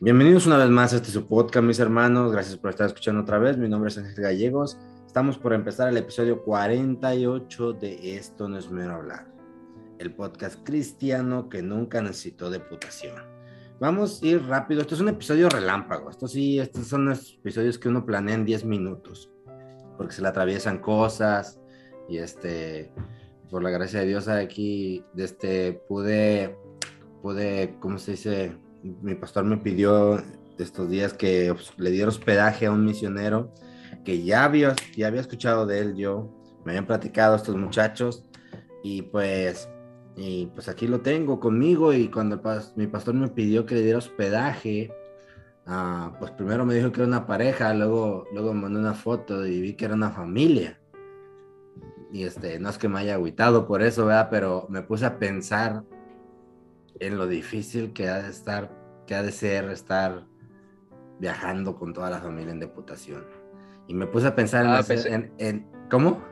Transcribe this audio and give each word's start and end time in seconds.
Bienvenidos 0.00 0.48
una 0.48 0.58
vez 0.58 0.70
más 0.70 0.92
a 0.92 0.96
este 0.96 1.12
su 1.12 1.28
podcast, 1.28 1.64
mis 1.64 1.78
hermanos. 1.78 2.32
Gracias 2.32 2.56
por 2.56 2.70
estar 2.70 2.88
escuchando 2.88 3.22
otra 3.22 3.38
vez. 3.38 3.56
Mi 3.56 3.68
nombre 3.68 3.90
es 3.90 3.96
Ángel 3.96 4.24
Gallegos. 4.24 4.76
Estamos 5.06 5.38
por 5.38 5.52
empezar 5.52 5.88
el 5.88 5.96
episodio 5.96 6.42
48 6.42 7.74
de 7.74 8.16
Esto 8.16 8.48
no 8.48 8.58
es 8.58 8.68
mero 8.72 8.96
hablar. 8.96 9.28
El 10.00 10.12
podcast 10.12 10.58
cristiano 10.64 11.48
que 11.48 11.62
nunca 11.62 12.02
necesitó 12.02 12.50
deputación. 12.50 13.14
Vamos 13.78 14.20
a 14.20 14.26
ir 14.26 14.44
rápido. 14.44 14.80
Esto 14.80 14.96
es 14.96 15.00
un 15.00 15.10
episodio 15.10 15.48
relámpago. 15.48 16.10
Esto 16.10 16.26
sí, 16.26 16.58
estos 16.58 16.88
son 16.88 17.04
los 17.04 17.34
episodios 17.34 17.78
que 17.78 17.88
uno 17.88 18.04
planea 18.04 18.34
en 18.34 18.44
10 18.44 18.64
minutos. 18.64 19.30
Porque 19.96 20.12
se 20.12 20.22
le 20.22 20.28
atraviesan 20.28 20.80
cosas. 20.80 21.60
Y 22.08 22.18
este, 22.18 22.92
por 23.48 23.62
la 23.62 23.70
gracia 23.70 24.00
de 24.00 24.06
Dios, 24.06 24.26
aquí 24.26 25.04
este, 25.16 25.72
pude, 25.88 26.58
pude, 27.22 27.76
¿cómo 27.78 27.98
se 27.98 28.10
dice? 28.10 28.63
Mi 29.02 29.14
pastor 29.14 29.44
me 29.44 29.56
pidió 29.56 30.22
estos 30.58 30.88
días 30.90 31.12
que 31.14 31.54
le 31.78 31.90
diera 31.90 32.08
hospedaje 32.08 32.66
a 32.66 32.70
un 32.70 32.84
misionero 32.84 33.52
que 34.04 34.22
ya 34.22 34.44
había, 34.44 34.74
ya 34.96 35.08
había 35.08 35.20
escuchado 35.20 35.66
de 35.66 35.80
él 35.80 35.96
yo, 35.96 36.30
me 36.64 36.72
habían 36.72 36.86
platicado 36.86 37.36
estos 37.36 37.56
muchachos 37.56 38.24
y 38.82 39.02
pues, 39.02 39.68
y 40.16 40.46
pues 40.46 40.68
aquí 40.68 40.86
lo 40.86 41.00
tengo 41.00 41.40
conmigo 41.40 41.92
y 41.92 42.08
cuando 42.08 42.40
mi 42.76 42.86
pastor 42.86 43.14
me 43.14 43.28
pidió 43.28 43.64
que 43.64 43.74
le 43.74 43.82
diera 43.82 43.98
hospedaje, 43.98 44.92
uh, 45.66 46.16
pues 46.18 46.30
primero 46.32 46.66
me 46.66 46.74
dijo 46.74 46.92
que 46.92 47.00
era 47.00 47.08
una 47.08 47.26
pareja, 47.26 47.72
luego, 47.72 48.26
luego 48.32 48.52
me 48.52 48.62
mandó 48.62 48.80
una 48.80 48.94
foto 48.94 49.46
y 49.46 49.60
vi 49.60 49.74
que 49.74 49.86
era 49.86 49.94
una 49.94 50.10
familia. 50.10 50.78
Y 52.12 52.22
este, 52.22 52.60
no 52.60 52.68
es 52.68 52.78
que 52.78 52.88
me 52.88 53.00
haya 53.00 53.14
agüitado 53.14 53.66
por 53.66 53.82
eso, 53.82 54.06
¿verdad? 54.06 54.28
Pero 54.30 54.66
me 54.68 54.82
puse 54.82 55.04
a 55.04 55.18
pensar 55.18 55.82
en 57.00 57.18
lo 57.18 57.26
difícil 57.26 57.92
que 57.92 58.08
ha 58.08 58.22
de 58.22 58.30
estar, 58.30 58.70
que 59.06 59.14
ha 59.14 59.22
de 59.22 59.32
ser 59.32 59.68
estar 59.70 60.24
viajando 61.18 61.76
con 61.76 61.92
toda 61.92 62.10
la 62.10 62.20
familia 62.20 62.52
en 62.52 62.60
deputación. 62.60 63.24
Y 63.86 63.94
me 63.94 64.06
puse 64.06 64.26
a 64.28 64.34
pensar 64.34 64.64
Ah, 64.66 64.80
en, 64.80 64.86
pensé- 64.86 65.12
en- 65.12 65.32
en- 65.38 65.66
¿cómo? 65.90 66.22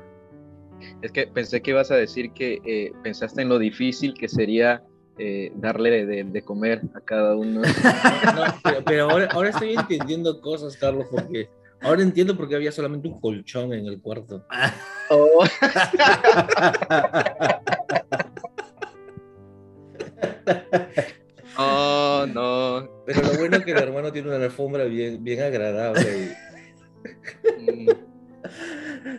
Es 1.02 1.12
que 1.12 1.26
pensé 1.28 1.62
que 1.62 1.70
ibas 1.70 1.90
a 1.90 1.96
decir 1.96 2.32
que 2.32 2.60
eh, 2.64 2.92
pensaste 3.02 3.42
en 3.42 3.48
lo 3.48 3.58
difícil 3.58 4.14
que 4.14 4.28
sería 4.28 4.82
eh, 5.18 5.52
darle 5.56 6.06
de, 6.06 6.24
de 6.24 6.42
comer 6.42 6.80
a 6.94 7.00
cada 7.00 7.36
uno. 7.36 7.62
No, 8.34 8.44
pero, 8.64 8.84
pero 8.84 9.10
ahora, 9.10 9.28
ahora 9.32 9.50
estoy 9.50 9.74
entendiendo 9.74 10.40
cosas, 10.40 10.76
Carlos, 10.76 11.06
porque 11.10 11.48
ahora 11.82 12.02
entiendo 12.02 12.36
por 12.36 12.48
qué 12.48 12.56
había 12.56 12.72
solamente 12.72 13.08
un 13.08 13.20
colchón 13.20 13.72
en 13.74 13.86
el 13.86 14.00
cuarto. 14.00 14.44
Oh, 15.14 15.44
oh, 21.58 22.26
no. 22.32 22.88
Pero 23.06 23.22
lo 23.22 23.38
bueno 23.38 23.56
es 23.56 23.64
que 23.64 23.72
el 23.72 23.78
hermano 23.78 24.12
tiene 24.12 24.28
una 24.34 24.44
alfombra 24.44 24.84
bien, 24.84 25.22
bien 25.22 25.42
agradable. 25.42 26.36
Mm. 27.58 27.88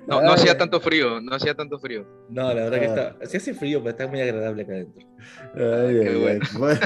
No, 0.08 0.22
no 0.22 0.32
hacía 0.34 0.58
tanto 0.58 0.80
frío, 0.80 1.20
no 1.22 1.36
hacía 1.36 1.56
tanto 1.56 1.80
frío. 1.80 2.06
No, 2.30 2.54
la 2.54 2.66
verdad 2.70 2.80
que 2.80 2.86
Ah. 2.88 3.16
está. 3.18 3.26
Sí 3.26 3.38
hace 3.38 3.54
frío, 3.54 3.80
pero 3.80 3.92
está 3.92 4.08
muy 4.08 4.22
agradable 4.22 4.64
acá 4.64 4.74
adentro. 4.74 5.08
Ay, 5.56 6.00
qué 6.02 6.10
ay, 6.10 6.22
bueno. 6.22 6.46
ay. 6.46 6.58
Bueno, 6.58 6.80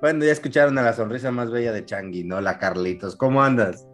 bueno, 0.00 0.24
ya 0.24 0.32
escucharon 0.32 0.78
a 0.78 0.82
la 0.82 0.92
sonrisa 0.92 1.30
más 1.32 1.50
bella 1.50 1.72
de 1.72 1.84
Changi, 1.84 2.22
¿no? 2.24 2.40
La 2.40 2.58
Carlitos. 2.58 3.16
¿Cómo 3.16 3.42
andas? 3.42 3.87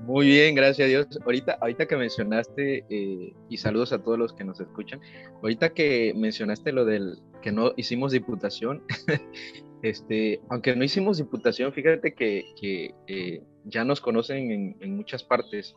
Muy 0.00 0.26
bien, 0.26 0.54
gracias 0.54 0.86
a 0.86 0.88
Dios. 0.88 1.06
Ahorita, 1.24 1.58
ahorita 1.60 1.86
que 1.86 1.96
mencionaste, 1.96 2.84
eh, 2.88 3.34
y 3.48 3.56
saludos 3.58 3.92
a 3.92 4.02
todos 4.02 4.18
los 4.18 4.32
que 4.32 4.44
nos 4.44 4.58
escuchan, 4.60 5.00
ahorita 5.42 5.70
que 5.74 6.14
mencionaste 6.16 6.72
lo 6.72 6.84
del 6.84 7.18
que 7.42 7.52
no 7.52 7.72
hicimos 7.76 8.12
diputación, 8.12 8.82
este, 9.82 10.40
aunque 10.48 10.74
no 10.74 10.84
hicimos 10.84 11.18
diputación, 11.18 11.72
fíjate 11.72 12.14
que, 12.14 12.44
que, 12.60 12.94
eh, 13.06 13.42
ya 13.64 13.84
nos 13.84 14.00
conocen 14.00 14.50
en, 14.50 14.76
en 14.80 14.96
muchas 14.96 15.22
partes 15.22 15.76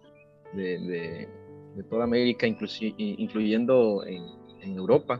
de, 0.53 0.79
de- 0.79 1.29
de 1.75 1.83
toda 1.85 2.03
América, 2.03 2.45
incluyendo 2.47 4.05
en, 4.05 4.23
en 4.61 4.77
Europa. 4.77 5.19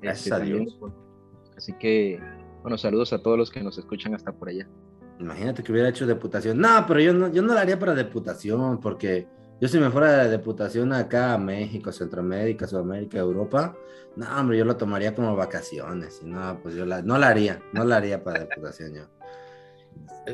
Gracias 0.00 0.26
Este, 0.28 0.34
a 0.34 0.38
Dios. 0.44 0.78
Así 1.56 1.72
que, 1.78 2.20
bueno, 2.62 2.78
saludos 2.78 3.12
a 3.12 3.20
todos 3.20 3.36
los 3.36 3.50
que 3.50 3.62
nos 3.62 3.76
escuchan 3.78 4.14
hasta 4.14 4.32
por 4.32 4.48
allá. 4.48 4.68
Imagínate 5.22 5.62
que 5.62 5.72
hubiera 5.72 5.88
hecho 5.88 6.06
deputación. 6.06 6.58
No, 6.58 6.84
pero 6.86 7.00
yo 7.00 7.14
no, 7.14 7.32
yo 7.32 7.42
no 7.42 7.54
la 7.54 7.60
haría 7.60 7.78
para 7.78 7.94
deputación, 7.94 8.80
porque 8.80 9.28
yo 9.60 9.68
si 9.68 9.78
me 9.78 9.90
fuera 9.90 10.24
de 10.24 10.28
deputación 10.28 10.92
acá 10.92 11.34
a 11.34 11.38
México, 11.38 11.92
Centroamérica, 11.92 12.66
Sudamérica, 12.66 13.18
Europa, 13.18 13.76
no, 14.16 14.26
hombre, 14.38 14.58
yo 14.58 14.64
lo 14.64 14.76
tomaría 14.76 15.14
como 15.14 15.36
vacaciones. 15.36 16.20
Y 16.22 16.26
no, 16.26 16.58
pues 16.62 16.74
yo 16.74 16.84
la, 16.84 17.02
no 17.02 17.18
la 17.18 17.28
haría, 17.28 17.62
no 17.72 17.84
la 17.84 17.96
haría 17.96 18.24
para 18.24 18.40
deputación 18.40 18.94
yo. 18.94 19.04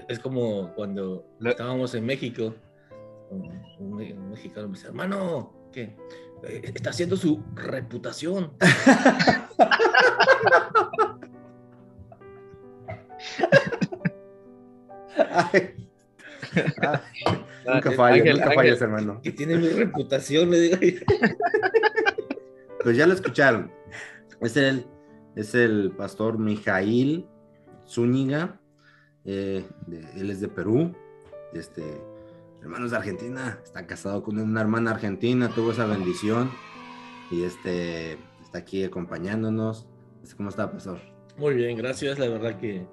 Es, 0.08 0.18
como 0.18 0.74
cuando 0.74 1.26
estábamos 1.44 1.94
en 1.94 2.06
México. 2.06 2.54
Un, 3.30 3.62
un 3.78 4.30
mexicano 4.30 4.68
me 4.68 4.74
dice, 4.74 4.86
hermano, 4.86 5.52
¿qué? 5.70 5.94
Eh, 6.44 6.72
Está 6.74 6.90
haciendo 6.90 7.16
su 7.16 7.42
reputación. 7.54 8.52
Ay, 15.52 15.74
nunca 17.66 17.90
Ah, 17.90 17.92
fallas, 17.96 18.24
nunca 18.24 18.42
Ángel. 18.44 18.54
fallas, 18.54 18.80
hermano. 18.82 19.20
Que 19.22 19.32
tiene 19.32 19.56
mi 19.56 19.68
reputación, 19.68 20.50
le 20.50 20.60
digo. 20.60 20.76
Pues 22.82 22.96
ya 22.96 23.06
lo 23.08 23.12
escucharon. 23.14 23.72
Es 24.40 24.56
el, 24.56 24.86
es 25.34 25.54
el 25.56 25.90
pastor 25.96 26.38
Mijail 26.38 27.26
Zúñiga. 27.86 28.60
eh, 29.24 29.64
de- 29.86 30.06
él 30.20 30.30
es 30.30 30.40
de 30.40 30.48
Perú. 30.48 30.94
Este, 31.52 31.82
hermanos 32.62 32.92
de 32.92 32.96
Argentina. 32.98 33.58
Está 33.64 33.84
casado 33.86 34.22
con 34.22 34.38
una 34.38 34.60
hermana 34.60 34.92
argentina. 34.92 35.48
Tuvo 35.54 35.72
esa 35.72 35.86
bendición. 35.86 36.50
Y 37.32 37.42
este 37.42 38.12
está 38.42 38.58
aquí 38.58 38.84
acompañándonos. 38.84 39.86
¿Cómo 40.36 40.48
está, 40.48 40.70
pastor? 40.70 41.00
Muy 41.36 41.54
bien, 41.54 41.76
gracias. 41.76 42.18
La 42.18 42.28
verdad 42.28 42.58
que 42.60 42.86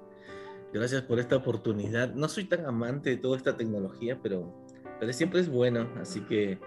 gracias 0.72 1.02
por 1.02 1.18
esta 1.20 1.36
oportunidad. 1.36 2.14
No 2.14 2.28
soy 2.28 2.44
tan 2.44 2.64
amante 2.66 3.10
de 3.10 3.16
toda 3.16 3.36
esta 3.36 3.56
tecnología, 3.56 4.18
pero, 4.22 4.52
pero 5.00 5.12
siempre 5.12 5.40
es 5.40 5.48
bueno. 5.48 5.88
Así 6.00 6.20
que, 6.20 6.58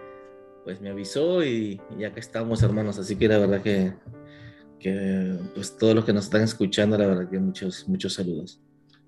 pues 0.64 0.80
me 0.80 0.90
avisó 0.90 1.44
y, 1.44 1.80
y 1.98 2.04
acá 2.04 2.20
estamos, 2.20 2.62
hermanos. 2.62 2.98
Así 2.98 3.16
que 3.16 3.28
la 3.28 3.38
verdad 3.38 3.62
que, 3.62 3.94
que, 4.78 5.36
pues 5.54 5.76
todos 5.76 5.94
los 5.94 6.04
que 6.04 6.12
nos 6.12 6.24
están 6.24 6.42
escuchando, 6.42 6.96
la 6.98 7.06
verdad 7.06 7.28
que 7.30 7.38
muchos, 7.38 7.88
muchos 7.88 8.14
saludos. 8.14 8.60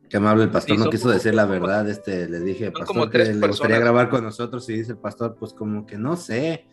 Qué 0.09 0.19
amable 0.19 0.45
el 0.45 0.51
pastor, 0.51 0.77
Sí, 0.77 0.83
no 0.83 0.91
quiso 0.91 1.05
como- 1.05 1.15
decir 1.15 1.35
la 1.35 1.47
verdad. 1.47 1.89
Este, 1.89 2.29
le 2.29 2.41
dije, 2.41 2.71
pastor, 2.71 3.11
que 3.11 3.19
le 3.19 3.25
gustaría 3.25 3.41
personas. 3.41 3.81
grabar 3.81 4.11
con 4.11 4.23
nosotros. 4.25 4.69
Y 4.69 4.75
dice 4.75 4.93
el 4.93 4.99
pastor, 4.99 5.37
pues 5.39 5.55
como 5.55 5.87
que 5.87 5.97
no 5.97 6.17
sé. 6.17 6.67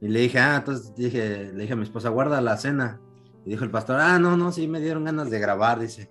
Y 0.00 0.08
le 0.08 0.20
dije, 0.20 0.38
ah, 0.38 0.56
entonces 0.56 0.94
dije, 0.94 1.52
le 1.52 1.60
dije 1.62 1.72
a 1.74 1.76
mi 1.76 1.82
esposa, 1.82 2.08
guarda 2.08 2.40
la 2.40 2.56
cena. 2.56 3.00
Y 3.44 3.50
dijo 3.50 3.64
el 3.64 3.70
pastor, 3.70 3.96
ah, 4.00 4.18
no, 4.18 4.36
no, 4.38 4.52
sí, 4.52 4.68
me 4.68 4.80
dieron 4.80 5.04
ganas 5.04 5.28
de 5.30 5.38
grabar, 5.38 5.80
dice. 5.80 6.10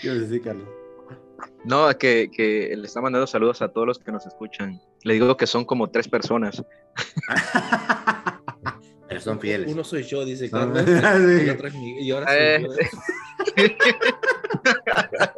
¿Qué 0.00 0.10
decir, 0.10 0.42
Carlos? 0.42 0.68
No, 1.64 1.88
que, 1.98 2.30
que 2.30 2.74
le 2.76 2.86
está 2.86 3.00
mandando 3.00 3.26
saludos 3.26 3.60
a 3.62 3.68
todos 3.68 3.86
los 3.86 3.98
que 3.98 4.12
nos 4.12 4.26
escuchan. 4.26 4.80
Le 5.02 5.14
digo 5.14 5.36
que 5.36 5.46
son 5.46 5.64
como 5.64 5.90
tres 5.90 6.06
personas. 6.08 6.62
Pero 9.08 9.20
son 9.20 9.38
fieles. 9.40 9.72
Uno 9.72 9.84
soy 9.84 10.02
yo, 10.02 10.24
dice 10.24 10.50
Carlos. 10.50 10.82
Sí. 10.86 11.44
y, 11.46 11.50
otro 11.50 11.68
es 11.68 11.74
Miguel, 11.74 12.04
y 12.04 12.10
ahora 12.10 12.26
soy 12.26 12.36
Eh. 12.38 12.66
yo. 13.56 13.64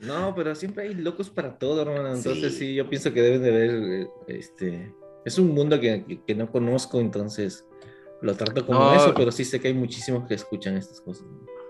No, 0.00 0.34
pero 0.36 0.54
siempre 0.54 0.84
hay 0.84 0.94
locos 0.94 1.30
para 1.30 1.58
todo, 1.58 1.82
hermano. 1.82 2.14
Entonces 2.14 2.52
Sí. 2.52 2.58
sí, 2.60 2.74
yo 2.76 2.88
pienso 2.88 3.12
que 3.12 3.20
deben 3.22 3.42
de 3.42 3.50
ver, 3.50 3.70
eh, 3.72 4.06
este, 4.28 4.94
es 5.24 5.36
un 5.36 5.52
mundo 5.52 5.80
que, 5.80 6.04
que- 6.04 6.22
que 6.22 6.34
no 6.36 6.48
conozco, 6.52 7.00
entonces 7.00 7.66
lo 8.22 8.34
trato 8.34 8.64
como 8.66 8.78
No. 8.80 8.94
eso, 8.94 9.12
pero 9.14 9.30
sí 9.30 9.44
sé 9.44 9.60
que 9.60 9.68
hay 9.68 9.74
muchísimos 9.74 10.26
que 10.26 10.34
escuchan 10.34 10.76
estas 10.76 11.00
cosas. 11.00 11.26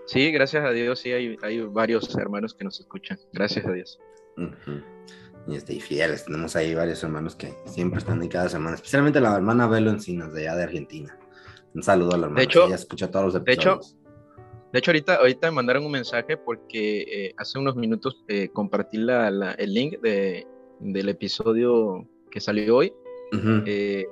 Sí, 0.07 0.31
gracias 0.31 0.65
a 0.65 0.71
Dios, 0.71 1.01
sí, 1.01 1.13
hay, 1.13 1.37
hay 1.43 1.61
varios 1.63 2.15
hermanos 2.17 2.55
que 2.55 2.65
nos 2.65 2.79
escuchan. 2.81 3.19
Gracias 3.33 3.67
a 3.67 3.73
Dios. 3.73 3.99
Ujú. 4.37 4.81
Y, 5.49 5.57
este, 5.57 5.75
y 5.75 5.81
fieles, 5.81 6.25
tenemos 6.25 6.55
ahí 6.57 6.75
varios 6.75 7.03
hermanos 7.03 7.35
que 7.37 7.55
siempre 7.67 7.99
están 7.99 8.21
ahí 8.21 8.29
cada 8.29 8.49
semana, 8.49 8.75
especialmente 8.77 9.21
la 9.21 9.35
hermana 9.35 9.67
Belo 9.69 9.91
Encinas, 9.91 10.33
de 10.33 10.43
allá 10.49 10.57
de 10.57 10.63
Argentina. 10.65 11.19
Un 11.75 11.83
saludo 11.83 12.15
a 12.15 12.19
la 12.19 12.27
hermana, 12.27 12.43
hecho- 12.43 12.67
ella 12.67 12.75
escucha 12.77 13.11
todos 13.11 13.35
los 13.35 13.45
de 13.45 13.53
hecho, 13.53 13.75
episodios. 13.75 13.97
De 14.73 14.79
hecho, 14.81 14.91
ahorita, 14.91 15.15
ahorita 15.17 15.51
me 15.51 15.55
mandaron 15.57 15.85
un 15.87 15.93
mensaje 15.93 16.37
porque 16.37 17.03
eh, 17.03 17.35
hace 17.39 17.59
unos 17.59 17.77
minutos 17.77 18.25
eh, 18.29 18.49
compartí 18.53 18.99
la, 18.99 19.31
la, 19.31 19.53
el 19.53 19.73
link 19.73 20.01
de, 20.01 20.47
del 20.81 21.09
episodio 21.09 22.07
que 22.31 22.41
salió 22.41 22.77
hoy. 22.77 22.93
Ujú. 23.33 23.63
eh, 23.67 24.07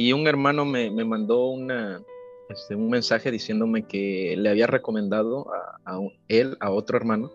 y 0.00 0.12
un 0.12 0.26
hermano 0.26 0.64
me, 0.64 0.90
me 0.90 1.04
mandó 1.04 1.46
una, 1.46 2.02
este, 2.48 2.74
un 2.74 2.90
mensaje 2.90 3.30
diciéndome 3.30 3.86
que 3.86 4.34
le 4.36 4.48
había 4.50 4.66
recomendado 4.66 5.46
a, 5.54 5.78
a 5.84 5.98
un- 5.98 6.12
él, 6.28 6.56
a 6.60 6.70
otro 6.70 6.96
hermano, 6.96 7.30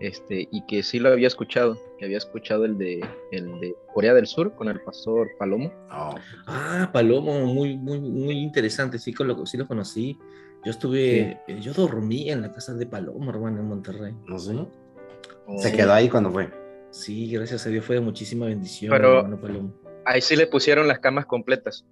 este, 0.00 0.48
y 0.50 0.66
que 0.66 0.82
sí 0.82 0.98
lo 0.98 1.10
había 1.10 1.28
escuchado, 1.28 1.78
que 1.98 2.04
había 2.06 2.18
escuchado 2.18 2.64
el 2.64 2.76
de, 2.76 3.04
el 3.30 3.60
de 3.60 3.74
Corea 3.94 4.14
del 4.14 4.26
Sur 4.26 4.54
con 4.56 4.68
el 4.68 4.80
pastor 4.80 5.28
Palomo. 5.38 5.72
Oh, 5.92 6.14
Ah, 6.46 6.90
Palomo, 6.92 7.46
muy, 7.46 7.76
muy, 7.76 8.00
muy 8.00 8.36
interesante, 8.38 8.98
sí, 8.98 9.12
con 9.14 9.28
lo, 9.28 9.46
sí 9.46 9.56
lo 9.56 9.66
conocí. 9.68 10.18
Yo 10.64 10.70
estuve, 10.70 11.40
eh, 11.48 11.60
yo 11.60 11.72
dormí 11.72 12.30
en 12.30 12.42
la 12.42 12.52
casa 12.52 12.74
de 12.74 12.86
Palomo, 12.86 13.30
hermano, 13.30 13.60
en 13.60 13.66
Monterrey. 13.68 14.14
no 14.26 14.38
sé. 14.38 14.54
O- 15.46 15.58
Se 15.58 15.72
quedó 15.72 15.92
ahí 15.92 16.08
cuando 16.08 16.30
fue. 16.30 16.50
Sí, 16.90 17.30
gracias 17.32 17.66
a 17.66 17.70
Dios 17.70 17.84
fue 17.84 17.94
de 17.96 18.00
muchísima 18.00 18.46
bendición, 18.46 18.90
Pero- 18.90 19.18
hermano 19.18 19.40
Palomo. 19.40 19.72
Ahí 20.04 20.20
sí 20.20 20.34
le 20.36 20.46
pusieron 20.48 20.88
las 20.88 20.98
camas 20.98 21.26
completas. 21.26 21.84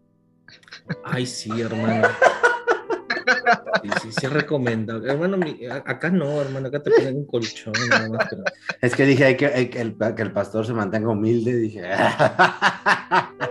Ay, 1.05 1.26
sí, 1.26 1.50
hermano. 1.61 2.08
Sí, 3.82 3.91
sí, 4.02 4.12
sí, 4.12 4.26
es 4.26 4.32
recomendable. 4.32 5.11
Hermano, 5.11 5.37
mi- 5.37 5.64
acá 5.67 6.11
no, 6.11 6.41
hermano, 6.41 6.69
acá 6.69 6.82
te 6.82 6.91
ponen 6.91 7.17
un 7.17 7.26
colchón, 7.26 7.73
nada 7.88 8.08
más, 8.08 8.26
pero- 8.31 8.43
Es 8.81 8.94
que 8.94 9.05
dije 9.06 9.25
hay 9.25 9.37
que, 9.37 9.47
hay 9.47 9.69
que 9.70 9.81
el, 9.81 9.97
que 10.14 10.23
el 10.23 10.32
pastor 10.32 10.67
se 10.67 10.73
mantenga 10.73 11.08
humilde. 11.11 11.56
Dije. 11.56 11.82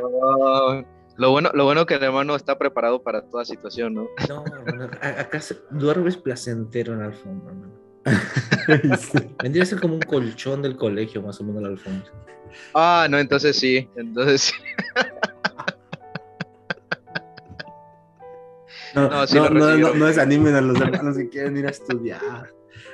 Oh, 0.02 0.84
lo 1.18 1.32
bueno, 1.32 1.52
lo 1.54 1.64
bueno 1.66 1.86
que 1.86 1.96
el 1.96 2.04
hermano 2.04 2.36
está 2.36 2.58
preparado 2.58 3.02
para 3.02 3.22
toda 3.24 3.46
situación, 3.46 3.94
¿no? 3.94 4.08
No, 4.28 4.44
hermano, 4.46 4.90
a- 5.02 5.22
acá 5.22 5.40
se- 5.42 5.58
duermes 5.72 6.18
placentero 6.18 6.94
en 6.94 7.00
la 7.00 7.06
alfombra, 7.06 7.52
hermano. 7.54 7.74
Vendría 9.44 9.64
a 9.64 9.66
ser 9.66 9.80
como 9.82 9.96
un 9.96 10.02
colchón 10.02 10.62
del 10.62 10.78
colegio, 10.78 11.22
más 11.22 11.40
o 11.42 11.44
menos, 11.44 11.62
la 11.62 11.70
alfombra. 11.70 12.12
Ah, 12.74 13.08
no, 13.10 13.18
entonces 13.20 13.56
sí, 13.58 13.88
entonces 13.96 14.42
sí. 14.42 14.54
No, 18.96 19.10
No, 19.10 19.28
sí 19.28 19.36
no, 19.38 19.50
no, 19.50 19.78
no, 19.78 19.94
no 19.94 20.06
desanimen 20.06 20.56
a 20.56 20.62
los 20.62 20.80
hermanos 20.80 21.18
que 21.18 21.30
quieren 21.30 21.58
ir 21.58 21.68
a 21.68 21.70
estudiar. 21.70 22.54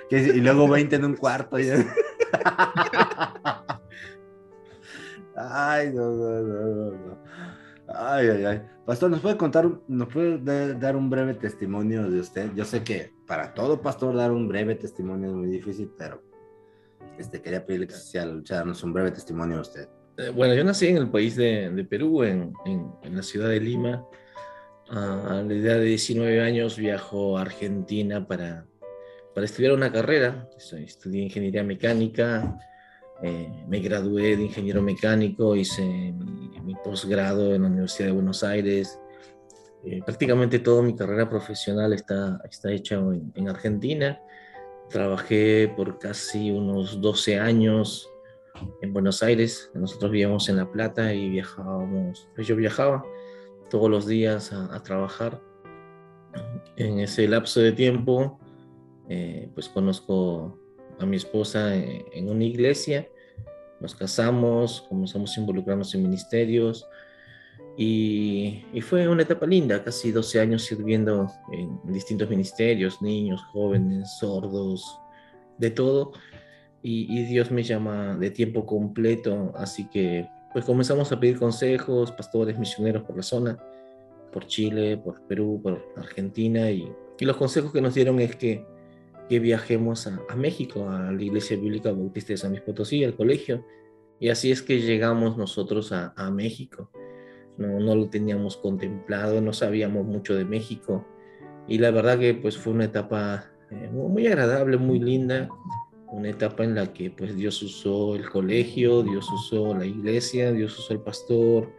Que- 0.09 0.19
y 0.19 0.41
luego 0.41 0.67
20 0.67 0.95
en 0.97 1.05
un 1.05 1.15
cuarto. 1.15 1.59
y- 1.59 1.69
Ay, 5.35 5.91
no, 5.93 6.11
no, 6.11 6.41
no, 6.41 6.61
no, 6.75 6.91
no. 6.91 7.17
Ay, 7.87 8.27
ay, 8.29 8.45
ay. 8.45 8.61
Pastor, 8.85 9.09
¿nos 9.11 9.19
puede 9.19 9.37
contar, 9.37 9.69
nos 9.87 10.07
puede 10.11 10.39
da- 10.39 10.73
dar 10.73 10.95
un 10.95 11.09
breve 11.09 11.33
testimonio 11.35 12.09
de 12.09 12.19
usted? 12.19 12.51
Yo 12.55 12.65
sé 12.65 12.83
que 12.83 13.11
para 13.27 13.53
todo 13.53 13.81
pastor 13.81 14.15
dar 14.15 14.31
un 14.31 14.47
breve 14.47 14.75
testimonio 14.75 15.29
es 15.29 15.35
muy 15.35 15.47
difícil, 15.47 15.91
pero 15.97 16.21
este, 17.17 17.41
quería 17.41 17.65
pedirle 17.65 17.87
que 17.87 17.93
sea 17.93 18.25
darnos 18.25 18.83
un 18.83 18.93
breve 18.93 19.11
testimonio 19.11 19.55
de 19.57 19.61
usted. 19.61 19.89
Eh, 20.17 20.29
Bueno, 20.33 20.53
yo 20.53 20.63
nací 20.63 20.87
en 20.87 20.97
el 20.97 21.09
país 21.09 21.35
de, 21.35 21.69
de 21.69 21.83
Perú, 21.83 22.23
en, 22.23 22.53
en- 22.65 22.91
en 23.03 23.15
la 23.15 23.21
ciudad 23.23 23.49
de 23.49 23.59
Lima. 23.59 24.03
A 24.89 25.41
la 25.45 25.53
edad 25.53 25.77
de 25.79 25.85
19 25.85 26.41
años 26.41 26.77
viajo 26.77 27.37
a 27.37 27.41
Argentina 27.41 28.27
para, 28.27 28.65
para 29.33 29.45
estudiar 29.45 29.73
una 29.73 29.91
carrera. 29.91 30.47
Estu- 30.57 30.77
Estudié 30.83 31.23
ingeniería 31.23 31.63
mecánica, 31.63 32.57
eh, 33.23 33.49
me 33.67 33.79
gradué 33.79 34.37
de 34.37 34.43
ingeniero 34.43 34.81
mecánico, 34.81 35.55
hice 35.55 35.81
mi, 35.83 36.49
mi 36.63 36.75
posgrado 36.83 37.55
en 37.55 37.63
la 37.63 37.67
Universidad 37.69 38.09
de 38.09 38.13
Buenos 38.13 38.43
Aires. 38.43 38.99
Eh, 39.85 40.01
prácticamente 40.05 40.59
toda 40.59 40.81
mi 40.83 40.95
carrera 40.95 41.29
profesional 41.29 41.93
está, 41.93 42.39
está 42.49 42.71
hecha 42.71 42.95
en, 42.95 43.31
en 43.35 43.49
Argentina. 43.49 44.19
Trabajé 44.89 45.73
por 45.75 45.97
casi 45.97 46.51
unos 46.51 47.01
12 47.01 47.39
años 47.39 48.07
en 48.81 48.93
Buenos 48.93 49.23
Aires. 49.23 49.71
Nosotros 49.73 50.11
vivíamos 50.11 50.47
en 50.49 50.57
La 50.57 50.71
Plata 50.71 51.11
y 51.11 51.29
viajábamos, 51.29 52.29
pues 52.35 52.45
yo 52.47 52.55
viajaba 52.55 53.03
todos 53.75 53.91
los 53.91 54.07
días 54.07 54.53
a, 54.53 54.73
a 54.73 54.81
trabajar. 54.81 55.41
En 56.77 56.99
ese 57.01 57.27
lapso 57.27 57.59
de 57.59 57.73
tiempo, 57.73 58.39
eh, 59.09 59.49
pues 59.53 59.67
conozco 59.67 60.57
a 60.97 61.05
mi 61.05 61.17
esposa 61.17 61.75
en, 61.75 62.05
en 62.13 62.29
una 62.29 62.45
iglesia, 62.45 63.05
nos 63.81 63.93
casamos, 63.93 64.85
comenzamos 64.87 65.35
a 65.35 65.41
involucrarnos 65.41 65.93
en 65.93 66.03
ministerios 66.03 66.87
y, 67.77 68.63
y 68.71 68.79
fue 68.79 69.09
una 69.09 69.23
etapa 69.23 69.45
linda, 69.45 69.83
casi 69.83 70.13
12 70.13 70.39
años 70.39 70.63
sirviendo 70.63 71.27
en 71.51 71.77
distintos 71.91 72.29
ministerios, 72.29 73.01
niños, 73.01 73.43
jóvenes, 73.51 74.09
sordos, 74.19 74.85
de 75.57 75.69
todo 75.69 76.13
y, 76.81 77.13
y 77.13 77.25
Dios 77.25 77.51
me 77.51 77.61
llama 77.61 78.15
de 78.15 78.31
tiempo 78.31 78.65
completo, 78.65 79.51
así 79.57 79.89
que 79.89 80.29
pues 80.55 80.63
comenzamos 80.63 81.11
a 81.11 81.19
pedir 81.19 81.37
consejos, 81.37 82.13
pastores, 82.13 82.57
misioneros 82.57 83.03
por 83.03 83.17
la 83.17 83.23
zona, 83.23 83.57
por 84.31 84.47
Chile, 84.47 84.95
por 84.95 85.21
Perú, 85.23 85.59
por 85.61 85.85
Argentina, 85.97 86.71
y, 86.71 86.89
y 87.19 87.25
los 87.25 87.35
consejos 87.35 87.73
que 87.73 87.81
nos 87.81 87.93
dieron 87.93 88.21
es 88.21 88.37
que, 88.37 88.65
que 89.27 89.39
viajemos 89.39 90.07
a, 90.07 90.17
a 90.29 90.35
México, 90.37 90.89
a 90.89 91.11
la 91.11 91.21
Iglesia 91.21 91.57
Bíblica 91.57 91.91
Bautista 91.91 92.31
de 92.31 92.37
San 92.37 92.51
Luis 92.51 92.61
Potosí, 92.61 93.03
al 93.03 93.17
colegio, 93.17 93.65
y 94.17 94.29
así 94.29 94.49
es 94.49 94.61
que 94.61 94.79
llegamos 94.79 95.35
nosotros 95.35 95.91
a, 95.91 96.13
a 96.15 96.31
México. 96.31 96.89
No, 97.57 97.77
no 97.81 97.93
lo 97.93 98.07
teníamos 98.07 98.55
contemplado, 98.55 99.41
no 99.41 99.51
sabíamos 99.51 100.05
mucho 100.05 100.35
de 100.35 100.45
México, 100.45 101.05
y 101.67 101.79
la 101.79 101.91
verdad 101.91 102.17
que 102.17 102.33
pues 102.33 102.57
fue 102.57 102.71
una 102.71 102.85
etapa 102.85 103.51
eh, 103.71 103.89
muy 103.91 104.25
agradable, 104.27 104.77
muy 104.77 104.99
linda, 104.99 105.49
una 106.15 106.29
etapa 106.29 106.63
en 106.63 106.75
la 106.75 106.91
que 106.93 107.09
pues 107.11 107.35
Dios 107.35 107.61
usó 107.61 108.15
el 108.15 108.29
colegio, 108.29 109.03
Dios 109.03 109.29
usó 109.31 109.75
la 109.75 109.85
iglesia, 109.85 110.51
Dios 110.51 110.77
usó 110.79 110.93
el 110.93 111.01
pastor, 111.01 111.71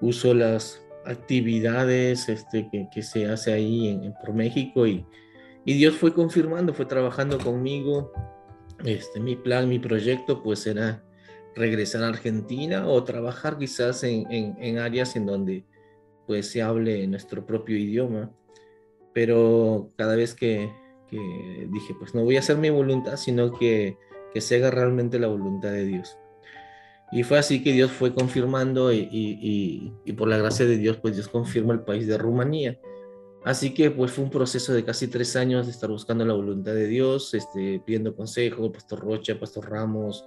usó 0.00 0.34
las 0.34 0.82
actividades 1.04 2.28
este, 2.28 2.68
que, 2.70 2.88
que 2.92 3.02
se 3.02 3.26
hace 3.26 3.52
ahí 3.52 3.88
en, 3.88 4.04
en- 4.04 4.14
por 4.14 4.34
México 4.34 4.86
y, 4.86 5.04
y 5.64 5.74
Dios 5.74 5.94
fue 5.94 6.12
confirmando, 6.12 6.74
fue 6.74 6.86
trabajando 6.86 7.38
conmigo. 7.38 8.12
Este, 8.84 9.20
mi 9.20 9.36
plan, 9.36 9.68
mi 9.68 9.78
proyecto 9.78 10.42
pues 10.42 10.66
era 10.66 11.02
regresar 11.54 12.02
a 12.02 12.08
Argentina 12.08 12.86
o 12.86 13.02
trabajar 13.04 13.56
quizás 13.58 14.02
en, 14.04 14.30
en- 14.30 14.56
en 14.60 14.78
áreas 14.78 15.16
en 15.16 15.26
donde 15.26 15.64
pues 16.26 16.50
se 16.50 16.60
hable 16.62 17.06
nuestro 17.06 17.46
propio 17.46 17.76
idioma. 17.76 18.30
Pero 19.14 19.92
cada 19.96 20.16
vez 20.16 20.34
que, 20.34 20.70
que 21.08 21.68
dije, 21.70 21.94
pues 21.98 22.14
no 22.14 22.22
voy 22.24 22.36
a 22.36 22.40
hacer 22.40 22.56
mi 22.58 22.70
voluntad, 22.70 23.16
sino 23.16 23.52
que, 23.52 23.96
que 24.32 24.40
se 24.40 24.56
haga 24.56 24.70
realmente 24.70 25.18
la 25.18 25.28
voluntad 25.28 25.70
de 25.70 25.84
Dios. 25.84 26.18
Y 27.12 27.22
fue 27.22 27.38
así 27.38 27.62
que 27.62 27.72
Dios 27.72 27.92
fue 27.92 28.12
confirmando 28.14 28.92
y, 28.92 28.98
y- 29.10 29.38
y- 29.40 29.92
y 30.04 30.12
por 30.14 30.28
la 30.28 30.38
gracia 30.38 30.66
de 30.66 30.76
Dios, 30.76 30.96
pues 30.96 31.14
Dios 31.14 31.28
confirma 31.28 31.72
el 31.72 31.80
país 31.80 32.06
de 32.06 32.18
Rumanía. 32.18 32.78
Así 33.44 33.72
que 33.72 33.92
pues 33.92 34.10
fue 34.10 34.24
un 34.24 34.30
proceso 34.30 34.74
de 34.74 34.84
casi 34.84 35.06
tres 35.06 35.36
años 35.36 35.66
de 35.66 35.72
estar 35.72 35.88
buscando 35.88 36.24
la 36.24 36.34
voluntad 36.34 36.72
de 36.72 36.88
Dios, 36.88 37.32
este, 37.32 37.80
pidiendo 37.86 38.16
consejo, 38.16 38.72
Pastor 38.72 38.98
Rocha, 39.00 39.38
Pastor 39.38 39.70
Ramos, 39.70 40.26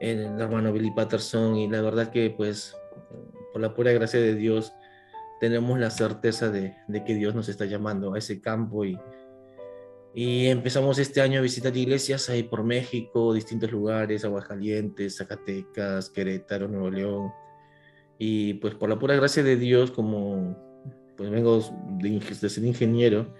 el 0.00 0.40
hermano 0.40 0.72
Billy 0.72 0.90
Patterson, 0.90 1.54
y 1.56 1.68
la 1.68 1.80
verdad 1.80 2.10
que 2.10 2.30
pues 2.30 2.74
por 3.52 3.62
la 3.62 3.72
pura 3.72 3.92
gracia 3.92 4.18
de 4.18 4.34
Dios 4.34 4.72
tenemos 5.40 5.78
la 5.78 5.90
certeza 5.90 6.50
de, 6.50 6.74
de 6.88 7.04
que 7.04 7.14
Dios 7.14 7.36
nos 7.36 7.48
está 7.48 7.66
llamando 7.66 8.14
a 8.14 8.18
ese 8.18 8.40
campo 8.40 8.84
y, 8.84 8.98
y 10.14 10.46
empezamos 10.46 10.98
este 10.98 11.20
año 11.20 11.38
a 11.38 11.42
visitar 11.42 11.76
iglesias 11.76 12.28
ahí 12.28 12.42
por 12.42 12.64
México, 12.64 13.32
distintos 13.32 13.70
lugares, 13.70 14.24
Aguascalientes, 14.24 15.16
Zacatecas, 15.16 16.10
Querétaro, 16.10 16.66
Nuevo 16.66 16.90
León. 16.90 17.32
Y 18.18 18.54
pues 18.54 18.74
por 18.74 18.88
la 18.88 18.98
pura 18.98 19.14
gracia 19.14 19.42
de 19.42 19.56
Dios, 19.56 19.90
como 19.92 20.56
pues 21.16 21.30
vengo 21.30 21.60
de, 21.98 22.18
de 22.18 22.48
ser 22.48 22.64
ingeniero, 22.64 23.32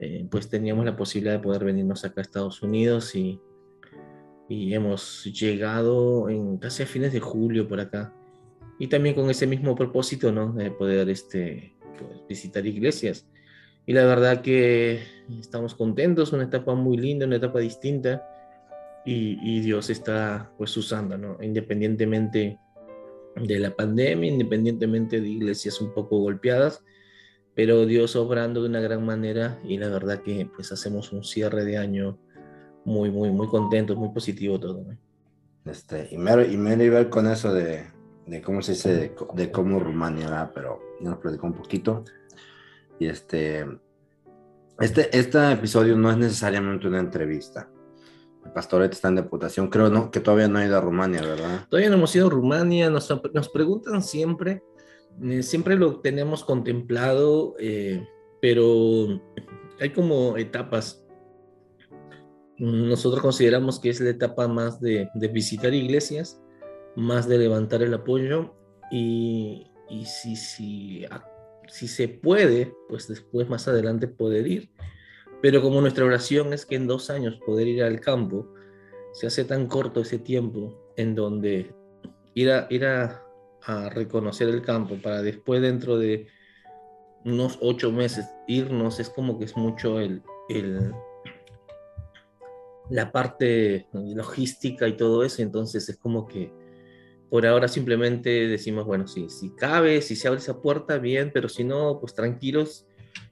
eh, 0.00 0.26
pues 0.30 0.48
teníamos 0.48 0.84
la 0.84 0.96
posibilidad 0.96 1.34
de 1.34 1.42
poder 1.42 1.64
venirnos 1.64 2.04
acá 2.04 2.20
a 2.20 2.22
Estados 2.22 2.62
Unidos 2.62 3.14
y, 3.14 3.40
y 4.48 4.72
hemos 4.72 5.24
llegado 5.24 6.28
en 6.30 6.56
casi 6.58 6.84
a 6.84 6.86
fines 6.86 7.12
de 7.12 7.20
julio 7.20 7.68
por 7.68 7.80
acá. 7.80 8.14
Y 8.78 8.86
también 8.86 9.14
con 9.14 9.28
ese 9.28 9.46
mismo 9.46 9.74
propósito, 9.74 10.30
¿no? 10.30 10.52
De 10.52 10.70
poder 10.70 11.08
este, 11.10 11.74
pues, 11.98 12.20
visitar 12.28 12.64
iglesias. 12.64 13.28
Y 13.88 13.94
la 13.94 14.04
verdad 14.04 14.42
que 14.42 15.00
estamos 15.40 15.74
contentos, 15.74 16.34
una 16.34 16.44
etapa 16.44 16.74
muy 16.74 16.98
linda, 16.98 17.24
una 17.24 17.36
etapa 17.36 17.58
distinta. 17.58 18.22
Y, 19.06 19.38
y 19.40 19.60
Dios 19.60 19.88
está 19.88 20.52
pues 20.58 20.76
usando, 20.76 21.16
¿no? 21.16 21.38
Independientemente 21.42 22.58
de 23.34 23.58
la 23.58 23.74
pandemia, 23.74 24.30
independientemente 24.30 25.22
de 25.22 25.28
iglesias 25.28 25.80
un 25.80 25.94
poco 25.94 26.18
golpeadas, 26.18 26.84
pero 27.54 27.86
Dios 27.86 28.14
obrando 28.14 28.60
de 28.60 28.68
una 28.68 28.80
gran 28.80 29.06
manera 29.06 29.58
y 29.64 29.78
la 29.78 29.88
verdad 29.88 30.20
que 30.20 30.50
pues 30.54 30.70
hacemos 30.70 31.10
un 31.14 31.24
cierre 31.24 31.64
de 31.64 31.78
año 31.78 32.18
muy, 32.84 33.10
muy, 33.10 33.30
muy 33.30 33.46
contentos, 33.46 33.96
muy 33.96 34.10
positivo 34.10 34.60
todo. 34.60 34.84
¿no? 34.84 34.98
Este, 35.64 36.08
y 36.10 36.18
me, 36.18 36.46
y 36.46 36.58
me 36.58 36.84
iba 36.84 37.08
con 37.08 37.26
eso 37.26 37.54
de, 37.54 37.86
de 38.26 38.42
cómo 38.42 38.60
se 38.60 38.72
dice, 38.72 38.94
de, 38.94 39.14
de 39.34 39.50
cómo 39.50 39.80
Rumania, 39.80 40.26
¿verdad? 40.26 40.50
pero 40.54 40.78
ya 41.00 41.08
nos 41.08 41.20
platicó 41.20 41.46
un 41.46 41.54
poquito. 41.54 42.04
Y 42.98 43.06
este, 43.06 43.66
Este, 44.80 45.16
este 45.16 45.52
episodio 45.52 45.96
no 45.96 46.10
es 46.10 46.16
necesariamente 46.16 46.86
una 46.86 47.00
entrevista. 47.00 47.68
El 48.44 48.52
pastorete 48.52 48.94
está 48.94 49.08
en 49.08 49.16
deputación. 49.16 49.68
Creo 49.68 49.90
¿no? 49.90 50.10
que 50.10 50.20
todavía 50.20 50.48
no 50.48 50.58
ha 50.58 50.64
ido 50.64 50.78
a 50.78 50.80
Rumania, 50.80 51.20
¿verdad? 51.20 51.66
Todavía 51.68 51.90
no 51.90 51.96
hemos 51.96 52.14
ido 52.14 52.28
a 52.28 52.30
Rumania. 52.30 52.88
Nos, 52.88 53.08
nos 53.34 53.48
preguntan 53.48 54.02
siempre. 54.02 54.62
eh, 55.22 55.42
siempre 55.42 55.76
lo 55.76 56.00
tenemos 56.00 56.44
contemplado, 56.44 57.56
eh, 57.58 58.06
pero 58.40 59.20
hay 59.80 59.90
como 59.90 60.36
etapas. 60.36 61.04
Nosotros 62.58 63.20
consideramos 63.22 63.78
que 63.80 63.90
es 63.90 64.00
la 64.00 64.10
etapa 64.10 64.48
más 64.48 64.80
de, 64.80 65.08
de 65.14 65.28
visitar 65.28 65.74
iglesias, 65.74 66.40
más 66.96 67.28
de 67.28 67.38
levantar 67.38 67.82
el 67.82 67.94
apoyo 67.94 68.54
y, 68.90 69.70
y 69.88 70.04
si, 70.06 70.34
si, 70.36 71.04
si 71.68 71.88
se 71.88 72.08
puede, 72.08 72.74
pues 72.88 73.08
después 73.08 73.48
más 73.48 73.68
adelante 73.68 74.08
poder 74.08 74.46
ir. 74.46 74.70
Pero 75.40 75.62
como 75.62 75.80
nuestra 75.80 76.04
oración 76.04 76.52
es 76.52 76.66
que 76.66 76.74
en 76.74 76.86
dos 76.86 77.10
años 77.10 77.38
poder 77.46 77.68
ir 77.68 77.82
al 77.82 78.00
campo, 78.00 78.52
se 79.12 79.26
hace 79.26 79.44
tan 79.44 79.66
corto 79.66 80.00
ese 80.00 80.18
tiempo 80.18 80.92
en 80.96 81.14
donde 81.14 81.74
ir 82.34 82.50
a, 82.50 83.22
a 83.62 83.88
reconocer 83.90 84.48
el 84.48 84.62
campo 84.62 84.96
para 85.02 85.22
después 85.22 85.62
dentro 85.62 85.98
de 85.98 86.26
unos 87.24 87.58
ocho 87.60 87.92
meses 87.92 88.26
irnos, 88.46 89.00
es 89.00 89.10
como 89.10 89.38
que 89.38 89.44
es 89.44 89.56
mucho 89.56 90.00
el, 90.00 90.22
el, 90.48 90.92
la 92.90 93.12
parte 93.12 93.86
logística 93.92 94.88
y 94.88 94.96
todo 94.96 95.24
eso, 95.24 95.42
entonces 95.42 95.88
es 95.88 95.96
como 95.98 96.26
que 96.26 96.52
por 97.30 97.46
ahora 97.46 97.68
simplemente 97.68 98.28
decimos, 98.48 98.84
bueno, 98.86 99.06
si, 99.06 99.28
si 99.28 99.50
cabe, 99.50 100.00
si 100.02 100.16
se 100.16 100.28
abre 100.28 100.40
esa 100.40 100.60
puerta, 100.60 100.98
bien, 100.98 101.30
pero 101.32 101.48
si 101.48 101.64
no, 101.64 101.98
pues 102.00 102.14
tranquilos, 102.14 102.86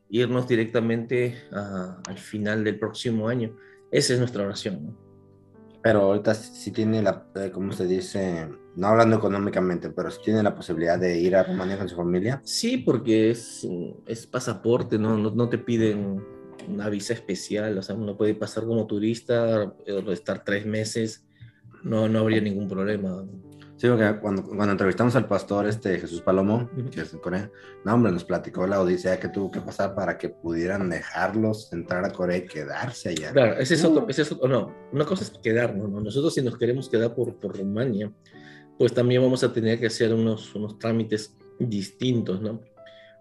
irnos 0.09 0.47
directamente 0.47 1.37
a- 1.53 2.00
al 2.07 2.19
final 2.19 2.62
del 2.65 2.79
próximo 2.79 3.29
año. 3.29 3.57
Esa 3.91 4.12
es 4.15 4.19
nuestra 4.19 4.45
oración. 4.45 4.87
¿no? 4.87 5.07
Pero 5.83 6.00
ahorita 6.03 6.35
sí 6.35 6.73
tiene 6.73 7.00
la, 7.00 7.26
eh, 7.37 7.50
¿cómo 7.53 7.73
se 7.73 7.87
dice? 7.87 8.49
No 8.75 8.88
hablando 8.88 9.17
económicamente, 9.17 9.88
pero 9.91 10.11
sí 10.11 10.19
tiene 10.25 10.43
la 10.43 10.55
posibilidad 10.55 10.99
de 10.99 11.19
ir 11.19 11.37
a 11.37 11.45
Rumania 11.45 11.79
con 11.79 11.88
su 11.88 11.97
familia. 11.97 12.41
Sí, 12.45 12.79
porque 12.79 13.31
es, 13.31 13.67
es 14.07 14.26
pasaporte, 14.26 14.99
¿no? 14.99 15.17
No, 15.17 15.31
no 15.31 15.49
te 15.49 15.59
piden 15.59 16.23
una 16.69 16.88
visa 16.88 17.15
especial, 17.15 17.79
o 17.79 17.83
sea, 17.83 17.95
uno 17.95 18.17
puede 18.17 18.35
pasar 18.35 18.65
como 18.65 18.87
turista, 18.87 19.75
eh, 19.87 20.05
estar 20.09 20.43
tres 20.45 20.67
meses, 20.67 21.25
no, 21.85 22.09
no 22.09 22.19
habría 22.19 22.41
ningún 22.41 22.69
problema. 22.69 23.25
Sí, 23.76 23.88
porque 23.88 24.18
cuando, 24.21 24.42
cuando 24.42 24.71
entrevistamos 24.73 25.14
al 25.16 25.26
pastor 25.26 25.66
este 25.66 25.99
Jesús 25.99 26.23
Palomo, 26.23 26.71
que 26.90 27.02
es 27.02 27.12
de 27.12 27.21
Corea, 27.21 27.50
no, 27.85 27.92
hombre, 27.95 28.11
nos 28.11 28.25
platicó 28.25 28.66
la 28.66 28.80
odisea 28.80 29.21
que 29.21 29.28
tuvo 29.28 29.50
que 29.50 29.61
pasar 29.61 29.95
para 29.95 30.16
que 30.16 30.30
pudieran 30.30 30.88
dejarlos 30.88 31.71
entrar 31.75 32.02
a 32.04 32.11
Corea 32.11 32.38
y 32.38 32.47
quedarse 32.47 33.11
allá. 33.11 33.33
Claro, 33.33 33.61
ese 33.61 33.75
es 33.75 33.85
otro, 33.85 34.06
ese 34.09 34.23
es 34.23 34.33
otro- 34.33 34.49
no, 34.49 34.75
una 34.92 35.04
cosa 35.04 35.25
es 35.25 35.30
quedarnos, 35.42 35.90
¿no? 35.90 36.00
Nosotros 36.00 36.33
si 36.33 36.40
nos 36.40 36.56
queremos 36.56 36.88
quedar 36.88 37.14
por, 37.14 37.35
por 37.37 37.54
Rumania, 37.59 38.11
pues 38.78 38.95
también 38.95 39.21
vamos 39.23 39.45
a 39.45 39.52
tener 39.52 39.78
que 39.78 39.88
hacer 39.88 40.14
unos, 40.14 40.54
unos 40.54 40.78
trámites 40.78 41.37
distintos, 41.59 42.40
¿no? 42.40 42.62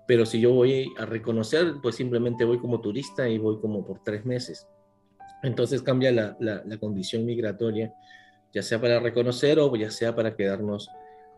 Pero 0.08 0.26
si 0.26 0.40
yo 0.40 0.54
voy 0.54 0.88
a 0.98 1.06
reconocer, 1.06 1.74
pues 1.82 1.96
simplemente 1.96 2.46
voy 2.46 2.60
como 2.60 2.80
turista 2.80 3.28
y 3.28 3.38
voy 3.40 3.60
como 3.60 3.86
por 3.86 4.00
tres 4.04 4.26
meses. 4.26 4.68
Entonces 5.44 5.82
cambia 5.82 6.12
la, 6.14 6.38
la, 6.40 6.64
la 6.66 6.78
condición 6.78 7.26
migratoria, 7.26 7.92
ya 8.56 8.64
sea 8.64 8.80
para 8.82 9.00
reconocer 9.00 9.60
o 9.60 9.76
ya 9.76 9.92
sea 9.92 10.16
para 10.16 10.36
quedarnos 10.36 10.90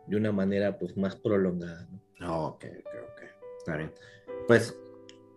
de 0.05 0.15
una 0.15 0.31
manera 0.31 0.77
pues 0.77 0.95
más 0.95 1.15
prolongada. 1.15 1.87
¿no? 1.91 1.99
No, 2.19 2.45
ok, 2.47 2.65
ok, 2.79 2.89
ok. 3.11 3.21
Está 3.57 3.75
bien. 3.77 3.91
Pues, 4.47 4.77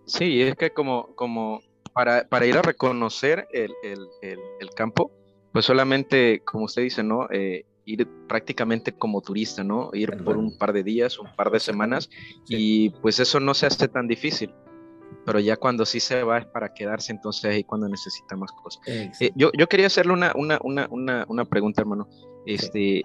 Sí, 0.07 0.43
es 0.43 0.57
que 0.57 0.71
como, 0.71 1.15
como 1.15 1.61
para, 1.93 2.27
para 2.29 2.45
ir 2.47 2.57
a 2.57 2.63
reconocer 2.63 3.47
el, 3.53 3.73
el- 3.85 4.09
el- 4.23 4.41
el 4.61 4.71
campo, 4.71 5.11
pues 5.53 5.65
solamente, 5.65 6.43
como 6.45 6.65
usted 6.65 6.83
dice, 6.83 7.03
¿no? 7.03 7.29
Eh, 7.31 7.65
ir 7.85 8.07
prácticamente 8.29 8.93
como 8.93 9.21
turista, 9.21 9.63
¿no? 9.65 9.91
Ir 9.93 10.23
por 10.25 10.37
un 10.37 10.57
par 10.59 10.73
de 10.73 10.83
días, 10.83 11.19
un 11.19 11.29
par 11.37 11.51
de 11.51 11.61
semanas, 11.61 12.11
y 12.49 12.91
pues 12.91 13.19
eso 13.21 13.41
no 13.41 13.55
se 13.55 13.67
hace 13.67 13.89
tan 13.89 14.07
difícil. 14.09 14.53
Pero 15.27 15.39
ya 15.39 15.57
cuando 15.57 15.85
sí 15.85 16.01
se 16.01 16.23
va 16.23 16.39
es 16.39 16.47
para 16.47 16.73
quedarse, 16.73 17.13
entonces 17.13 17.45
ahí 17.45 17.65
cuando 17.65 17.89
necesita 17.89 18.37
más 18.37 18.51
cosas. 18.53 18.81
Eh, 18.87 19.31
yo, 19.35 19.51
yo 19.57 19.67
quería 19.69 19.87
hacerle 19.87 20.13
una, 20.13 20.33
una, 20.35 20.59
una, 20.63 20.87
una, 20.91 21.25
una 21.29 21.45
pregunta, 21.45 21.83
hermano. 21.83 22.09
Este, 22.47 23.03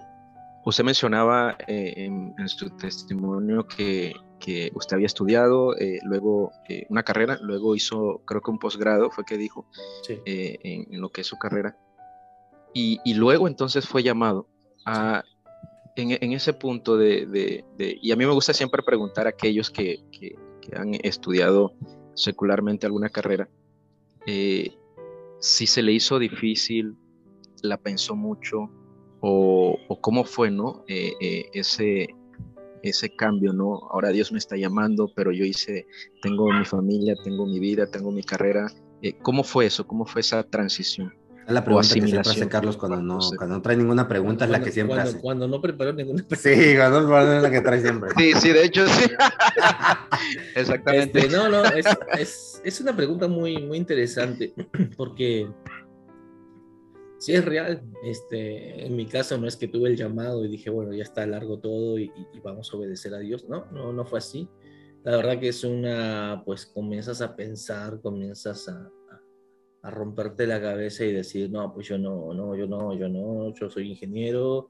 Usted 0.64 0.82
mencionaba 0.82 1.56
eh, 1.68 1.92
en, 1.96 2.34
en 2.36 2.48
su 2.48 2.68
testimonio 2.70 3.68
que, 3.68 4.12
que 4.40 4.72
usted 4.74 4.96
había 4.96 5.06
estudiado, 5.06 5.76
eh, 5.78 6.00
luego 6.02 6.50
eh, 6.68 6.86
una 6.88 7.04
carrera, 7.04 7.38
luego 7.40 7.76
hizo, 7.76 8.22
creo 8.26 8.40
que 8.40 8.50
un 8.50 8.58
posgrado, 8.58 9.10
fue 9.12 9.24
que 9.24 9.36
dijo, 9.36 9.68
Sí. 10.02 10.18
eh, 10.26 10.58
en, 10.64 10.92
en 10.92 11.00
lo 11.00 11.10
que 11.10 11.20
es 11.20 11.26
su 11.28 11.38
carrera. 11.38 11.76
Y, 12.74 12.98
y 13.04 13.14
luego 13.14 13.46
entonces 13.46 13.86
fue 13.86 14.02
llamado 14.02 14.48
a, 14.84 15.22
en, 15.94 16.18
en 16.20 16.32
ese 16.32 16.52
punto 16.52 16.96
de, 16.96 17.26
de- 17.26 17.64
de- 17.78 17.98
y 18.02 18.10
a 18.10 18.16
mí 18.16 18.26
me 18.26 18.32
gusta 18.32 18.52
siempre 18.52 18.82
preguntar 18.82 19.26
a 19.26 19.30
aquellos 19.30 19.70
que, 19.70 20.00
que- 20.10 20.34
que 20.66 20.76
han 20.76 20.94
estudiado 21.02 21.72
secularmente 22.14 22.86
alguna 22.86 23.10
carrera, 23.10 23.48
eh, 24.26 24.72
si 25.40 25.66
se 25.66 25.82
le 25.82 25.92
hizo 25.92 26.18
difícil, 26.18 26.96
la 27.62 27.76
pensó 27.76 28.16
mucho, 28.16 28.70
o, 29.20 29.78
cómo 30.00 30.24
fue, 30.24 30.50
¿no? 30.50 30.84
Eh, 30.88 31.12
eh, 31.20 31.46
ese, 31.52 32.08
ese 32.82 33.14
cambio, 33.14 33.52
¿no? 33.52 33.88
Ahora 33.90 34.10
Dios 34.10 34.32
me 34.32 34.38
está 34.38 34.56
llamando, 34.56 35.10
pero 35.14 35.32
yo 35.32 35.44
hice, 35.44 35.86
tengo 36.22 36.50
mi 36.52 36.64
familia, 36.64 37.14
tengo 37.24 37.46
mi 37.46 37.58
vida, 37.58 37.90
tengo 37.90 38.10
mi 38.10 38.22
carrera. 38.22 38.66
Eh, 39.02 39.14
¿Cómo 39.22 39.44
fue 39.44 39.66
eso? 39.66 39.86
¿Cómo 39.86 40.06
fue 40.06 40.20
esa 40.20 40.42
transición? 40.44 41.14
Es 41.46 41.52
la 41.52 41.64
pregunta 41.64 41.88
que 41.88 42.00
siempre 42.00 42.18
hace. 42.20 42.48
Carlos 42.48 42.76
cuando 42.76 43.00
no, 43.00 43.20
Sí. 43.20 43.36
cuando 43.36 43.56
no 43.56 43.62
trae 43.62 43.76
ninguna 43.76 44.08
pregunta, 44.08 44.44
es 44.44 44.50
la 44.50 44.56
Cuando- 44.58 44.64
que 44.66 44.72
siempre 44.72 44.94
cuando, 44.96 45.10
hace. 45.10 45.20
Cuando 45.20 45.48
no 45.48 45.60
preparó 45.60 45.92
ninguna 45.92 46.24
Sí, 46.36 46.74
cuando 46.76 47.00
no 47.02 47.18
es 47.36 47.42
la 47.42 47.50
que 47.50 47.60
trae 47.60 47.80
siempre. 47.80 48.10
Sí, 48.16 48.32
sí, 48.34 48.48
de 48.52 48.64
hecho 48.64 48.86
sí. 48.88 49.10
Exactamente. 50.54 51.18
Este, 51.20 51.36
no, 51.36 51.48
no, 51.48 51.64
es, 51.64 51.86
es, 52.18 52.62
es 52.64 52.80
una 52.80 52.94
pregunta 52.96 53.28
muy, 53.28 53.58
muy 53.62 53.78
interesante 53.78 54.54
porque 54.96 55.48
si 57.18 57.32
es 57.34 57.44
real, 57.44 57.82
este, 58.04 58.84
en 58.86 58.94
mi 58.94 59.06
caso 59.06 59.38
no 59.38 59.46
es 59.48 59.56
que 59.56 59.68
tuve 59.68 59.88
el 59.88 59.96
llamado 59.96 60.44
y 60.44 60.48
dije, 60.48 60.68
bueno, 60.70 60.92
ya 60.92 61.02
está 61.02 61.26
largo 61.26 61.58
todo 61.58 61.98
y, 61.98 62.04
y- 62.04 62.36
y 62.36 62.40
vamos 62.40 62.72
a 62.72 62.76
obedecer 62.76 63.14
a 63.14 63.18
Dios, 63.18 63.46
no, 63.48 63.66
no, 63.72 63.92
no 63.92 64.04
fue 64.04 64.18
así. 64.18 64.48
La 65.02 65.16
verdad 65.16 65.38
que 65.38 65.48
es 65.48 65.62
una, 65.64 66.42
pues 66.44 66.66
comienzas 66.66 67.20
a 67.22 67.34
pensar, 67.36 68.00
comienzas 68.00 68.68
a, 68.68 68.90
a- 69.86 69.90
romperte 69.90 70.46
la 70.46 70.60
cabeza 70.60 71.04
y 71.04 71.12
decir, 71.12 71.50
no, 71.50 71.72
pues 71.72 71.88
yo 71.88 71.98
no, 71.98 72.32
no, 72.34 72.54
yo 72.56 72.66
no, 72.66 72.94
yo 72.96 73.08
no, 73.08 73.54
yo 73.54 73.70
soy 73.70 73.90
ingeniero 73.90 74.68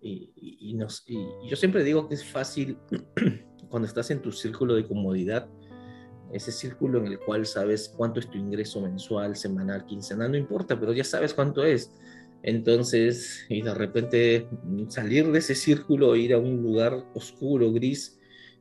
y, 0.00 0.30
y- 0.36 0.70
y 0.70 0.74
nos- 0.74 1.04
y 1.06 1.18
yo 1.48 1.56
siempre 1.56 1.84
digo 1.84 2.08
que 2.08 2.14
es 2.14 2.24
fácil 2.24 2.78
cuando 3.70 3.86
estás 3.88 4.10
en 4.10 4.20
tu 4.22 4.32
círculo 4.32 4.74
de 4.74 4.86
comodidad, 4.86 5.48
ese 6.32 6.52
círculo 6.52 6.98
en 6.98 7.06
el 7.06 7.18
cual 7.18 7.46
sabes 7.46 7.92
cuánto 7.96 8.20
es 8.20 8.28
tu 8.30 8.36
ingreso 8.38 8.80
mensual, 8.80 9.34
semanal, 9.36 9.86
quincenal, 9.86 10.30
no 10.30 10.36
importa, 10.36 10.78
pero 10.78 10.92
ya 10.92 11.04
sabes 11.04 11.32
cuánto 11.34 11.64
es. 11.64 11.90
Entonces, 12.42 13.44
y 13.48 13.62
de 13.62 13.74
repente 13.74 14.46
mm, 14.64 14.88
salir 14.90 15.30
de 15.32 15.38
ese 15.38 15.54
círculo, 15.54 16.14
ir 16.16 16.34
a 16.34 16.38
un 16.38 16.62
lugar 16.62 17.04
oscuro, 17.14 17.72
gris, 17.72 18.18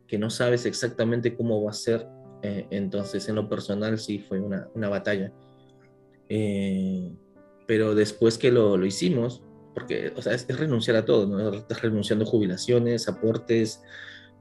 que 0.08 0.18
no 0.18 0.30
sabes 0.30 0.66
exactamente 0.66 1.36
cómo 1.36 1.62
va 1.64 1.72
a 1.72 1.74
ser, 1.74 2.08
eh, 2.42 2.66
entonces 2.72 3.28
en 3.30 3.36
lo 3.36 3.50
personal 3.50 4.00
sí 4.00 4.20
fue 4.20 4.40
una, 4.40 4.70
una 4.74 4.90
batalla. 4.90 5.32
Eh, 6.30 7.12
pero 7.68 7.96
después 7.96 8.38
que 8.38 8.52
lo, 8.52 8.78
lo 8.78 8.86
hicimos, 8.86 9.44
porque 9.74 10.14
o 10.16 10.22
sea, 10.22 10.34
es, 10.34 10.46
es 10.48 10.60
renunciar 10.60 10.98
a 10.98 11.06
todo, 11.06 11.28
¿no? 11.28 11.54
Estás 11.54 11.82
renunciando 11.82 12.26
a 12.26 12.28
jubilaciones, 12.28 13.08
aportes, 13.08 13.82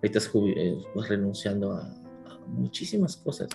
estás 0.03 0.31
eh, 0.35 0.79
vas 0.95 1.09
renunciando 1.09 1.73
a, 1.73 1.83
a 1.83 2.39
muchísimas 2.47 3.17
cosas. 3.17 3.49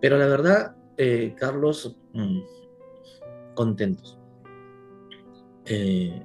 Pero 0.00 0.18
la 0.18 0.26
verdad, 0.26 0.76
eh, 0.96 1.34
Carlos, 1.38 1.96
mm, 2.12 2.40
contentos. 3.54 4.18
Eh, 5.64 6.24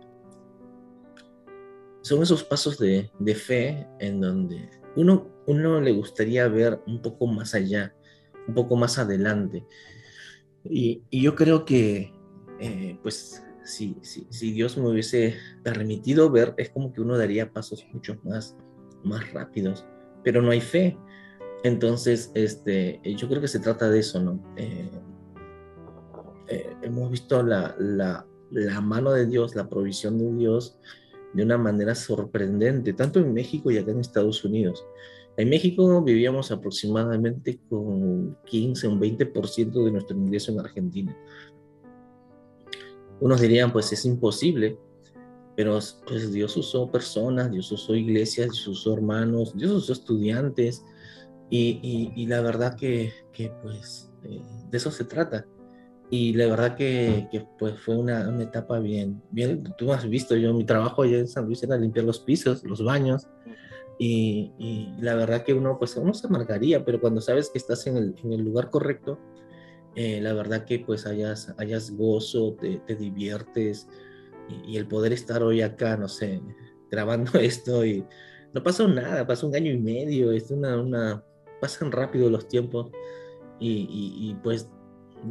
son 2.01 2.23
esos 2.23 2.43
pasos 2.43 2.77
de, 2.77 3.11
de 3.19 3.35
fe 3.35 3.87
en 3.99 4.19
donde 4.19 4.69
uno, 4.95 5.27
uno 5.45 5.79
le 5.79 5.91
gustaría 5.91 6.47
ver 6.47 6.81
un 6.87 7.01
poco 7.01 7.27
más 7.27 7.53
allá, 7.53 7.93
un 8.47 8.53
poco 8.53 8.75
más 8.75 8.97
adelante. 8.97 9.65
Y, 10.69 11.03
y 11.09 11.21
yo 11.21 11.35
creo 11.35 11.65
que, 11.65 12.13
eh, 12.59 12.97
pues, 13.03 13.43
si, 13.63 13.97
si, 14.01 14.27
si 14.29 14.51
Dios 14.51 14.77
me 14.77 14.87
hubiese 14.87 15.35
permitido 15.63 16.31
ver, 16.31 16.53
es 16.57 16.69
como 16.69 16.93
que 16.93 17.01
uno 17.01 17.17
daría 17.17 17.51
pasos 17.51 17.85
mucho 17.91 18.17
más, 18.23 18.55
más 19.03 19.31
rápidos, 19.33 19.85
pero 20.23 20.41
no 20.41 20.51
hay 20.51 20.61
fe. 20.61 20.97
Entonces, 21.63 22.31
este, 22.33 23.01
yo 23.03 23.27
creo 23.27 23.41
que 23.41 23.47
se 23.47 23.59
trata 23.59 23.89
de 23.89 23.99
eso, 23.99 24.21
¿no? 24.21 24.41
Eh, 24.55 24.89
eh, 26.49 26.75
hemos 26.81 27.11
visto 27.11 27.43
la, 27.43 27.75
la, 27.77 28.25
la 28.51 28.81
mano 28.81 29.11
de 29.11 29.25
Dios, 29.25 29.55
la 29.55 29.67
provisión 29.67 30.17
de 30.17 30.31
Dios 30.33 30.79
de 31.33 31.43
una 31.43 31.57
manera 31.57 31.95
sorprendente, 31.95 32.93
tanto 32.93 33.19
en 33.19 33.33
México 33.33 33.71
y 33.71 33.77
acá 33.77 33.91
en 33.91 33.99
Estados 33.99 34.43
Unidos. 34.43 34.85
En 35.37 35.49
México 35.49 36.01
vivíamos 36.01 36.51
aproximadamente 36.51 37.59
con 37.69 38.37
15 38.45 38.87
o 38.87 38.91
un 38.91 38.99
20% 38.99 39.85
de 39.85 39.91
nuestro 39.91 40.17
ingreso 40.17 40.51
en 40.51 40.59
Argentina. 40.59 41.17
Unos 43.19 43.41
dirían, 43.41 43.71
pues 43.71 43.91
es 43.93 44.05
imposible, 44.05 44.77
pero 45.55 45.79
pues 46.07 46.31
Dios 46.31 46.55
usó 46.57 46.91
personas, 46.91 47.51
Dios 47.51 47.71
usó 47.71 47.95
iglesias, 47.95 48.51
Dios 48.51 48.67
usó 48.67 48.93
hermanos, 48.93 49.55
Dios 49.55 49.71
usó 49.71 49.93
estudiantes, 49.93 50.83
y, 51.49 52.25
la 52.27 52.41
verdad 52.41 52.75
que, 52.75 53.13
que 53.31 53.51
pues 53.61 54.11
eh, 54.23 54.41
de 54.69 54.77
eso 54.77 54.91
se 54.91 55.05
trata. 55.05 55.45
Y 56.09 56.33
la 56.33 56.47
verdad 56.47 56.75
que, 56.75 57.27
que 57.31 57.45
pues 57.59 57.79
fue 57.79 57.97
una, 57.97 58.29
una, 58.29 58.43
etapa 58.43 58.79
bien, 58.79 59.21
bien, 59.31 59.63
tú 59.77 59.91
has 59.91 60.07
visto, 60.07 60.37
yo 60.37 60.53
mi 60.53 60.63
trabajo 60.63 61.03
allá 61.03 61.17
en 61.17 61.27
San 61.27 61.45
Luis 61.45 61.63
era 61.63 61.77
limpiar 61.77 62.05
los 62.05 62.19
pisos, 62.19 62.63
los 62.63 62.81
baños, 62.81 63.27
y, 63.99 64.53
y, 64.57 64.95
la 65.01 65.15
verdad 65.15 65.43
que 65.43 65.53
uno, 65.53 65.77
pues 65.77 65.97
uno 65.97 66.13
se 66.13 66.27
amargaría, 66.27 66.85
pero 66.85 67.01
cuando 67.01 67.19
sabes 67.19 67.49
que 67.49 67.57
estás 67.57 67.87
en 67.87 67.97
el, 67.97 68.15
en 68.23 68.31
el 68.31 68.41
lugar 68.41 68.69
correcto, 68.69 69.19
eh, 69.95 70.21
la 70.21 70.33
verdad 70.33 70.63
que 70.63 70.79
pues 70.79 71.05
hayas, 71.05 71.53
hayas 71.57 71.91
gozo, 71.91 72.53
te, 72.53 72.77
te 72.77 72.95
diviertes, 72.95 73.89
y, 74.47 74.73
y, 74.73 74.77
el 74.77 74.87
poder 74.87 75.11
estar 75.11 75.43
hoy 75.43 75.61
acá, 75.61 75.97
no 75.97 76.07
sé, 76.07 76.41
grabando 76.89 77.31
esto 77.39 77.85
y 77.85 78.05
no 78.53 78.63
pasó 78.63 78.87
nada, 78.87 79.27
pasó 79.27 79.47
un 79.47 79.55
año 79.55 79.73
y 79.73 79.77
medio, 79.77 80.31
es 80.31 80.51
una, 80.51 80.79
una 80.79 81.23
pasan 81.59 81.91
rápido 81.91 82.29
los 82.29 82.47
tiempos 82.47 82.91
y, 83.59 83.87
y, 83.89 84.29
y 84.29 84.35
pues 84.35 84.69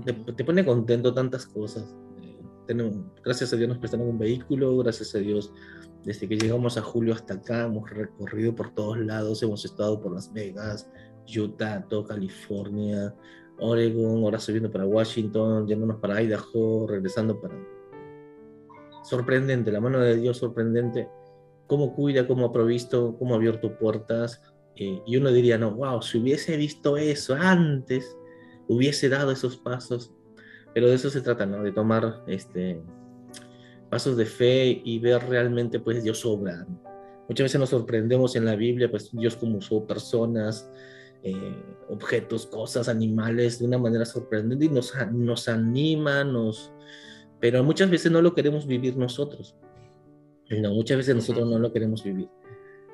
te, 0.04 0.12
te, 0.12 0.44
pone 0.44 0.64
contento 0.64 1.12
tantas 1.14 1.46
cosas. 1.46 1.94
Eh, 2.22 2.38
tenemos, 2.66 2.96
gracias 3.24 3.52
a 3.52 3.56
Dios 3.56 3.68
nos 3.68 3.78
prestaron 3.78 4.08
un 4.08 4.18
vehículo, 4.18 4.76
gracias 4.78 5.14
a 5.14 5.18
Dios 5.18 5.52
desde 6.06 6.28
que 6.28 6.36
llegamos 6.36 6.78
a 6.78 6.82
julio 6.82 7.12
hasta 7.12 7.34
acá 7.34 7.64
hemos 7.64 7.90
recorrido 7.90 8.54
por 8.54 8.72
todos 8.72 8.96
lados, 8.96 9.42
hemos 9.42 9.64
estado 9.64 10.00
por 10.00 10.14
Las 10.14 10.32
Vegas, 10.32 10.88
Utah, 11.36 11.84
todo 11.88 12.04
California, 12.04 13.12
Oregon, 13.58 14.22
ahora 14.22 14.38
subiendo 14.38 14.70
para 14.70 14.86
Washington, 14.86 15.66
yéndonos 15.66 15.96
para 15.96 16.22
Idaho, 16.22 16.86
regresando 16.86 17.40
para... 17.40 17.56
Sorprendente, 19.02 19.72
la 19.72 19.80
mano 19.80 19.98
de 19.98 20.16
Dios 20.16 20.38
sorprendente, 20.38 21.08
cómo 21.66 21.92
cuida, 21.92 22.28
cómo 22.28 22.46
ha 22.46 22.52
provisto, 22.52 23.16
cómo 23.18 23.34
ha 23.34 23.38
abierto 23.38 23.76
puertas. 23.76 24.40
Eh, 24.76 25.02
y 25.06 25.16
uno 25.16 25.32
diría, 25.32 25.58
no, 25.58 25.74
wow, 25.74 26.02
si 26.02 26.18
hubiese 26.18 26.56
visto 26.56 26.96
eso 26.96 27.34
antes, 27.34 28.16
hubiese 28.68 29.08
dado 29.08 29.30
esos 29.30 29.56
pasos. 29.56 30.12
Pero 30.74 30.88
de 30.88 30.94
eso 30.94 31.10
se 31.10 31.20
trata, 31.20 31.46
¿no? 31.46 31.62
De 31.62 31.72
tomar 31.72 32.22
este, 32.26 32.82
pasos 33.88 34.16
de 34.16 34.26
fe 34.26 34.82
y 34.84 34.98
ver 34.98 35.22
realmente, 35.28 35.80
pues, 35.80 36.02
Dios 36.02 36.24
obra. 36.26 36.66
Muchas 37.28 37.46
veces 37.46 37.60
nos 37.60 37.70
sorprendemos 37.70 38.36
en 38.36 38.44
la 38.44 38.56
Biblia, 38.56 38.90
pues, 38.90 39.10
Dios 39.12 39.36
como 39.36 39.58
usó 39.58 39.86
personas, 39.86 40.70
eh, 41.22 41.62
objetos, 41.88 42.46
cosas, 42.46 42.88
animales, 42.88 43.58
de 43.58 43.64
una 43.64 43.78
manera 43.78 44.04
sorprendente 44.04 44.66
y 44.66 44.68
nos, 44.68 44.92
nos 45.12 45.48
anima, 45.48 46.24
nos... 46.24 46.72
Pero 47.40 47.64
muchas 47.64 47.90
veces 47.90 48.12
no 48.12 48.22
lo 48.22 48.34
queremos 48.34 48.66
vivir 48.66 48.96
nosotros. 48.96 49.56
No, 50.50 50.72
muchas 50.72 50.98
veces 50.98 51.16
nosotros 51.16 51.48
no 51.48 51.58
lo 51.58 51.72
queremos 51.72 52.04
vivir. 52.04 52.28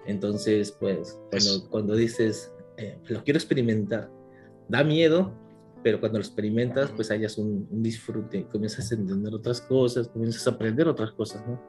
Entonces, 0.07 0.73
pues, 0.73 1.21
cuando, 1.31 1.69
cuando 1.69 1.95
dices, 1.95 2.52
eh, 2.76 2.99
lo 3.09 3.23
quiero 3.23 3.38
experimentar, 3.38 4.11
da 4.69 4.83
miedo, 4.83 5.33
pero 5.83 6.01
cuando 6.01 6.19
lo 6.19 6.25
experimentas, 6.25 6.91
pues 6.91 7.11
hayas 7.11 7.39
un, 7.39 7.67
un, 7.71 7.83
disfrute, 7.83 8.47
comienzas 8.47 8.91
a 8.93 8.95
entender 8.95 9.35
otras 9.35 9.61
cosas, 9.61 10.09
comienzas 10.09 10.47
a 10.47 10.51
aprender 10.51 10.89
otras 10.89 11.12
cosas, 11.12 11.45
¿no? 11.47 11.61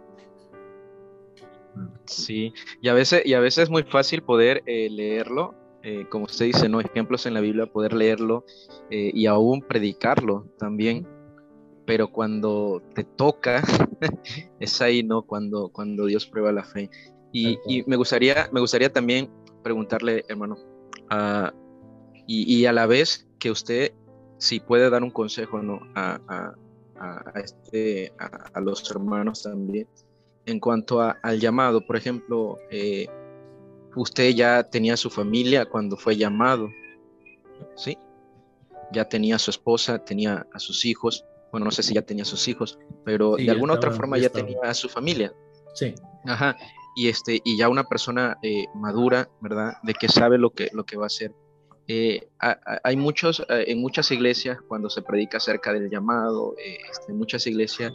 Sí, 2.06 2.54
y 2.82 2.90
a 2.90 2.94
veces, 2.94 3.24
y 3.26 3.34
a 3.34 3.40
veces 3.40 3.64
es 3.64 3.70
muy 3.70 3.84
fácil 3.84 4.22
poder 4.22 4.62
eh, 4.66 4.90
leerlo, 4.90 5.56
eh, 5.82 6.06
como 6.10 6.26
usted 6.26 6.46
dice, 6.46 6.70
¿no? 6.70 6.80
Ejemplos 6.80 7.26
en 7.26 7.34
la 7.34 7.42
Biblia, 7.42 7.66
poder 7.66 7.94
leerlo 7.94 8.46
eh, 8.90 9.12
y 9.14 9.26
aún 9.26 9.62
predicarlo 9.62 10.48
también, 10.58 11.08
pero 11.86 12.12
cuando 12.12 12.82
te 12.94 13.04
toca, 13.04 13.64
es 14.60 14.82
ahí, 14.82 15.04
¿no? 15.04 15.24
Cuando, 15.24 15.70
cuando 15.70 16.06
Dios 16.06 16.26
prueba 16.26 16.52
la 16.52 16.64
fe. 16.64 16.90
Y, 17.32 17.58
y 17.68 17.84
me, 17.88 17.96
gustaría, 17.96 18.50
me 18.52 18.60
gustaría 18.60 18.92
también 18.92 19.30
preguntarle, 19.64 20.24
hermano, 20.28 20.58
uh, 21.12 21.50
y, 22.28 22.62
y, 22.62 22.66
a 22.68 22.72
la 22.72 22.86
vez 22.86 23.28
que 23.40 23.50
usted 23.50 23.92
si 24.38 24.60
puede 24.60 24.90
dar 24.90 25.04
un 25.04 25.12
consejo 25.12 25.62
¿no? 25.62 25.80
a, 25.96 26.20
a, 26.28 26.56
a 27.00 27.40
este, 27.40 28.14
a, 28.18 28.60
los 28.60 28.90
hermanos 28.90 29.44
también 29.44 29.88
en 30.46 30.60
cuanto 30.60 31.02
al 31.02 31.40
llamado. 31.40 31.86
Por 31.86 31.96
ejemplo, 31.96 32.58
eh, 32.70 33.08
usted 33.96 34.30
ya 34.32 34.64
tenía 34.64 34.98
su 34.98 35.10
familia 35.10 35.66
cuando 35.66 35.98
fue 35.98 36.18
llamado, 36.18 36.70
¿sí? 37.76 37.98
Ya 38.92 39.06
tenía 39.06 39.36
a 39.36 39.40
su 39.40 39.52
esposa, 39.52 40.04
tenía 40.04 40.46
a 40.52 40.60
sus 40.60 40.86
hijos. 40.86 41.26
Bueno, 41.52 41.66
no 41.66 41.72
sé 41.72 41.84
si 41.84 41.94
ya 41.94 42.02
tenía 42.02 42.24
a 42.24 42.26
sus 42.26 42.48
hijos, 42.48 42.80
pero 43.06 43.38
sí, 43.38 43.46
de 43.46 43.52
alguna 43.52 43.74
estaba, 43.74 43.92
otra 43.92 43.98
forma 43.98 44.18
ya, 44.18 44.24
ya 44.24 44.30
tenía 44.30 44.60
a 44.64 44.74
su 44.74 44.90
familia. 44.90 45.34
Sí. 45.76 45.94
Ajá. 46.26 46.58
Y, 46.96 47.08
este, 47.08 47.42
y 47.44 47.58
ya 47.58 47.70
una 47.70 47.84
persona 47.84 48.38
eh, 48.44 48.66
madura, 48.76 49.30
¿verdad? 49.42 49.78
De 49.84 49.94
que 49.94 50.10
sabe 50.10 50.38
lo 50.38 50.52
que, 50.52 50.70
lo 50.74 50.86
que 50.86 50.98
va 50.98 51.06
a 51.06 51.08
hacer. 51.08 51.34
Eh, 51.88 52.28
hay 52.84 52.96
muchos, 52.96 53.42
eh, 53.50 53.66
en 53.68 53.82
muchas 53.82 54.12
iglesias, 54.12 54.60
cuando 54.68 54.90
se 54.90 55.02
predica 55.02 55.38
acerca 55.38 55.74
del 55.74 55.90
llamado, 55.90 56.56
eh, 56.58 56.78
este, 56.90 57.12
muchas 57.14 57.46
iglesias 57.46 57.94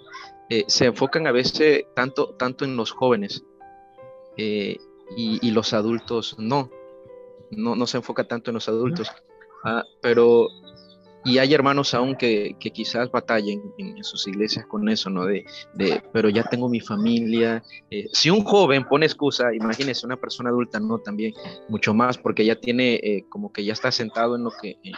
eh, 0.50 0.64
se 0.66 0.86
enfocan 0.86 1.26
a 1.26 1.32
veces 1.32 1.84
tanto, 1.94 2.34
tanto 2.34 2.64
en 2.64 2.76
los 2.76 2.90
jóvenes 2.90 3.44
y, 4.36 4.78
y, 5.16 5.50
los 5.50 5.72
adultos 5.72 6.36
no. 6.38 6.70
no. 7.50 7.74
No 7.74 7.86
se 7.86 7.96
enfoca 7.96 8.24
tanto 8.24 8.50
en 8.50 8.54
los 8.54 8.68
adultos. 8.68 9.10
Ah, 9.64 9.82
pero 10.00 10.48
y 11.24 11.38
hay 11.38 11.52
hermanos 11.52 11.94
aún 11.94 12.16
que, 12.16 12.56
que 12.58 12.70
quizás 12.70 13.10
batallen 13.10 13.60
en, 13.78 14.02
sus 14.04 14.26
iglesias 14.28 14.66
con 14.66 14.88
eso, 14.88 15.10
¿no? 15.10 15.26
De, 15.26 15.44
de 15.74 16.02
pero 16.12 16.28
ya 16.28 16.44
tengo 16.44 16.68
mi 16.68 16.80
familia. 16.80 17.62
Eh, 17.90 18.06
si 18.12 18.30
un 18.30 18.44
joven 18.44 18.84
pone 18.84 19.06
excusa, 19.06 19.54
imagínese 19.54 20.06
una 20.06 20.16
persona 20.16 20.50
adulta, 20.50 20.78
no, 20.80 20.98
también, 20.98 21.34
mucho 21.68 21.92
más, 21.92 22.16
porque 22.16 22.44
ya 22.44 22.56
tiene, 22.56 22.94
eh, 22.94 23.24
como 23.28 23.52
que 23.52 23.64
ya 23.64 23.72
está 23.72 23.90
sentado 23.90 24.36
en 24.36 24.44
lo 24.44 24.50
que, 24.50 24.78
en, 24.84 24.94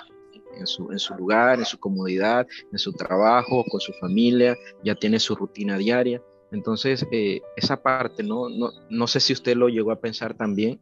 en, 0.58 0.66
su, 0.66 0.90
en 0.92 0.98
su 0.98 1.14
lugar, 1.14 1.58
en 1.58 1.64
su 1.64 1.78
comodidad, 1.78 2.46
en 2.70 2.78
su 2.78 2.92
trabajo, 2.92 3.64
con 3.70 3.80
su 3.80 3.92
familia, 3.94 4.56
ya 4.84 4.94
tiene 4.94 5.18
su 5.18 5.34
rutina 5.34 5.78
diaria. 5.78 6.22
Entonces, 6.52 7.06
eh, 7.12 7.40
esa 7.56 7.82
parte, 7.82 8.22
¿no? 8.22 8.48
¿no? 8.48 8.70
No 8.90 9.06
sé 9.06 9.20
si 9.20 9.32
usted 9.32 9.56
lo 9.56 9.68
llegó 9.68 9.92
a 9.92 10.00
pensar 10.00 10.34
también 10.34 10.80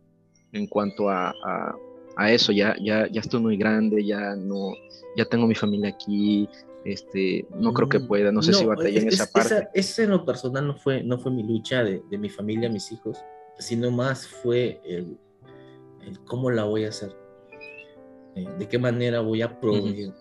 en 0.53 0.67
cuanto 0.67 1.11
a, 1.11 1.31
a 1.31 1.77
a 2.19 2.33
eso, 2.33 2.51
ya, 2.51 2.75
ya, 2.81 3.07
ya 3.11 3.21
estoy 3.21 3.41
muy 3.41 3.57
grande, 3.57 4.05
ya 4.05 4.35
no, 4.35 4.73
ya 5.17 5.25
tengo 5.25 5.47
mi 5.47 5.55
familia 5.55 5.91
aquí, 5.91 6.49
este, 6.85 7.47
no 7.55 7.73
creo 7.73 7.89
que 7.89 8.01
pueda, 8.01 8.33
no 8.33 8.43
sé 8.43 8.51
no, 8.51 8.59
si 8.59 8.65
batallé 8.67 8.99
en 8.99 9.09
esa 9.09 9.27
parte. 9.31 9.55
Esa, 9.55 9.71
esa, 9.73 10.03
en 10.03 10.11
lo 10.11 10.25
personal 10.25 10.67
no 10.67 10.75
fue, 10.75 11.03
no 11.05 11.17
fue 11.19 11.31
mi 11.31 11.45
lucha 11.45 11.85
de, 11.85 12.03
de 12.11 12.19
mi 12.19 12.29
familia, 12.29 12.69
mis 12.69 12.91
hijos, 12.91 13.19
sino 13.59 13.91
más 13.93 14.27
fue 14.27 14.81
el, 14.85 15.17
el, 16.05 16.19
cómo 16.25 16.51
la 16.51 16.65
voy 16.65 16.87
a 16.87 16.89
hacer, 16.89 17.15
eh, 18.35 18.49
de 18.59 18.69
qué 18.69 18.79
manera 18.79 19.21
voy 19.21 19.43
a 19.43 19.61
proveer. 19.61 20.09
Uh 20.09 20.13
-huh. 20.13 20.15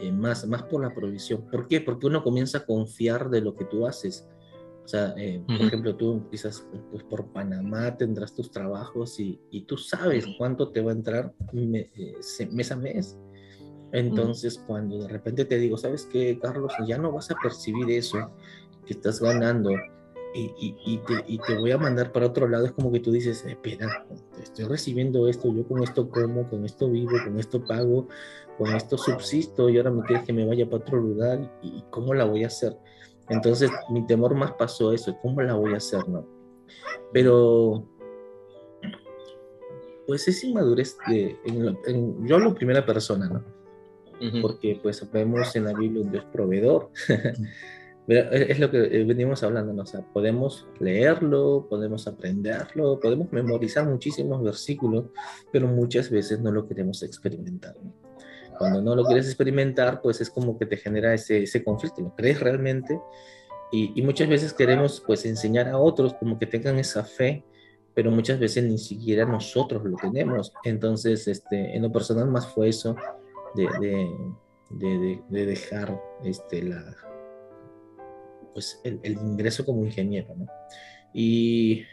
eh, 0.00 0.12
más, 0.12 0.46
más 0.46 0.62
por 0.62 0.82
la 0.82 0.94
provisión. 0.94 1.46
¿Por 1.50 1.66
qué? 1.66 1.80
Porque 1.80 2.06
uno 2.06 2.22
comienza 2.22 2.58
a 2.58 2.64
confiar 2.64 3.28
de 3.28 3.40
lo 3.40 3.54
que 3.54 3.64
tú 3.64 3.86
haces. 3.86 4.28
O 4.84 4.88
sea, 4.88 5.14
eh, 5.16 5.38
uh 5.38 5.42
-huh. 5.42 5.58
por 5.58 5.66
ejemplo, 5.66 5.96
tú 5.96 6.28
quizás 6.30 6.66
pues, 6.90 7.04
por 7.04 7.32
Panamá 7.32 7.96
tendrás 7.96 8.34
tus 8.34 8.50
trabajos 8.50 9.18
y, 9.20 9.40
y 9.50 9.62
tú 9.62 9.76
sabes 9.76 10.26
cuánto 10.38 10.70
te 10.70 10.80
va 10.80 10.90
a 10.90 10.94
entrar 10.94 11.32
me, 11.52 11.90
eh, 11.94 12.16
mes 12.50 12.72
a 12.72 12.76
mes. 12.76 13.16
Entonces, 13.92 14.56
uh 14.56 14.60
-huh. 14.60 14.66
cuando 14.66 14.98
de 14.98 15.08
repente 15.08 15.44
te 15.44 15.58
digo, 15.58 15.76
¿sabes 15.76 16.06
qué, 16.06 16.38
Carlos? 16.40 16.72
Ya 16.86 16.98
no 16.98 17.12
vas 17.12 17.30
a 17.30 17.36
percibir 17.42 17.90
eso 17.90 18.30
que 18.86 18.94
estás 18.94 19.20
ganando 19.20 19.70
y, 20.34 20.52
y, 20.58 20.76
y, 20.86 20.98
te, 20.98 21.24
y 21.26 21.38
te, 21.38 21.58
voy 21.58 21.70
a 21.72 21.78
mandar 21.78 22.10
para 22.10 22.26
otro 22.26 22.48
lado. 22.48 22.64
Es 22.64 22.72
como 22.72 22.90
que 22.90 23.00
tú 23.00 23.12
dices, 23.12 23.44
espera, 23.44 24.06
estoy 24.42 24.64
recibiendo 24.64 25.28
esto, 25.28 25.52
yo 25.54 25.66
con 25.66 25.82
esto 25.82 26.08
como, 26.08 26.48
con 26.48 26.64
esto 26.64 26.90
vivo, 26.90 27.12
con 27.24 27.38
esto 27.38 27.62
pago, 27.64 28.08
con 28.58 28.74
esto 28.74 28.96
subsisto 28.96 29.68
y 29.68 29.76
ahora 29.76 29.90
me 29.90 30.02
quieres 30.02 30.24
que 30.24 30.32
me 30.32 30.46
vaya 30.46 30.64
para 30.66 30.82
otro 30.82 30.98
lugar 30.98 31.52
y 31.62 31.84
cómo 31.90 32.14
la 32.14 32.24
voy 32.24 32.44
a 32.44 32.48
hacer. 32.48 32.76
Entonces, 33.32 33.70
mi 33.90 34.06
temor 34.06 34.34
más 34.34 34.52
pasó 34.52 34.92
eso, 34.92 35.16
¿cómo 35.22 35.40
la 35.42 35.54
voy 35.54 35.74
a 35.74 35.78
hacer, 35.78 36.06
no? 36.08 36.26
Pero, 37.12 37.88
pues 40.06 40.28
es 40.28 40.44
inmadurez 40.44 40.96
de, 41.08 41.36
en, 41.44 41.78
en, 41.86 42.26
yo 42.26 42.36
hablo 42.36 42.54
primera 42.54 42.84
persona, 42.84 43.28
¿no? 43.28 43.44
Uh 44.20 44.24
-huh. 44.24 44.42
Porque 44.42 44.78
pues 44.82 45.10
vemos 45.10 45.56
en 45.56 45.64
la 45.64 45.72
Biblia 45.72 46.02
un 46.02 46.12
Dios 46.12 46.24
proveedor. 46.32 46.90
es 48.08 48.58
lo 48.58 48.70
que 48.70 48.78
venimos 49.04 49.42
hablando, 49.42 49.72
¿no? 49.72 49.82
O 49.82 49.86
sea, 49.86 50.00
podemos 50.12 50.66
leerlo, 50.80 51.66
podemos 51.68 52.06
aprenderlo, 52.06 52.98
podemos 53.00 53.32
memorizar 53.32 53.86
muchísimos 53.88 54.42
versículos, 54.42 55.06
pero 55.52 55.68
muchas 55.68 56.10
veces 56.10 56.40
no 56.40 56.50
lo 56.50 56.66
queremos 56.66 57.02
experimentar, 57.02 57.76
¿no? 57.82 58.01
Cuando 58.62 58.80
no 58.80 58.94
lo 58.94 59.04
quieres 59.04 59.26
experimentar, 59.26 60.00
pues 60.00 60.20
es 60.20 60.30
como 60.30 60.56
que 60.56 60.66
te 60.66 60.76
genera 60.76 61.12
ese, 61.12 61.42
ese 61.42 61.64
conflicto, 61.64 62.00
¿lo 62.00 62.14
crees 62.14 62.38
realmente? 62.38 62.96
Y, 63.72 63.92
y, 63.98 64.02
muchas 64.02 64.28
veces 64.28 64.52
queremos 64.52 65.02
pues 65.04 65.24
enseñar 65.24 65.66
a 65.68 65.78
otros 65.78 66.14
como 66.14 66.38
que 66.38 66.46
tengan 66.46 66.78
esa 66.78 67.02
fe, 67.04 67.44
pero 67.94 68.10
muchas 68.10 68.38
veces 68.38 68.62
ni 68.64 68.78
siquiera 68.78 69.24
nosotros 69.24 69.82
lo 69.84 69.96
tenemos. 69.96 70.52
Entonces, 70.62 71.26
este, 71.26 71.74
en 71.74 71.82
lo 71.82 71.90
personal 71.90 72.28
más 72.28 72.46
fue 72.46 72.68
eso 72.68 72.94
de, 73.54 73.66
de, 74.70 75.20
de, 75.28 75.46
dejar 75.46 76.00
este, 76.22 76.62
la, 76.62 76.96
pues, 78.52 78.80
el, 78.84 79.00
el, 79.02 79.14
ingreso 79.14 79.66
como 79.66 79.84
ingeniero. 79.84 80.34
¿no? 80.36 80.46
Y 81.12 81.84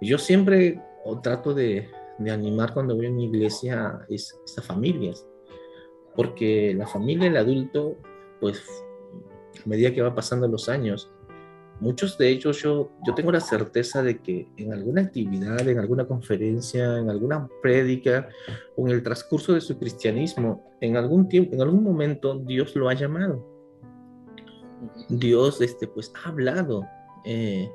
yo 0.00 0.16
siempre 0.16 0.80
trato 1.22 1.52
de, 1.52 1.88
animar 2.30 2.72
cuando 2.74 2.96
voy 2.96 3.06
a 3.06 3.10
una 3.10 3.22
iglesia 3.22 4.04
es, 4.08 4.38
a 4.56 4.62
familias, 4.62 5.26
porque 6.14 6.74
la 6.74 6.86
familia, 6.86 7.28
el 7.28 7.36
adulto, 7.36 7.96
pues 8.40 8.62
a 9.64 9.68
medida 9.68 9.92
que 9.92 10.02
va 10.02 10.14
pasando 10.14 10.46
los 10.48 10.68
años, 10.68 11.10
muchos 11.80 12.16
de 12.16 12.28
ellos 12.28 12.62
yo, 12.62 12.90
yo 13.06 13.14
tengo 13.14 13.32
la 13.32 13.40
certeza 13.40 14.02
de 14.02 14.20
que 14.20 14.48
en 14.56 14.72
alguna 14.72 15.02
actividad, 15.02 15.66
en 15.68 15.78
alguna 15.78 16.06
conferencia, 16.06 16.98
en 16.98 17.10
alguna 17.10 17.48
prédica 17.60 18.28
o 18.76 18.86
en 18.86 18.94
el 18.94 19.02
transcurso 19.02 19.54
de 19.54 19.60
su 19.60 19.78
cristianismo, 19.78 20.70
en 20.80 20.96
algún 20.96 21.28
tiempo, 21.28 21.54
en 21.54 21.62
algún 21.62 21.82
momento 21.82 22.38
Dios 22.38 22.76
lo 22.76 22.88
ha 22.88 22.94
llamado. 22.94 23.52
Dios 25.08 25.60
este, 25.60 25.86
pues, 25.86 26.12
ha 26.22 26.28
hablado. 26.28 26.86
Eh, 27.24 27.70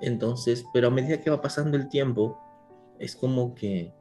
entonces, 0.00 0.64
pero 0.72 0.88
a 0.88 0.90
medida 0.90 1.20
que 1.20 1.30
va 1.30 1.40
pasando 1.40 1.76
el 1.76 1.88
tiempo, 1.88 2.38
es 2.98 3.16
como 3.16 3.54
que, 3.54 3.92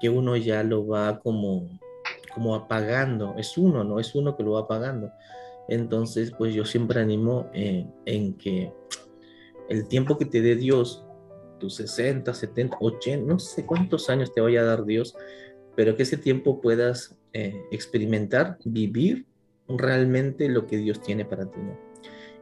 que 0.00 0.08
uno 0.08 0.36
ya 0.36 0.62
lo 0.62 0.86
va 0.86 1.20
como, 1.20 1.78
como 2.34 2.54
apagando. 2.54 3.34
Es 3.36 3.56
uno, 3.56 3.84
¿no? 3.84 4.00
Es 4.00 4.14
uno 4.14 4.36
que 4.36 4.42
lo 4.42 4.52
va 4.52 4.60
apagando. 4.60 5.10
Entonces, 5.68 6.32
pues 6.36 6.54
yo 6.54 6.64
siempre 6.64 7.00
animo 7.00 7.48
eh, 7.52 7.86
en 8.04 8.34
que 8.34 8.72
el 9.68 9.86
tiempo 9.88 10.18
que 10.18 10.26
te 10.26 10.42
dé 10.42 10.56
Dios, 10.56 11.04
tus 11.58 11.76
60, 11.76 12.34
70, 12.34 12.76
80, 12.80 13.26
no 13.26 13.38
sé 13.38 13.64
cuántos 13.64 14.10
años 14.10 14.32
te 14.32 14.40
vaya 14.40 14.62
a 14.62 14.64
dar 14.64 14.84
Dios, 14.84 15.16
pero 15.76 15.96
que 15.96 16.02
ese 16.02 16.16
tiempo 16.16 16.60
puedas 16.60 17.16
eh, 17.32 17.62
experimentar, 17.70 18.58
vivir 18.64 19.26
realmente 19.68 20.48
lo 20.48 20.66
que 20.66 20.76
Dios 20.76 21.00
tiene 21.00 21.24
para 21.24 21.50
ti. 21.50 21.60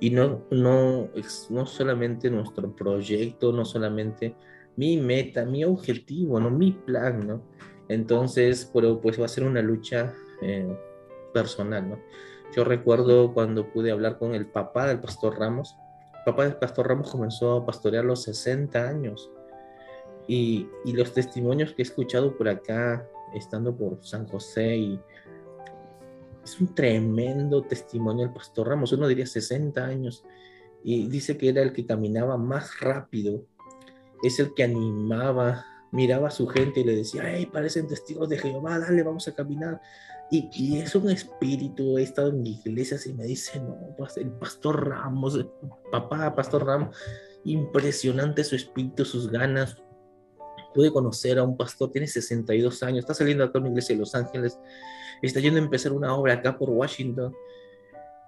Y 0.00 0.11
no, 0.11 0.46
no, 0.50 1.11
no 1.50 1.66
solamente 1.66 2.31
nuestro 2.31 2.74
proyecto, 2.74 3.53
no 3.53 3.64
solamente 3.64 4.35
mi 4.81 4.97
meta, 4.97 5.45
mi 5.45 5.62
objetivo, 5.62 6.40
¿no? 6.40 6.49
Mi 6.49 6.73
plan, 6.73 7.27
¿no? 7.27 7.43
Entonces, 7.88 8.71
pero 8.73 8.99
pues 8.99 9.21
va 9.21 9.27
a 9.27 9.29
ser 9.29 9.45
una 9.45 9.61
lucha 9.61 10.14
eh, 10.40 10.75
personal, 11.35 11.90
¿no? 11.90 11.99
Yo 12.57 12.64
recuerdo 12.64 13.35
cuando 13.35 13.71
pude 13.71 13.90
hablar 13.90 14.19
con 14.19 14.35
el 14.35 14.47
papá 14.47 14.87
del 14.87 14.99
pastor 14.99 15.38
Ramos. 15.38 15.77
El 16.14 16.25
papá 16.25 16.45
del 16.45 16.57
pastor 16.57 16.88
Ramos 16.88 17.11
comenzó 17.11 17.59
a 17.59 17.66
pastorear 17.66 18.05
a 18.05 18.07
los 18.07 18.23
60 18.23 18.88
años. 18.88 19.31
Y, 20.27 20.66
y, 20.87 20.93
los 20.95 21.12
testimonios 21.12 21.75
que 21.75 21.83
he 21.83 21.85
escuchado 21.85 22.35
por 22.35 22.49
acá, 22.49 23.07
estando 23.35 23.77
por 23.77 24.03
San 24.03 24.27
José, 24.29 24.77
y 24.77 25.01
es 26.43 26.59
un 26.59 26.75
tremendo 26.75 27.62
testimonio 27.64 28.25
el 28.25 28.33
pastor 28.33 28.69
Ramos. 28.69 28.93
Uno 28.93 29.07
diría 29.09 29.27
60 29.27 29.85
años. 29.85 30.25
Y 30.83 31.07
dice 31.09 31.37
que 31.37 31.51
era 31.51 31.61
el 31.61 31.75
que 31.75 31.85
caminaba 31.85 32.38
más 32.38 32.81
rápido. 32.81 33.45
Es 34.22 34.38
el 34.38 34.54
que 34.54 34.64
animaba, 34.64 35.64
miraba 35.92 36.28
a 36.28 36.30
su 36.30 36.46
gente 36.46 36.80
y 36.80 36.85
le 36.85 36.96
decía, 36.96 37.22
hey, 37.26 37.48
parecen 37.52 37.87
testigos 37.87 38.28
de 38.28 38.38
Jehová, 38.38 38.78
dale, 38.78 39.02
vamos 39.02 39.26
a 39.28 39.35
caminar. 39.35 39.80
Y, 40.33 40.78
es 40.78 40.94
un 40.94 41.11
espíritu, 41.11 41.98
he 41.98 42.04
estado 42.04 42.28
en 42.28 42.46
iglesias 42.46 43.04
y 43.06 43.12
me 43.12 43.24
dice, 43.24 43.59
no, 43.59 43.76
el 44.16 44.30
pastor 44.33 44.88
Ramos, 44.88 45.44
papá, 45.90 46.33
pastor 46.37 46.64
Ramos, 46.64 46.96
impresionante 47.44 48.44
su 48.44 48.54
espíritu, 48.54 49.04
sus 49.04 49.28
ganas. 49.28 49.83
Pude 50.72 50.92
conocer 50.92 51.38
a 51.40 51.42
un 51.42 51.56
pastor, 51.56 51.90
tiene 51.90 52.06
62 52.06 52.80
años, 52.85 53.00
está 53.00 53.14
saliendo 53.14 53.42
acá 53.42 53.59
a 53.59 53.61
una 53.61 53.70
iglesia 53.70 53.96
de 53.96 54.00
Los 54.00 54.14
Ángeles, 54.14 54.56
está 55.20 55.40
yendo 55.40 55.59
a 55.59 55.64
empezar 55.64 55.92
una 55.92 56.14
obra 56.14 56.35
acá 56.35 56.56
por 56.56 56.70
Washington. 56.70 57.35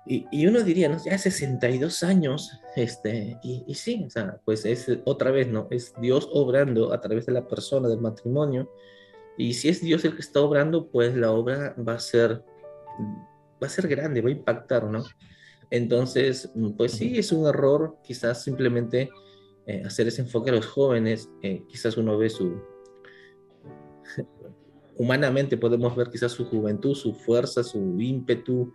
Y, 0.04 0.26
y 0.32 0.46
uno 0.46 0.62
diría, 0.62 0.88
¿no? 0.88 1.02
Ya 1.04 1.16
62 1.16 2.02
años, 2.02 2.60
este, 2.74 3.38
y, 3.42 3.64
y 3.66 3.74
sí, 3.74 4.04
o 4.06 4.10
sea, 4.10 4.40
pues 4.44 4.64
es 4.64 4.90
otra 5.04 5.30
vez, 5.30 5.48
¿no? 5.48 5.68
Es 5.70 5.94
Dios 6.00 6.28
obrando 6.32 6.92
a 6.92 7.00
través 7.00 7.26
de 7.26 7.32
la 7.32 7.46
persona, 7.46 7.88
del 7.88 8.00
matrimonio, 8.00 8.68
y 9.36 9.54
si 9.54 9.68
es 9.68 9.80
Dios 9.80 10.04
el 10.04 10.14
que 10.14 10.20
está 10.20 10.40
obrando, 10.40 10.88
pues 10.88 11.16
la 11.16 11.32
obra 11.32 11.74
va 11.76 11.94
a 11.94 11.98
ser, 11.98 12.44
va 13.62 13.66
a 13.66 13.70
ser 13.70 13.88
grande, 13.88 14.20
va 14.20 14.28
a 14.28 14.32
impactar, 14.32 14.84
¿no? 14.84 15.04
Entonces, 15.70 16.52
pues 16.76 16.92
sí, 16.92 17.18
es 17.18 17.32
un 17.32 17.46
error 17.46 17.96
quizás 18.04 18.42
simplemente 18.42 19.08
eh, 19.66 19.82
hacer 19.86 20.06
ese 20.06 20.20
enfoque 20.20 20.50
a 20.50 20.54
los 20.54 20.66
jóvenes. 20.66 21.30
Eh, 21.42 21.62
quizás 21.68 21.96
uno 21.96 22.18
ve 22.18 22.28
su... 22.28 22.60
Humanamente 24.98 25.56
podemos 25.56 25.96
ver 25.96 26.10
quizás 26.10 26.32
su 26.32 26.44
juventud, 26.44 26.94
su 26.94 27.14
fuerza, 27.14 27.64
su 27.64 27.98
ímpetu. 27.98 28.74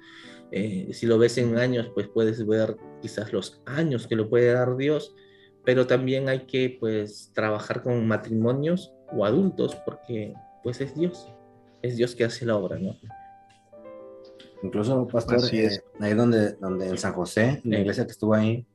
Eh, 0.51 0.89
si 0.93 1.05
lo 1.05 1.17
ves 1.17 1.38
en 1.38 1.57
años, 1.57 1.91
pues 1.93 2.07
puedes 2.07 2.45
ver 2.45 2.77
quizás 3.01 3.33
los 3.33 3.62
años 3.65 4.07
que 4.07 4.15
lo 4.15 4.29
puede 4.29 4.53
dar 4.53 4.77
Dios, 4.77 5.13
pero 5.65 5.88
también 5.88 6.29
hay 6.29 6.45
que 6.45 6.77
pues 6.79 7.31
trabajar 7.33 7.81
con 7.81 8.07
matrimonios 8.07 8.93
o 9.12 9.25
adultos 9.25 9.75
porque 9.86 10.33
pues 10.63 10.79
es 10.81 10.95
Dios, 10.95 11.27
es 11.81 11.97
Dios 11.97 12.15
que 12.15 12.23
hace 12.23 12.45
la 12.45 12.55
obra, 12.55 12.79
¿no? 12.79 12.97
Incluso, 14.63 15.07
pastor, 15.07 15.39
eh, 15.53 15.81
ahí 15.99 16.13
donde, 16.13 16.53
donde 16.53 16.88
en 16.88 16.97
San 16.97 17.13
José, 17.13 17.62
en 17.63 17.71
la 17.71 17.79
iglesia 17.79 18.05
que 18.05 18.12
estuvo 18.12 18.33
ahí, 18.33 18.65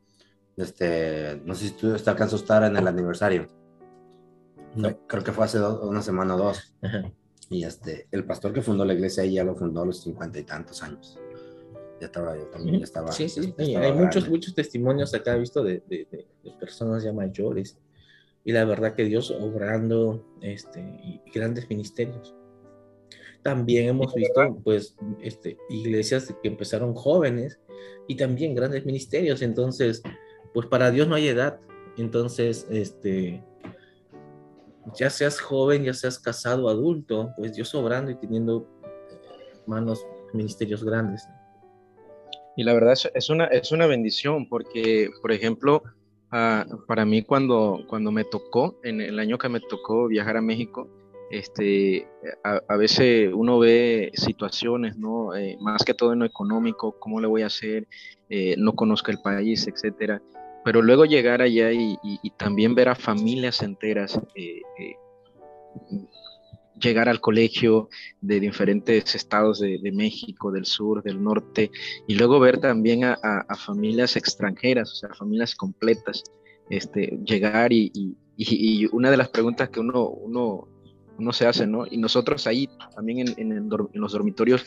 este, 0.57 1.41
no 1.45 1.55
sé 1.55 1.69
si 1.69 1.71
tú 1.73 1.95
alcanzó 2.07 2.37
a 2.37 2.39
estar 2.39 2.63
en 2.65 2.77
el 2.77 2.87
aniversario. 2.87 3.49
Creo 5.07 5.25
que 5.25 5.33
fue 5.33 5.45
hace 5.45 5.61
una 5.61 6.03
semana 6.03 6.35
o 6.37 6.39
dos. 6.39 6.75
Y 7.51 7.65
este, 7.65 8.07
el 8.11 8.25
pastor 8.25 8.53
que 8.53 8.63
fundó 8.63 8.85
la 8.85 8.95
iglesia 8.95 9.23
ahí 9.23 9.35
ya 9.35 9.45
lo 9.45 9.55
fundó 9.55 9.83
a 9.83 9.87
los 9.87 10.03
cincuenta 10.03 10.39
y 10.39 10.45
tantos 10.45 10.83
años. 10.83 11.19
Ya 12.03 12.07
estaba, 12.07 12.37
yo 12.37 12.47
también 12.47 12.81
ya 12.81 12.85
estaba. 12.85 13.13
Sí, 13.13 13.29
sí, 13.29 13.55
hay 13.77 13.93
muchos, 13.93 14.29
muchos 14.29 14.57
testimonios 14.57 15.15
acá, 15.15 15.37
visto, 15.37 15.63
de, 15.63 15.85
de, 15.87 16.09
de, 16.11 16.51
personas 16.59 17.05
ya 17.05 17.13
mayores 17.13 17.79
y 18.43 18.51
la 18.51 18.65
verdad 18.65 18.97
que 18.97 19.05
Dios 19.05 19.31
obrando 19.31 20.27
este, 20.41 21.23
grandes 21.33 21.71
ministerios. 21.71 22.35
También 23.45 23.91
hemos 23.91 24.13
visto 24.15 24.59
pues 24.65 24.97
este, 25.23 25.59
iglesias 25.71 26.35
que 26.43 26.49
empezaron 26.49 26.93
jóvenes 26.93 27.61
y 28.09 28.17
también 28.17 28.57
grandes 28.57 28.85
ministerios. 28.85 29.41
Entonces, 29.41 30.03
pues 30.53 30.67
para 30.67 30.91
Dios 30.91 31.07
no 31.07 31.15
hay 31.15 31.29
edad. 31.29 31.61
Entonces, 31.97 32.67
este, 32.69 33.45
ya 34.99 35.09
seas 35.09 35.41
joven, 35.41 35.85
ya 35.85 35.95
seas 35.95 36.19
casado, 36.19 36.69
adulto, 36.69 37.33
pues 37.37 37.55
Dios 37.55 37.73
obrando 37.77 38.11
y 38.11 38.17
teniendo 38.17 38.67
manos, 39.69 40.05
ministerios 40.33 40.83
grandes. 40.83 41.29
Y 42.57 42.65
la 42.65 42.75
verdad 42.75 42.95
es 43.15 43.31
una, 43.31 43.47
es 43.47 43.73
una 43.73 43.87
bendición 43.87 44.49
porque, 44.49 45.09
por 45.23 45.33
ejemplo, 45.33 45.83
Ah, 46.35 46.65
para 46.87 47.05
mí 47.05 47.23
cuando, 47.23 47.85
cuando 47.89 48.11
me 48.11 48.25
tocó, 48.25 48.81
en 48.83 49.03
el 49.03 49.19
año 49.19 49.37
que 49.37 49.51
me 49.51 49.61
tocó 49.61 50.09
viajar 50.09 50.39
a 50.39 50.41
México, 50.41 50.89
este, 51.31 52.09
a, 52.43 52.77
veces 52.77 53.31
uno 53.35 53.59
ve 53.59 54.11
situaciones, 54.15 54.97
¿no? 54.97 55.35
Eh, 55.35 55.59
más 55.61 55.85
que 55.85 55.93
todo 55.93 56.15
en 56.15 56.21
lo 56.21 56.25
económico, 56.25 56.99
cómo 56.99 57.21
le 57.21 57.27
voy 57.27 57.43
a 57.43 57.49
hacer, 57.49 57.87
eh, 58.31 58.55
no 58.57 58.73
conozco 58.73 59.11
el 59.11 59.19
país, 59.19 59.69
etcétera. 59.69 60.23
Pero 60.65 60.81
luego 60.81 61.05
llegar 61.05 61.43
allá 61.43 61.71
y, 61.71 61.99
también 62.39 62.75
ver 62.75 62.89
a 62.89 62.95
familias 62.95 63.63
enteras 63.63 64.19
eh, 64.35 64.63
llegar 66.83 67.09
al 67.09 67.21
colegio 67.21 67.89
de 68.21 68.41
diferentes 68.41 69.15
estados 69.15 69.61
de, 69.61 69.93
México, 69.93 70.51
del 70.51 70.67
sur, 70.67 71.03
del 71.03 71.23
norte, 71.23 71.71
y 72.07 72.15
luego 72.15 72.41
ver 72.41 72.59
también 72.59 73.05
a, 73.05 73.17
familias 73.57 74.17
extranjeras, 74.17 74.93
o 74.93 74.95
sea, 74.95 75.15
familias 75.15 75.55
completas, 75.55 76.25
este, 76.69 77.19
llegar 77.25 77.73
y, 77.73 78.17
una 78.93 79.11
de 79.11 79.17
las 79.17 79.29
preguntas 79.29 79.69
que 79.71 79.81
uno, 79.81 80.09
uno, 80.09 80.69
uno, 81.19 81.33
se 81.33 81.47
hace, 81.47 81.67
¿no? 81.67 81.87
Y 81.89 81.99
nosotros 81.99 82.47
ahí 82.47 82.69
también 82.95 83.33
en, 83.37 83.69
los 83.93 84.13
dormitorios 84.13 84.65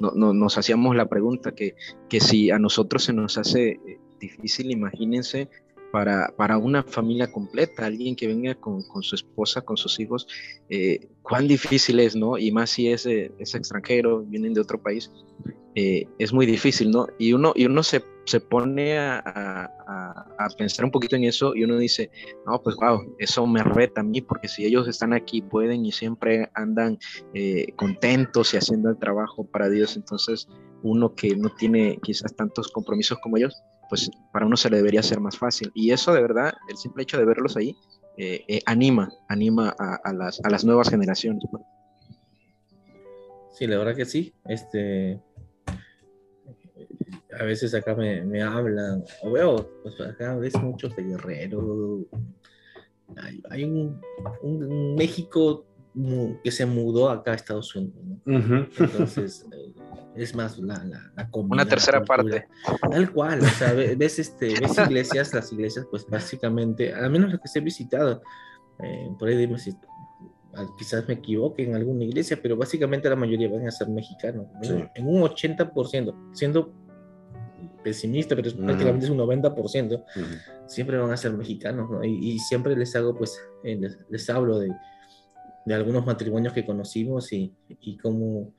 nos 0.00 0.58
hacíamos 0.58 0.94
la 0.94 1.08
pregunta 1.08 1.52
que, 1.52 1.74
que 2.08 2.20
si 2.20 2.50
a 2.50 2.58
nosotros 2.58 3.02
se 3.04 3.12
nos 3.12 3.36
hace 3.38 3.70
eh, 3.70 3.98
difícil, 4.20 4.70
imagínense 4.70 5.48
para, 5.96 6.28
para, 6.36 6.58
una 6.58 6.82
familia 6.82 7.32
completa, 7.32 7.86
alguien 7.86 8.14
que 8.16 8.26
venga 8.26 8.54
con, 8.54 8.82
con 8.82 9.02
su 9.02 9.14
esposa, 9.14 9.62
con 9.62 9.78
sus 9.78 9.98
hijos, 9.98 10.28
eh, 10.68 11.08
cuán 11.22 11.48
difícil 11.48 12.00
es, 12.00 12.14
¿no? 12.14 12.36
Y 12.36 12.52
más 12.52 12.68
si 12.68 12.90
es, 12.90 13.06
eh, 13.06 13.32
es 13.38 13.54
extranjero, 13.54 14.20
vienen 14.20 14.52
de 14.52 14.60
otro 14.60 14.78
país, 14.78 15.10
eh, 15.74 16.06
es 16.18 16.34
muy 16.34 16.44
difícil, 16.44 16.90
¿no? 16.90 17.06
Y 17.18 17.32
uno, 17.32 17.54
y 17.56 17.64
uno 17.64 17.82
se, 17.82 18.04
se 18.26 18.40
pone 18.40 18.98
a, 18.98 19.20
a, 19.24 20.34
a, 20.38 20.48
pensar 20.58 20.84
un 20.84 20.90
poquito 20.90 21.16
en 21.16 21.24
eso 21.24 21.56
y 21.56 21.64
uno 21.64 21.78
dice, 21.78 22.10
no, 22.46 22.62
pues 22.62 22.76
wow, 22.76 23.16
eso 23.18 23.46
me 23.46 23.62
reta 23.62 24.02
a 24.02 24.04
mí, 24.04 24.20
porque 24.20 24.48
si 24.48 24.66
ellos 24.66 24.86
están 24.88 25.14
aquí, 25.14 25.40
pueden 25.40 25.86
y 25.86 25.92
siempre 25.92 26.50
andan 26.52 26.98
contentos 27.76 28.52
y 28.52 28.58
haciendo 28.58 28.90
el 28.90 28.98
trabajo 28.98 29.46
para 29.46 29.70
Dios, 29.70 29.96
entonces 29.96 30.46
uno 30.82 31.14
que 31.14 31.34
no 31.36 31.48
tiene 31.48 31.98
quizás 32.02 32.36
tantos 32.36 32.68
compromisos 32.68 33.18
como 33.20 33.38
ellos, 33.38 33.62
pues 33.88 34.10
para 34.32 34.46
uno 34.46 34.56
se 34.56 34.70
le 34.70 34.78
debería 34.78 35.02
ser 35.02 35.20
más 35.20 35.36
fácil. 35.38 35.70
Y 35.74 35.90
eso 35.90 36.12
de 36.12 36.22
verdad, 36.22 36.54
el 36.68 36.76
simple 36.76 37.02
hecho 37.02 37.18
de 37.18 37.24
verlos 37.24 37.56
ahí, 37.56 37.76
eh, 38.16 38.44
eh, 38.48 38.60
anima, 38.66 39.10
anima 39.28 39.74
a, 39.78 40.12
las, 40.12 40.40
a 40.44 40.50
las 40.50 40.64
nuevas 40.64 40.88
generaciones. 40.88 41.42
Sí, 43.52 43.66
la 43.66 43.78
verdad 43.78 43.94
que 43.94 44.04
sí. 44.04 44.32
Este, 44.46 45.20
a 47.38 47.44
veces 47.44 47.74
acá 47.74 47.94
me, 47.94 48.22
me 48.22 48.42
hablan, 48.42 49.04
o 49.22 49.30
veo, 49.32 49.68
pues 49.82 50.00
acá 50.00 50.36
ves 50.36 50.54
muchos 50.62 50.94
de 50.96 51.04
Guerrero. 51.04 52.06
Hay, 53.50 53.64
un, 53.64 54.00
un, 54.42 54.94
México 54.94 55.64
que 56.42 56.50
se 56.50 56.66
mudó 56.66 57.08
acá 57.10 57.32
a 57.32 57.34
Estados 57.34 57.74
Unidos. 57.74 57.96
Entonces, 58.26 59.46
eh, 59.52 59.72
es 60.14 60.34
más 60.34 60.58
la, 60.58 60.82
la, 60.84 61.28
Una 61.32 61.66
tercera 61.66 62.02
parte. 62.04 62.46
Tal 62.90 63.10
cual, 63.12 63.40
o 63.40 63.46
sea, 63.46 63.72
ves, 63.72 64.18
este, 64.18 64.54
ves 64.60 64.78
iglesias, 64.86 65.32
las 65.32 65.52
iglesias, 65.52 65.86
pues 65.90 66.06
básicamente, 66.08 66.92
al 66.92 67.10
menos 67.10 67.30
las 67.30 67.40
que 67.40 67.48
se 67.48 67.58
he 67.58 67.62
visitado, 67.62 68.22
eh, 68.82 69.08
por 69.18 69.28
ahí 69.28 69.36
dime 69.36 69.58
si 69.58 69.74
quizás 70.78 71.06
me 71.06 71.14
equivoque 71.14 71.62
en 71.62 71.74
alguna 71.74 72.04
iglesia, 72.04 72.38
pero 72.40 72.56
básicamente 72.56 73.08
la 73.08 73.16
mayoría 73.16 73.48
van 73.48 73.66
a 73.66 73.70
ser 73.70 73.88
mexicanos, 73.88 74.46
en 74.94 75.06
un 75.06 75.22
80%, 75.22 76.14
siendo 76.32 76.72
pesimista, 77.82 78.34
pero 78.34 78.48
es 78.48 78.54
prácticamente 78.54 79.06
es 79.06 79.10
un 79.10 79.18
90%, 79.18 80.04
siempre 80.66 80.96
van 80.96 81.10
a 81.10 81.16
ser 81.16 81.32
mexicanos, 81.32 81.88
y, 82.04 82.38
siempre 82.38 82.74
les 82.74 82.96
hago, 82.96 83.16
pues, 83.16 83.38
eh, 83.64 83.78
les, 84.08 84.30
hablo 84.30 84.58
de, 84.58 84.70
de, 85.66 85.74
algunos 85.74 86.06
matrimonios 86.06 86.52
que 86.52 86.64
conocimos 86.64 87.32
y, 87.32 87.52
y 87.80 87.98
cómo 87.98 88.54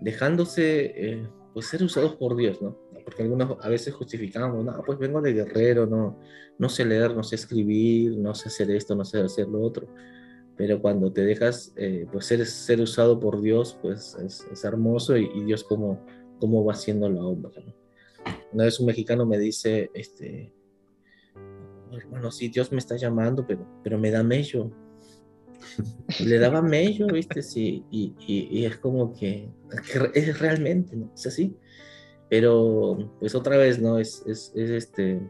dejándose, 0.00 0.92
eh, 0.94 1.28
pues, 1.52 1.66
ser 1.66 1.82
usados 1.82 2.14
por 2.16 2.36
Dios, 2.36 2.62
¿no? 2.62 2.78
Porque 3.04 3.22
algunos 3.22 3.58
a 3.60 3.68
veces 3.68 3.94
justificamos, 3.94 4.64
no, 4.64 4.82
pues 4.84 4.98
vengo 4.98 5.20
de 5.20 5.32
guerrero, 5.32 5.86
no, 5.86 6.18
no 6.58 6.68
sé 6.68 6.84
leer, 6.84 7.14
no 7.14 7.22
sé 7.22 7.36
escribir, 7.36 8.16
no 8.16 8.34
sé 8.34 8.48
hacer 8.48 8.70
esto, 8.70 8.94
no 8.94 9.04
sé 9.04 9.20
hacer 9.20 9.46
lo 9.48 9.60
otro 9.60 9.86
pero 10.56 10.80
cuando 10.80 11.12
te 11.12 11.22
dejas 11.22 11.72
eh, 11.76 12.06
pues 12.10 12.26
ser, 12.26 12.44
ser 12.46 12.80
usado 12.80 13.20
por 13.20 13.40
Dios, 13.42 13.78
pues 13.80 14.16
es, 14.24 14.46
es 14.50 14.64
hermoso 14.64 15.16
y, 15.16 15.44
Dios 15.44 15.62
cómo, 15.62 16.04
cómo 16.40 16.64
va 16.64 16.72
haciendo 16.72 17.08
la 17.10 17.22
obra. 17.22 17.50
Una 18.52 18.64
vez 18.64 18.80
un 18.80 18.86
mexicano 18.86 19.26
me 19.26 19.38
dice, 19.38 19.90
este, 19.92 20.52
bueno, 22.08 22.30
sí, 22.30 22.48
Dios 22.48 22.72
me 22.72 22.78
está 22.78 22.96
llamando, 22.96 23.46
pero, 23.46 23.66
pero 23.82 23.98
me 23.98 24.10
da 24.10 24.22
mello. 24.22 24.70
Le 26.24 26.38
daba 26.38 26.62
mello, 26.62 27.06
¿viste? 27.08 27.42
Sí, 27.42 27.84
y, 27.90 28.14
y, 28.18 28.64
es 28.64 28.76
como 28.76 29.12
que, 29.12 29.48
es 30.14 30.38
realmente, 30.38 30.96
¿no? 30.96 31.12
Es 31.14 31.26
así. 31.26 31.56
Pero, 32.28 33.12
pues 33.20 33.34
otra 33.34 33.56
vez, 33.56 33.80
¿no? 33.80 33.98
Es, 33.98 34.22
es, 34.26 34.52
es 34.54 34.70
este, 34.70 35.20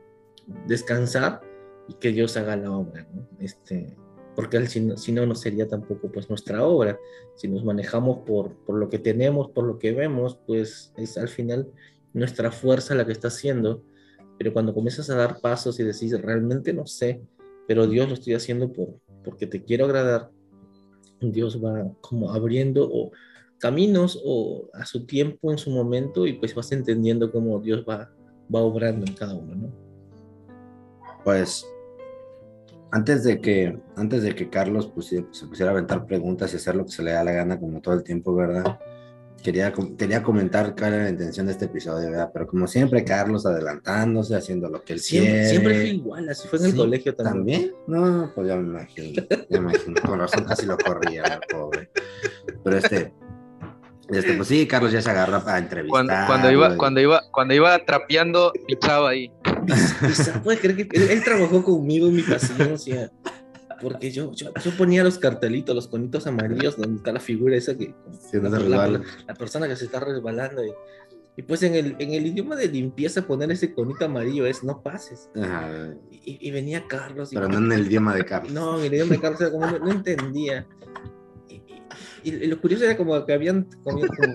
descansar 0.66 1.40
y 1.88 1.94
que 1.94 2.12
Dios 2.12 2.36
haga 2.36 2.56
la 2.56 2.70
obra, 2.70 3.06
¿no? 3.14 3.28
Este, 3.40 3.96
porque 4.36 4.64
si 4.66 4.80
no, 4.80 4.96
si 4.98 5.12
no, 5.12 5.24
no 5.24 5.34
sería 5.34 5.66
tampoco 5.66 6.12
pues 6.12 6.28
nuestra 6.28 6.64
obra. 6.64 6.98
Si 7.34 7.48
nos 7.48 7.64
manejamos 7.64 8.18
por, 8.26 8.54
por 8.64 8.76
lo 8.76 8.90
que 8.90 8.98
tenemos, 8.98 9.50
por 9.50 9.64
lo 9.64 9.78
que 9.78 9.92
vemos, 9.92 10.38
pues 10.46 10.92
es 10.96 11.16
al 11.16 11.28
final 11.28 11.72
nuestra 12.12 12.52
fuerza 12.52 12.94
la 12.94 13.06
que 13.06 13.12
está 13.12 13.28
haciendo. 13.28 13.82
Pero 14.38 14.52
cuando 14.52 14.74
comienzas 14.74 15.08
a 15.08 15.16
dar 15.16 15.40
pasos 15.40 15.80
y 15.80 15.84
decís, 15.84 16.20
realmente 16.20 16.74
no 16.74 16.86
sé, 16.86 17.22
pero 17.66 17.86
Dios 17.86 18.08
lo 18.08 18.14
estoy 18.14 18.34
haciendo 18.34 18.70
por, 18.70 19.00
porque 19.26 19.46
te 19.46 19.62
quiero 19.62 19.84
agradar, 19.84 20.30
Dios 21.20 21.62
va 21.62 21.92
como 22.00 22.32
abriendo 22.32 23.10
caminos 23.58 24.22
o 24.24 24.68
a 24.72 24.86
su 24.86 25.04
tiempo, 25.04 25.50
en 25.50 25.58
su 25.58 25.70
momento, 25.70 26.26
y 26.26 26.34
pues 26.34 26.54
vas 26.54 26.70
entendiendo 26.72 27.32
cómo 27.32 27.58
Dios 27.60 27.84
va, 27.86 28.10
va 28.54 28.60
obrando 28.60 29.04
en 29.04 29.14
cada 29.14 29.34
uno, 29.34 29.54
¿no? 29.54 29.72
Pues 31.24 31.66
antes 32.92 33.24
de 33.24 33.40
que, 33.40 33.78
antes 33.96 34.22
de 34.22 34.34
que 34.34 34.48
Carlos 34.48 34.92
se 35.00 35.22
pusiera 35.22 35.72
a 35.72 35.74
aventar 35.74 36.06
preguntas 36.06 36.52
y 36.52 36.56
hacer 36.56 36.76
lo 36.76 36.84
que 36.84 36.92
se 36.92 37.02
le 37.02 37.12
da 37.12 37.24
la 37.24 37.32
gana 37.32 37.58
como 37.58 37.80
todo 37.80 37.94
el 37.94 38.04
tiempo, 38.04 38.34
¿verdad? 38.34 38.78
Quería, 39.42 39.72
quería 39.96 40.22
comentar 40.22 40.74
cuál 40.74 40.94
era 40.94 41.04
la 41.04 41.10
intención 41.10 41.46
de 41.46 41.52
este 41.52 41.66
episodio, 41.66 42.10
¿verdad? 42.10 42.30
Pero 42.32 42.46
como 42.48 42.66
siempre, 42.66 43.04
Carlos 43.04 43.46
adelantándose, 43.46 44.34
haciendo 44.34 44.68
lo 44.68 44.82
que 44.82 44.94
él 44.94 45.00
siempre, 45.00 45.32
quiere. 45.32 45.48
Siempre 45.48 45.74
fue 45.74 45.88
igual, 45.88 46.28
así 46.28 46.48
fue 46.48 46.58
en 46.58 46.64
el 46.64 46.74
colegio 46.74 47.14
también. 47.14 47.36
¿También? 47.36 47.74
No, 47.86 48.32
pues 48.34 48.48
ya 48.48 48.56
me 48.56 48.68
imagino, 48.68 49.22
ya 49.48 49.60
me 49.60 49.70
imagino, 49.70 50.00
con 50.02 50.18
razón 50.18 50.44
casi 50.44 50.66
lo 50.66 50.76
corría, 50.76 51.40
pobre. 51.50 51.90
Pero 52.64 52.78
este, 52.78 53.12
este, 54.08 54.34
pues 54.34 54.48
sí, 54.48 54.66
Carlos 54.66 54.92
ya 54.92 55.02
se 55.02 55.10
agarra 55.10 55.44
para 55.44 55.58
entrevistar. 55.58 56.26
Cuando, 56.26 56.50
iba, 56.50 56.76
cuando, 56.76 57.00
iba, 57.00 57.22
cuando 57.32 57.54
iba 57.54 57.84
trapeando, 57.84 58.52
pichaba 58.66 59.10
ahí. 59.10 59.32
¿Puedes 60.44 60.60
creer 60.60 60.88
que 60.88 61.12
él, 61.12 61.24
trabajó 61.24 61.64
conmigo 61.64 62.06
en 62.06 62.16
mi 62.16 62.22
paciencia? 62.22 63.10
Porque 63.80 64.10
yo, 64.10 64.32
yo, 64.32 64.52
ponía 64.76 65.04
los 65.04 65.18
cartelitos, 65.18 65.74
los 65.74 65.88
conitos 65.88 66.26
amarillos, 66.26 66.76
donde 66.76 66.96
está 66.96 67.12
la 67.12 67.20
figura 67.20 67.56
esa 67.56 67.76
que. 67.76 67.94
la, 68.32 69.34
persona 69.34 69.68
que 69.68 69.76
se 69.76 69.84
está 69.86 70.00
resbalando. 70.00 70.62
Y, 71.36 71.42
pues 71.42 71.62
en 71.62 71.74
el, 71.74 71.96
en 71.98 72.12
el 72.12 72.26
idioma 72.26 72.56
de 72.56 72.68
limpieza, 72.68 73.26
poner 73.26 73.50
ese 73.50 73.74
conito 73.74 74.06
amarillo 74.06 74.46
es 74.46 74.64
no 74.64 74.82
pases. 74.82 75.28
Y, 76.10 76.50
venía 76.50 76.86
Carlos. 76.88 77.30
Pero 77.32 77.48
no 77.48 77.58
en 77.58 77.72
el 77.72 77.86
idioma 77.86 78.14
de 78.14 78.24
Carlos. 78.24 78.52
No, 78.52 78.78
en 78.78 78.86
el 78.86 78.94
idioma 78.94 79.12
de 79.12 79.20
Carlos 79.20 79.40
era 79.40 79.50
como 79.50 79.66
no 79.66 79.90
entendía. 79.90 80.66
Y, 82.26 82.46
lo 82.46 82.60
curioso 82.60 82.84
era 82.84 82.96
como 82.96 83.24
que 83.24 83.32
habían 83.32 83.68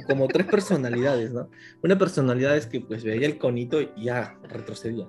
como, 0.08 0.28
tres 0.28 0.48
personalidades, 0.48 1.32
¿no? 1.32 1.50
Una 1.84 1.98
personalidad 1.98 2.56
es 2.56 2.66
que 2.66 2.80
pues 2.80 3.04
veía 3.04 3.28
el 3.28 3.38
conito 3.38 3.82
y 3.82 4.06
ya 4.06 4.40
retrocedía. 4.48 5.08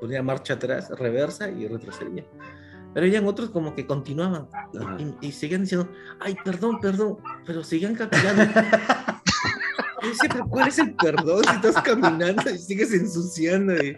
Ponía 0.00 0.22
marcha 0.22 0.54
atrás, 0.54 0.88
reversa 0.90 1.50
y 1.50 1.66
retrocedía. 1.66 2.24
Pero 2.96 3.08
habían 3.08 3.26
otros 3.26 3.50
como 3.50 3.74
que 3.74 3.86
continuaban 3.86 4.48
y, 5.20 5.30
seguían 5.30 5.60
diciendo, 5.60 5.86
ay, 6.18 6.34
perdón, 6.42 6.80
perdón, 6.80 7.18
pero 7.44 7.62
seguían 7.62 7.94
caminando. 7.94 8.42
y 10.02 10.08
decía, 10.08 10.30
pero 10.32 10.46
¿cuál 10.46 10.68
es 10.68 10.78
el 10.78 10.94
perdón 10.94 11.44
si 11.44 11.56
estás 11.56 11.82
caminando 11.82 12.48
y 12.48 12.56
sigues 12.56 12.94
ensuciando? 12.94 13.74
Y... 13.74 13.94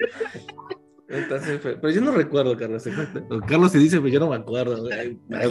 Entonces, 1.07 1.61
pero 1.63 1.91
yo 1.91 2.01
no 2.01 2.11
recuerdo, 2.11 2.57
Carlos. 2.57 2.89
Carlos 3.47 3.71
se 3.71 3.79
dice, 3.79 3.99
pero 3.99 4.09
yo 4.09 4.19
no 4.19 4.31
me 4.31 4.37
acuerdo. 4.37 4.89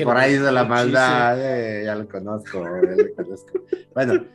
por 0.04 0.18
ahí 0.18 0.38
de 0.38 0.52
la 0.52 0.66
maldad, 0.66 1.40
eh, 1.40 1.86
ya 1.86 1.96
lo 1.96 2.06
conozco, 2.06 2.66
Bueno, 3.94 4.26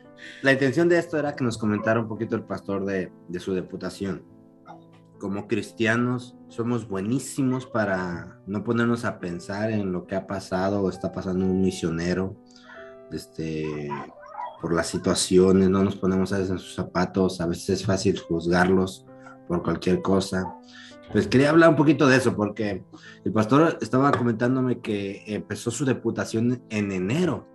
la 0.41 0.53
intención 0.53 0.89
de 0.89 0.97
esto 0.97 1.19
era 1.19 1.35
que 1.35 1.43
nos 1.43 1.59
comentara 1.59 1.99
un 1.99 2.07
poquito 2.07 2.35
el 2.35 2.45
pastor 2.45 2.83
de, 2.83 3.11
de 3.27 3.39
su 3.39 3.53
deputación. 3.53 4.32
Como 5.23 5.47
cristianos, 5.47 6.35
somos 6.49 6.85
buenísimos 6.85 7.65
para 7.65 8.41
no 8.45 8.61
ponernos 8.65 9.05
a 9.05 9.21
pensar 9.21 9.71
en 9.71 9.93
lo 9.93 10.05
que 10.05 10.17
ha 10.17 10.27
pasado 10.27 10.81
o 10.81 10.89
está 10.89 11.13
pasando 11.13 11.45
un 11.45 11.61
misionero, 11.61 12.35
este, 13.09 13.87
por 14.61 14.73
las 14.73 14.87
situaciones, 14.87 15.69
no 15.69 15.81
nos 15.81 15.95
ponemos 15.95 16.33
a 16.33 16.39
veces 16.39 16.51
en 16.51 16.59
sus 16.59 16.75
zapatos, 16.75 17.39
a 17.39 17.45
veces 17.45 17.69
es 17.69 17.85
fácil 17.85 18.19
juzgarlos 18.19 19.05
por 19.47 19.63
cualquier 19.63 20.01
cosa. 20.01 20.57
Pues 21.13 21.29
quería 21.29 21.51
hablar 21.51 21.69
un 21.69 21.77
poquito 21.77 22.05
de 22.05 22.17
eso, 22.17 22.35
porque 22.35 22.83
el 23.23 23.31
pastor 23.31 23.77
estaba 23.79 24.11
comentándome 24.11 24.81
que 24.81 25.23
empezó 25.25 25.71
su 25.71 25.85
deputación 25.85 26.61
en 26.69 26.91
enero 26.91 27.47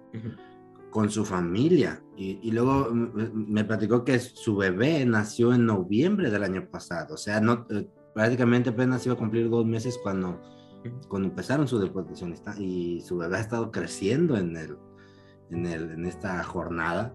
con 0.90 1.10
su 1.10 1.24
familia. 1.24 2.02
Y, 2.16 2.50
luego 2.50 2.90
me 2.92 3.64
platicó 3.64 4.04
que 4.04 4.18
su 4.18 4.56
bebé 4.56 5.04
nació 5.06 5.54
en 5.54 5.66
noviembre 5.66 6.30
del 6.30 6.42
año 6.42 6.68
pasado, 6.68 7.14
o 7.14 7.16
sea, 7.16 7.40
no, 7.40 7.64
eh, 7.70 7.88
prácticamente 8.12 8.70
apenas 8.70 9.06
iba 9.06 9.14
a 9.14 9.18
cumplir 9.18 9.48
dos 9.48 9.64
meses 9.64 9.98
cuando, 10.02 10.40
cuando 11.06 11.28
empezaron 11.28 11.68
su 11.68 11.78
deputación 11.78 12.34
y 12.58 13.00
su 13.02 13.18
bebé 13.18 13.36
ha 13.36 13.40
estado 13.40 13.70
creciendo 13.70 14.36
en, 14.36 14.56
el, 14.56 14.76
en, 15.50 15.66
el, 15.66 15.90
en 15.92 16.06
esta 16.06 16.42
jornada 16.42 17.14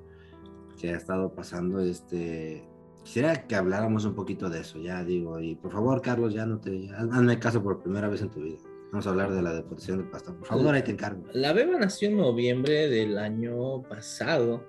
que 0.79 0.93
ha 0.93 0.97
estado 0.97 1.35
pasando 1.35 1.81
este 1.81 2.65
Quisiera 3.03 3.45
que 3.47 3.55
habláramos 3.55 4.05
un 4.05 4.15
poquito 4.15 4.49
de 4.49 4.61
eso, 4.61 4.79
ya 4.79 5.03
digo, 5.03 5.39
y 5.39 5.55
por 5.55 5.73
favor, 5.73 6.01
Carlos, 6.01 6.33
ya 6.33 6.45
no 6.45 6.59
te, 6.59 6.89
hazme 6.95 7.37
caso 7.37 7.61
por 7.61 7.81
primera 7.81 8.07
vez 8.07 8.21
en 8.21 8.29
tu 8.29 8.41
vida. 8.41 8.59
Vamos 8.93 9.07
a 9.07 9.09
hablar 9.09 9.33
de 9.33 9.41
la 9.41 9.55
deportación 9.55 9.97
del 9.97 10.11
pastor. 10.11 10.37
Por 10.37 10.47
favor, 10.47 10.75
ahí 10.75 10.83
te 10.83 10.91
encargo. 10.91 11.23
La 11.33 11.51
beba 11.51 11.79
nació 11.79 12.09
en 12.09 12.17
noviembre 12.17 12.89
del 12.89 13.17
año 13.17 13.81
pasado. 13.81 14.63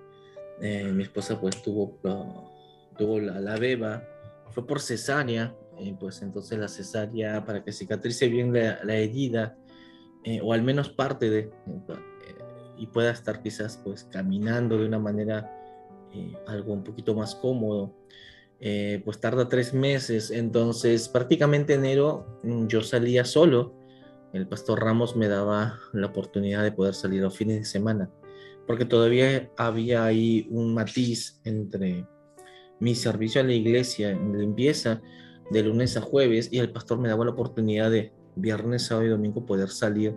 Eh, 0.63 0.91
mi 0.95 1.03
esposa 1.03 1.39
pues 1.39 1.61
tuvo, 1.61 1.99
tuvo 2.97 3.21
la, 3.21 3.39
la, 3.39 3.57
beba, 3.59 4.03
fue 4.49 4.67
por 4.67 4.81
cesárea, 4.81 5.55
eh, 5.79 5.95
pues 6.01 6.23
entonces 6.23 6.59
la 6.59 6.69
cesárea 6.69 7.45
para 7.45 7.63
que 7.63 7.71
cicatrice 7.71 8.29
bien 8.29 8.55
la, 8.55 8.83
la 8.83 8.97
herida, 8.97 9.59
eh, 10.25 10.41
o 10.43 10.55
al 10.55 10.63
menos 10.63 10.89
parte 10.89 11.29
de, 11.29 11.51
y 12.79 12.87
pueda 12.87 13.11
estar 13.11 13.43
quizás 13.43 13.79
pues 13.85 14.05
caminando 14.05 14.79
de 14.79 14.87
una 14.87 14.99
manera 14.99 15.51
algo 16.47 16.73
un 16.73 16.83
poquito 16.83 17.15
más 17.15 17.35
cómodo. 17.35 17.95
Eh, 18.67 19.03
pues 19.05 19.21
tarda 19.21 19.51
tres 19.51 19.75
meses. 19.75 20.31
Entonces, 20.31 21.11
prácticamente 21.11 21.75
enero 21.75 22.41
mm, 22.43 22.67
yo 22.67 22.81
salía 22.81 23.27
solo. 23.27 23.75
El 24.35 24.49
pastor 24.49 24.81
Ramos 24.81 25.15
me 25.15 25.29
daba 25.29 25.79
la 25.93 26.09
oportunidad 26.09 26.65
de 26.65 26.73
poder 26.73 26.95
salir 26.95 27.23
los 27.23 27.37
fines 27.37 27.57
de 27.57 27.65
semana, 27.65 28.11
porque 28.67 28.85
todavía 28.85 29.49
había 29.57 30.05
ahí 30.05 30.49
un 30.51 30.75
matiz 30.75 31.41
entre 31.45 32.05
mi 32.81 32.97
servicio 32.97 33.41
a 33.41 33.45
la 33.45 33.53
iglesia 33.53 34.11
en 34.11 34.37
limpieza 34.37 35.01
de 35.53 35.63
lunes 35.63 35.97
a 35.97 36.01
jueves 36.01 36.49
y 36.51 36.59
el 36.59 36.73
pastor 36.73 36.99
me 36.99 37.09
daba 37.09 37.25
la 37.25 37.31
oportunidad 37.31 37.93
de, 37.93 38.13
viernes, 38.35 38.87
sábado 38.87 39.07
y 39.07 39.11
domingo 39.11 39.47
poder 39.47 39.69
salir 39.69 40.17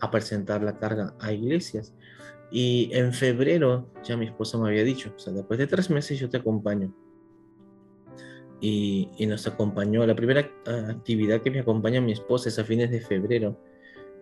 a 0.00 0.10
presentar 0.10 0.62
la 0.62 0.78
carga 0.78 1.14
a 1.20 1.32
iglesias. 1.32 1.92
Y 2.50 2.88
en 2.94 3.12
febrero 3.12 3.92
ya 4.02 4.16
mi 4.16 4.24
esposa 4.24 4.56
me 4.56 4.68
había 4.68 4.84
dicho, 4.84 5.12
o 5.14 5.18
sea, 5.18 5.34
después 5.34 5.58
de 5.58 5.66
tres 5.66 5.90
meses 5.90 6.18
yo 6.18 6.30
te 6.30 6.38
acompaño. 6.38 6.94
Y, 8.60 9.10
y 9.18 9.26
nos 9.26 9.46
acompañó, 9.46 10.04
la 10.06 10.16
primera 10.16 10.50
actividad 10.88 11.42
que 11.42 11.50
me 11.50 11.60
acompaña 11.60 12.00
mi 12.00 12.12
esposa 12.12 12.48
es 12.48 12.58
a 12.58 12.64
fines 12.64 12.90
de 12.90 13.00
febrero, 13.00 13.56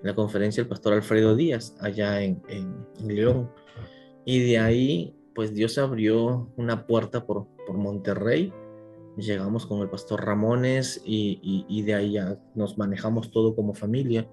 la 0.03 0.15
conferencia 0.15 0.63
del 0.63 0.69
pastor 0.69 0.93
Alfredo 0.93 1.35
Díaz, 1.35 1.75
allá 1.81 2.23
en, 2.23 2.43
en, 2.49 2.87
León. 3.07 3.51
Y 4.25 4.41
de 4.41 4.59
ahí, 4.59 5.15
pues 5.35 5.55
Dios 5.55 5.79
abrió 5.79 6.51
una 6.57 6.87
puerta 6.87 7.25
por, 7.25 7.47
por 7.67 7.77
Monterrey. 7.77 8.53
Llegamos 9.17 9.65
con 9.65 9.81
el 9.81 9.89
pastor 9.89 10.25
Ramones 10.25 11.01
y, 11.05 11.41
y, 11.43 11.65
y 11.69 11.83
de 11.83 11.95
ahí 11.95 12.13
ya 12.13 12.39
nos 12.55 12.77
manejamos 12.77 13.31
todo 13.31 13.55
como 13.57 13.73
familia 13.73 14.29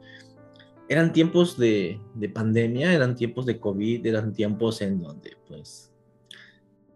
eran 0.89 1.13
tiempos 1.13 1.57
de, 1.57 1.99
de, 2.13 2.29
pandemia, 2.29 2.93
eran 2.93 3.15
tiempos 3.15 3.45
de 3.45 3.59
COVID, 3.59 4.05
eran 4.05 4.33
tiempos 4.33 4.81
en 4.81 5.01
donde 5.01 5.37
pues 5.47 5.92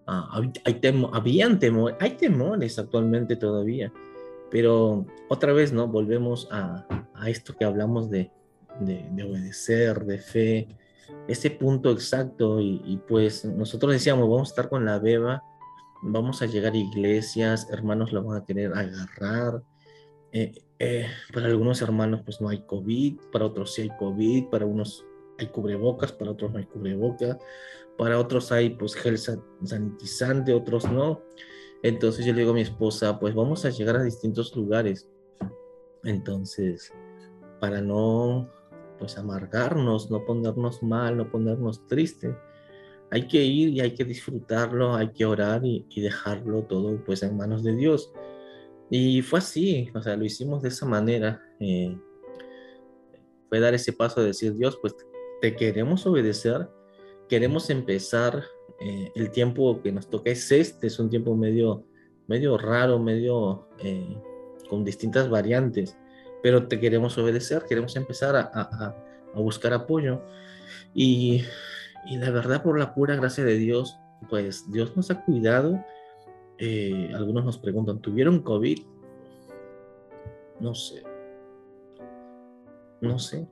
ah, 0.07 0.41
hay 0.63 0.73
temo, 0.75 1.13
habían 1.13 1.59
temor, 1.59 1.97
hay 1.99 2.11
temores 2.11 2.79
actualmente 2.79 3.35
todavía, 3.35 3.91
pero 4.49 5.05
otra 5.29 5.53
vez, 5.53 5.73
¿no? 5.73 5.87
Volvemos 5.87 6.47
a, 6.51 6.85
a 7.13 7.29
esto 7.29 7.55
que 7.55 7.65
hablamos 7.65 8.09
de, 8.09 8.31
de, 8.79 9.05
de, 9.11 9.23
obedecer, 9.23 10.05
de 10.05 10.19
fe, 10.19 10.67
ese 11.27 11.51
punto 11.51 11.91
exacto 11.91 12.59
y, 12.59 12.81
y, 12.85 12.97
pues 12.97 13.45
nosotros 13.45 13.93
decíamos, 13.93 14.29
vamos 14.29 14.49
a 14.49 14.51
estar 14.51 14.69
con 14.69 14.85
la 14.85 14.99
beba, 14.99 15.43
vamos 16.01 16.41
a 16.41 16.45
llegar 16.45 16.73
a 16.73 16.77
iglesias, 16.77 17.67
hermanos 17.71 18.11
lo 18.11 18.23
van 18.23 18.41
a 18.41 18.45
querer 18.45 18.73
agarrar, 18.73 19.61
eh, 20.31 20.53
eh, 20.79 21.07
para 21.33 21.47
algunos 21.47 21.81
hermanos 21.81 22.21
pues 22.23 22.41
no 22.41 22.49
hay 22.49 22.61
COVID, 22.61 23.17
para 23.31 23.45
otros 23.45 23.73
sí 23.73 23.83
hay 23.83 23.91
COVID, 23.97 24.45
para 24.49 24.65
unos 24.65 25.05
hay 25.39 25.47
cubrebocas, 25.47 26.11
para 26.11 26.31
otros 26.31 26.51
no 26.51 26.59
hay 26.59 26.65
cubrebocas, 26.65 27.37
para 27.97 28.19
otros 28.19 28.51
hay 28.51 28.71
pues 28.71 28.95
gel 28.95 29.17
sanitizante, 29.17 30.53
otros 30.53 30.89
no. 30.91 31.21
Entonces 31.83 32.25
yo 32.25 32.33
le 32.33 32.39
digo 32.39 32.51
a 32.51 32.55
mi 32.55 32.61
esposa, 32.61 33.19
pues 33.19 33.35
vamos 33.35 33.65
a 33.65 33.69
llegar 33.69 33.97
a 33.97 34.03
distintos 34.03 34.55
lugares. 34.55 35.09
Entonces, 36.03 36.91
para 37.59 37.81
no 37.81 38.49
pues 38.99 39.17
amargarnos, 39.17 40.09
no 40.09 40.25
ponernos 40.25 40.81
mal, 40.81 41.17
no 41.17 41.29
ponernos 41.29 41.85
tristes, 41.87 42.35
hay 43.11 43.27
que 43.27 43.43
ir 43.43 43.69
y 43.69 43.79
hay 43.79 43.93
que 43.93 44.03
disfrutarlo, 44.03 44.95
hay 44.95 45.11
que 45.11 45.25
orar 45.25 45.63
y, 45.63 45.85
y 45.89 46.01
dejarlo 46.01 46.63
todo 46.63 47.03
pues 47.05 47.23
en 47.23 47.37
manos 47.37 47.63
de 47.63 47.75
Dios. 47.75 48.11
Y 48.89 49.21
fue 49.21 49.39
así, 49.39 49.89
o 49.93 50.01
sea, 50.01 50.15
lo 50.15 50.25
hicimos 50.25 50.61
de 50.61 50.69
esa 50.69 50.85
manera. 50.85 51.41
Eh, 51.59 51.97
fue 53.49 53.59
dar 53.59 53.73
ese 53.73 53.93
paso 53.93 54.21
de 54.21 54.27
decir, 54.27 54.53
Dios, 54.55 54.77
pues 54.81 54.95
te 55.41 55.55
queremos 55.55 56.05
obedecer, 56.05 56.69
queremos 57.27 57.69
empezar, 57.69 58.43
eh, 58.79 59.11
el 59.15 59.31
tiempo 59.31 59.81
que 59.81 59.91
nos 59.91 60.09
toca 60.09 60.31
es 60.31 60.51
este, 60.51 60.87
es 60.87 60.99
un 60.99 61.09
tiempo 61.09 61.35
medio, 61.35 61.83
medio 62.27 62.57
raro, 62.57 62.99
medio 62.99 63.67
eh, 63.79 64.17
con 64.69 64.83
distintas 64.83 65.29
variantes, 65.29 65.97
pero 66.43 66.67
te 66.67 66.79
queremos 66.79 67.17
obedecer, 67.17 67.63
queremos 67.67 67.95
empezar 67.95 68.35
a, 68.35 68.51
a, 68.53 68.95
a 69.33 69.39
buscar 69.39 69.73
apoyo. 69.73 70.21
Y, 70.93 71.43
y, 72.05 72.17
la 72.17 72.29
verdad, 72.29 72.63
por 72.63 72.77
la 72.77 72.93
pura 72.93 73.15
gracia 73.15 73.43
de 73.43 73.57
Dios, 73.57 73.97
pues 74.29 74.71
Dios 74.71 74.95
nos 74.95 75.09
ha 75.11 75.23
cuidado 75.23 75.83
eh, 76.57 77.11
algunos 77.13 77.45
nos 77.45 77.57
preguntan, 77.57 77.99
¿tuvieron 77.99 78.41
COVID? 78.41 78.79
No 80.59 80.73
sé. 80.73 81.03
No 83.01 83.19
sé. 83.19 83.47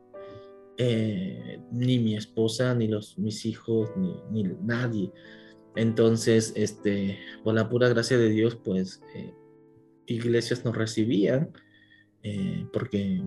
Eh, 0.77 1.59
ni 1.71 1.99
mi 1.99 2.15
esposa, 2.15 2.73
ni 2.75 2.87
los, 2.87 3.17
mis 3.17 3.45
hijos, 3.45 3.91
ni, 3.95 4.13
ni, 4.31 4.43
nadie. 4.63 5.11
Entonces, 5.75 6.53
este, 6.55 7.19
por 7.43 7.53
la 7.55 7.69
pura 7.69 7.89
gracia 7.89 8.17
de 8.17 8.29
Dios, 8.29 8.55
pues 8.55 9.01
eh, 9.15 9.33
iglesias 10.05 10.65
nos 10.65 10.75
recibían, 10.75 11.51
eh, 12.23 12.67
porque 12.73 13.21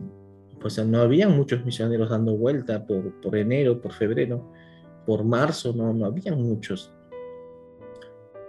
pues 0.61 0.85
no 0.85 0.99
había 1.01 1.29
muchos 1.29 1.65
misioneros 1.65 2.11
dando 2.11 2.37
vuelta 2.37 2.87
por, 2.87 3.21
por 3.21 3.37
enero, 3.37 3.81
por 3.81 3.93
febrero, 3.93 4.53
por 5.07 5.25
marzo, 5.25 5.73
no, 5.73 5.93
no 5.93 6.07
había 6.07 6.35
muchos 6.35 6.93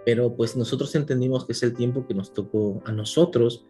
pero 0.04 0.34
pues 0.34 0.56
nosotros 0.56 0.94
entendimos 0.94 1.44
que 1.44 1.52
es 1.52 1.62
el 1.62 1.74
tiempo 1.74 2.06
que 2.06 2.14
nos 2.14 2.32
tocó 2.32 2.82
a 2.84 2.92
nosotros 2.92 3.66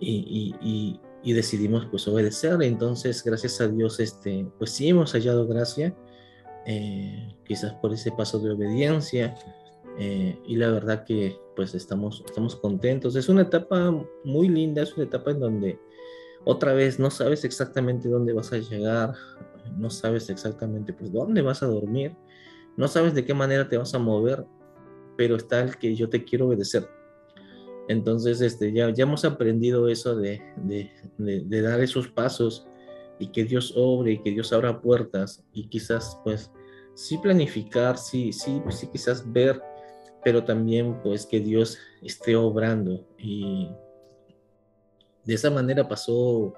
y, 0.00 0.54
y, 0.60 1.00
y, 1.26 1.32
decidimos 1.32 1.86
pues 1.86 2.06
obedecer. 2.08 2.62
Entonces, 2.62 3.22
gracias 3.22 3.60
a 3.60 3.68
Dios, 3.68 4.00
este, 4.00 4.46
pues 4.58 4.70
sí 4.70 4.88
hemos 4.88 5.12
hallado 5.12 5.46
gracia, 5.46 5.94
eh, 6.66 7.34
quizás 7.44 7.74
por 7.74 7.92
ese 7.92 8.12
paso 8.12 8.38
de 8.38 8.52
obediencia. 8.52 9.34
Eh, 9.98 10.38
y 10.46 10.56
la 10.56 10.70
verdad 10.70 11.04
que 11.04 11.36
pues 11.54 11.74
estamos, 11.74 12.22
estamos 12.26 12.56
contentos. 12.56 13.16
Es 13.16 13.28
una 13.28 13.42
etapa 13.42 13.92
muy 14.24 14.48
linda, 14.48 14.82
es 14.82 14.94
una 14.94 15.04
etapa 15.04 15.30
en 15.30 15.40
donde 15.40 15.80
otra 16.44 16.74
vez 16.74 16.98
no 16.98 17.10
sabes 17.10 17.44
exactamente 17.44 18.08
dónde 18.08 18.32
vas 18.32 18.52
a 18.52 18.58
llegar, 18.58 19.14
no 19.76 19.90
sabes 19.90 20.30
exactamente 20.30 20.92
pues 20.92 21.12
dónde 21.12 21.42
vas 21.42 21.62
a 21.62 21.66
dormir, 21.66 22.14
no 22.76 22.88
sabes 22.88 23.14
de 23.14 23.24
qué 23.24 23.34
manera 23.34 23.68
te 23.68 23.78
vas 23.78 23.94
a 23.94 23.98
mover, 23.98 24.44
pero 25.16 25.36
está 25.36 25.60
el 25.60 25.76
que 25.76 25.94
yo 25.96 26.08
te 26.08 26.24
quiero 26.24 26.46
obedecer. 26.46 26.88
Entonces, 27.88 28.40
este, 28.40 28.72
ya, 28.72 28.90
ya 28.90 29.04
hemos 29.04 29.24
aprendido 29.24 29.88
eso 29.88 30.16
de, 30.16 30.42
de, 30.56 31.62
dar 31.62 31.80
esos 31.80 32.08
pasos 32.08 32.66
y 33.18 33.28
que 33.28 33.44
Dios 33.44 33.72
obre 33.76 34.12
y 34.12 34.22
que 34.22 34.30
Dios 34.30 34.52
abra 34.52 34.80
puertas 34.80 35.44
y 35.52 35.68
quizás, 35.68 36.18
pues, 36.24 36.50
sí 36.94 37.18
planificar, 37.18 37.96
sí, 37.96 38.32
sí, 38.32 38.60
pues, 38.62 38.76
sí, 38.76 38.88
quizás 38.88 39.30
ver, 39.32 39.62
pero 40.24 40.44
también, 40.44 41.00
pues, 41.02 41.26
que 41.26 41.40
Dios 41.40 41.78
esté 42.02 42.34
obrando. 42.34 43.06
Y 43.18 43.70
de 45.24 45.34
esa 45.34 45.50
manera 45.50 45.88
pasó 45.88 46.54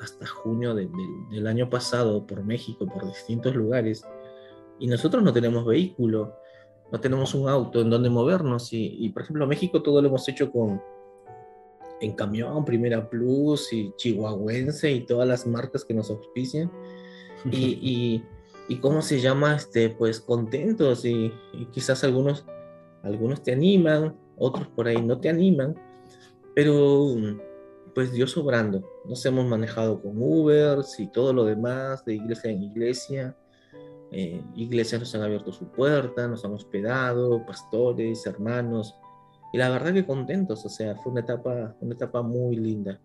hasta 0.00 0.26
junio 0.26 0.74
de, 0.74 0.88
del 1.30 1.46
año 1.46 1.68
pasado 1.68 2.26
por 2.26 2.44
México, 2.44 2.86
por 2.86 3.06
distintos 3.06 3.54
lugares, 3.54 4.04
y 4.78 4.86
nosotros 4.86 5.22
no 5.22 5.32
tenemos 5.32 5.64
vehículo 5.64 6.36
no 6.92 7.00
tenemos 7.00 7.34
un 7.34 7.48
auto 7.48 7.80
en 7.80 7.88
donde 7.88 8.10
movernos. 8.10 8.72
Y, 8.72 8.96
y, 8.98 9.08
por 9.08 9.22
ejemplo, 9.22 9.46
México 9.46 9.82
todo 9.82 10.00
lo 10.02 10.08
hemos 10.08 10.28
hecho 10.28 10.52
con 10.52 10.80
en 12.00 12.12
camión, 12.12 12.64
Primera 12.64 13.08
Plus 13.08 13.72
y 13.72 13.92
Chihuahuense 13.96 14.90
y 14.90 15.06
todas 15.06 15.26
las 15.26 15.46
marcas 15.46 15.84
que 15.84 15.94
nos 15.94 16.10
auspician. 16.10 16.70
Y, 17.50 17.56
y, 17.82 18.24
y 18.68 18.76
cómo 18.76 19.00
se 19.00 19.20
llama, 19.20 19.56
este, 19.56 19.88
pues 19.88 20.20
contentos. 20.20 21.06
Y, 21.06 21.32
y, 21.54 21.64
quizás 21.72 22.04
algunos, 22.04 22.44
algunos 23.02 23.42
te 23.42 23.52
animan, 23.52 24.14
otros 24.36 24.68
por 24.68 24.86
ahí 24.86 25.00
no 25.00 25.18
te 25.18 25.30
animan, 25.30 25.74
pero 26.54 27.16
pues 27.94 28.12
Dios 28.12 28.36
obrando, 28.36 28.82
nos 29.06 29.24
hemos 29.26 29.46
manejado 29.46 30.00
con 30.00 30.12
Uber 30.16 30.78
y 30.98 31.06
todo 31.08 31.32
lo 31.32 31.44
demás, 31.44 32.04
de 32.04 32.14
iglesia 32.14 32.50
en 32.50 32.62
iglesia, 32.62 33.36
eh, 34.12 34.42
iglesias 34.54 35.00
nos 35.00 35.14
han 35.14 35.22
abierto 35.22 35.52
su 35.52 35.68
puerta, 35.68 36.28
nos 36.28 36.44
han 36.44 36.52
hospedado, 36.52 37.44
pastores, 37.46 38.26
hermanos, 38.26 38.94
y 39.52 39.58
la 39.58 39.70
verdad 39.70 39.92
que 39.92 40.06
contentos, 40.06 40.64
o 40.64 40.68
sea, 40.68 40.96
fue 40.96 41.12
una 41.12 41.22
etapa, 41.22 41.74
una 41.80 41.94
etapa 41.94 42.22
muy 42.22 42.56
linda. 42.56 43.00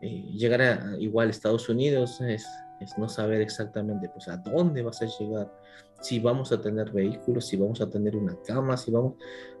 Eh, 0.00 0.30
llegar 0.32 0.62
a, 0.62 0.96
igual 0.98 1.28
a 1.28 1.30
Estados 1.30 1.68
Unidos 1.68 2.20
es, 2.20 2.46
es, 2.80 2.96
no 2.98 3.08
saber 3.08 3.40
exactamente 3.40 4.08
pues 4.08 4.28
a 4.28 4.36
dónde 4.36 4.82
vas 4.82 5.02
a 5.02 5.06
llegar, 5.06 5.52
si 6.00 6.20
vamos 6.20 6.52
a 6.52 6.60
tener 6.60 6.92
vehículos, 6.92 7.46
si 7.46 7.56
vamos 7.56 7.80
a 7.80 7.90
tener 7.90 8.16
una 8.16 8.36
cama, 8.46 8.76
si 8.76 8.92
vamos, 8.92 9.14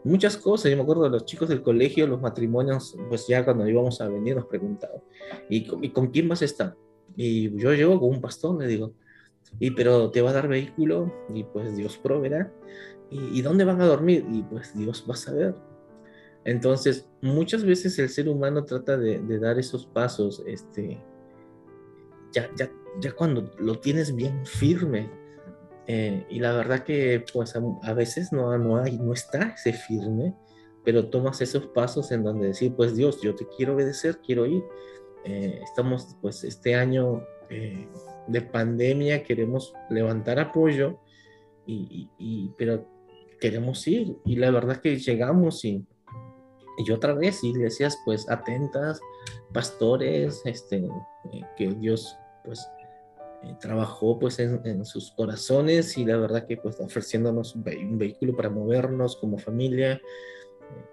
muchas 0.04 0.36
cosas. 0.36 0.70
Yo 0.70 0.76
me 0.76 0.84
acuerdo 0.84 1.04
de 1.04 1.10
los 1.10 1.24
chicos 1.24 1.48
del 1.48 1.62
colegio, 1.62 2.06
los 2.06 2.20
matrimonios, 2.20 2.96
pues 3.08 3.26
ya 3.26 3.44
cuando 3.44 3.66
íbamos 3.66 4.00
a 4.00 4.08
venir 4.08 4.36
nos 4.36 4.46
preguntaban, 4.46 5.00
¿y 5.48 5.66
con, 5.66 5.82
¿y 5.82 5.90
con 5.90 6.08
quién 6.08 6.28
vas 6.28 6.42
a 6.42 6.44
estar? 6.44 6.76
Y 7.16 7.56
yo 7.58 7.72
llego 7.74 7.98
con 7.98 8.10
un 8.10 8.20
pastor, 8.20 8.60
le 8.60 8.68
digo, 8.68 8.92
y 9.58 9.70
pero 9.72 10.10
te 10.10 10.22
va 10.22 10.30
a 10.30 10.34
dar 10.34 10.48
vehículo 10.48 11.12
y 11.34 11.44
pues 11.44 11.76
Dios 11.76 11.98
proveerá. 11.98 12.52
¿Y, 13.10 13.40
dónde 13.40 13.64
van 13.64 13.80
a 13.80 13.86
dormir? 13.86 14.26
Y 14.30 14.42
pues 14.42 14.76
Dios 14.76 15.06
va 15.08 15.14
a 15.14 15.16
saber. 15.16 15.54
Entonces, 16.44 17.08
muchas 17.22 17.64
veces 17.64 17.98
el 17.98 18.10
ser 18.10 18.28
humano 18.28 18.64
trata 18.64 18.98
de, 18.98 19.18
dar 19.38 19.58
esos 19.58 19.86
pasos, 19.86 20.42
este, 20.46 21.02
ya, 22.32 22.50
ya, 22.54 22.70
ya 23.00 23.12
cuando 23.12 23.50
lo 23.58 23.78
tienes 23.78 24.14
bien 24.14 24.44
firme. 24.44 25.10
Eh, 25.86 26.26
y 26.28 26.38
la 26.38 26.52
verdad 26.52 26.84
que 26.84 27.24
pues 27.32 27.56
a, 27.56 27.62
a, 27.82 27.94
veces 27.94 28.30
no, 28.30 28.56
no, 28.58 28.76
hay, 28.76 28.98
no 28.98 29.14
está 29.14 29.54
ese 29.56 29.72
firme, 29.72 30.34
pero 30.84 31.08
tomas 31.08 31.40
esos 31.40 31.66
pasos 31.68 32.12
en 32.12 32.24
donde 32.24 32.48
decir, 32.48 32.74
pues 32.76 32.94
Dios, 32.94 33.22
yo 33.22 33.34
te 33.34 33.46
quiero 33.56 33.74
obedecer, 33.74 34.18
quiero 34.18 34.44
ir. 34.44 34.62
Eh, 35.24 35.60
estamos 35.62 36.16
pues 36.20 36.44
este 36.44 36.74
año 36.74 37.22
eh, 37.50 37.88
de 38.28 38.42
pandemia 38.42 39.22
queremos 39.22 39.74
levantar 39.90 40.38
apoyo, 40.38 41.00
y, 41.66 42.08
y, 42.18 42.50
pero 42.56 42.86
queremos 43.40 43.86
ir. 43.86 44.16
Y 44.24 44.36
la 44.36 44.50
verdad 44.50 44.80
que 44.80 44.96
llegamos 44.96 45.64
y, 45.64 45.84
y 46.78 46.90
otra 46.92 47.12
vez 47.12 47.42
iglesias 47.42 47.98
pues 48.04 48.28
atentas, 48.30 49.00
pastores, 49.52 50.42
este, 50.44 50.76
eh, 50.76 51.42
que 51.56 51.68
Dios 51.74 52.16
pues 52.44 52.66
eh, 53.42 53.54
trabajó 53.60 54.18
pues 54.18 54.38
en, 54.38 54.84
sus 54.84 55.10
corazones 55.12 55.98
y 55.98 56.04
la 56.04 56.16
verdad 56.16 56.46
que 56.46 56.56
pues 56.56 56.78
ofreciéndonos 56.80 57.56
un, 57.56 57.98
vehículo 57.98 58.36
para 58.36 58.48
movernos 58.48 59.16
como 59.16 59.38
familia, 59.38 59.94
eh, 59.94 60.00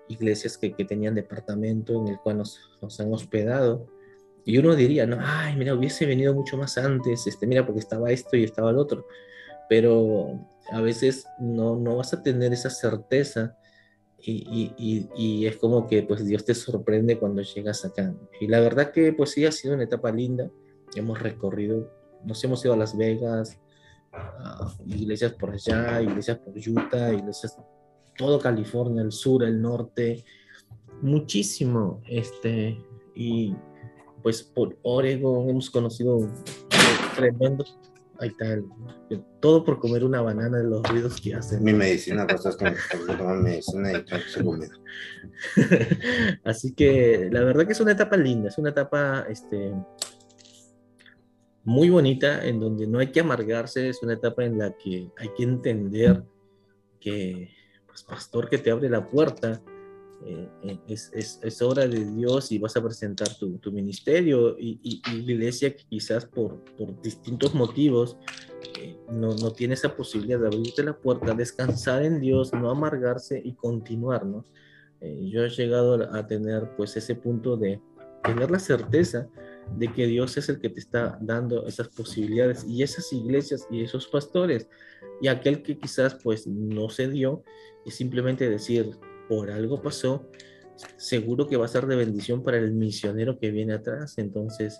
iglesias 0.10 0.58
que, 0.58 0.74
que, 0.74 0.86
tenían 0.86 1.16
departamento 1.16 2.02
en 2.02 2.08
el 2.08 2.20
cual 2.20 2.40
nos, 2.40 2.60
nos, 2.82 3.00
han 3.00 3.14
hospedado. 3.14 3.88
Y 4.46 4.58
uno 4.58 4.76
diría, 4.76 5.06
no, 5.06 5.18
ay, 5.20 5.56
mira, 5.56 5.74
hubiese 5.74 6.06
venido 6.06 6.34
mucho 6.34 6.58
más 6.58 6.78
antes, 6.78 7.26
este, 7.28 7.48
mira, 7.48 7.66
porque 7.66 7.80
estaba 7.80 8.12
esto 8.12 8.38
y 8.38 8.43
estaba 8.43 8.70
el 8.70 8.78
otro. 8.78 9.08
Pero 9.68 10.39
a 10.72 10.82
veces 10.82 11.26
no, 11.39 11.76
no 11.76 11.98
vas 11.98 12.14
a 12.14 12.22
tener 12.22 12.54
esa 12.54 12.70
certeza 12.70 13.58
y, 14.20 14.74
y, 14.78 15.10
y, 15.16 15.46
es 15.46 15.58
como 15.58 15.88
que 15.88 16.02
pues 16.04 16.26
Dios 16.26 16.46
te 16.46 16.56
sorprende 16.56 17.18
cuando 17.18 17.41
llegas 17.41 17.86
acá. 17.86 18.14
Y 18.39 18.48
la 18.48 18.60
verdad 18.60 18.91
que 18.91 19.14
pues 19.14 19.32
sí 19.32 19.46
ha 19.46 19.52
sido 19.52 19.74
una 19.74 19.84
etapa 19.84 20.12
linda. 20.12 20.50
Hemos 20.96 21.20
recorrido 21.20 21.91
nos 22.26 22.43
hemos 22.43 22.64
ido 22.66 22.74
a 22.74 22.78
Las 22.78 22.98
Vegas, 22.98 23.60
iglesias 24.86 25.34
por 25.34 25.52
allá, 25.52 26.02
iglesias 26.02 26.39
por 26.39 26.54
Utah, 26.58 27.14
iglesias 27.14 27.58
todo 28.18 28.39
California, 28.39 29.02
el 29.02 29.12
sur, 29.12 29.43
el 29.43 29.62
norte, 29.62 30.24
muchísimo, 31.02 32.02
este, 32.08 32.82
y 33.14 33.54
pues 34.26 34.42
por 34.42 34.76
Oregon 34.82 35.48
hemos 35.48 35.70
conocido 35.70 36.28
tremendos, 37.16 37.78
ahí 38.18 38.30
está, 38.30 38.60
todo 39.40 39.64
por 39.64 39.78
comer 39.78 40.04
una 40.04 40.20
banana 40.20 40.58
de 40.58 40.64
los 40.64 40.82
ruidos 40.82 41.22
que 41.22 41.36
hacen. 41.36 41.64
Mi 41.64 41.74
medicina, 41.74 42.26
cosas 42.26 42.58
como 42.58 43.18
tomar 43.18 43.38
medicina 43.38 43.92
y. 43.92 44.04
Así 46.44 46.74
que 46.74 47.30
la 47.32 47.42
verdad 47.44 47.68
que 47.68 47.74
es 47.74 47.80
una 47.80 47.92
etapa 47.92 48.18
linda, 48.18 48.50
es 48.50 48.58
una 48.58 48.72
etapa, 48.72 49.28
este, 49.30 49.76
muy 51.64 51.92
bonita, 51.92 52.48
en 52.48 52.60
donde 52.60 52.88
no 52.88 52.98
hay 52.98 53.12
que 53.12 53.20
amargarse, 53.20 53.90
es 53.90 54.02
una 54.02 54.14
etapa 54.14 54.44
en 54.44 54.58
la 54.58 54.76
que 54.76 55.12
hay 55.20 55.30
que 55.38 55.44
entender 55.44 56.24
que, 57.00 57.52
pues, 57.86 58.02
pastor 58.02 58.50
que 58.50 58.58
te 58.58 58.72
abre 58.72 58.90
la 58.90 59.08
puerta, 59.08 59.62
eh, 60.24 60.49
eh, 60.63 60.80
es, 60.88 61.11
es, 61.13 61.39
es, 61.43 61.61
obra 61.61 61.88
de 61.88 62.05
Dios 62.05 62.51
y 62.51 62.57
vas 62.57 62.76
a 62.78 62.84
presentar 62.84 63.28
tu, 63.38 63.57
tu 63.57 63.72
ministerio 63.72 64.57
y, 64.57 64.80
y, 64.82 65.01
y, 65.11 65.22
la 65.22 65.32
iglesia 65.34 65.76
quizás 65.76 66.26
por, 66.26 66.63
por 66.78 66.99
distintos 67.01 67.53
motivos 67.53 68.18
eh, 68.80 68.97
no, 69.11 69.36
no, 69.36 69.51
tiene 69.51 69.74
esa 69.74 69.95
posibilidad 69.95 70.39
de 70.39 70.47
abrirte 70.47 70.84
la 70.84 70.97
puerta, 70.97 71.34
descansar 71.34 72.03
en 72.03 72.22
Dios, 72.22 72.53
no 72.53 72.72
amargarse 72.72 73.41
y 73.43 73.53
continuar, 73.53 74.26
¿no? 74.26 74.45
yo 75.01 75.43
he 75.43 75.49
llegado 75.49 76.11
a 76.11 76.26
tener 76.26 76.72
pues 76.76 76.97
ese 76.97 77.13
punto 77.13 77.57
de 77.57 77.80
tener 78.24 78.49
la 78.49 78.57
certeza 78.57 79.28
de 79.78 79.91
que 79.93 80.07
Dios 80.07 80.36
es 80.38 80.49
el 80.49 80.59
que 80.59 80.70
te 80.70 80.80
está 80.80 81.20
dando 81.22 81.68
esas 81.68 81.89
posibilidades 81.89 82.66
y 82.68 82.82
esas 82.82 83.13
iglesias 83.13 83.68
y 83.70 83.84
esos 83.84 84.07
pastores 84.07 84.68
y 85.22 85.28
aquel 85.28 85.61
que 85.61 85.78
quizás 85.78 86.16
pues 86.16 86.47
no 86.47 86.89
se 86.89 87.07
dio 87.07 87.43
y 87.86 87.91
simplemente 87.91 88.49
decir 88.49 88.97
por 89.28 89.52
algo 89.52 89.82
pasó 89.82 90.30
seguro 90.98 91.48
que 91.48 91.58
va 91.58 91.66
a 91.66 91.70
ser 91.70 91.86
de 91.88 91.96
bendición 91.96 92.44
para 92.44 92.58
el 92.58 92.74
misionero 92.74 93.40
que 93.40 93.52
viene 93.52 93.74
atrás 93.74 94.18
entonces 94.18 94.80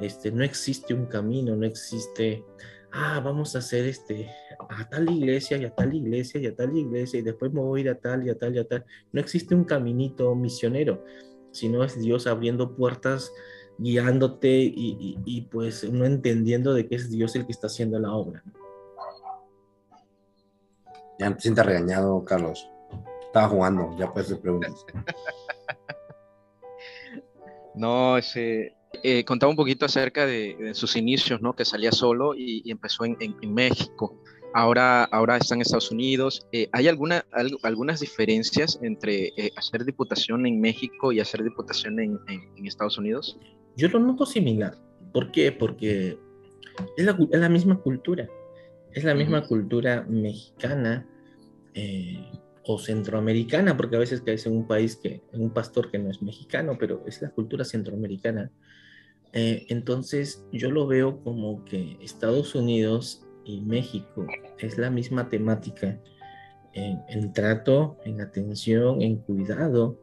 este 0.00 0.30
no 0.30 0.44
existe 0.44 0.94
un 0.94 1.06
camino 1.06 1.56
no 1.56 1.66
existe 1.66 2.44
ah 2.92 3.20
vamos 3.24 3.56
a 3.56 3.58
hacer 3.58 3.86
este 3.86 4.30
a 4.68 4.88
tal 4.88 5.10
iglesia 5.10 5.56
y 5.56 5.64
a 5.64 5.74
tal 5.74 5.94
iglesia 5.94 6.40
y 6.40 6.46
a 6.46 6.54
tal 6.54 6.76
iglesia 6.76 7.18
y 7.18 7.22
después 7.22 7.52
me 7.52 7.60
voy 7.60 7.80
a 7.80 7.84
ir 7.84 7.90
a 7.90 7.98
tal 7.98 8.24
y 8.26 8.30
a 8.30 8.38
tal 8.38 8.54
y 8.54 8.58
a 8.60 8.68
tal 8.68 8.84
no 9.12 9.20
existe 9.20 9.54
un 9.54 9.64
caminito 9.64 10.34
misionero 10.34 11.04
sino 11.50 11.82
es 11.82 12.00
Dios 12.00 12.26
abriendo 12.26 12.76
puertas 12.76 13.32
guiándote 13.78 14.72
y, 14.74 15.48
pues 15.50 15.90
no 15.90 16.04
entendiendo 16.04 16.74
de 16.74 16.86
que 16.86 16.96
es 16.96 17.10
Dios 17.10 17.34
el 17.36 17.46
que 17.46 17.52
está 17.52 17.66
haciendo 17.66 17.98
la 17.98 18.12
obra. 18.12 18.42
Ya 21.18 21.30
no 21.30 21.36
te 21.36 21.42
sientas 21.42 21.66
regañado, 21.66 22.24
Carlos. 22.24 22.68
Estaba 23.32 23.48
jugando, 23.48 23.96
ya 23.98 24.12
puedes 24.12 24.34
preguntar. 24.34 24.70
no, 27.74 28.18
ese, 28.18 28.74
eh, 29.02 29.24
contaba 29.24 29.48
un 29.48 29.56
poquito 29.56 29.86
acerca 29.86 30.26
de, 30.26 30.72
sus 30.74 30.96
inicios, 30.96 31.40
¿no? 31.40 31.54
Que 31.54 31.64
salía 31.64 31.92
solo 31.92 32.34
y, 32.34 32.70
empezó 32.70 33.04
en, 33.04 33.16
México. 33.54 34.22
Ahora, 34.52 35.04
ahora 35.04 35.38
está 35.38 35.54
en 35.54 35.62
Estados 35.62 35.90
Unidos. 35.90 36.46
Eh, 36.52 36.68
¿Hay 36.72 36.88
alguna, 36.88 37.24
algunas 37.62 38.00
diferencias 38.00 38.78
entre 38.82 39.28
eh, 39.38 39.50
hacer 39.56 39.86
diputación 39.86 40.46
en 40.46 40.60
México 40.60 41.10
y 41.10 41.20
hacer 41.20 41.42
diputación 41.42 42.00
en, 42.00 42.20
en 42.28 42.66
Estados 42.66 42.98
Unidos? 42.98 43.38
Yo 43.76 43.88
lo 43.88 43.98
noto 43.98 44.26
similar. 44.26 44.76
¿Por 45.12 45.32
qué? 45.32 45.52
Porque 45.52 46.18
es 46.96 47.06
la, 47.06 47.48
misma 47.48 47.78
cultura. 47.78 48.28
Es 48.92 49.04
la 49.04 49.14
misma 49.14 49.46
cultura 49.46 50.04
mexicana 50.08 51.06
eh, 51.74 52.30
o 52.64 52.78
centroamericana, 52.78 53.76
porque 53.76 53.96
a 53.96 54.00
veces 54.00 54.20
caes 54.20 54.46
en 54.46 54.56
un 54.56 54.66
país 54.66 54.96
que, 54.96 55.22
en 55.32 55.42
un 55.42 55.50
pastor 55.50 55.90
que 55.90 55.98
no 55.98 56.10
es 56.10 56.22
mexicano, 56.22 56.76
pero 56.78 57.02
es 57.06 57.20
la 57.20 57.30
cultura 57.30 57.64
centroamericana. 57.64 58.50
Eh, 59.32 59.66
entonces 59.68 60.44
yo 60.52 60.70
lo 60.70 60.86
veo 60.86 61.22
como 61.22 61.64
que 61.64 61.96
Estados 62.00 62.54
Unidos 62.54 63.26
y 63.44 63.60
México 63.62 64.26
es 64.58 64.78
la 64.78 64.90
misma 64.90 65.28
temática 65.28 66.00
en, 66.74 67.32
trato, 67.32 67.98
en 68.04 68.20
atención, 68.20 69.02
en 69.02 69.16
cuidado. 69.16 69.98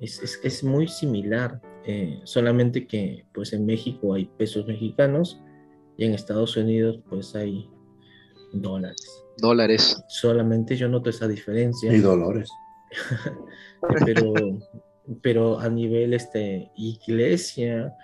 Es, 0.00 0.22
es, 0.22 0.40
es 0.42 0.64
muy 0.64 0.88
similar. 0.88 1.60
Eh, 1.86 2.20
solamente 2.24 2.86
que 2.86 3.26
pues 3.32 3.52
en 3.52 3.66
México 3.66 4.14
hay 4.14 4.24
pesos 4.24 4.66
mexicanos 4.66 5.40
y 5.98 6.04
en 6.04 6.14
Estados 6.14 6.56
Unidos 6.56 7.00
pues 7.08 7.34
hay 7.34 7.68
dólares. 8.52 9.23
Dólares. 9.38 10.02
Solamente 10.08 10.76
yo 10.76 10.88
noto 10.88 11.10
esa 11.10 11.28
diferencia. 11.28 11.92
Y 11.92 12.00
dolores. 12.00 12.50
pero, 14.04 14.32
pero 15.22 15.58
a 15.58 15.68
nivel 15.68 16.14
este, 16.14 16.70
iglesia, 16.76 17.94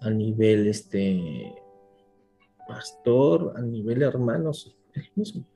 a 0.00 0.10
nivel 0.10 0.66
este, 0.66 1.54
pastor, 2.66 3.54
a 3.56 3.60
nivel 3.60 4.02
hermanos, 4.02 4.76
es 4.94 5.04
lo 5.04 5.12
mismo. 5.14 5.46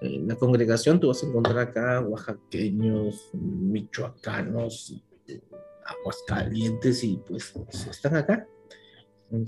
Eh, 0.00 0.22
la 0.26 0.34
congregación 0.36 1.00
tú 1.00 1.08
vas 1.08 1.22
a 1.22 1.26
encontrar 1.26 1.58
acá 1.58 2.00
oaxaqueños, 2.00 3.30
michoacanos, 3.32 5.02
aguas 5.84 6.22
calientes 6.26 7.04
y 7.04 7.20
pues 7.26 7.54
están 7.90 8.16
acá. 8.16 8.46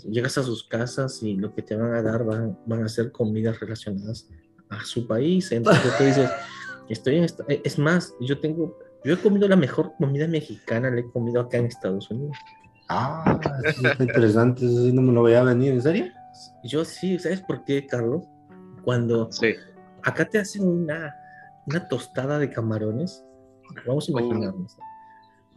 Llegas 0.08 0.38
a 0.38 0.42
sus 0.42 0.64
casas 0.64 1.22
y 1.22 1.34
lo 1.34 1.54
que 1.54 1.62
te 1.62 1.76
van 1.76 1.94
a 1.94 2.02
dar 2.02 2.24
van, 2.24 2.58
van 2.66 2.82
a 2.82 2.88
ser 2.88 3.12
comidas 3.12 3.60
relacionadas 3.60 4.28
a 4.70 4.84
su 4.84 5.06
país. 5.06 5.50
Entonces 5.52 5.96
tú 5.96 6.04
dices, 6.04 6.30
estoy 6.88 7.16
en 7.16 7.24
esta... 7.24 7.44
Es 7.48 7.78
más, 7.78 8.14
yo 8.20 8.38
tengo, 8.38 8.78
yo 9.04 9.14
he 9.14 9.18
comido 9.18 9.48
la 9.48 9.56
mejor 9.56 9.92
comida 9.98 10.26
mexicana, 10.26 10.90
la 10.90 11.00
he 11.00 11.10
comido 11.10 11.40
acá 11.40 11.58
en 11.58 11.66
Estados 11.66 12.10
Unidos. 12.10 12.36
Ah, 12.88 13.38
es 13.64 14.00
interesante, 14.00 14.64
no 14.64 15.02
me 15.02 15.12
lo 15.12 15.20
voy 15.20 15.34
a 15.34 15.42
venir, 15.42 15.72
¿en 15.72 15.82
serio? 15.82 16.06
Yo 16.64 16.84
sí, 16.84 17.18
¿sabes 17.18 17.42
por 17.42 17.64
qué, 17.64 17.86
Carlos? 17.86 18.24
Cuando 18.82 19.28
acá 20.02 20.24
te 20.24 20.38
hacen 20.38 20.66
una, 20.66 21.14
una 21.66 21.86
tostada 21.88 22.38
de 22.38 22.50
camarones, 22.50 23.24
vamos 23.86 24.08
a 24.08 24.12
imaginarnos. 24.12 24.76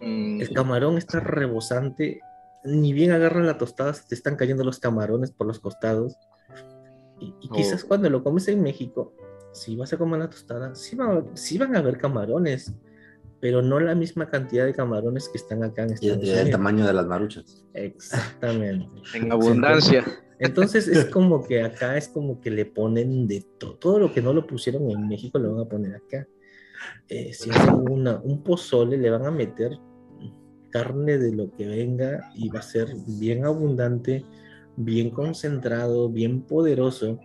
El 0.02 0.50
mm. 0.50 0.54
camarón 0.54 0.98
está 0.98 1.20
rebosante, 1.20 2.20
ni 2.64 2.92
bien 2.92 3.12
agarra 3.12 3.42
la 3.42 3.58
tostada, 3.58 3.94
se 3.94 4.08
te 4.08 4.16
están 4.16 4.36
cayendo 4.36 4.64
los 4.64 4.80
camarones 4.80 5.32
por 5.32 5.48
los 5.48 5.60
costados. 5.60 6.18
Y, 7.22 7.50
quizás 7.50 7.84
oh. 7.84 7.88
cuando 7.88 8.10
lo 8.10 8.24
comes 8.24 8.48
en 8.48 8.62
México, 8.62 9.14
si 9.54 9.76
vas 9.76 9.94
a 9.94 9.98
comer 9.98 10.20
la 10.20 10.30
tostada, 10.30 10.74
sí, 10.76 10.96
van 10.96 11.76
a 11.76 11.80
haber 11.80 11.98
camarones, 11.98 12.74
pero 13.40 13.62
no 13.62 13.80
la 13.80 13.96
misma 13.96 14.30
cantidad 14.30 14.66
de 14.66 14.74
camarones 14.74 15.30
que 15.30 15.38
están 15.38 15.64
acá 15.64 15.84
en 15.84 15.94
Estados 15.94 16.18
Unidos. 16.18 16.38
Y 16.38 16.42
el 16.42 16.52
tamaño 16.52 16.86
de 16.86 16.94
las 16.94 17.06
maruchas. 17.06 17.64
Exactamente. 17.74 18.88
en 19.14 19.32
abundancia. 19.32 20.04
Entonces 20.40 20.88
es 20.88 21.06
como 21.14 21.44
que 21.44 21.62
acá 21.64 21.96
es 21.98 22.08
como 22.08 22.42
que 22.42 22.50
le 22.50 22.66
ponen 22.66 23.28
de 23.28 23.46
todo, 23.60 23.76
todo 23.76 24.00
lo 24.00 24.14
que 24.14 24.22
no 24.22 24.34
lo 24.34 24.48
pusieron 24.48 24.90
en 24.90 25.08
México 25.08 25.38
lo 25.38 25.54
van 25.54 25.66
a 25.66 25.70
poner 25.70 25.96
acá. 25.96 26.28
Eh, 27.08 27.32
si 27.34 27.52
hacen 27.52 27.76
un 27.76 28.44
pozole, 28.44 28.98
le 28.98 29.10
van 29.12 29.26
a 29.26 29.32
meter 29.32 29.78
carne 30.72 31.20
de 31.20 31.32
lo 31.34 31.52
que 31.52 31.68
venga 31.68 32.32
y 32.34 32.50
va 32.50 32.60
a 32.60 32.64
ser 32.64 32.88
bien 33.06 33.46
abundante, 33.46 34.26
bien 34.76 35.10
concentrado, 35.10 36.10
bien 36.10 36.42
poderoso. 36.42 37.20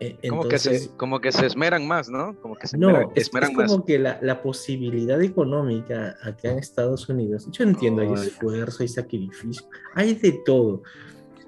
Eh, 0.00 0.18
como, 0.28 0.48
que 0.48 0.58
se, 0.58 0.90
como 0.96 1.20
que 1.20 1.30
se 1.30 1.46
esmeran 1.46 1.86
más, 1.86 2.08
¿no? 2.08 2.36
Como 2.40 2.56
que 2.56 2.66
se 2.66 2.76
no, 2.76 2.88
esmeran, 3.14 3.52
es, 3.52 3.58
es 3.58 3.66
como 3.68 3.84
que 3.84 3.98
la, 4.00 4.18
la, 4.20 4.42
posibilidad 4.42 5.22
económica 5.22 6.16
acá 6.22 6.50
en 6.50 6.58
Estados 6.58 7.08
Unidos, 7.08 7.48
yo 7.52 7.62
entiendo, 7.62 8.02
hay 8.02 8.12
esfuerzo, 8.12 8.82
hay 8.82 8.88
sacrificio, 8.88 9.64
hay 9.94 10.14
de 10.14 10.40
todo. 10.44 10.82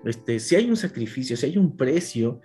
Este, 0.05 0.39
si 0.39 0.55
hay 0.55 0.69
un 0.69 0.77
sacrificio, 0.77 1.37
si 1.37 1.47
hay 1.47 1.59
un 1.59 1.77
precio, 1.77 2.41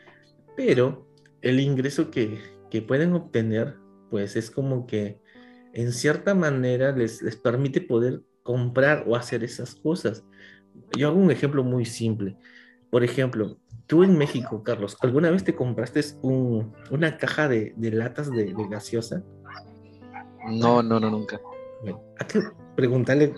pero 0.57 1.07
el 1.41 1.59
ingreso 1.59 2.09
que, 2.09 2.39
que 2.71 2.81
pueden 2.81 3.13
obtener, 3.13 3.75
pues 4.09 4.35
es 4.35 4.49
como 4.49 4.87
que 4.87 5.19
en 5.73 5.93
cierta 5.93 6.33
manera 6.33 6.91
les, 6.91 7.21
les 7.21 7.35
permite 7.35 7.81
poder 7.81 8.23
comprar 8.43 9.03
o 9.07 9.15
hacer 9.15 9.43
esas 9.43 9.75
cosas. 9.75 10.23
Yo 10.97 11.09
hago 11.09 11.19
un 11.19 11.31
ejemplo 11.31 11.63
muy 11.63 11.85
simple. 11.85 12.37
Por 12.91 13.03
ejemplo, 13.03 13.57
tú 13.87 14.03
en 14.03 14.17
México, 14.17 14.63
Carlos, 14.63 14.97
¿alguna 15.01 15.29
vez 15.29 15.43
te 15.43 15.55
compraste 15.55 16.01
un- 16.21 16.73
una 16.91 17.17
caja 17.17 17.47
de, 17.47 17.73
de 17.75 17.91
latas 17.91 18.31
de, 18.31 18.45
de 18.45 18.67
gaseosa? 18.69 19.23
No, 20.49 20.81
no, 20.81 20.99
no, 20.99 21.09
nunca. 21.11 21.39
Bueno, 21.81 22.01
hay 22.19 22.27
que 22.27 22.41
preguntarle. 22.75 23.33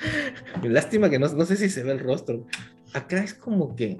Lástima 0.62 1.10
que 1.10 1.18
no, 1.18 1.28
no 1.28 1.44
sé 1.44 1.56
si 1.56 1.68
se 1.68 1.82
ve 1.82 1.92
el 1.92 2.00
rostro. 2.00 2.46
Acá 2.94 3.22
es 3.22 3.34
como 3.34 3.74
que 3.76 3.98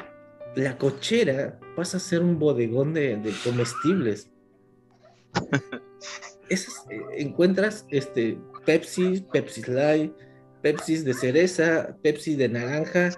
la 0.55 0.79
cochera 0.79 1.59
pasa 1.75 1.99
a 1.99 2.01
ser 2.01 2.23
un 2.23 2.39
bodegón 2.39 2.95
de, 2.95 3.17
de 3.17 3.33
comestibles. 3.45 4.31
Esas, 6.49 6.87
eh, 6.91 7.01
encuentras 7.19 7.85
este, 7.91 8.39
Pepsi, 8.65 9.27
Pepsi 9.33 9.63
Light, 9.71 10.13
Pepsi 10.63 10.99
de 10.99 11.13
cereza, 11.15 11.97
Pepsi 12.03 12.37
de 12.37 12.49
naranja. 12.49 13.11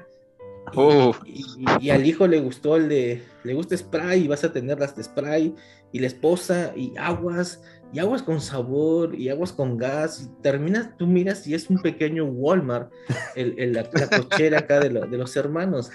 Oh. 0.75 1.15
y- 1.25 1.91
al 1.91 2.07
hijo 2.07 2.27
le 2.27 2.41
gustó 2.41 2.77
el 2.77 2.89
de, 2.89 3.23
le 3.45 3.55
gusta 3.55 3.77
spray 3.77 4.25
y 4.25 4.29
vas 4.29 4.45
a 4.45 4.53
tener 4.53 4.79
las 4.79 4.97
de 4.97 5.03
spray 5.03 5.55
y 5.93 5.99
la 5.99 6.07
esposa 6.07 6.73
y 6.77 6.93
aguas 6.97 7.63
y 7.93 8.01
aguas 8.01 8.23
con 8.23 8.41
sabor 8.41 9.15
y 9.15 9.31
aguas 9.31 9.53
con 9.53 9.79
gas 9.79 10.23
y 10.23 10.43
terminas, 10.43 10.97
tú 10.99 11.07
miras 11.07 11.47
y 11.47 11.55
es 11.55 11.71
un 11.71 11.81
pequeño 11.81 12.25
Walmart, 12.27 12.93
el, 13.35 13.73
la, 13.73 13.89
cochera 13.91 14.59
acá 14.59 14.81
de, 14.81 14.91
de 14.91 15.19
los 15.19 15.35
hermanos. 15.37 15.91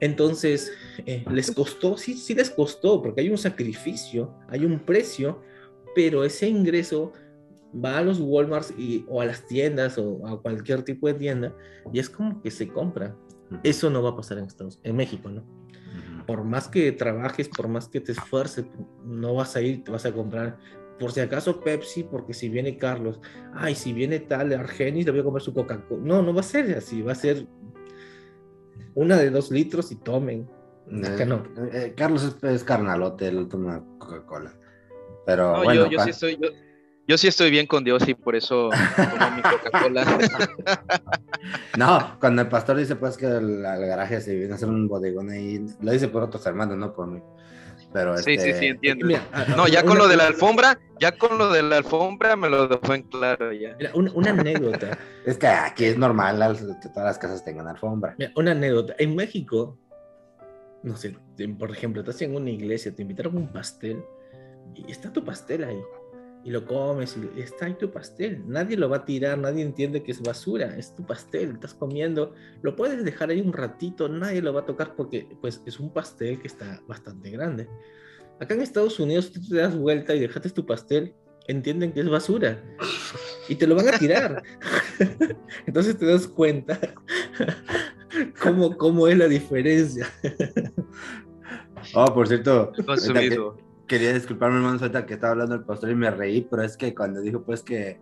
Entonces, 0.00 0.72
eh, 1.06 1.24
les 1.30 1.50
costó, 1.50 1.96
sí, 1.96 2.14
sí 2.14 2.34
les 2.34 2.50
costó, 2.50 3.02
porque 3.02 3.20
hay 3.20 3.30
un 3.30 3.38
sacrificio, 3.38 4.32
hay 4.48 4.64
un 4.64 4.78
precio, 4.78 5.42
pero 5.94 6.24
ese 6.24 6.48
ingreso 6.48 7.12
va 7.74 7.98
a 7.98 8.02
los 8.02 8.20
Walmarts 8.20 8.72
o 9.08 9.20
a 9.20 9.26
las 9.26 9.46
tiendas 9.46 9.98
o 9.98 10.26
a 10.26 10.40
cualquier 10.40 10.82
tipo 10.82 11.06
de 11.08 11.14
tienda 11.14 11.54
y 11.92 11.98
es 11.98 12.08
como 12.08 12.40
que 12.40 12.50
se 12.50 12.68
compra. 12.68 13.14
Eso 13.62 13.90
no 13.90 14.02
va 14.02 14.10
a 14.10 14.16
pasar 14.16 14.38
en 14.38 14.44
Estados 14.44 14.78
en 14.82 14.96
México, 14.96 15.28
¿no? 15.28 15.42
Ujú. 15.42 16.26
por 16.26 16.44
más 16.44 16.68
que 16.68 16.92
trabajes, 16.92 17.48
por 17.48 17.66
más 17.68 17.88
que 17.88 18.00
te 18.00 18.12
esfuerces, 18.12 18.66
no 19.04 19.34
vas 19.34 19.56
a 19.56 19.62
ir, 19.62 19.82
te 19.84 19.90
vas 19.90 20.04
a 20.04 20.12
comprar, 20.12 20.58
por 20.98 21.12
si 21.12 21.20
acaso 21.20 21.60
Pepsi, 21.62 22.02
porque 22.04 22.34
si 22.34 22.48
viene 22.50 22.76
Carlos, 22.76 23.20
ay, 23.54 23.74
si 23.74 23.92
viene 23.94 24.20
tal 24.20 24.52
Argenis, 24.52 25.06
le 25.06 25.12
voy 25.12 25.20
a 25.20 25.24
comprar 25.24 25.42
su 25.42 25.54
Coca-Cola. 25.54 26.02
No, 26.04 26.22
no 26.22 26.34
va 26.34 26.40
a 26.40 26.44
ser 26.44 26.76
así, 26.76 27.00
va 27.02 27.12
a 27.12 27.14
ser 27.14 27.46
una 28.94 29.16
de 29.16 29.30
dos 29.30 29.50
litros 29.50 29.90
y 29.92 29.96
tomen. 29.96 30.48
Acá 31.04 31.24
no. 31.24 31.36
Eh, 31.56 31.70
eh, 31.72 31.94
Carlos 31.96 32.24
es, 32.24 32.44
es 32.44 32.64
carnalote, 32.64 33.28
él 33.28 33.46
toma 33.48 33.82
Coca-Cola. 33.98 34.52
Pero 35.24 35.52
No, 35.52 35.64
bueno, 35.64 35.84
yo, 35.84 35.90
yo 35.90 35.96
pa- 35.96 36.04
sí 36.04 36.10
estoy, 36.10 36.38
yo, 36.40 36.48
yo 37.06 37.16
sí 37.18 37.28
estoy 37.28 37.50
bien 37.50 37.66
con 37.66 37.84
Dios 37.84 38.06
y 38.08 38.14
por 38.14 38.34
eso 38.36 38.68
tomo 38.70 39.30
mi 39.36 39.42
Coca-Cola. 39.50 40.04
no, 41.76 42.16
cuando 42.20 42.42
el 42.42 42.48
pastor 42.48 42.76
dice 42.76 42.96
pues 42.96 43.16
que 43.16 43.26
el, 43.26 43.64
al 43.64 43.80
garaje 43.86 44.20
se 44.20 44.34
viene 44.34 44.52
a 44.52 44.56
hacer 44.56 44.68
un 44.68 44.88
bodegón 44.88 45.30
ahí, 45.30 45.64
lo 45.80 45.92
dice 45.92 46.08
por 46.08 46.22
otros 46.22 46.44
hermanos, 46.46 46.76
no 46.76 46.92
por 46.94 47.06
mí. 47.06 47.20
Pero 47.92 48.16
Sí, 48.18 48.24
sí, 48.24 48.32
este, 48.50 48.58
sí, 48.58 48.66
entiendo. 48.66 49.06
Mira, 49.06 49.22
a- 49.32 49.42
a- 49.42 49.56
No, 49.56 49.66
ya 49.68 49.82
con 49.82 49.96
lo 49.96 50.08
de 50.08 50.16
la 50.16 50.26
alfombra, 50.26 50.78
ya 51.00 51.12
con 51.16 51.38
lo 51.38 51.50
de 51.50 51.62
la 51.62 51.78
alfombra 51.78 52.36
me 52.36 52.50
lo 52.50 52.68
dejó 52.68 52.94
en 52.94 53.02
claro 53.02 53.50
ya. 53.52 53.76
Mira, 53.78 53.92
una, 53.94 54.12
una 54.12 54.30
anécdota, 54.30 54.98
Es 55.24 55.38
que 55.38 55.46
aquí 55.46 55.84
es 55.86 55.96
normal 55.96 56.36
que 56.82 56.88
todas 56.90 57.04
las 57.06 57.18
casas 57.18 57.44
tengan 57.44 57.66
alfombra. 57.68 58.14
mira, 58.18 58.30
una 58.36 58.50
anécdota. 58.52 58.94
En 58.98 59.14
México, 59.16 59.78
no 60.82 60.96
sé, 60.96 61.16
por 61.58 61.70
ejemplo, 61.70 62.02
estás 62.02 62.20
en 62.22 62.34
una 62.34 62.50
iglesia, 62.50 62.94
te 62.94 63.02
invitaron 63.02 63.36
a 63.36 63.40
un 63.40 63.48
pastel 63.52 64.02
y 64.74 64.90
está 64.90 65.10
tu 65.12 65.24
pastel 65.24 65.64
ahí. 65.64 65.80
Y 66.48 66.50
lo 66.50 66.64
comes 66.64 67.14
y 67.36 67.42
está 67.42 67.66
ahí 67.66 67.74
tu 67.74 67.90
pastel. 67.90 68.42
Nadie 68.46 68.78
lo 68.78 68.88
va 68.88 68.96
a 68.96 69.04
tirar, 69.04 69.36
nadie 69.36 69.62
entiende 69.62 70.02
que 70.02 70.12
es 70.12 70.22
basura. 70.22 70.78
Es 70.78 70.94
tu 70.94 71.04
pastel, 71.04 71.50
estás 71.50 71.74
comiendo. 71.74 72.32
Lo 72.62 72.74
puedes 72.74 73.04
dejar 73.04 73.28
ahí 73.28 73.42
un 73.42 73.52
ratito, 73.52 74.08
nadie 74.08 74.40
lo 74.40 74.54
va 74.54 74.60
a 74.60 74.64
tocar 74.64 74.96
porque 74.96 75.28
pues 75.42 75.62
es 75.66 75.78
un 75.78 75.92
pastel 75.92 76.40
que 76.40 76.46
está 76.46 76.80
bastante 76.88 77.28
grande. 77.28 77.68
Acá 78.40 78.54
en 78.54 78.62
Estados 78.62 78.98
Unidos 78.98 79.30
tú 79.30 79.46
te 79.46 79.56
das 79.56 79.76
vuelta 79.76 80.14
y 80.14 80.20
dejaste 80.20 80.48
tu 80.48 80.64
pastel, 80.64 81.14
entienden 81.48 81.92
que 81.92 82.00
es 82.00 82.08
basura 82.08 82.64
y 83.46 83.54
te 83.54 83.66
lo 83.66 83.74
van 83.74 83.88
a 83.90 83.98
tirar. 83.98 84.42
Entonces 85.66 85.98
te 85.98 86.06
das 86.06 86.26
cuenta 86.26 86.80
cómo, 88.42 88.74
cómo 88.74 89.06
es 89.06 89.18
la 89.18 89.28
diferencia. 89.28 90.08
Oh, 91.92 92.06
por 92.06 92.26
cierto, 92.26 92.72
Consumido. 92.86 93.67
Quería 93.88 94.12
disculparme, 94.12 94.58
hermanos, 94.58 94.82
ahorita 94.82 95.06
que 95.06 95.14
estaba 95.14 95.32
hablando 95.32 95.54
el 95.56 95.64
pastor 95.64 95.90
y 95.90 95.94
me 95.96 96.10
reí, 96.10 96.42
pero 96.42 96.62
es 96.62 96.76
que 96.76 96.94
cuando 96.94 97.20
dijo 97.20 97.42
pues 97.42 97.62
que, 97.62 97.98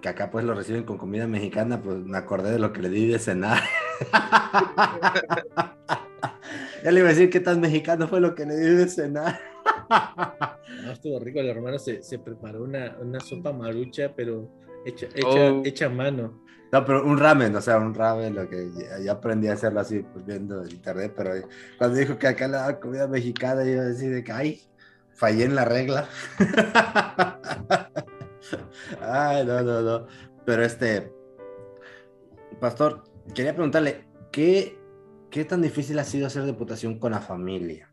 que 0.00 0.08
acá 0.08 0.30
pues 0.30 0.44
lo 0.44 0.54
reciben 0.54 0.84
con 0.84 0.96
comida 0.96 1.26
mexicana, 1.26 1.82
pues 1.82 1.98
me 1.98 2.16
acordé 2.16 2.52
de 2.52 2.58
lo 2.58 2.72
que 2.72 2.80
le 2.80 2.88
di 2.88 3.08
de 3.08 3.18
cenar. 3.18 3.60
ya 6.84 6.90
le 6.90 7.00
iba 7.00 7.08
a 7.08 7.12
decir 7.12 7.28
qué 7.28 7.40
tan 7.40 7.60
mexicano 7.60 8.08
fue 8.08 8.20
lo 8.20 8.34
que 8.34 8.46
le 8.46 8.56
di 8.56 8.74
de 8.76 8.88
cenar. 8.88 9.38
No, 10.84 10.92
estuvo 10.92 11.18
rico, 11.18 11.40
el 11.40 11.48
hermano 11.48 11.78
se, 11.78 12.02
se 12.02 12.18
preparó 12.18 12.62
una, 12.62 12.96
una 13.00 13.20
sopa 13.20 13.52
marucha, 13.52 14.14
pero 14.16 14.48
hecha, 14.86 15.06
hecha, 15.14 15.52
Oh. 15.52 15.62
hecha 15.64 15.86
a 15.86 15.90
mano. 15.90 16.42
No, 16.72 16.84
pero 16.84 17.04
un 17.04 17.18
ramen, 17.18 17.54
o 17.56 17.60
sea, 17.60 17.78
un 17.78 17.92
ramen, 17.92 18.36
lo 18.36 18.48
que 18.48 18.70
ya, 18.72 19.00
ya 19.04 19.12
aprendí 19.12 19.48
a 19.48 19.54
hacerlo 19.54 19.80
así, 19.80 20.04
pues 20.12 20.24
viendo 20.24 20.62
en 20.62 20.70
internet, 20.70 21.12
pero 21.16 21.32
cuando 21.76 21.98
dijo 21.98 22.16
que 22.16 22.28
acá 22.28 22.46
le 22.46 22.52
daba 22.54 22.78
comida 22.78 23.08
mexicana, 23.08 23.64
yo 23.64 23.82
decía 23.82 24.10
de 24.10 24.22
que, 24.22 24.30
ay, 24.30 24.60
fallé 25.20 25.44
en 25.44 25.54
la 25.54 25.66
regla. 25.66 26.08
ay, 29.02 29.44
no, 29.44 29.62
no, 29.62 29.82
no. 29.82 30.06
Pero 30.46 30.64
este, 30.64 31.12
pastor, 32.58 33.04
quería 33.34 33.52
preguntarle, 33.52 34.06
¿qué, 34.32 34.78
¿qué 35.30 35.44
tan 35.44 35.60
difícil 35.60 35.98
ha 35.98 36.04
sido 36.04 36.26
hacer 36.26 36.44
diputación 36.44 36.98
con 36.98 37.12
la 37.12 37.20
familia? 37.20 37.90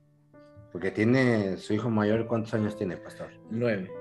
Porque 0.71 0.89
tiene 0.89 1.57
su 1.57 1.73
hijo 1.73 1.89
mayor, 1.89 2.28
¿cuántos 2.28 2.53
años 2.53 2.78
tiene, 2.78 2.95
pastor? 2.95 3.28
Nueve, 3.49 3.91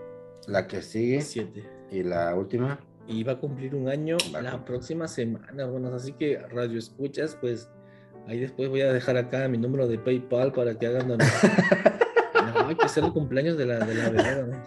La 0.47 0.69
que 0.69 0.81
sigue 0.81 1.21
siete. 1.21 1.69
y 1.91 2.05
la 2.05 2.33
última. 2.37 2.79
Y 3.09 3.25
va 3.25 3.33
a 3.33 3.39
cumplir 3.39 3.75
un 3.75 3.89
año 3.89 4.17
Va 4.35 4.41
la 4.43 4.65
próxima 4.65 5.09
semana, 5.09 5.65
hermanos. 5.65 5.95
Así 5.95 6.13
que 6.13 6.39
radio 6.39 6.79
escuchas, 6.79 7.37
pues 7.41 7.69
ahí 8.29 8.39
después 8.39 8.69
voy 8.69 8.83
a 8.83 8.93
dejar 8.93 9.17
acá 9.17 9.49
mi 9.49 9.59
número 9.59 9.89
de 9.89 9.99
PayPal 9.99 10.53
para 10.53 10.79
que 10.79 10.87
hagan. 10.87 11.09
donaciones. 11.09 11.57
que 12.77 12.87
hacer 12.87 13.05
el 13.05 13.13
cumpleaños 13.13 13.57
de 13.57 13.67
la, 13.67 13.79
de 13.85 13.95
la 13.95 14.11
¿no? 14.47 14.63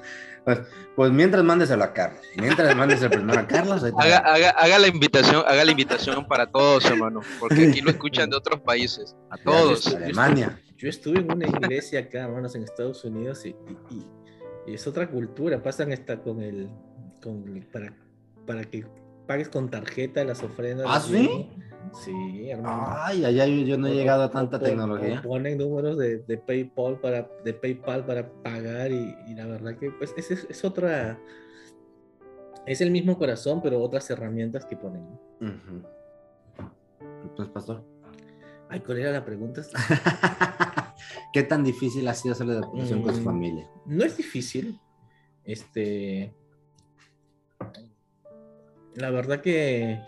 Pues, 0.46 0.60
pues 0.96 1.12
mientras 1.12 1.44
mándeselo 1.44 1.84
a 1.84 1.94
Carlos. 1.94 2.22
Mientras 2.38 2.76
mándeselo 2.76 3.10
primero 3.12 3.40
a 3.40 3.46
Carlos. 3.48 3.84
Haga, 3.84 4.18
haga, 4.20 4.50
haga 4.52 4.80
la 4.80 4.88
invitación, 4.88 5.44
haga 5.48 5.66
la 5.66 5.72
invitación 5.72 6.26
para 6.28 6.48
todos, 6.50 6.86
hermano, 6.86 7.22
porque 7.40 7.68
aquí 7.68 7.82
lo 7.82 7.90
escuchan 7.92 8.30
de 8.30 8.38
otros 8.38 8.62
países, 8.62 9.16
a 9.30 9.38
todos. 9.38 9.86
Yo 9.86 9.98
Alemania. 9.98 10.60
Yo 10.78 10.88
estuve 10.88 11.20
en 11.20 11.32
una 11.32 11.46
iglesia 11.46 12.00
acá, 12.00 12.24
hermanos, 12.24 12.56
en 12.56 12.64
Estados 12.64 13.04
Unidos 13.04 13.46
y, 13.46 13.50
y- 13.50 13.96
y- 13.96 14.08
y 14.68 14.74
es 14.76 14.88
otra 14.88 15.10
cultura. 15.10 15.62
Pasan 15.62 15.92
esta 15.92 16.22
con 16.22 16.42
el, 16.42 16.70
con 17.22 17.44
el- 17.50 17.66
para, 17.68 17.94
para 18.48 18.64
que 18.64 18.86
pagues 19.30 19.48
con 19.48 19.70
tarjeta 19.70 20.24
las 20.24 20.42
ofrendas. 20.42 20.88
¿Ah, 20.90 21.00
sí? 21.00 21.48
Sí, 22.04 22.50
hermano. 22.50 22.88
Ay, 22.98 23.24
allá 23.26 23.46
yo, 23.46 23.64
yo 23.64 23.78
no 23.78 23.88
he 23.88 23.92
O- 23.92 23.94
llegado 23.94 24.24
a 24.24 24.32
tanta 24.32 24.58
o- 24.58 24.60
tecnología. 24.60 25.20
o 25.24 25.28
ponen 25.28 25.60
números 25.60 26.00
de, 26.00 26.18
de 26.20 26.38
PayPal 26.40 27.00
para 27.00 27.30
de 27.46 27.54
PayPal 27.54 28.06
para 28.08 28.28
pagar 28.44 28.92
y, 28.92 29.16
y 29.28 29.36
la 29.36 29.46
verdad 29.46 29.78
que 29.78 29.92
pues 29.92 30.16
es, 30.18 30.32
es, 30.32 30.48
es 30.50 30.66
otra 30.66 31.20
es 32.66 32.82
el 32.82 32.90
mismo 32.90 33.18
corazón 33.20 33.62
pero 33.62 33.80
otras 33.82 34.10
herramientas 34.10 34.66
que 34.66 34.76
ponen. 34.76 35.04
Ujú. 35.42 35.84
Entonces, 37.24 37.54
pastor. 37.54 37.84
Ay, 38.68 38.80
¿cuál 38.82 38.98
era 39.00 39.12
la 39.12 39.24
pregunta? 39.26 39.62
¿Qué 41.34 41.44
tan 41.44 41.64
difícil 41.64 42.08
ha 42.08 42.14
sido 42.16 42.34
hacer 42.34 42.48
la 42.48 42.56
depuración 42.56 43.04
con 43.04 43.14
su 43.14 43.22
Mm. 43.22 43.26
familia? 43.26 43.70
No 43.86 44.04
es 44.04 44.18
difícil. 44.18 44.80
Este. 45.44 46.34
La 48.96 49.10
verdad 49.12 49.42
que. 49.42 50.00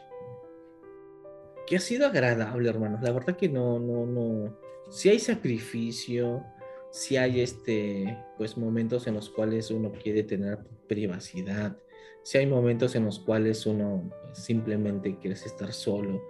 Que 1.67 1.75
ha 1.77 1.79
sido 1.79 2.07
agradable, 2.07 2.69
hermanos. 2.69 3.01
La 3.01 3.11
verdad 3.11 3.38
que 3.38 3.49
no, 3.49 3.79
no, 3.79 4.05
no. 4.05 4.57
Si 4.89 5.09
hay 5.09 5.19
sacrificio, 5.19 6.43
si 6.91 7.17
hay 7.17 7.41
este. 7.41 8.17
Pues 8.38 8.57
momentos 8.57 9.07
en 9.07 9.15
los 9.15 9.29
cuales 9.29 9.71
uno 9.71 9.91
quiere 9.91 10.23
tener 10.23 10.59
privacidad. 10.88 11.77
Si 12.23 12.38
hay 12.38 12.45
momentos 12.45 12.95
en 12.95 13.05
los 13.05 13.19
cuales 13.19 13.65
uno 13.65 14.11
simplemente 14.34 15.17
quiere 15.17 15.36
estar 15.36 15.73
solo. 15.73 16.21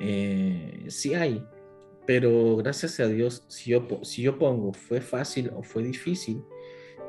Eh, 0.00 0.86
sí 0.88 1.14
hay. 1.14 1.44
Pero 2.06 2.56
gracias 2.56 2.98
a 3.00 3.06
Dios, 3.06 3.44
si 3.48 3.70
yo, 3.70 3.86
si 4.02 4.22
yo 4.22 4.38
pongo 4.38 4.72
fue 4.72 5.00
fácil 5.00 5.50
o 5.54 5.62
fue 5.62 5.82
difícil 5.82 6.42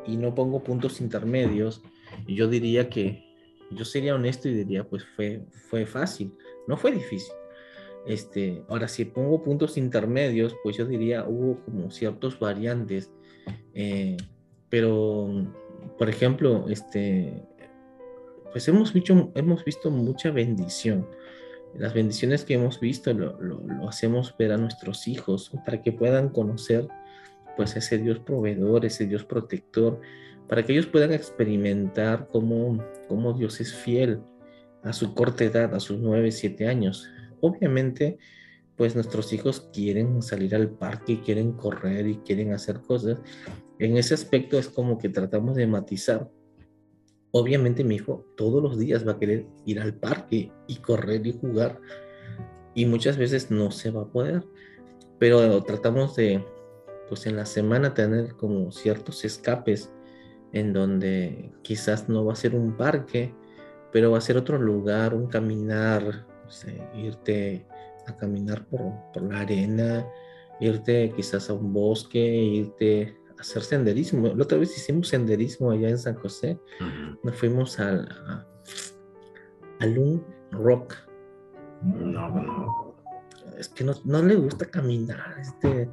y 0.06 0.18
no 0.18 0.36
pongo 0.36 0.64
puntos 0.64 1.02
intermedios, 1.02 1.82
yo 2.28 2.48
diría 2.48 2.90
que 2.90 3.31
yo 3.76 3.86
sería 3.86 4.16
honesto 4.16 4.50
y 4.50 4.54
diría 4.54 4.84
pues 4.84 5.04
fue, 5.16 5.42
fue 5.70 5.86
fácil, 5.86 6.34
no 6.68 6.78
fue 6.78 6.92
difícil. 6.92 7.34
Este, 8.06 8.64
ahora, 8.68 8.88
si 8.88 9.06
pongo 9.06 9.44
puntos 9.44 9.78
intermedios, 9.78 10.56
pues 10.64 10.78
yo 10.78 10.86
diría 10.86 11.26
hubo 11.28 11.64
como 11.64 11.92
ciertos 11.92 12.40
variantes, 12.40 13.12
eh, 13.74 14.18
pero 14.70 15.48
por 15.98 16.10
ejemplo, 16.10 16.66
este, 16.70 17.44
pues 18.52 18.68
hemos 18.68 18.94
visto, 18.94 19.32
hemos 19.36 19.64
visto 19.64 19.92
mucha 19.92 20.32
bendición. 20.32 21.08
Las 21.76 21.94
bendiciones 21.94 22.44
que 22.44 22.56
hemos 22.56 22.80
visto 22.80 23.14
lo, 23.14 23.40
lo, 23.42 23.88
hacemos 23.88 24.36
ver 24.38 24.52
a 24.52 24.58
nuestros 24.58 25.08
hijos 25.08 25.52
para 25.66 25.82
que 25.82 25.92
puedan 25.92 26.30
conocer 26.30 26.88
pues 27.56 27.76
ese 27.76 27.98
Dios 27.98 28.20
proveedor, 28.20 28.86
ese 28.86 29.06
Dios 29.06 29.24
protector, 29.24 30.02
para 30.48 30.64
que 30.64 30.74
ellos 30.74 30.88
puedan 30.88 31.14
experimentar 31.14 32.28
cómo, 32.28 32.84
cómo 33.12 33.34
Dios 33.34 33.60
es 33.60 33.74
fiel 33.74 34.22
a 34.84 34.94
su 34.94 35.14
corta 35.14 35.44
edad, 35.44 35.76
a 35.76 35.82
sus 35.82 36.00
9, 36.00 36.32
7 36.32 36.66
años. 36.66 37.10
Obviamente, 37.42 38.18
pues 38.78 38.96
nuestros 38.96 39.34
hijos 39.34 39.70
quieren 39.74 40.22
salir 40.22 40.56
al 40.56 40.70
parque, 40.70 41.20
quieren 41.20 41.52
correr 41.52 42.08
y 42.08 42.16
quieren 42.20 42.54
hacer 42.54 42.80
cosas. 42.80 43.18
En 43.80 43.98
ese 43.98 44.14
aspecto 44.14 44.58
es 44.58 44.70
como 44.70 44.98
que 44.98 45.10
tratamos 45.10 45.58
de 45.58 45.68
matizar. 45.68 46.32
Obviamente 47.32 47.84
mi 47.84 47.96
hijo 47.96 48.26
todos 48.38 48.64
los 48.64 48.80
días 48.80 49.06
va 49.06 49.12
a 49.12 49.20
querer 49.20 49.46
ir 49.66 49.82
al 49.82 49.94
parque 49.94 50.54
y 50.68 50.76
correr 50.78 51.28
y 51.28 51.34
jugar 51.34 51.82
y 52.74 52.86
muchas 52.86 53.18
veces 53.18 53.52
no 53.52 53.72
se 53.72 53.92
va 53.92 54.04
a 54.04 54.10
poder, 54.10 54.46
pero 55.20 55.62
tratamos 55.64 56.16
de, 56.16 56.46
pues 57.10 57.26
en 57.26 57.36
la 57.36 57.46
semana 57.46 57.94
tener 57.94 58.36
como 58.38 58.72
ciertos 58.72 59.26
escapes 59.26 59.92
en 60.54 60.74
donde 60.74 61.52
quizás 61.62 62.10
no 62.10 62.26
va 62.26 62.34
a 62.34 62.36
ser 62.36 62.56
un 62.56 62.76
parque, 62.76 63.34
pero 63.92 64.12
va 64.12 64.18
a 64.18 64.22
ser 64.22 64.38
otro 64.38 64.58
lugar, 64.58 65.14
un 65.14 65.28
caminar, 65.28 66.26
irte 66.96 67.66
a 68.08 68.18
caminar 68.18 68.66
por, 68.66 68.94
la 69.22 69.42
arena, 69.42 70.06
irte 70.60 71.14
quizás 71.16 71.50
a 71.50 71.54
un 71.54 71.74
bosque, 71.74 72.20
irte 72.20 73.18
a 73.38 73.42
hacer 73.42 73.64
senderismo. 73.64 74.28
La 74.28 74.44
otra 74.44 74.58
vez 74.58 74.76
hicimos 74.78 75.08
senderismo 75.08 75.72
allá 75.72 75.90
en 75.90 75.98
San 75.98 76.16
José. 76.16 76.60
Nos 77.24 77.36
fuimos 77.36 77.80
al, 77.80 78.08
a, 78.28 78.46
un 79.86 80.24
rock. 80.52 80.96
No, 81.82 82.30
no. 82.30 82.96
Es 83.58 83.70
que 83.70 83.84
no, 83.84 83.94
no 84.06 84.22
le 84.22 84.36
gusta 84.36 84.66
caminar. 84.66 85.36
Este, 85.40 85.90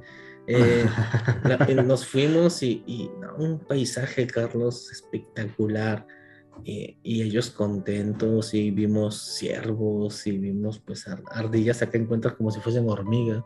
eh, 0.48 0.86
eh, 1.68 1.74
nos 1.74 2.06
fuimos 2.06 2.62
y, 2.62 2.82
y 2.86 3.10
un 3.38 3.58
paisaje, 3.58 4.26
Carlos, 4.26 4.90
espectacular 4.90 6.06
y, 6.64 7.22
ellos 7.22 7.50
contentos 7.50 8.54
y 8.54 8.70
vimos 8.70 9.18
ciervos 9.36 10.26
y 10.26 10.38
vimos 10.38 10.78
pues 10.78 11.06
ardillas 11.30 11.82
acá 11.82 11.98
encuentras 11.98 12.34
como 12.34 12.50
si 12.50 12.60
fuesen 12.60 12.88
hormigas. 12.88 13.42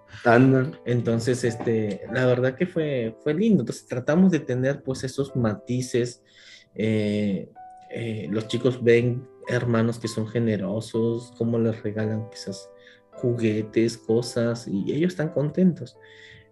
Entonces, 0.84 1.44
este, 1.44 2.03
la 2.12 2.26
verdad 2.26 2.55
que 2.55 2.66
fue, 2.66 3.16
fue 3.22 3.34
lindo. 3.34 3.62
Entonces 3.62 3.86
tratamos 3.86 4.30
de 4.30 4.40
tener 4.40 4.82
pues 4.82 5.05
esos 5.05 5.34
matices. 5.36 6.22
Eh, 6.74 7.50
eh, 7.90 8.28
los 8.30 8.48
chicos 8.48 8.82
ven 8.82 9.26
hermanos 9.48 9.98
que 9.98 10.09
son 10.09 10.26
generosos, 10.26 11.32
cómo 11.36 11.59
les 11.59 11.82
regalan 11.82 12.28
quizás 12.30 12.70
juguetes, 13.12 13.98
cosas 13.98 14.66
y 14.66 14.92
ellos 14.92 15.12
están 15.12 15.30
contentos. 15.30 15.96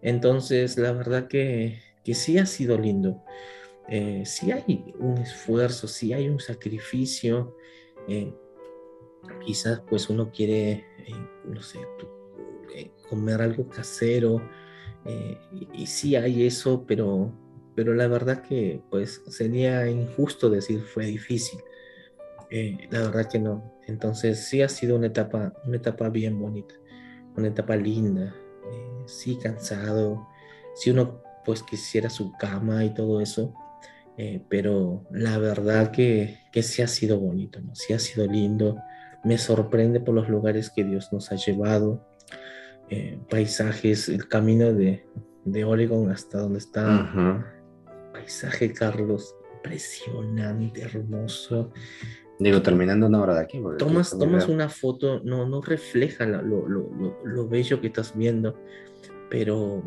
Entonces, 0.03 0.79
la 0.79 0.93
verdad 0.93 1.29
que, 1.29 1.81
que 2.05 2.15
sí 2.15 2.39
ha 2.39 2.47
sido 2.47 2.79
lindo. 2.79 3.23
Eh, 3.89 4.23
si 4.25 4.53
hay 4.53 4.95
un 5.01 5.19
esfuerzo, 5.19 5.89
si 5.89 6.13
hay 6.13 6.29
un 6.29 6.39
sacrificio, 6.39 7.57
eh, 8.07 8.33
quizás 9.45 9.83
pues 9.89 10.09
uno 10.09 10.31
quiere, 10.31 10.85
eh, 11.07 11.29
no 11.45 11.61
sé, 11.61 11.81
comer 13.09 13.43
algo 13.43 13.69
casero, 13.69 14.41
y, 15.73 15.87
sí 15.87 16.15
hay 16.15 16.47
eso, 16.47 16.85
pero, 16.87 17.33
pero 17.75 17.95
la 17.95 18.07
verdad 18.07 18.43
que 18.43 18.81
pues 18.91 19.23
sería 19.29 19.89
injusto 19.89 20.49
decir 20.51 20.83
fue 20.83 21.07
difícil. 21.07 21.59
la 22.91 23.01
verdad 23.01 23.29
que 23.29 23.41
no. 23.41 23.75
Entonces 23.89 24.47
sí 24.47 24.63
ha 24.63 24.69
sido 24.69 24.97
una 24.97 25.09
etapa, 25.09 25.53
una 25.67 25.79
etapa 25.79 26.09
bien 26.11 26.39
bonita, 26.39 26.75
una 27.37 27.49
etapa 27.49 27.75
linda, 27.75 28.37
sí 29.07 29.37
cansado, 29.37 30.27
si 30.75 30.91
uno 30.91 31.23
pues 31.45 31.63
quisiera 31.63 32.11
su 32.11 32.33
cama 32.33 32.85
y 32.85 32.95
todo 32.95 33.21
eso, 33.21 33.55
eh, 34.17 34.45
pero 34.49 35.07
la 35.11 35.39
verdad 35.39 35.91
que, 35.91 36.39
que 36.53 36.63
sí 36.63 36.83
ha 36.83 36.87
sido 36.87 37.19
bonito, 37.19 37.61
¿no? 37.61 37.75
sí 37.75 37.93
ha 37.93 37.99
sido 37.99 38.27
lindo. 38.27 38.77
Me 39.25 39.39
sorprende 39.39 40.01
por 40.01 40.15
los 40.15 40.29
lugares 40.29 40.71
que 40.71 40.85
Dios 40.85 41.13
nos 41.13 41.33
ha 41.33 41.37
llevado, 41.37 42.07
eh, 42.89 43.19
paisajes, 43.29 44.09
el 44.09 44.29
camino 44.29 44.73
de, 44.73 45.07
de 45.45 45.65
Oregon 45.65 46.11
hasta 46.11 46.39
donde 46.39 46.59
está. 46.59 47.45
Paisaje, 48.13 48.73
Carlos, 48.73 49.35
impresionante, 49.57 50.83
hermoso. 50.83 51.73
Digo, 52.41 52.63
terminando 52.63 53.07
una 53.07 53.21
hora 53.21 53.35
de 53.35 53.41
aquí. 53.41 53.63
Tomas, 53.79 54.19
tomas 54.19 54.49
una 54.49 54.71
foto, 54.71 55.21
no, 55.23 55.47
no 55.47 55.61
refleja 55.61 56.25
lo, 56.25 56.41
lo, 56.43 56.67
lo, 56.67 57.19
lo, 57.23 57.49
bello 57.49 57.83
que 57.83 57.89
estás 57.89 58.17
viendo, 58.17 58.59
pero 59.29 59.83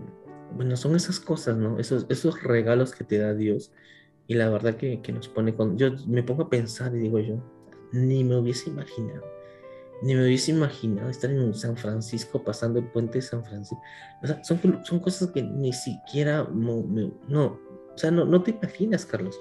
bueno, 0.55 0.77
son 0.77 0.95
esas 0.95 1.19
cosas, 1.19 1.57
¿no? 1.57 1.79
Esos, 1.79 2.05
esos 2.09 2.43
regalos 2.43 2.93
que 2.93 3.03
te 3.03 3.17
da 3.17 3.33
Dios 3.33 3.71
y 4.27 4.35
la 4.35 4.51
verdad 4.51 4.75
que, 4.75 5.01
que, 5.01 5.11
nos 5.11 5.27
pone 5.27 5.55
con... 5.55 5.79
Yo 5.79 5.93
me 6.07 6.21
pongo 6.21 6.43
a 6.43 6.49
pensar 6.51 6.95
y 6.95 6.99
digo 6.99 7.17
yo, 7.17 7.43
ni 7.91 8.23
me 8.23 8.37
hubiese 8.37 8.69
imaginado, 8.69 9.23
ni 10.03 10.13
me 10.13 10.23
hubiese 10.23 10.51
imaginado 10.51 11.09
estar 11.09 11.31
en 11.31 11.55
San 11.55 11.75
Francisco 11.75 12.43
pasando 12.43 12.77
el 12.77 12.85
puente 12.85 13.17
de 13.17 13.23
San 13.23 13.43
Francisco. 13.43 13.81
O 14.21 14.27
sea, 14.27 14.43
son, 14.43 14.59
son 14.83 14.99
cosas 14.99 15.31
que 15.31 15.41
ni 15.41 15.73
siquiera... 15.73 16.47
No, 16.53 16.85
no 17.27 17.59
o 17.93 17.97
sea, 17.97 18.11
no, 18.11 18.25
no, 18.25 18.41
te 18.41 18.51
imaginas, 18.51 19.05
Carlos. 19.05 19.39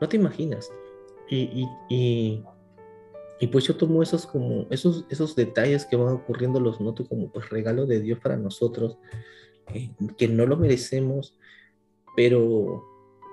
No 0.00 0.08
te 0.08 0.16
imaginas. 0.16 0.70
Y, 1.30 1.68
y, 1.88 2.44
y, 3.40 3.46
pues 3.48 3.64
yo 3.64 3.76
tomo 3.76 4.02
esos 4.02 4.26
como 4.26 4.66
esos, 4.70 5.04
esos 5.10 5.36
detalles 5.36 5.84
que 5.84 5.96
van 5.96 6.14
ocurriendo, 6.14 6.58
los 6.58 6.80
noto 6.80 7.06
como 7.06 7.30
pues 7.30 7.50
regalo 7.50 7.86
de 7.86 8.00
Dios 8.00 8.18
para 8.18 8.36
nosotros, 8.36 8.98
eh, 9.74 9.90
que 10.16 10.28
no 10.28 10.46
lo 10.46 10.56
merecemos, 10.56 11.38
pero 12.16 12.82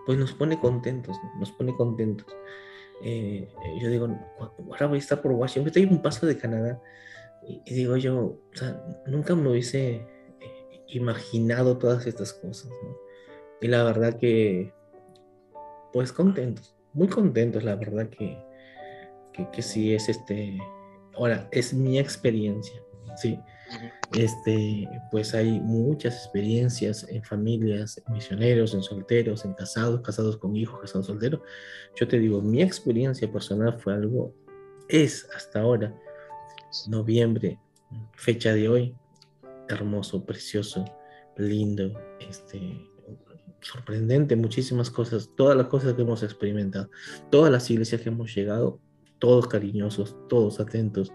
pues 0.06 0.18
nos 0.18 0.34
pone 0.34 0.60
contentos, 0.60 1.18
nos 1.40 1.52
pone 1.52 1.76
contentos. 1.76 2.28
Eh, 3.04 3.48
yo 3.82 3.90
digo, 3.90 4.08
ahora 4.70 4.88
voy 4.88 4.98
a 4.98 5.00
estar 5.00 5.22
por 5.22 5.32
Washington, 5.32 5.68
estoy 5.68 5.86
un 5.86 6.02
paso 6.02 6.26
de 6.26 6.38
Canadá, 6.38 6.82
y, 7.48 7.74
digo 7.74 7.98
yo, 7.98 8.18
o 8.18 8.42
sea, 8.54 8.82
nunca 9.06 9.36
me 9.36 9.50
hubiese 9.50 9.96
eh, 10.40 10.84
imaginado 10.88 11.78
todas 11.78 12.08
estas 12.08 12.34
cosas, 12.34 12.72
¿no? 12.84 12.98
Y 13.62 13.68
la 13.68 13.84
verdad 13.84 14.18
que, 14.18 14.74
pues 15.94 16.12
contentos, 16.12 16.75
muy 16.96 17.08
contentos, 17.08 17.64
la 17.64 17.76
verdad 17.76 18.10
que, 18.10 18.38
que, 19.34 19.48
que 19.52 19.62
sí 19.62 19.94
es 19.94 20.10
este, 20.10 20.58
ahora, 21.16 21.48
es 21.52 21.74
mi 21.74 22.00
experiencia, 22.00 22.82
sí. 23.18 23.40
Este, 24.14 24.88
pues 25.12 25.34
hay 25.34 25.60
muchas 25.60 26.16
experiencias 26.16 27.06
en 27.10 27.24
familias, 27.24 28.02
en 28.06 28.14
misioneros, 28.14 28.74
en 28.74 28.82
solteros, 28.84 29.44
en 29.44 29.54
casados, 29.54 30.02
casados 30.02 30.38
con 30.38 30.56
hijos, 30.56 30.80
casados 30.80 31.08
solteros. 31.08 31.42
Yo 31.96 32.08
te 32.08 32.20
digo, 32.20 32.42
mi 32.42 32.62
experiencia 32.62 33.30
personal 33.30 33.78
fue 33.80 33.94
algo, 33.94 34.34
es 34.88 35.28
hasta 35.36 35.62
ahora, 35.62 35.94
noviembre, 36.88 37.60
fecha 38.14 38.54
de 38.54 38.70
hoy, 38.70 38.96
hermoso, 39.68 40.24
precioso, 40.26 40.86
lindo, 41.36 42.00
este, 42.20 42.88
sorprendente, 43.66 44.36
muchísimas 44.36 44.92
cosas, 44.92 45.32
todas 45.36 45.58
las 45.58 45.68
cosas 45.68 45.96
que 45.96 46.04
hemos 46.04 46.22
experimentado, 46.22 46.90
todas 47.32 47.52
las 47.52 47.70
iglesias 47.72 48.00
que 48.02 48.10
hemos 48.10 48.34
llegado, 48.34 48.80
todos 49.18 49.48
cariñosos, 49.48 50.16
todos 50.30 50.60
atentos, 50.60 51.12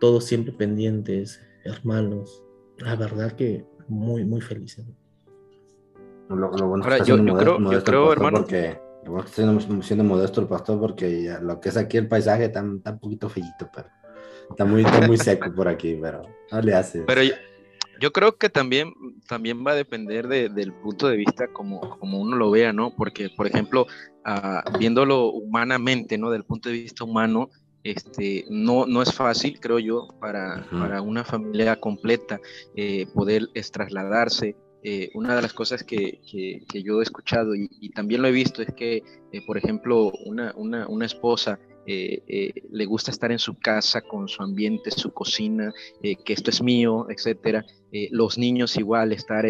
todos 0.00 0.24
siempre 0.24 0.52
pendientes, 0.52 1.40
hermanos. 1.64 2.42
La 2.78 2.96
verdad 2.96 3.32
que 3.32 3.64
muy, 3.86 4.24
muy 4.24 4.40
felices. 4.40 4.86
Lo, 6.28 6.50
bueno 6.50 6.84
Ahora, 6.84 6.98
yo, 6.98 7.16
yo, 7.16 7.36
creo, 7.36 7.70
yo 7.70 7.84
creo 7.84 8.12
hermano. 8.12 8.38
Porque, 8.38 8.78
lo 9.06 9.22
siendo, 9.26 9.82
siendo, 9.82 10.04
modesto 10.04 10.40
el 10.40 10.48
pastor 10.48 10.80
porque 10.80 11.36
lo 11.40 11.60
que 11.60 11.68
es 11.68 11.76
aquí 11.76 11.96
el 11.96 12.08
paisaje 12.08 12.46
está, 12.46 12.60
un 12.60 12.82
poquito 13.00 13.28
feillito, 13.28 13.70
pero 13.74 13.88
está 14.50 14.64
muy, 14.64 14.84
muy 15.06 15.16
seco 15.16 15.52
por 15.54 15.68
aquí, 15.68 15.96
pero 16.00 16.22
no 16.50 16.60
le 16.60 16.74
hace. 16.74 17.02
Pero 17.02 17.20
yo, 18.00 18.12
creo 18.12 18.36
que 18.36 18.48
también, 18.48 18.92
también 19.26 19.64
va 19.66 19.72
a 19.72 19.76
depender 19.76 20.28
del 20.28 20.72
punto 20.72 21.08
de 21.08 21.16
vista 21.16 21.48
como, 21.48 21.98
como 21.98 22.20
uno 22.20 22.36
lo 22.36 22.50
vea, 22.50 22.72
¿no? 22.72 22.94
Porque, 22.94 23.30
por 23.30 23.46
ejemplo, 23.46 23.86
ah, 24.24 24.64
viéndolo 24.78 25.30
humanamente, 25.30 26.18
¿no? 26.18 26.30
Del 26.30 26.44
punto 26.44 26.68
de 26.68 26.76
vista 26.76 27.04
humano, 27.04 27.50
este, 27.84 28.44
no, 28.50 28.86
no 28.86 29.02
es 29.02 29.12
fácil, 29.12 29.60
creo 29.60 29.78
yo, 29.78 30.08
para, 30.20 30.66
para 30.70 31.00
una 31.00 31.24
familia 31.24 31.76
completa 31.76 32.40
eh, 32.76 33.06
poder 33.14 33.48
trasladarse. 33.72 34.56
Eh, 34.84 35.10
una 35.14 35.34
de 35.34 35.42
las 35.42 35.52
cosas 35.52 35.82
que, 35.82 36.20
que, 36.30 36.82
yo 36.82 37.00
he 37.00 37.02
escuchado 37.02 37.54
y, 37.54 37.90
también 37.90 38.22
lo 38.22 38.28
he 38.28 38.32
visto 38.32 38.62
es 38.62 38.72
que, 38.74 39.02
eh, 39.32 39.42
por 39.46 39.58
ejemplo, 39.58 40.12
una, 40.24 40.52
una, 40.56 40.86
una 40.86 41.04
esposa 41.04 41.58
eh, 41.90 42.22
eh, 42.28 42.52
le 42.70 42.84
gusta 42.84 43.10
estar 43.10 43.32
en 43.32 43.38
su 43.38 43.58
casa 43.58 44.02
con 44.02 44.28
su 44.28 44.42
ambiente, 44.42 44.90
su 44.90 45.10
cocina, 45.10 45.72
eh, 46.02 46.16
que 46.16 46.34
esto 46.34 46.50
es 46.50 46.62
mío, 46.62 47.06
etcétera. 47.08 47.64
los 48.10 48.36
niños 48.36 48.76
igual 48.76 49.12
estar 49.12 49.46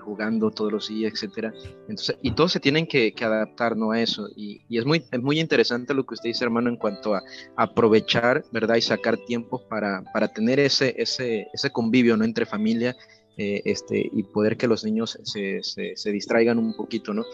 jugando 0.00 0.50
todos 0.50 0.72
los 0.72 0.88
días, 0.88 1.12
etcétera. 1.12 1.52
Entonces, 1.86 2.16
y 2.22 2.30
todos 2.30 2.52
se 2.52 2.60
tienen 2.60 2.86
que, 2.86 3.12
adaptar 3.20 3.76
¿no? 3.76 3.90
a 3.90 4.00
eso. 4.00 4.28
Y, 4.34 4.62
es, 4.70 4.86
muy, 4.86 5.04
es 5.12 5.20
muy 5.20 5.38
interesante 5.38 5.92
lo 5.92 6.06
que 6.06 6.14
usted 6.14 6.30
dice, 6.30 6.44
hermano, 6.44 6.70
en 6.70 6.76
cuanto 6.76 7.14
a 7.14 7.22
aprovechar, 7.56 8.42
¿verdad? 8.50 8.76
Y 8.76 8.80
sacar 8.80 9.18
tiempo 9.18 9.62
para, 9.68 10.02
para 10.14 10.28
tener 10.28 10.58
ese, 10.60 10.94
ese, 10.96 11.48
ese 11.52 11.70
convivio, 11.70 12.16
¿no? 12.16 12.24
Entre 12.24 12.46
familia 12.46 12.96
este, 13.36 14.08
y 14.10 14.22
poder 14.22 14.56
que 14.56 14.68
los 14.68 14.84
niños 14.84 15.18
se, 15.24 15.60
se 15.62 16.10
distraigan 16.10 16.58
un 16.58 16.74
poquito, 16.74 17.12
¿no? 17.12 17.24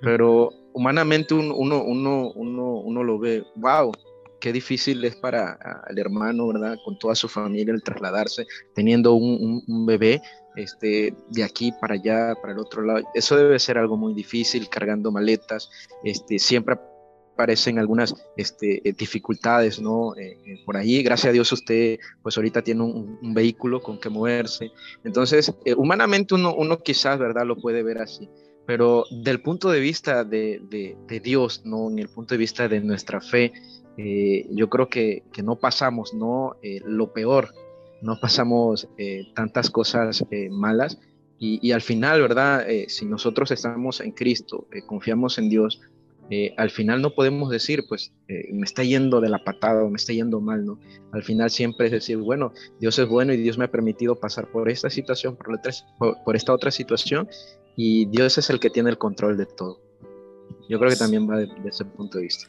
Pero 0.00 0.50
humanamente 0.72 1.34
uno, 1.34 1.54
uno, 1.54 1.82
uno, 1.82 2.32
uno, 2.34 3.04
lo 3.04 3.18
ve, 3.18 3.44
wow, 3.56 3.92
qué 4.40 4.52
difícil 4.52 5.04
es 5.04 5.16
para 5.16 5.58
el 5.88 5.98
hermano, 5.98 6.48
¿verdad? 6.48 6.78
Con 6.84 6.98
toda 6.98 7.14
su 7.14 7.28
familia 7.28 7.74
el 7.74 7.82
trasladarse, 7.82 8.46
teniendo 8.74 9.14
un, 9.14 9.62
un, 9.66 9.86
bebé 9.86 10.22
este, 10.56 11.14
de 11.28 11.44
aquí 11.44 11.72
para 11.80 11.94
allá, 11.94 12.34
para 12.40 12.52
el 12.52 12.58
otro 12.58 12.82
lado. 12.82 13.00
Eso 13.14 13.36
debe 13.36 13.58
ser 13.58 13.78
algo 13.78 13.96
muy 13.96 14.14
difícil, 14.14 14.68
cargando 14.68 15.12
maletas, 15.12 15.70
este, 16.04 16.38
siempre 16.38 16.76
aparecen 17.34 17.78
algunas 17.78 18.14
este, 18.36 18.86
eh, 18.86 18.92
dificultades, 18.92 19.80
¿no? 19.80 20.14
Eh, 20.16 20.38
eh, 20.44 20.62
por 20.66 20.76
ahí, 20.76 21.02
gracias 21.02 21.30
a 21.30 21.32
Dios 21.32 21.50
usted, 21.52 21.98
pues 22.22 22.36
ahorita 22.36 22.62
tiene 22.62 22.82
un, 22.82 23.18
un 23.20 23.34
vehículo 23.34 23.80
con 23.80 23.98
que 23.98 24.10
moverse. 24.10 24.70
Entonces, 25.04 25.54
humanamente 25.76 26.34
uno, 26.34 26.54
uno 26.54 26.78
quizás, 26.78 27.18
¿verdad? 27.18 27.46
Lo 27.46 27.56
puede 27.56 27.82
ver 27.82 27.98
así 27.98 28.28
pero 28.70 29.04
del 29.10 29.42
punto 29.42 29.68
de 29.72 29.80
vista 29.80 30.22
de, 30.22 30.96
Dios, 31.24 31.62
¿no? 31.64 31.90
En 31.90 31.98
el 31.98 32.08
punto 32.08 32.34
de 32.34 32.38
vista 32.38 32.68
de 32.68 32.80
nuestra 32.80 33.20
fe, 33.20 33.52
eh, 33.96 34.46
yo 34.48 34.70
creo 34.70 34.88
que, 34.88 35.24
no 35.42 35.56
pasamos, 35.56 36.14
¿no? 36.14 36.54
Eh, 36.62 36.80
lo 36.84 37.12
peor, 37.12 37.52
no 38.00 38.20
pasamos 38.20 38.88
eh, 38.96 39.32
tantas 39.34 39.70
cosas 39.70 40.24
malas 40.52 41.00
y, 41.36 41.72
al 41.72 41.82
final, 41.82 42.22
¿verdad? 42.22 42.64
si 42.86 43.06
nosotros 43.06 43.50
estamos 43.50 44.00
en 44.00 44.12
Cristo, 44.12 44.68
confiamos 44.86 45.38
en 45.38 45.48
Dios, 45.48 45.80
al 46.56 46.70
final 46.70 47.02
no 47.02 47.14
podemos 47.14 47.50
decir, 47.50 47.84
pues, 47.88 48.12
me 48.28 48.64
está 48.64 48.84
yendo 48.84 49.20
de 49.20 49.28
la 49.28 49.42
patada 49.42 49.82
o 49.82 49.90
me 49.90 49.96
está 49.96 50.12
yendo 50.12 50.40
mal, 50.40 50.64
¿no? 50.64 50.78
Al 51.12 51.22
final 51.22 51.50
siempre 51.50 51.86
es 51.86 51.92
decir, 51.92 52.18
bueno, 52.18 52.52
Dios 52.78 52.98
es 52.98 53.08
bueno 53.08 53.32
y 53.32 53.36
Dios 53.36 53.58
me 53.58 53.64
ha 53.64 53.70
permitido 53.70 54.14
pasar 54.16 54.50
por 54.50 54.70
esta 54.70 54.90
situación, 54.90 55.36
por 55.36 56.36
esta 56.36 56.52
otra 56.52 56.70
situación 56.70 57.28
y 57.76 58.06
Dios 58.06 58.36
es 58.38 58.50
el 58.50 58.60
que 58.60 58.70
tiene 58.70 58.90
el 58.90 58.98
control 58.98 59.36
de 59.36 59.46
todo. 59.46 59.80
Yo 60.68 60.78
creo 60.78 60.90
que 60.90 60.96
también 60.96 61.28
va 61.28 61.38
de, 61.38 61.48
ese 61.64 61.84
punto 61.84 62.18
de 62.18 62.24
vista. 62.24 62.46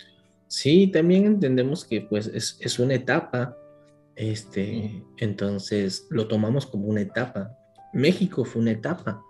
Sí, 0.47 0.87
también 0.87 1.25
entendemos 1.25 1.85
que 1.85 2.01
pues 2.01 2.27
es, 2.27 2.57
es 2.59 2.79
una 2.79 2.95
etapa, 2.95 3.57
este, 4.15 5.03
entonces 5.17 6.07
lo 6.09 6.27
tomamos 6.27 6.65
como 6.65 6.87
una 6.87 7.01
etapa. 7.01 7.57
México 7.93 8.43
fue 8.43 8.61
una 8.61 8.71
etapa, 8.71 9.23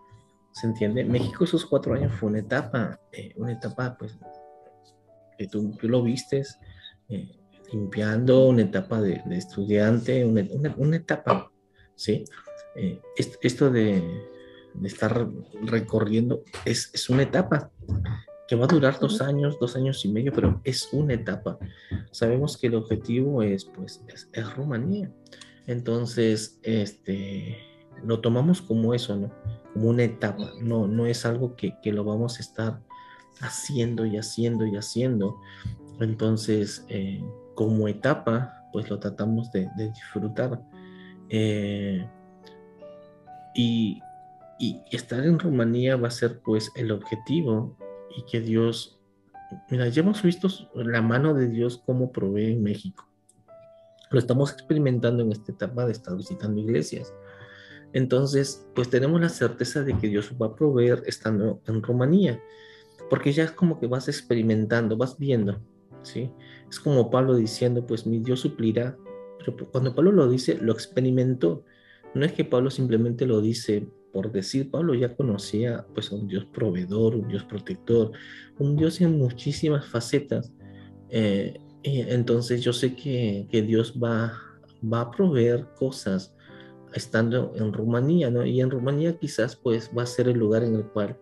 ¿se 0.53 0.67
entiende? 0.67 1.05
México 1.05 1.43
esos 1.43 1.65
cuatro 1.65 1.93
años 1.93 2.13
fue 2.13 2.29
una 2.29 2.39
etapa, 2.39 2.99
eh, 3.11 3.33
una 3.35 3.53
etapa 3.53 3.95
pues 3.97 4.17
que 5.41 5.47
tú, 5.47 5.71
tú 5.79 5.89
lo 5.89 6.03
vistes 6.03 6.59
eh, 7.09 7.31
limpiando, 7.73 8.47
una 8.47 8.61
etapa 8.61 9.01
de, 9.01 9.23
de 9.25 9.37
estudiante, 9.37 10.23
una, 10.23 10.45
una, 10.77 10.95
etapa, 10.95 11.51
¿sí? 11.95 12.25
Eh, 12.75 13.01
esto 13.41 13.71
de, 13.71 14.03
de 14.75 14.87
estar 14.87 15.27
recorriendo, 15.63 16.43
es, 16.63 16.91
es 16.93 17.09
una 17.09 17.23
etapa 17.23 17.71
que 18.47 18.55
va 18.55 18.65
a 18.65 18.67
durar 18.67 18.99
dos 18.99 19.19
años, 19.19 19.57
dos 19.59 19.75
años 19.75 20.05
y 20.05 20.09
medio, 20.09 20.31
pero 20.31 20.61
es 20.63 20.89
una 20.91 21.15
etapa. 21.15 21.57
Sabemos 22.11 22.55
que 22.55 22.67
el 22.67 22.75
objetivo 22.75 23.41
es, 23.41 23.65
pues, 23.65 24.03
es, 24.09 24.55
Rumanía. 24.55 25.11
Entonces, 25.65 26.59
este, 26.61 27.57
lo 28.03 28.21
tomamos 28.21 28.61
como 28.61 28.93
eso, 28.93 29.15
¿no? 29.15 29.31
Como 29.73 29.89
una 29.89 30.03
etapa, 30.03 30.51
no, 30.61 30.85
no 30.85 31.07
es 31.07 31.25
algo 31.25 31.55
que, 31.55 31.73
que 31.81 31.91
lo 31.91 32.03
vamos 32.03 32.37
a 32.37 32.41
estar 32.41 32.81
haciendo 33.39 34.05
y 34.05 34.17
haciendo 34.17 34.65
y 34.65 34.75
haciendo. 34.75 35.39
Entonces, 35.99 36.85
eh, 36.89 37.23
como 37.55 37.87
etapa, 37.87 38.67
pues 38.73 38.89
lo 38.89 38.99
tratamos 38.99 39.51
de, 39.51 39.69
de 39.77 39.89
disfrutar. 39.91 40.61
Eh, 41.29 42.05
y 43.55 44.01
y 44.61 44.79
estar 44.91 45.25
en 45.25 45.39
Rumanía 45.39 45.95
va 45.95 46.09
a 46.09 46.11
ser 46.11 46.39
pues 46.39 46.71
el 46.75 46.91
objetivo 46.91 47.75
y 48.15 48.23
que 48.29 48.41
Dios, 48.41 48.99
mira, 49.71 49.87
ya 49.87 50.03
hemos 50.03 50.21
visto 50.21 50.49
la 50.75 51.01
mano 51.01 51.33
de 51.33 51.49
Dios 51.49 51.81
cómo 51.83 52.11
provee 52.11 52.51
en 52.51 52.61
México. 52.61 53.09
Lo 54.11 54.19
estamos 54.19 54.51
experimentando 54.51 55.23
en 55.23 55.31
esta 55.31 55.51
etapa 55.51 55.87
de 55.87 55.93
estar 55.93 56.15
visitando 56.15 56.61
iglesias. 56.61 57.11
Entonces, 57.91 58.67
pues 58.75 58.87
tenemos 58.87 59.19
la 59.19 59.29
certeza 59.29 59.81
de 59.81 59.97
que 59.97 60.09
Dios 60.09 60.31
va 60.39 60.47
a 60.47 60.55
proveer 60.55 61.01
estando 61.07 61.59
en 61.65 61.81
Rumanía, 61.81 62.39
porque 63.11 63.33
ya 63.33 63.43
es 63.43 63.51
como 63.51 63.77
que 63.77 63.87
vas 63.87 64.07
experimentando, 64.07 64.95
vas 64.95 65.17
viendo, 65.19 65.59
¿sí? 66.01 66.31
Es 66.69 66.79
como 66.79 67.09
Pablo 67.09 67.35
diciendo, 67.35 67.85
pues 67.85 68.07
mi 68.07 68.19
Dios 68.19 68.39
suplirá, 68.39 68.97
pero 69.37 69.69
cuando 69.69 69.93
Pablo 69.93 70.13
lo 70.13 70.29
dice, 70.29 70.57
lo 70.61 70.71
experimentó. 70.71 71.65
No 72.13 72.25
es 72.25 72.31
que 72.31 72.45
Pablo 72.45 72.69
simplemente 72.69 73.25
lo 73.25 73.41
dice 73.41 73.85
por 74.13 74.31
decir, 74.31 74.71
Pablo 74.71 74.93
ya 74.93 75.13
conocía 75.13 75.85
pues 75.93 76.09
a 76.13 76.15
un 76.15 76.29
Dios 76.29 76.45
proveedor, 76.53 77.15
un 77.15 77.27
Dios 77.27 77.43
protector, 77.43 78.13
un 78.59 78.77
Dios 78.77 79.01
en 79.01 79.17
muchísimas 79.17 79.85
facetas. 79.85 80.53
Eh, 81.09 81.59
entonces 81.83 82.63
yo 82.63 82.71
sé 82.71 82.95
que, 82.95 83.45
Dios 83.67 83.99
va, 84.01 84.39
va 84.81 85.01
a 85.01 85.11
proveer 85.11 85.67
cosas 85.77 86.33
estando 86.93 87.51
en 87.57 87.73
Rumanía, 87.73 88.29
¿no? 88.29 88.45
Y 88.45 88.61
en 88.61 88.71
Rumanía 88.71 89.17
quizás 89.17 89.57
pues 89.57 89.91
va 89.97 90.03
a 90.03 90.05
ser 90.05 90.29
el 90.29 90.37
lugar 90.39 90.63
en 90.63 90.75
el 90.75 90.85
cual 90.85 91.17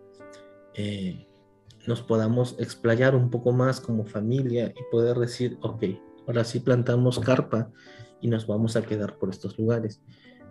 eh, 0.74 1.26
nos 1.86 2.02
podamos 2.02 2.56
explayar 2.58 3.14
un 3.14 3.30
poco 3.30 3.52
más 3.52 3.80
como 3.80 4.04
familia 4.04 4.72
y 4.76 4.90
poder 4.90 5.18
decir, 5.18 5.58
ok, 5.62 5.84
ahora 6.26 6.44
sí 6.44 6.60
plantamos 6.60 7.18
carpa 7.18 7.70
y 8.20 8.28
nos 8.28 8.46
vamos 8.46 8.76
a 8.76 8.82
quedar 8.82 9.18
por 9.18 9.30
estos 9.30 9.58
lugares. 9.58 10.02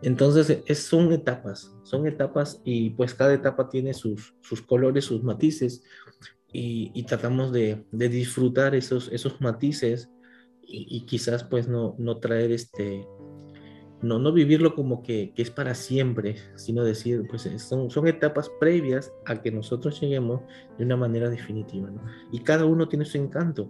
Entonces, 0.02 0.64
es, 0.66 0.80
son 0.80 1.12
etapas, 1.12 1.76
son 1.84 2.08
etapas 2.08 2.62
y 2.64 2.92
pues 2.92 3.14
cada 3.14 3.34
etapa 3.34 3.70
tiene 3.70 3.94
sus, 3.94 4.36
sus 4.42 4.62
colores, 4.62 5.06
sus 5.06 5.24
matices 5.24 5.84
y, 6.52 7.04
tratamos 7.04 7.52
de, 7.52 7.86
de, 7.92 8.10
disfrutar 8.10 8.76
esos, 8.76 9.10
esos 9.12 9.40
matices 9.42 10.10
y, 10.62 11.06
quizás 11.06 11.44
pues 11.44 11.68
no, 11.68 11.96
no 11.98 12.18
traer 12.20 12.52
este, 12.52 13.06
no, 14.02 14.20
no 14.20 14.32
vivirlo 14.32 14.76
como 14.76 15.04
que, 15.04 15.34
que, 15.36 15.42
es 15.42 15.52
para 15.52 15.76
siempre, 15.76 16.36
sino 16.56 16.84
decir, 16.84 17.26
pues 17.30 17.50
son, 17.58 17.90
son 17.90 18.08
etapas 18.08 18.50
previas 18.60 19.12
a 19.26 19.42
que 19.42 19.52
nosotros 19.52 20.00
lleguemos 20.00 20.42
de 20.78 20.86
una 20.86 20.96
manera 20.96 21.30
definitiva, 21.30 21.90
¿no? 21.90 22.02
Y 22.32 22.40
cada 22.40 22.66
uno 22.66 22.88
tiene 22.88 23.06
su 23.06 23.18
encanto. 23.18 23.70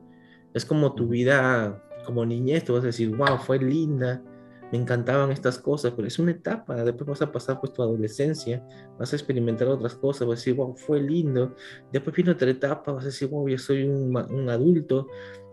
Es 0.54 0.66
como 0.66 0.94
tu 0.94 1.08
vida 1.08 1.84
como 2.06 2.26
niñez, 2.26 2.64
tú 2.64 2.74
vas 2.74 2.84
a 2.84 2.88
decir, 2.88 3.16
wow, 3.16 3.38
fue 3.38 3.60
linda, 3.60 4.22
me 4.72 4.78
encantaban 4.78 5.32
estas 5.32 5.58
cosas, 5.58 5.94
pero 5.96 6.08
es 6.08 6.20
una 6.20 6.32
etapa, 6.32 6.84
después 6.84 7.08
vas 7.08 7.22
a 7.22 7.32
pasar 7.32 7.60
pues 7.60 7.74
tu 7.74 7.82
adolescencia, 7.82 8.64
vas 8.98 9.12
a 9.14 9.16
experimentar 9.16 9.68
otras 9.68 9.96
cosas, 9.96 10.28
vas 10.28 10.38
a 10.38 10.42
decir, 10.42 10.56
wow, 10.56 10.76
fue 10.76 11.02
lindo, 11.02 11.56
después 11.92 12.16
viene 12.16 12.32
otra 12.32 12.50
etapa, 12.50 12.92
vas 12.92 13.04
a 13.04 13.08
decir, 13.08 13.30
wow, 13.30 13.48
yo 13.48 13.58
soy 13.58 13.84
un, 13.84 14.16
un 14.16 14.50
adulto, 14.50 15.08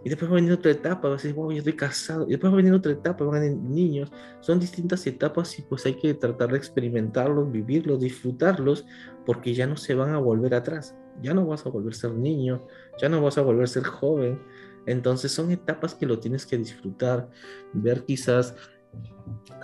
y 0.06 0.08
después 0.08 0.30
va 0.30 0.34
a 0.34 0.36
venir 0.36 0.52
otra 0.52 0.70
etapa, 0.70 1.08
vas 1.08 1.18
a 1.18 1.22
decir, 1.24 1.34
wow, 1.34 1.50
yo 1.50 1.58
estoy 1.58 1.72
casado, 1.72 2.28
y 2.28 2.30
después 2.30 2.52
va 2.52 2.54
a 2.54 2.58
venir 2.58 2.72
otra 2.72 2.92
etapa, 2.92 3.24
van 3.24 3.38
a 3.38 3.40
venir 3.40 3.58
niños, 3.58 4.12
son 4.38 4.60
distintas 4.60 5.04
etapas 5.04 5.58
y 5.58 5.62
pues 5.62 5.84
hay 5.84 5.94
que 5.94 6.14
tratar 6.14 6.52
de 6.52 6.58
experimentarlos, 6.58 7.50
vivirlos, 7.50 7.98
disfrutarlos, 7.98 8.86
porque 9.24 9.52
ya 9.52 9.66
no 9.66 9.76
se 9.76 9.96
van 9.96 10.10
a 10.10 10.18
volver 10.18 10.54
atrás, 10.54 10.94
ya 11.20 11.34
no 11.34 11.44
vas 11.44 11.66
a 11.66 11.70
volver 11.70 11.92
a 11.92 11.96
ser 11.96 12.12
niño, 12.12 12.64
ya 13.02 13.08
no 13.08 13.20
vas 13.20 13.36
a 13.36 13.42
volver 13.42 13.64
a 13.64 13.66
ser 13.66 13.82
joven, 13.82 14.40
entonces 14.86 15.32
son 15.32 15.50
etapas 15.50 15.96
que 15.96 16.06
lo 16.06 16.20
tienes 16.20 16.46
que 16.46 16.56
disfrutar, 16.56 17.28
ver 17.72 18.04
quizás 18.04 18.54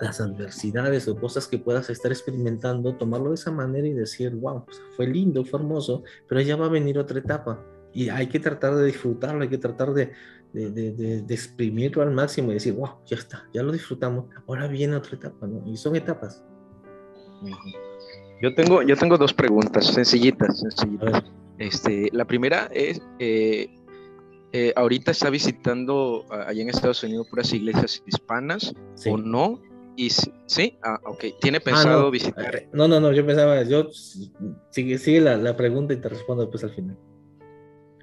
las 0.01 0.19
adversidades 0.19 1.07
o 1.07 1.15
cosas 1.15 1.47
que 1.47 1.57
puedas 1.57 1.89
estar 1.89 2.11
experimentando, 2.11 2.97
tomarlo 2.97 3.29
de 3.29 3.35
esa 3.35 3.51
manera 3.51 3.87
y 3.87 3.93
decir, 3.93 4.35
wow, 4.35 4.65
pues, 4.65 4.81
fue 4.97 5.07
lindo, 5.07 5.45
fue 5.45 5.61
hermoso, 5.61 6.03
pero 6.27 6.41
ya 6.41 6.57
va 6.57 6.65
a 6.65 6.69
venir 6.69 6.99
otra 6.99 7.19
etapa 7.19 7.63
y 7.93 8.09
hay 8.09 8.27
que 8.27 8.39
tratar 8.39 8.75
de 8.75 8.85
disfrutarlo, 8.85 9.43
hay 9.43 9.49
que 9.49 9.57
tratar 9.57 9.93
de, 9.93 10.11
de, 10.53 10.69
de, 10.69 11.21
de, 11.21 11.33
exprimirlo 11.33 12.01
al 12.01 12.11
máximo 12.11 12.51
y 12.51 12.55
decir, 12.55 12.73
wow, 12.73 12.97
ya 13.05 13.17
está, 13.17 13.47
ya 13.53 13.63
lo 13.63 13.71
disfrutamos, 13.71 14.25
ahora 14.47 14.67
viene 14.67 14.95
otra 14.95 15.15
etapa, 15.15 15.47
¿no? 15.47 15.63
Y 15.69 15.77
son 15.77 15.95
etapas. 15.95 16.43
Yo 18.41 18.53
tengo, 18.55 18.81
yo 18.81 18.95
tengo 18.95 19.17
dos 19.17 19.33
preguntas 19.33 19.87
sencillitas, 19.87 20.59
sencillitas. 20.59 21.23
Este, 21.57 22.09
la 22.11 22.25
primera 22.25 22.69
es, 22.73 23.01
eh, 23.19 23.69
eh, 24.51 24.73
ahorita 24.75 25.11
está 25.11 25.29
visitando 25.29 26.25
allá 26.29 26.61
en 26.61 26.69
Estados 26.69 27.03
Unidos 27.03 27.27
puras 27.29 27.53
iglesias 27.53 28.03
hispanas 28.05 28.73
o 29.05 29.17
no. 29.17 29.61
Y 29.95 30.09
sí, 30.09 30.77
ah, 30.81 30.99
ok. 31.05 31.25
¿Tiene 31.39 31.59
ah, 31.59 31.63
pensado 31.63 32.09
visitar? 32.09 32.55
Eh, 32.55 32.69
no, 32.73 32.87
no, 32.87 32.99
no, 32.99 33.11
yo 33.11 33.25
pensaba, 33.25 33.61
yo 33.63 33.89
sigue, 34.71 34.97
sigue 34.97 35.21
la, 35.21 35.37
la, 35.37 35.55
pregunta 35.55 35.93
y 35.93 35.97
te 35.97 36.09
respondo 36.09 36.43
después 36.43 36.63
al 36.63 36.71
final. 36.71 36.97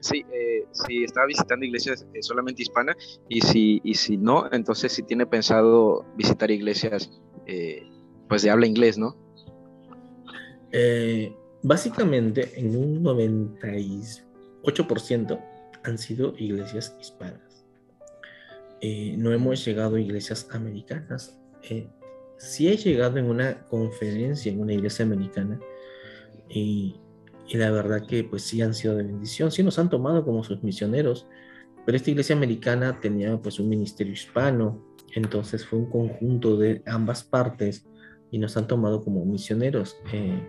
Sí, 0.00 0.24
eh, 0.32 0.64
si 0.72 1.04
estaba 1.04 1.26
visitando 1.26 1.64
iglesias 1.66 2.06
eh, 2.14 2.22
solamente 2.22 2.62
hispanas 2.62 2.96
y 3.28 3.42
si, 3.42 3.82
y 3.84 3.94
si 3.94 4.16
no, 4.16 4.50
entonces 4.50 4.90
si 4.92 5.02
tiene 5.02 5.26
pensado 5.26 6.06
visitar 6.16 6.50
iglesias 6.50 7.10
eh, 7.46 7.86
pues 8.28 8.40
de 8.42 8.50
habla 8.50 8.66
inglés, 8.66 8.98
¿no? 8.98 9.16
básicamente 11.62 12.52
en 12.54 12.74
un 12.76 13.02
98% 13.02 15.44
han 15.82 15.98
sido 15.98 16.32
iglesias 16.38 16.96
hispanas. 17.00 17.66
no 19.18 19.32
hemos 19.32 19.64
llegado 19.64 19.96
a 19.96 20.00
iglesias 20.00 20.46
americanas. 20.52 21.36
sí 22.38 22.68
he 22.68 22.76
llegado 22.76 23.18
en 23.18 23.28
una 23.28 23.66
conferencia 23.66 24.52
en 24.52 24.60
una 24.60 24.74
iglesia 24.74 25.04
americana 25.04 25.58
y 26.48 27.00
y 27.50 27.56
la 27.56 27.70
verdad 27.72 28.06
que 28.06 28.22
pues 28.22 28.42
sí 28.42 28.62
han 28.62 28.74
sido 28.74 28.94
de 28.94 29.02
bendición, 29.02 29.50
sí 29.50 29.64
nos 29.64 29.78
han 29.80 29.90
tomado 29.90 30.24
como 30.24 30.44
sus 30.44 30.62
misioneros, 30.62 31.26
pero 31.84 31.96
esta 31.96 32.10
iglesia 32.10 32.36
americana 32.36 33.00
tenía 33.00 33.36
pues 33.42 33.58
un 33.58 33.68
ministerio 33.68 34.12
hispano, 34.12 34.80
entonces 35.16 35.66
fue 35.66 35.80
un 35.80 35.90
conjunto 35.90 36.56
de 36.56 36.82
ambas 36.86 37.24
partes 37.24 37.84
y 38.30 38.38
nos 38.38 38.56
han 38.56 38.68
tomado 38.68 39.02
como 39.02 39.24
misioneros. 39.24 39.96
Eh, 40.12 40.40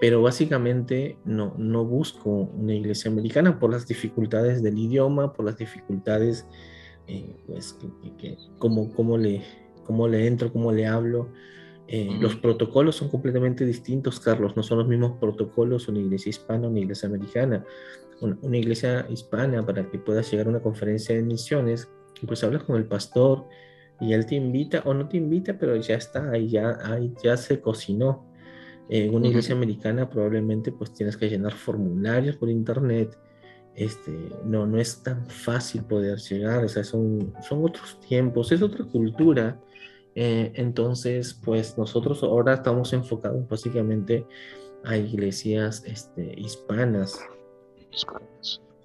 pero 0.00 0.20
básicamente 0.20 1.18
no, 1.24 1.54
no 1.56 1.84
busco 1.84 2.30
una 2.30 2.74
iglesia 2.74 3.12
americana 3.12 3.60
por 3.60 3.70
las 3.70 3.86
dificultades 3.86 4.60
del 4.60 4.76
idioma, 4.76 5.32
por 5.32 5.44
las 5.44 5.56
dificultades, 5.56 6.46
eh, 7.06 7.36
pues, 7.46 7.78
que, 8.18 8.36
cómo, 8.58 8.92
cómo, 8.92 9.16
le, 9.18 9.44
cómo 9.84 10.08
le 10.08 10.26
entro, 10.26 10.52
cómo 10.52 10.72
le 10.72 10.86
hablo. 10.86 11.28
Eh, 11.90 12.18
los 12.20 12.36
protocolos 12.36 12.96
son 12.96 13.08
completamente 13.08 13.64
distintos, 13.64 14.20
Carlos. 14.20 14.54
No 14.56 14.62
son 14.62 14.78
los 14.78 14.86
mismos 14.86 15.12
protocolos 15.18 15.88
una 15.88 16.00
iglesia 16.00 16.28
hispana, 16.30 16.68
una 16.68 16.80
iglesia 16.80 17.08
americana. 17.08 17.64
Una, 18.20 18.58
iglesia 18.58 19.06
hispana, 19.08 19.64
para 19.64 19.88
que 19.88 19.98
puedas 19.98 20.30
llegar 20.30 20.48
a 20.48 20.50
una 20.50 20.60
conferencia 20.60 21.14
de 21.14 21.22
misiones, 21.22 21.88
pues 22.26 22.44
hablas 22.44 22.64
con 22.64 22.76
el 22.76 22.84
pastor 22.84 23.46
y 24.00 24.12
él 24.12 24.26
te 24.26 24.34
invita 24.34 24.82
o 24.84 24.92
no 24.92 25.08
te 25.08 25.16
invita, 25.16 25.56
pero 25.56 25.76
ya 25.76 25.94
está, 25.94 26.30
ahí 26.30 26.48
ya, 26.48 26.78
ahí 26.84 27.14
ya 27.22 27.36
se 27.36 27.60
cocinó. 27.60 28.26
En 28.90 29.14
una 29.14 29.28
iglesia 29.28 29.54
americana 29.54 30.08
probablemente 30.08 30.72
pues 30.72 30.92
tienes 30.92 31.16
que 31.16 31.28
llenar 31.28 31.52
formularios 31.52 32.36
por 32.36 32.50
internet. 32.50 33.16
Este, 33.74 34.12
no, 34.44 34.66
no 34.66 34.78
es 34.78 35.02
tan 35.02 35.26
fácil 35.26 35.84
poder 35.84 36.18
llegar, 36.18 36.64
o 36.64 36.68
sea, 36.68 36.82
son, 36.82 37.32
son 37.48 37.64
otros 37.64 38.00
tiempos, 38.00 38.50
es 38.50 38.60
otra 38.60 38.84
cultura 38.84 39.60
eh, 40.20 40.50
entonces, 40.56 41.32
pues 41.44 41.78
nosotros 41.78 42.24
ahora 42.24 42.54
estamos 42.54 42.92
enfocados 42.92 43.48
básicamente 43.48 44.26
a 44.82 44.96
iglesias 44.96 45.84
este, 45.86 46.34
hispanas. 46.36 47.20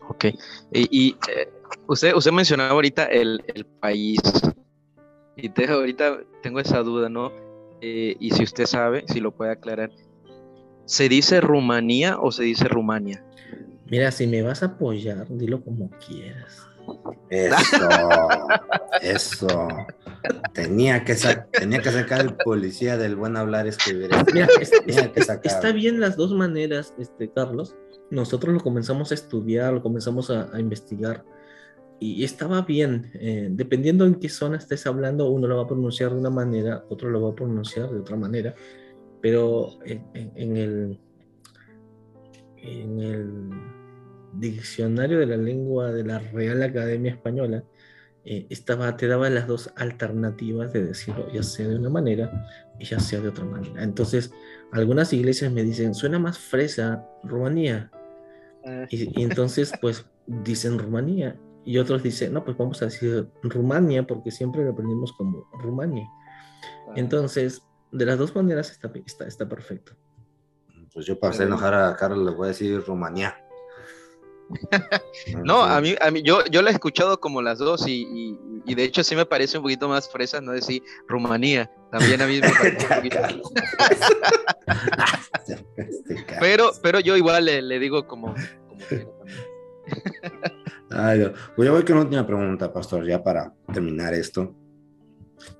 Ok. 0.10 0.26
Y, 0.72 1.16
eh, 1.36 1.50
usted, 1.88 2.14
usted 2.14 2.32
mencionaba 2.32 2.70
ahorita 2.70 3.06
el, 3.06 3.42
país. 3.80 4.20
Y 5.36 5.50
ahorita 5.68 6.20
tengo 6.44 6.60
esa 6.60 6.84
duda, 6.84 7.10
¿no? 7.10 7.32
Eh, 7.82 8.16
y 8.20 8.30
si 8.30 8.44
usted 8.44 8.68
sabe, 8.68 9.04
si 9.08 9.20
lo 9.20 9.32
puede 9.32 9.54
aclarar. 9.54 9.90
¿Se 10.86 11.10
dice 11.10 11.42
Rumanía 11.42 12.20
o 12.20 12.32
se 12.32 12.44
dice 12.44 12.68
Rumania? 12.68 13.26
Mira, 13.88 14.12
si 14.12 14.28
me 14.28 14.44
vas 14.44 14.62
a 14.62 14.68
apoyar, 14.68 15.26
dilo 15.30 15.64
como 15.64 15.90
quieras. 16.06 16.68
Eso, 17.30 17.90
eso. 19.02 19.68
Tenía 20.54 21.04
que, 21.04 21.16
tenía 21.52 21.82
que 21.82 21.92
sacar 21.92 22.22
el 22.22 22.36
policía 22.36 22.98
del 22.98 23.16
buen 23.16 23.36
hablar 23.36 23.68
escribir. 23.68 24.10
Mira, 24.34 24.48
está 25.44 25.72
bien 25.72 26.00
las 26.00 26.16
dos 26.16 26.34
maneras, 26.34 26.94
este, 26.98 27.32
Carlos. 27.32 27.76
Nosotros 28.10 28.54
lo 28.54 28.60
comenzamos 28.60 29.12
a 29.12 29.16
estudiar, 29.16 29.74
lo 29.74 29.82
comenzamos 29.82 30.30
a, 30.30 30.60
investigar 30.60 31.26
y 32.00 32.24
estaba 32.24 32.62
bien. 32.62 33.12
Eh, 33.16 33.48
dependiendo 33.52 34.06
en 34.06 34.16
qué 34.16 34.30
zona 34.30 34.58
estés 34.58 34.86
hablando, 34.86 35.30
uno 35.30 35.48
lo 35.48 35.58
va 35.58 35.64
a 35.64 35.68
pronunciar 35.68 36.12
de 36.12 36.20
una 36.20 36.30
manera, 36.30 36.86
otro 36.90 37.10
lo 37.10 37.22
va 37.22 37.32
a 37.32 37.36
pronunciar 37.36 37.90
de 37.90 38.00
otra 38.00 38.16
manera. 38.16 38.54
Pero 39.22 39.80
en 39.84 40.58
el, 40.58 41.00
en 42.58 43.00
el 43.00 43.50
diccionario 44.40 45.20
de 45.20 45.26
la 45.28 45.38
lengua 45.38 45.92
de 45.92 46.04
la 46.04 46.20
Real 46.20 46.62
Academia 46.64 47.12
Española, 47.12 47.64
eh, 48.26 48.48
estaba, 48.50 48.96
te 48.96 49.08
daba 49.08 49.30
las 49.30 49.48
dos 49.48 49.72
alternativas 49.76 50.72
de 50.72 50.86
decirlo, 50.86 51.30
ya 51.34 51.44
sea 51.44 51.68
de 51.68 51.76
una 51.76 51.90
manera 51.90 52.48
y 52.80 52.86
ya 52.86 53.00
sea 53.00 53.20
de 53.20 53.28
otra 53.28 53.44
manera. 53.44 53.84
Entonces, 53.84 54.32
algunas 54.72 55.12
iglesias 55.12 55.52
me 55.52 55.64
dicen, 55.64 55.94
suena 55.94 56.20
más 56.20 56.40
fresa 56.40 57.06
Rumanía. 57.24 57.92
Ah. 58.66 58.86
Y, 58.90 59.22
entonces, 59.22 59.74
pues, 59.82 60.06
dicen 60.26 60.80
Rumanía. 60.80 61.38
Y 61.66 61.78
otros 61.78 62.04
dicen, 62.04 62.34
no, 62.34 62.44
pues 62.44 62.58
vamos 62.58 62.82
a 62.82 62.86
decir 62.86 63.28
Rumania, 63.42 64.08
porque 64.08 64.32
siempre 64.32 64.64
lo 64.64 64.72
aprendimos 64.72 65.12
como 65.14 65.50
Rumania. 65.54 66.08
Ah. 66.88 66.94
Entonces, 66.96 67.62
de 67.92 68.06
las 68.06 68.18
dos 68.18 68.34
maneras 68.36 68.72
está, 68.72 68.92
está, 69.06 69.28
está 69.28 69.50
perfecto. 69.50 69.94
Pues 70.94 71.06
yo 71.06 71.20
para 71.20 71.32
hacer 71.34 71.48
enojar 71.48 71.74
a 71.74 71.96
Carlos 71.96 72.24
le 72.24 72.36
voy 72.36 72.46
a 72.46 72.48
decir 72.50 72.82
Rumanía. 72.86 73.36
No, 75.44 75.64
a 75.64 75.82
mí, 75.82 75.96
a 76.00 76.12
mí 76.12 76.22
yo, 76.22 76.46
yo 76.46 76.62
la 76.62 76.70
he 76.70 76.74
escuchado 76.74 77.20
como 77.20 77.42
las 77.42 77.58
dos 77.60 77.88
y, 77.88 78.38
y, 78.66 78.76
de 78.76 78.84
hecho 78.84 79.04
sí 79.04 79.16
me 79.16 79.26
parece 79.26 79.58
un 79.58 79.64
poquito 79.64 79.88
más 79.88 80.10
fresa, 80.10 80.42
no 80.42 80.52
decir 80.52 80.84
Rumanía. 81.08 81.72
También 81.92 82.22
a 82.22 82.28
mí 82.28 82.42
me 82.42 82.50
parece 82.50 82.88
un 82.88 82.96
poquito. 82.96 83.18
pero, 86.40 86.72
pero 86.82 87.00
yo 87.00 87.16
igual 87.16 87.46
le, 87.46 87.62
le 87.62 87.80
digo 87.80 88.08
como, 88.08 88.34
Ay, 90.90 91.32
pues 91.56 91.66
yo 91.66 91.74
voy 91.74 91.84
con 91.84 91.94
una 91.94 92.06
última 92.06 92.26
pregunta, 92.26 92.72
pastor, 92.72 93.06
ya 93.06 93.24
para 93.24 93.54
terminar 93.74 94.14
esto. 94.14 94.56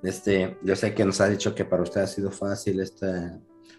Este, 0.02 0.56
yo 0.62 0.76
sé 0.76 0.94
que 0.94 1.04
nos 1.04 1.20
ha 1.20 1.28
dicho 1.28 1.54
que 1.54 1.64
para 1.64 1.82
usted 1.82 2.02
ha 2.02 2.06
sido 2.06 2.30
fácil 2.30 2.80
este, 2.80 3.06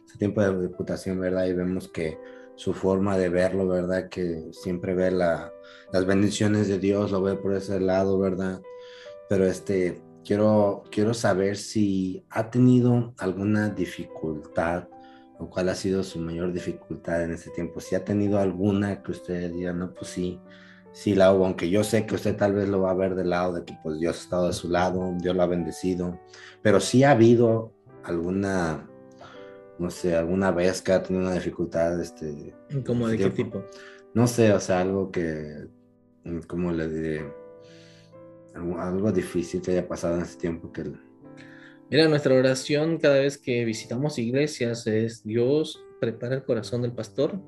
este 0.05 0.17
tiempo 0.19 0.41
de 0.41 0.67
diputación, 0.67 1.19
¿verdad? 1.19 1.45
Y 1.45 1.53
vemos 1.53 1.87
que 1.87 2.17
su 2.55 2.73
forma 2.73 3.17
de 3.17 3.29
verlo, 3.29 3.67
¿verdad? 3.67 4.09
Que 4.09 4.49
siempre 4.51 4.93
ve 4.93 5.11
la, 5.11 5.51
las 5.91 6.05
bendiciones 6.05 6.67
de 6.67 6.79
Dios, 6.79 7.11
lo 7.11 7.21
ve 7.21 7.35
por 7.35 7.53
ese 7.53 7.79
lado, 7.79 8.17
¿verdad? 8.17 8.61
Pero 9.29 9.45
este, 9.45 10.01
quiero, 10.23 10.83
quiero 10.91 11.13
saber 11.13 11.57
si 11.57 12.25
ha 12.29 12.49
tenido 12.49 13.13
alguna 13.17 13.69
dificultad 13.69 14.87
o 15.37 15.49
cuál 15.49 15.69
ha 15.69 15.75
sido 15.75 16.03
su 16.03 16.19
mayor 16.19 16.53
dificultad 16.53 17.23
en 17.23 17.31
este 17.31 17.51
tiempo. 17.51 17.79
Si 17.79 17.95
ha 17.95 18.05
tenido 18.05 18.39
alguna 18.39 19.01
que 19.03 19.11
usted 19.11 19.51
diga, 19.51 19.73
no, 19.73 19.93
pues 19.93 20.11
sí, 20.11 20.39
sí 20.93 21.13
la 21.13 21.33
hubo, 21.33 21.45
aunque 21.45 21.69
yo 21.69 21.83
sé 21.83 22.05
que 22.05 22.15
usted 22.15 22.37
tal 22.37 22.53
vez 22.53 22.69
lo 22.69 22.81
va 22.81 22.91
a 22.91 22.95
ver 22.95 23.15
del 23.15 23.31
lado 23.31 23.53
de 23.53 23.65
que 23.65 23.77
pues 23.83 23.99
Dios 23.99 24.17
ha 24.17 24.21
estado 24.21 24.47
de 24.47 24.53
su 24.53 24.69
lado, 24.69 25.13
Dios 25.19 25.35
lo 25.35 25.43
ha 25.43 25.47
bendecido, 25.47 26.19
pero 26.61 26.79
sí 26.79 27.03
ha 27.03 27.11
habido 27.11 27.73
alguna 28.03 28.89
no 29.77 29.89
sé, 29.89 30.15
alguna 30.15 30.51
vez 30.51 30.81
que 30.81 30.93
ha 30.93 31.03
tenido 31.03 31.25
una 31.25 31.33
dificultad, 31.33 31.99
este... 31.99 32.53
¿Cómo 32.85 33.07
de 33.07 33.17
qué 33.17 33.29
tipo? 33.29 33.63
No 34.13 34.27
sé, 34.27 34.53
o 34.53 34.59
sea, 34.59 34.81
algo 34.81 35.11
que, 35.11 35.67
mm, 36.23 36.39
¿cómo 36.47 36.71
le 36.71 36.87
diré? 36.87 37.33
Algo, 38.53 39.11
difícil 39.11 39.61
que 39.61 39.71
haya 39.71 39.87
pasado 39.87 40.15
en 40.15 40.21
ese 40.21 40.37
tiempo 40.37 40.71
que... 40.71 40.93
Mira, 41.89 42.07
nuestra 42.07 42.33
oración 42.33 42.97
cada 42.97 43.19
vez 43.19 43.37
que 43.37 43.65
visitamos 43.65 44.17
iglesias 44.17 44.87
es 44.87 45.23
Dios 45.23 45.83
prepara 45.99 46.35
el 46.35 46.43
corazón 46.43 46.81
del 46.81 46.93
pastor, 46.93 47.39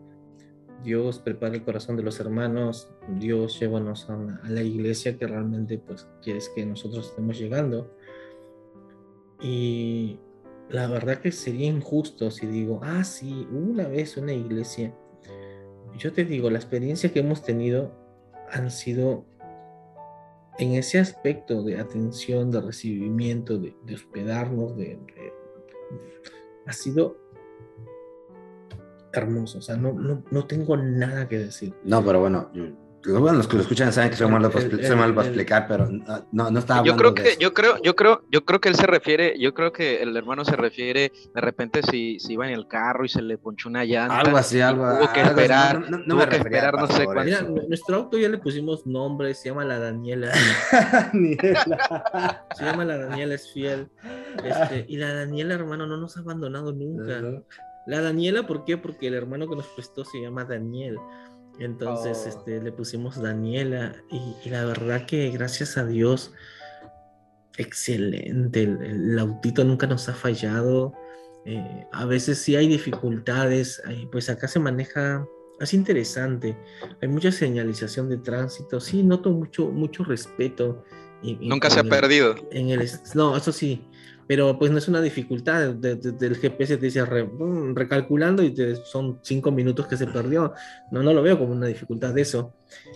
Dios 0.84 1.20
prepara 1.20 1.56
el 1.56 1.64
corazón 1.64 1.96
de 1.96 2.04
los 2.04 2.20
hermanos, 2.20 2.92
Dios 3.18 3.60
llévanos 3.60 4.10
a, 4.10 4.42
a 4.44 4.50
la 4.50 4.62
iglesia 4.62 5.18
que 5.18 5.26
realmente 5.26 5.80
pues 5.80 6.08
quieres 6.22 6.52
que 6.54 6.66
nosotros 6.66 7.08
estemos 7.08 7.40
llegando. 7.40 7.96
Y 9.42 10.20
la 10.70 10.88
verdad 10.88 11.20
que 11.20 11.32
sería 11.32 11.68
injusto 11.68 12.32
si 12.32 12.46
digo, 12.46 12.82
ah, 12.84 13.04
sí, 13.04 13.48
una 13.52 13.88
vez 13.88 14.18
una 14.18 14.34
iglesia. 14.34 14.94
Yo 15.98 16.12
te 16.14 16.26
digo, 16.26 16.50
la 16.50 16.58
experiencia 16.58 17.12
que 17.12 17.20
hemos 17.20 17.44
tenido 17.44 17.92
han 18.52 18.70
sido 18.70 19.26
en 20.60 20.74
ese 20.74 21.00
aspecto 21.00 21.64
de 21.64 21.80
atención, 21.80 22.52
de 22.52 22.62
recibimiento, 22.62 23.58
de, 23.58 23.76
hospedarnos, 23.94 24.76
de, 24.76 25.00
ha 26.66 26.74
sido 26.74 27.18
hermoso. 29.14 29.60
O 29.60 29.62
sea, 29.62 29.78
no, 29.78 29.94
no, 29.94 30.24
no 30.30 30.48
tengo 30.48 30.76
nada 30.78 31.28
que 31.28 31.38
decir. 31.40 31.74
No, 31.84 32.04
pero 32.04 32.20
bueno, 32.20 32.52
los 33.04 33.48
que 33.48 33.56
lo 33.56 33.62
escuchan 33.62 33.94
saben 33.94 34.10
que 34.10 34.18
soy 34.18 34.28
mal, 34.30 34.50
para 34.50 35.28
explicar, 35.28 35.66
pero 35.68 35.88
no, 36.32 36.52
no 36.52 36.60
estaba 36.60 36.84
yo 36.84 36.96
creo 36.96 37.14
que 37.14 37.38
yo 37.40 37.54
creo 37.54 37.82
yo 37.82 37.96
creo 37.96 38.24
yo 38.30 38.44
creo 38.44 38.60
que 38.60 38.70
él 38.70 38.76
se 38.76 38.88
refiere 38.88 39.40
yo 39.40 39.54
creo 39.54 39.72
que 39.72 40.02
el 40.02 40.16
hermano 40.18 40.44
se 40.44 40.56
refiere 40.56 41.12
de 41.34 41.42
repente 41.42 41.82
si, 41.84 42.20
si 42.20 42.34
iba 42.34 42.48
en 42.48 42.54
el 42.54 42.68
carro 42.68 43.06
y 43.06 43.10
se 43.10 43.22
le 43.22 43.38
ponchó 43.38 43.70
una 43.70 43.86
llanta 43.86 44.20
algo 44.20 44.38
así 44.38 44.60
algo 44.60 44.86
tuvo 44.98 45.14
que 45.14 45.22
esperar 45.22 45.90
no, 45.90 46.04
tuvo 46.06 46.30
que 46.30 46.36
esperar 46.38 46.74
no 46.76 46.88
sé 46.88 47.06
cuánto. 47.06 47.24
Mira, 47.24 47.42
nuestro 47.68 47.96
auto 47.96 48.18
ya 48.18 48.30
le 48.30 48.38
pusimos 48.38 48.86
nombre 48.86 49.34
se 49.34 49.50
llama 49.50 49.64
la 49.64 49.80
Daniela. 49.88 50.34
Se 52.56 52.66
llama 52.66 52.86
la 52.86 52.98
Daniela 52.98 53.36
es 53.36 53.52
fiel. 53.52 53.90
Este, 54.44 54.86
y 54.88 54.98
la 54.98 55.14
Daniela 55.14 55.54
hermano 55.54 55.88
no 55.88 55.98
nos 55.98 56.18
ha 56.18 56.22
abandonado 56.22 56.74
nunca. 56.74 57.22
La 57.86 58.02
Daniela 58.02 58.46
¿por 58.46 58.66
qué? 58.66 58.78
porque 58.78 59.08
el 59.08 59.14
hermano 59.14 59.48
que 59.48 59.56
nos 59.56 59.68
prestó 59.68 60.04
se 60.04 60.22
llama 60.22 60.44
Daniel 60.44 60.98
Entonces, 61.60 62.24
Oh. 62.26 62.30
este, 62.30 62.62
le 62.62 62.72
pusimos 62.72 63.22
Daniela 63.22 63.96
y, 64.12 64.36
y 64.46 64.50
la 64.50 64.64
verdad 64.66 65.06
que 65.06 65.30
gracias 65.32 65.78
a 65.78 65.86
Dios, 65.86 66.34
excelente. 67.58 68.64
El, 68.64 68.82
el 68.82 69.20
autito 69.20 69.64
nunca 69.64 69.88
nos 69.88 70.08
ha 70.10 70.14
fallado. 70.14 70.94
Eh, 71.46 71.86
a 71.92 72.06
veces 72.06 72.40
sí 72.40 72.56
hay 72.56 72.68
dificultades, 72.68 73.82
eh, 73.90 74.08
pues 74.12 74.30
acá 74.30 74.48
se 74.48 74.60
maneja, 74.60 75.26
es 75.60 75.74
interesante. 75.74 76.58
Hay 77.02 77.08
mucha 77.08 77.32
señalización 77.32 78.10
de 78.10 78.18
tránsito. 78.18 78.80
Sí, 78.80 79.04
noto 79.04 79.32
mucho, 79.32 79.68
mucho 79.70 80.04
respeto. 80.04 80.84
y- 81.24 81.36
y 81.42 81.50
Nunca 81.50 81.72
se 81.72 81.80
ha 81.80 81.82
el- 81.82 81.90
perdido. 81.90 82.36
en 82.52 82.70
el, 82.70 82.88
no, 83.16 83.36
eso 83.36 83.52
sí, 83.52 83.88
pero 84.28 84.58
pues 84.60 84.72
no 84.72 84.78
es 84.78 84.88
una 84.88 85.02
dificultad. 85.02 85.74
de- 85.76 85.96
de- 85.96 86.12
del 86.12 86.36
GPS 86.36 86.78
te 86.78 86.86
dice 86.86 87.06
re- 87.06 87.24
mm, 87.24 87.76
recalculando 87.76 88.44
y 88.44 88.52
te- 88.54 88.76
son 88.76 89.20
cinco 89.24 89.52
minutos 89.52 89.88
que 89.88 89.98
se 89.98 90.08
perdió. 90.08 90.54
No, 90.92 91.02
no 91.02 91.14
lo 91.14 91.22
veo 91.24 91.38
como 91.40 91.54
una 91.54 91.68
dificultad 91.68 92.14
de 92.14 92.22
eso. 92.22 92.54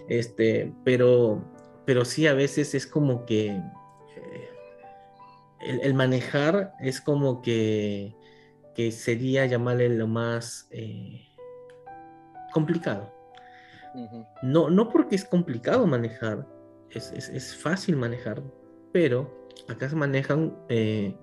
Este, 0.10 0.74
pero, 0.84 1.44
pero 1.86 2.04
sí 2.06 2.28
a 2.28 2.34
veces 2.34 2.76
es 2.76 2.86
como 2.86 3.26
que 3.26 3.48
eh, 3.48 4.50
el, 5.62 5.82
el 5.82 5.94
manejar 5.94 6.74
es 6.82 7.00
como 7.02 7.42
que, 7.42 8.16
que 8.76 8.92
sería 8.92 9.46
llamarle 9.46 9.90
lo 9.90 10.08
más 10.08 10.68
eh, 10.72 11.22
complicado. 12.54 13.14
No, 14.42 14.70
no 14.70 14.90
porque 14.90 15.16
es 15.16 15.26
complicado 15.26 15.86
manejar, 15.88 16.48
es, 16.90 17.12
es- 17.14 17.30
es 17.30 17.56
fácil 17.56 17.96
manejar, 17.98 18.42
pero 18.94 19.41
acá 19.68 19.90
se 19.90 19.96
manejan, 19.96 20.56
eh, 20.70 21.16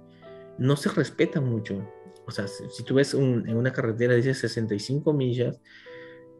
no 0.58 0.76
se 0.76 0.88
respetan 0.90 1.44
mucho. 1.44 1.82
O 2.26 2.30
sea, 2.30 2.46
si, 2.48 2.64
si 2.70 2.82
tú 2.84 2.94
ves 2.94 3.14
un- 3.14 3.48
en 3.48 3.56
una 3.56 3.72
carretera 3.72 4.14
dice 4.14 4.34
65 4.34 5.12
millas 5.12 5.60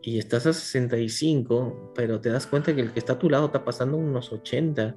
y 0.02 0.18
estás 0.18 0.46
a 0.46 0.52
65, 0.52 1.92
pero 1.94 2.20
te 2.20 2.28
das 2.30 2.46
cuenta 2.46 2.74
que 2.74 2.82
el 2.82 2.92
que 2.92 2.98
está 2.98 3.14
a 3.14 3.18
tu 3.18 3.30
lado 3.30 3.46
está 3.46 3.64
pasando 3.64 3.96
unos 3.96 4.32
80. 4.32 4.96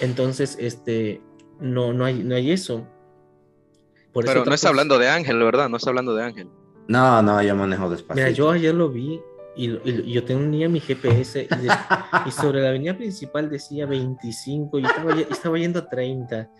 Entonces, 0.00 0.56
este, 0.60 1.20
no, 1.60 1.92
no, 1.92 2.04
hay, 2.04 2.22
no 2.22 2.34
hay 2.34 2.50
eso. 2.50 2.86
Por 4.12 4.24
eso 4.24 4.32
Pero 4.32 4.40
no 4.40 4.44
trato 4.44 4.54
está 4.54 4.68
hablando 4.68 4.98
de 4.98 5.08
Ángel, 5.08 5.38
¿verdad? 5.38 5.68
No 5.68 5.76
está 5.78 5.90
hablando 5.90 6.14
de 6.14 6.22
Ángel. 6.24 6.48
No, 6.88 7.22
no, 7.22 7.42
yo 7.42 7.54
manejo 7.54 7.88
despacito. 7.88 8.14
Mira, 8.14 8.30
yo 8.30 8.50
ayer 8.50 8.74
lo 8.74 8.90
vi 8.90 9.20
y, 9.56 9.70
y 9.88 10.12
yo 10.12 10.24
tenía 10.24 10.68
mi 10.68 10.80
GPS 10.80 11.42
y, 11.50 11.56
de- 11.56 11.74
y 12.26 12.30
sobre 12.30 12.60
la 12.62 12.68
avenida 12.70 12.96
principal 12.96 13.50
decía 13.50 13.86
25 13.86 14.78
y 14.78 14.84
estaba, 14.84 15.20
estaba 15.20 15.58
yendo 15.58 15.78
a 15.80 15.88
30 15.88 16.50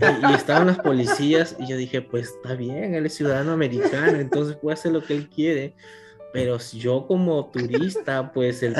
y, 0.00 0.30
y 0.30 0.34
estaban 0.34 0.66
las 0.66 0.78
policías 0.78 1.56
y 1.58 1.66
yo 1.66 1.76
dije, 1.76 2.02
pues 2.02 2.28
está 2.28 2.54
bien, 2.54 2.94
él 2.94 3.06
es 3.06 3.14
ciudadano 3.14 3.52
americano, 3.52 4.18
entonces 4.18 4.56
puede 4.56 4.74
hacer 4.74 4.92
lo 4.92 5.02
que 5.02 5.14
él 5.14 5.28
quiere, 5.30 5.74
pero 6.32 6.58
yo 6.74 7.06
como 7.06 7.46
turista, 7.50 8.32
pues 8.32 8.62
el... 8.62 8.74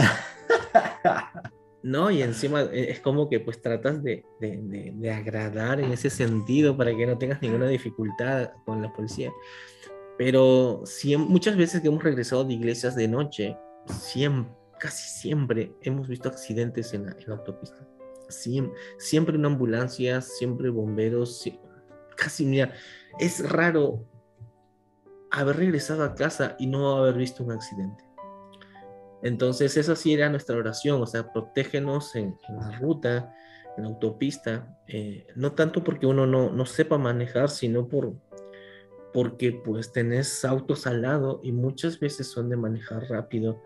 No, 1.83 2.11
y 2.11 2.21
encima 2.23 2.63
eh, 2.63 2.91
es 2.91 2.99
como 3.01 3.29
que 3.29 3.39
pues 3.39 3.63
tratas 3.63 4.03
de- 4.03 4.25
de- 4.41 4.93
de 4.95 5.11
agradar 5.13 5.79
en 5.81 5.93
ese 5.93 6.11
sentido 6.11 6.77
para 6.77 6.95
que 6.97 7.07
no 7.07 7.17
tengas 7.17 7.41
ninguna 7.41 7.69
dificultad 7.69 8.51
con 8.65 8.83
la 8.83 8.93
policía. 8.93 9.31
Pero 10.19 10.83
siem- 10.85 11.27
muchas 11.27 11.57
veces 11.57 11.81
que 11.81 11.89
hemos 11.89 12.03
regresado 12.03 12.45
de 12.45 12.55
iglesias 12.55 12.97
de 12.97 13.09
noche, 13.09 13.57
siem- 13.87 14.49
casi 14.79 15.09
siempre 15.21 15.75
hemos 15.83 16.09
visto 16.09 16.29
accidentes 16.29 16.93
en 16.95 17.07
la, 17.07 17.17
autopista. 17.29 17.87
Siem- 18.29 18.73
siempre 18.99 19.37
una 19.37 19.49
ambulancia, 19.49 20.21
siempre 20.21 20.71
bomberos, 20.71 21.45
casi, 22.17 22.45
mira, 22.45 22.73
es 23.19 23.49
raro 23.49 24.05
haber 25.31 25.57
regresado 25.57 26.03
a 26.05 26.15
casa 26.15 26.57
y 26.59 26.67
no 26.67 26.97
haber 26.97 27.15
visto 27.17 27.45
un 27.45 27.53
accidente. 27.53 28.05
Entonces, 29.23 29.77
esa 29.77 29.97
sí 29.97 30.15
era 30.15 30.29
nuestra 30.31 30.57
oración, 30.57 31.03
o 31.03 31.07
sea, 31.07 31.33
protégenos 31.33 32.15
en, 32.17 32.37
en 32.49 32.57
la 32.57 32.79
ruta, 32.79 33.35
en 33.77 33.85
la 33.85 33.91
autopista, 33.91 34.79
eh, 34.87 35.27
no 35.35 35.53
tanto 35.53 35.83
porque 35.83 36.07
uno 36.07 36.27
no, 36.27 36.51
no 36.51 36.67
sepa 36.67 36.97
manejar, 36.99 37.51
sino 37.51 37.89
por, 37.89 38.15
porque 39.17 39.51
pues 39.65 39.93
tenés 39.93 40.45
autos 40.45 40.87
al 40.87 41.01
lado 41.01 41.41
y 41.43 41.51
muchas 41.51 41.99
veces 41.99 42.27
son 42.27 42.51
de 42.51 42.59
manejar 42.59 43.03
rápido 43.09 43.63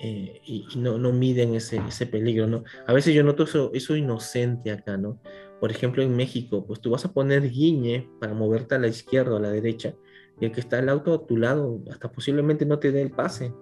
eh, 0.00 0.40
y, 0.46 0.66
y 0.72 0.78
no, 0.78 0.96
no 0.96 1.12
miden 1.12 1.54
ese, 1.54 1.76
ese 1.86 2.06
peligro, 2.06 2.46
¿no? 2.46 2.64
A 2.86 2.94
veces 2.94 3.12
yo 3.14 3.22
noto 3.22 3.42
eso, 3.42 3.70
eso 3.74 3.96
inocente 3.96 4.70
acá, 4.70 4.96
¿no? 4.96 5.20
Por 5.60 5.70
ejemplo, 5.70 6.02
en 6.02 6.16
México, 6.16 6.64
pues 6.66 6.80
tú 6.80 6.88
vas 6.88 7.04
a 7.04 7.12
poner 7.12 7.50
guiñe 7.50 8.08
para 8.18 8.32
moverte 8.32 8.76
a 8.76 8.78
la 8.78 8.88
izquierda 8.88 9.34
o 9.34 9.36
a 9.36 9.40
la 9.40 9.50
derecha 9.50 9.92
y 10.40 10.46
el 10.46 10.52
que 10.52 10.60
está 10.60 10.78
al 10.78 10.88
auto 10.88 11.12
a 11.12 11.26
tu 11.26 11.36
lado 11.36 11.82
hasta 11.90 12.10
posiblemente 12.10 12.64
no 12.64 12.78
te 12.78 12.90
dé 12.90 13.02
el 13.02 13.10
pase, 13.10 13.52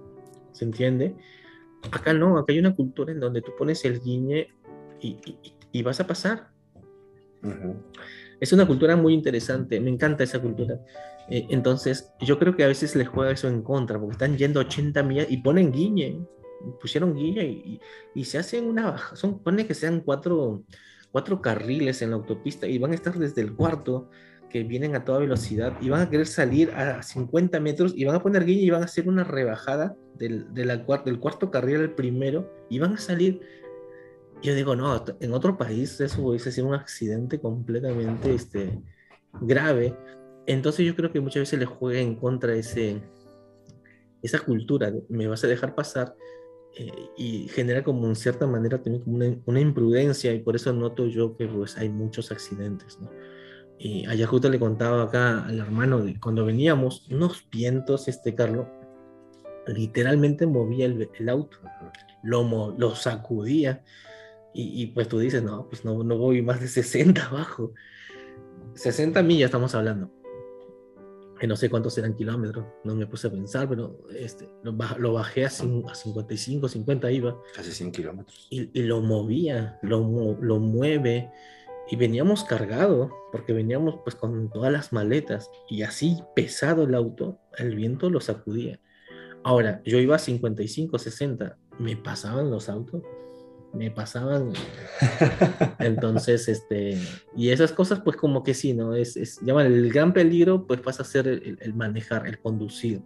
¿se 0.52 0.64
entiende? 0.64 1.16
Acá 1.90 2.12
no, 2.14 2.38
acá 2.38 2.52
hay 2.52 2.60
una 2.60 2.76
cultura 2.76 3.10
en 3.10 3.18
donde 3.18 3.42
tú 3.42 3.50
pones 3.58 3.84
el 3.84 3.98
guiñe 4.00 4.46
y, 5.00 5.08
y- 5.26 5.54
y 5.72 5.82
vas 5.82 5.98
a 5.98 6.06
pasar. 6.06 6.50
Ujú. 7.42 7.82
Es 8.40 8.52
una 8.52 8.66
cultura 8.66 8.96
muy 8.96 9.14
interesante, 9.14 9.80
me 9.80 9.90
encanta 9.90 10.24
esa 10.24 10.40
cultura. 10.40 10.78
Eh, 11.28 11.46
entonces, 11.50 12.12
yo 12.20 12.38
creo 12.38 12.54
que 12.56 12.64
a 12.64 12.68
veces 12.68 12.94
les 12.94 13.08
juega 13.08 13.32
eso 13.32 13.48
en 13.48 13.62
contra, 13.62 13.98
porque 13.98 14.12
están 14.12 14.36
yendo 14.36 14.60
80 14.60 15.02
millas 15.02 15.26
y 15.30 15.38
ponen 15.38 15.72
guiñe, 15.72 16.20
pusieron 16.80 17.14
guiñe 17.14 17.44
y, 17.44 17.50
y- 17.74 17.80
y 18.20 18.24
se 18.24 18.38
hacen 18.38 18.66
una 18.66 18.96
son, 19.14 19.38
pone 19.40 19.66
que 19.66 19.74
sean 19.74 20.00
cuatro, 20.00 20.62
cuatro 21.12 21.40
carriles 21.40 22.02
en 22.02 22.10
la 22.10 22.16
autopista 22.16 22.66
y 22.66 22.78
van 22.78 22.92
a 22.92 22.94
estar 22.94 23.14
desde 23.18 23.40
el 23.42 23.54
cuarto, 23.54 24.08
que 24.48 24.62
vienen 24.62 24.94
a 24.94 25.04
toda 25.04 25.18
velocidad 25.18 25.76
y 25.80 25.88
van 25.88 26.02
a 26.02 26.08
querer 26.08 26.26
salir 26.26 26.70
a 26.70 27.02
50 27.02 27.58
metros 27.58 27.92
y 27.96 28.04
van 28.04 28.14
a 28.14 28.22
poner 28.22 28.44
guiñe 28.44 28.62
y 28.62 28.70
van 28.70 28.82
a 28.82 28.84
hacer 28.84 29.08
una 29.08 29.24
rebajada 29.24 29.96
del, 30.14 30.52
de 30.54 30.64
del 30.64 31.18
cuarto 31.18 31.50
carril 31.50 31.76
al 31.80 31.94
primero 31.94 32.52
y 32.70 32.78
van 32.78 32.94
a 32.94 32.98
salir 32.98 33.40
yo 34.42 34.54
digo, 34.54 34.76
no, 34.76 35.02
en 35.20 35.32
otro 35.32 35.56
país 35.56 36.00
eso 36.00 36.22
hubiese 36.22 36.52
sido 36.52 36.68
un 36.68 36.74
accidente 36.74 37.40
completamente 37.40 38.34
este, 38.34 38.80
grave. 39.40 39.96
Entonces 40.46 40.86
yo 40.86 40.94
creo 40.94 41.12
que 41.12 41.20
muchas 41.20 41.40
veces 41.40 41.58
le 41.58 41.66
juega 41.66 42.00
en 42.00 42.16
contra 42.16 42.54
ese, 42.54 43.02
esa 44.22 44.38
cultura, 44.40 44.90
de, 44.90 45.02
me 45.08 45.26
vas 45.26 45.42
a 45.44 45.48
dejar 45.48 45.74
pasar 45.74 46.14
eh, 46.76 46.92
y 47.16 47.48
genera 47.48 47.82
como 47.82 48.06
en 48.06 48.16
cierta 48.16 48.46
manera 48.46 48.82
también 48.82 49.02
como 49.02 49.16
una, 49.16 49.36
una 49.46 49.60
imprudencia 49.60 50.32
y 50.32 50.40
por 50.40 50.56
eso 50.56 50.72
noto 50.72 51.06
yo 51.06 51.36
que 51.36 51.46
pues 51.46 51.76
hay 51.78 51.88
muchos 51.88 52.30
accidentes, 52.30 52.98
¿no? 53.00 53.10
Y 53.78 54.06
allá 54.06 54.26
justo 54.26 54.48
le 54.48 54.58
contaba 54.58 55.02
acá 55.02 55.44
al 55.44 55.58
hermano 55.58 56.02
de 56.02 56.18
cuando 56.18 56.46
veníamos, 56.46 57.06
unos 57.10 57.46
vientos, 57.50 58.08
este 58.08 58.34
Carlos, 58.34 58.66
literalmente 59.66 60.46
movía 60.46 60.86
el, 60.86 61.10
el 61.18 61.28
auto, 61.28 61.58
lo, 62.22 62.74
lo 62.78 62.94
sacudía 62.94 63.82
y, 64.56 64.82
y, 64.82 64.86
pues 64.88 65.08
tú 65.08 65.18
dices, 65.18 65.42
no, 65.42 65.68
pues 65.68 65.84
no, 65.84 66.02
no 66.02 66.16
voy 66.16 66.42
más 66.42 66.60
de 66.60 66.68
60 66.68 67.26
abajo. 67.26 67.72
60 68.74 69.22
millas 69.22 69.48
estamos 69.48 69.74
hablando. 69.74 70.10
Que 71.38 71.46
no 71.46 71.56
sé 71.56 71.68
cuántos 71.68 71.92
serán 71.92 72.14
kilómetros, 72.14 72.64
no 72.84 72.94
me 72.94 73.06
puse 73.06 73.28
a 73.28 73.30
pensar, 73.30 73.68
pero 73.68 73.98
este, 74.14 74.48
lo, 74.62 74.74
lo 74.98 75.12
bajé 75.12 75.44
a, 75.44 75.48
a 75.48 75.94
55, 75.94 76.68
50 76.68 77.12
iba 77.12 77.38
Casi 77.54 77.72
100 77.72 77.92
kilómetros. 77.92 78.46
y, 78.48 78.70
y 78.72 78.82
lo 78.84 79.02
movía, 79.02 79.78
lo, 79.82 80.38
lo 80.40 80.58
mueve 80.58 81.30
y 81.90 81.96
veníamos 81.96 82.44
cargado 82.44 83.10
porque 83.32 83.52
veníamos 83.52 84.00
pues 84.02 84.16
con 84.16 84.50
todas 84.50 84.72
las 84.72 84.92
maletas 84.92 85.50
y 85.68 85.82
así 85.82 86.18
pesado 86.34 86.84
el 86.84 86.94
auto, 86.94 87.38
el 87.58 87.76
viento 87.76 88.10
lo 88.10 88.20
sacudía. 88.20 88.80
Ahora, 89.44 89.80
yo 89.84 89.98
iba 89.98 90.16
a 90.16 90.18
55, 90.18 90.98
60, 90.98 91.56
me 91.78 91.96
pasaban 91.96 92.50
los 92.50 92.68
autos, 92.68 93.02
me 93.76 93.90
pasaban. 93.90 94.52
Entonces, 95.78 96.48
este, 96.48 96.98
y 97.36 97.50
esas 97.50 97.72
cosas 97.72 98.00
pues 98.00 98.16
como 98.16 98.42
que 98.42 98.54
sí, 98.54 98.72
¿no? 98.72 98.94
Es, 98.94 99.16
es 99.16 99.40
llaman 99.42 99.66
el 99.66 99.92
gran 99.92 100.12
peligro 100.12 100.66
pues 100.66 100.80
pasa 100.80 101.02
a 101.02 101.06
ser 101.06 101.28
el, 101.28 101.74
manejar, 101.74 102.26
el 102.26 102.38
conducir, 102.38 103.02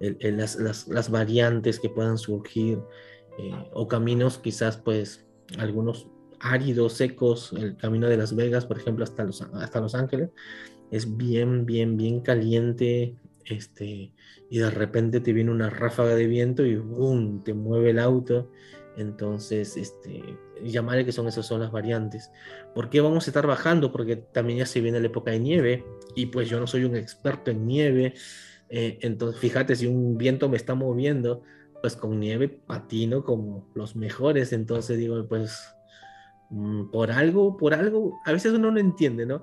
el- 0.00 0.16
el- 0.20 0.36
las, 0.36 0.56
las- 0.56 0.88
las 0.88 1.10
variantes 1.10 1.78
que 1.80 1.88
puedan 1.88 2.18
surgir 2.18 2.78
eh, 3.38 3.52
o 3.72 3.86
caminos 3.88 4.38
quizás 4.38 4.76
pues 4.76 5.26
algunos 5.58 6.08
áridos, 6.40 6.92
secos, 6.94 7.52
el 7.56 7.76
camino 7.76 8.08
de 8.08 8.16
Las 8.16 8.34
Vegas, 8.34 8.64
por 8.66 8.78
ejemplo, 8.78 9.04
hasta 9.04 9.24
Los, 9.24 9.42
hasta 9.42 9.80
Los 9.80 9.94
Ángeles, 9.94 10.30
es 10.90 11.16
bien, 11.16 11.66
bien, 11.66 11.96
bien 11.96 12.20
caliente, 12.20 13.16
este, 13.44 14.12
y 14.50 14.58
de 14.58 14.70
repente 14.70 15.20
te 15.20 15.32
viene 15.32 15.50
una 15.50 15.68
ráfaga 15.70 16.14
de 16.14 16.26
viento 16.26 16.64
y 16.64 16.76
¡boom! 16.76 17.42
te 17.44 17.54
mueve 17.54 17.90
el 17.90 17.98
auto. 17.98 18.50
Entonces, 18.98 19.76
este, 19.76 20.36
llamarle 20.62 21.04
que 21.04 21.12
son 21.12 21.28
esas 21.28 21.46
son 21.46 21.60
las 21.60 21.70
variantes. 21.70 22.32
¿Por 22.74 22.90
qué 22.90 23.00
vamos 23.00 23.26
a 23.26 23.30
estar 23.30 23.46
bajando? 23.46 23.92
Porque 23.92 24.16
también 24.16 24.58
ya 24.58 24.66
se 24.66 24.80
viene 24.80 24.98
la 24.98 25.06
época 25.06 25.30
de 25.30 25.38
nieve 25.38 25.84
y 26.16 26.26
pues 26.26 26.48
yo 26.48 26.58
no 26.58 26.66
soy 26.66 26.84
un 26.84 26.96
experto 26.96 27.52
en 27.52 27.64
nieve. 27.66 28.14
eh, 28.68 28.98
entonces, 29.02 29.40
fíjate, 29.40 29.76
si 29.76 29.86
un 29.86 30.18
viento 30.18 30.48
me 30.48 30.56
está 30.56 30.74
moviendo, 30.74 31.42
pues 31.80 31.96
con 31.96 32.18
nieve 32.18 32.48
patino 32.48 33.24
como 33.24 33.70
los 33.74 33.94
mejores. 33.94 34.52
Entonces 34.52 34.98
digo, 34.98 35.26
pues 35.28 35.74
mm, 36.50 36.90
por 36.90 37.12
algo, 37.12 37.56
por 37.56 37.74
algo, 37.74 38.18
a 38.24 38.32
veces 38.32 38.52
uno 38.52 38.70
no 38.72 38.80
entiende, 38.80 39.26
¿no? 39.26 39.42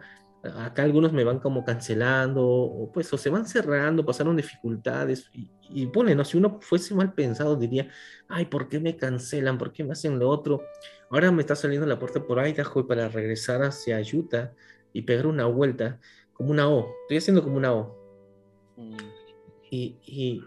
Acá 0.59 0.83
algunos 0.83 1.13
me 1.13 1.23
van 1.23 1.39
como 1.39 1.63
cancelando, 1.63 2.45
o 2.45 2.91
pues, 2.91 3.11
o 3.13 3.17
se 3.17 3.29
van 3.29 3.47
cerrando, 3.47 4.05
pasaron 4.05 4.35
dificultades, 4.35 5.29
y, 5.33 5.49
y 5.69 5.87
pone, 5.87 6.15
¿no? 6.15 6.23
Si 6.25 6.37
uno 6.37 6.59
fuese 6.61 6.93
mal 6.95 7.13
pensado, 7.13 7.55
diría, 7.55 7.89
ay, 8.27 8.45
¿por 8.45 8.67
qué 8.69 8.79
me 8.79 8.95
cancelan? 8.95 9.57
¿Por 9.57 9.71
qué 9.71 9.83
me 9.83 9.93
hacen 9.93 10.19
lo 10.19 10.29
otro? 10.29 10.61
Ahora 11.09 11.31
me 11.31 11.41
está 11.41 11.55
saliendo 11.55 11.87
la 11.87 11.99
puerta 11.99 12.23
por 12.23 12.45
Idaho 12.45 12.87
para 12.87 13.09
regresar 13.09 13.63
hacia 13.63 13.99
Utah 14.01 14.53
y 14.93 15.01
pegar 15.03 15.27
una 15.27 15.45
vuelta, 15.45 15.99
como 16.33 16.51
una 16.51 16.67
O, 16.69 16.87
estoy 17.03 17.17
haciendo 17.17 17.43
como 17.43 17.57
una 17.57 17.73
O. 17.73 17.95
Mm, 18.77 18.97
Y, 19.71 19.97
y, 20.05 20.43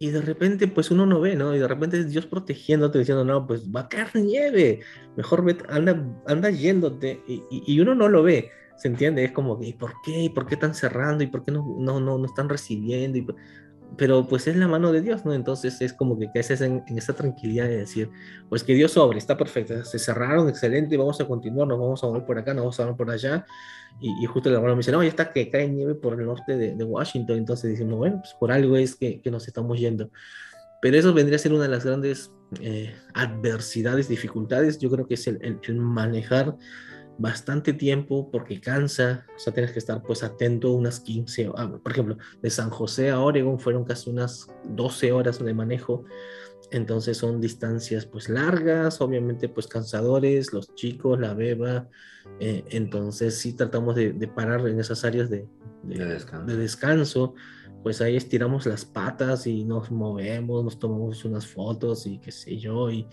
y 0.00 0.10
de 0.10 0.20
repente, 0.20 0.68
pues 0.68 0.90
uno 0.90 1.06
no 1.06 1.20
ve, 1.20 1.34
¿no? 1.36 1.54
Y 1.54 1.58
de 1.58 1.68
repente 1.68 1.98
es 1.98 2.10
Dios 2.10 2.26
protegiéndote, 2.26 2.98
diciendo, 2.98 3.24
no, 3.24 3.46
pues 3.46 3.68
va 3.70 3.80
a 3.82 3.88
caer 3.88 4.14
nieve, 4.14 4.80
mejor 5.16 5.44
anda, 5.68 6.04
anda 6.26 6.50
yéndote, 6.50 7.22
y- 7.26 7.42
y 7.50 7.80
uno 7.80 7.94
no 7.94 8.08
lo 8.08 8.22
ve, 8.22 8.50
¿se 8.78 8.88
entiende? 8.88 9.24
Es 9.24 9.32
como, 9.32 9.58
¿y 9.62 9.74
por 9.74 9.92
qué? 10.04 10.22
¿Y 10.24 10.28
por 10.30 10.46
qué 10.46 10.54
están 10.54 10.74
cerrando? 10.74 11.22
¿Y 11.24 11.26
por 11.26 11.44
qué 11.44 11.52
no, 11.52 11.76
no, 11.78 12.00
no, 12.00 12.16
no 12.18 12.24
están 12.26 12.48
recibiendo? 12.48 13.18
Y, 13.18 13.26
pero 13.96 14.26
pues 14.28 14.46
es 14.46 14.56
la 14.56 14.68
mano 14.68 14.92
de 14.92 15.00
Dios, 15.00 15.24
¿no? 15.24 15.32
Entonces 15.32 15.80
es 15.80 15.92
como 15.94 16.18
que 16.18 16.30
caes 16.32 16.60
en, 16.60 16.82
en 16.86 16.98
esa 16.98 17.14
tranquilidad 17.14 17.64
de 17.66 17.78
decir, 17.78 18.10
pues 18.48 18.62
que 18.62 18.74
Dios 18.74 18.92
sobre, 18.92 19.18
está 19.18 19.36
perfecto, 19.36 19.82
se 19.84 19.98
cerraron, 19.98 20.48
excelente, 20.48 20.96
vamos 20.96 21.18
a 21.20 21.26
continuar, 21.26 21.66
nos 21.66 21.78
vamos 21.78 22.04
a 22.04 22.06
mover 22.06 22.24
por 22.24 22.38
acá, 22.38 22.52
nos 22.52 22.64
vamos 22.64 22.80
a 22.80 22.82
mover 22.84 22.96
por 22.96 23.10
allá, 23.10 23.46
y, 23.98 24.22
y 24.22 24.26
justo 24.26 24.50
el 24.50 24.56
hermano 24.56 24.74
me 24.74 24.80
dice, 24.80 24.92
no, 24.92 25.02
ya 25.02 25.08
está 25.08 25.32
que 25.32 25.48
cae 25.50 25.68
nieve 25.68 25.94
por 25.94 26.20
el 26.20 26.26
norte 26.26 26.56
de, 26.56 26.76
de 26.76 26.84
Washington. 26.84 27.38
Entonces 27.38 27.70
decimos, 27.70 27.96
bueno, 27.98 28.18
pues 28.20 28.34
por 28.38 28.52
algo 28.52 28.76
es 28.76 28.94
que, 28.94 29.20
que 29.22 29.30
nos 29.30 29.48
estamos 29.48 29.78
yendo. 29.80 30.10
Pero 30.80 30.96
eso 30.96 31.12
vendría 31.12 31.36
a 31.36 31.38
ser 31.40 31.52
una 31.52 31.62
de 31.64 31.68
las 31.70 31.84
grandes 31.84 32.30
eh, 32.60 32.94
adversidades, 33.14 34.08
dificultades. 34.08 34.78
Yo 34.78 34.90
creo 34.90 35.06
que 35.06 35.14
es 35.14 35.26
el, 35.26 35.38
el- 35.42 35.58
el 35.66 35.76
manejar 35.76 36.54
bastante 37.18 37.72
tiempo 37.72 38.30
porque 38.30 38.60
cansa. 38.60 39.26
O 39.36 39.38
sea, 39.38 39.52
tienes 39.52 39.72
que 39.72 39.78
estar 39.80 40.02
pues 40.02 40.22
atento 40.22 40.72
unas 40.72 41.00
15 41.00 41.48
horas. 41.48 41.68
Por 41.82 41.92
ejemplo, 41.92 42.16
de 42.40 42.50
San 42.50 42.70
José 42.70 43.10
a 43.10 43.20
Oregon 43.20 43.58
fueron 43.58 43.84
casi 43.84 44.08
unas 44.10 44.46
12 44.64 45.12
horas 45.12 45.42
de 45.44 45.52
manejo. 45.54 46.04
Entonces 46.70 47.16
son 47.16 47.40
distancias 47.40 48.04
pues 48.06 48.28
largas, 48.28 49.00
obviamente 49.00 49.48
pues 49.48 49.66
cansadores, 49.66 50.52
los 50.52 50.74
chicos, 50.74 51.18
la 51.18 51.34
beba. 51.34 51.88
eh, 52.40 52.64
entonces 52.70 53.38
sí 53.38 53.54
tratamos 53.54 53.94
de, 53.96 54.12
de 54.12 54.28
parar 54.28 54.66
en 54.68 54.78
esas 54.78 55.04
áreas 55.04 55.30
de, 55.30 55.46
de- 55.82 55.98
De 55.98 56.04
descanso. 56.04 56.46
de 56.46 56.56
descanso. 56.56 57.34
Pues 57.88 58.02
ahí 58.02 58.16
estiramos 58.16 58.66
las 58.66 58.84
patas 58.84 59.46
y 59.46 59.64
nos 59.64 59.90
movemos, 59.90 60.62
nos 60.62 60.78
tomamos 60.78 61.24
unas 61.24 61.46
fotos 61.46 62.06
y 62.06 62.18
qué 62.18 62.30
sé 62.30 62.58
yo. 62.58 62.90
Y, 62.90 63.06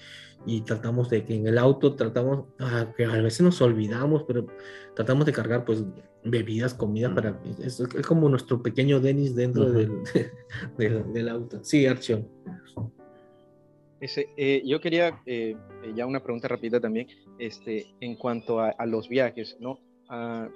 y 0.46 0.60
tratamos 0.66 1.10
de 1.10 1.24
que 1.24 1.34
en 1.34 1.48
el 1.48 1.58
auto 1.58 1.96
tratamos, 1.96 2.48
ah, 2.60 2.92
que 2.98 3.06
a 3.06 3.22
veces 3.22 3.40
nos 3.40 3.62
olvidamos, 3.62 4.24
pero 4.24 4.48
tratamos 4.94 5.28
de 5.28 5.32
cargar 5.32 5.64
pues 5.64 5.86
bebidas, 6.26 6.74
comida 6.74 7.16
para... 7.16 7.40
Es, 7.64 7.80
es 7.80 8.06
como 8.06 8.28
nuestro 8.28 8.62
pequeño 8.62 9.00
Denis 9.00 9.34
dentro 9.34 9.64
Ujú. 9.64 9.72
del, 9.72 9.92
del, 10.78 11.14
del 11.14 11.30
auto. 11.30 11.64
Sí, 11.64 11.86
Archon. 11.86 12.28
Ese, 14.02 14.28
eh, 14.36 14.62
yo 14.66 14.82
quería, 14.82 15.22
eh, 15.26 15.56
ya 15.96 16.06
una 16.06 16.22
pregunta 16.22 16.50
rápida 16.50 16.82
también, 16.82 17.08
este, 17.40 17.86
en 18.02 18.18
cuanto 18.18 18.60
a, 18.60 18.72
a 18.72 18.86
los 18.86 19.08
viajes, 19.08 19.56
¿no? 19.62 19.80
Ah, 20.10 20.50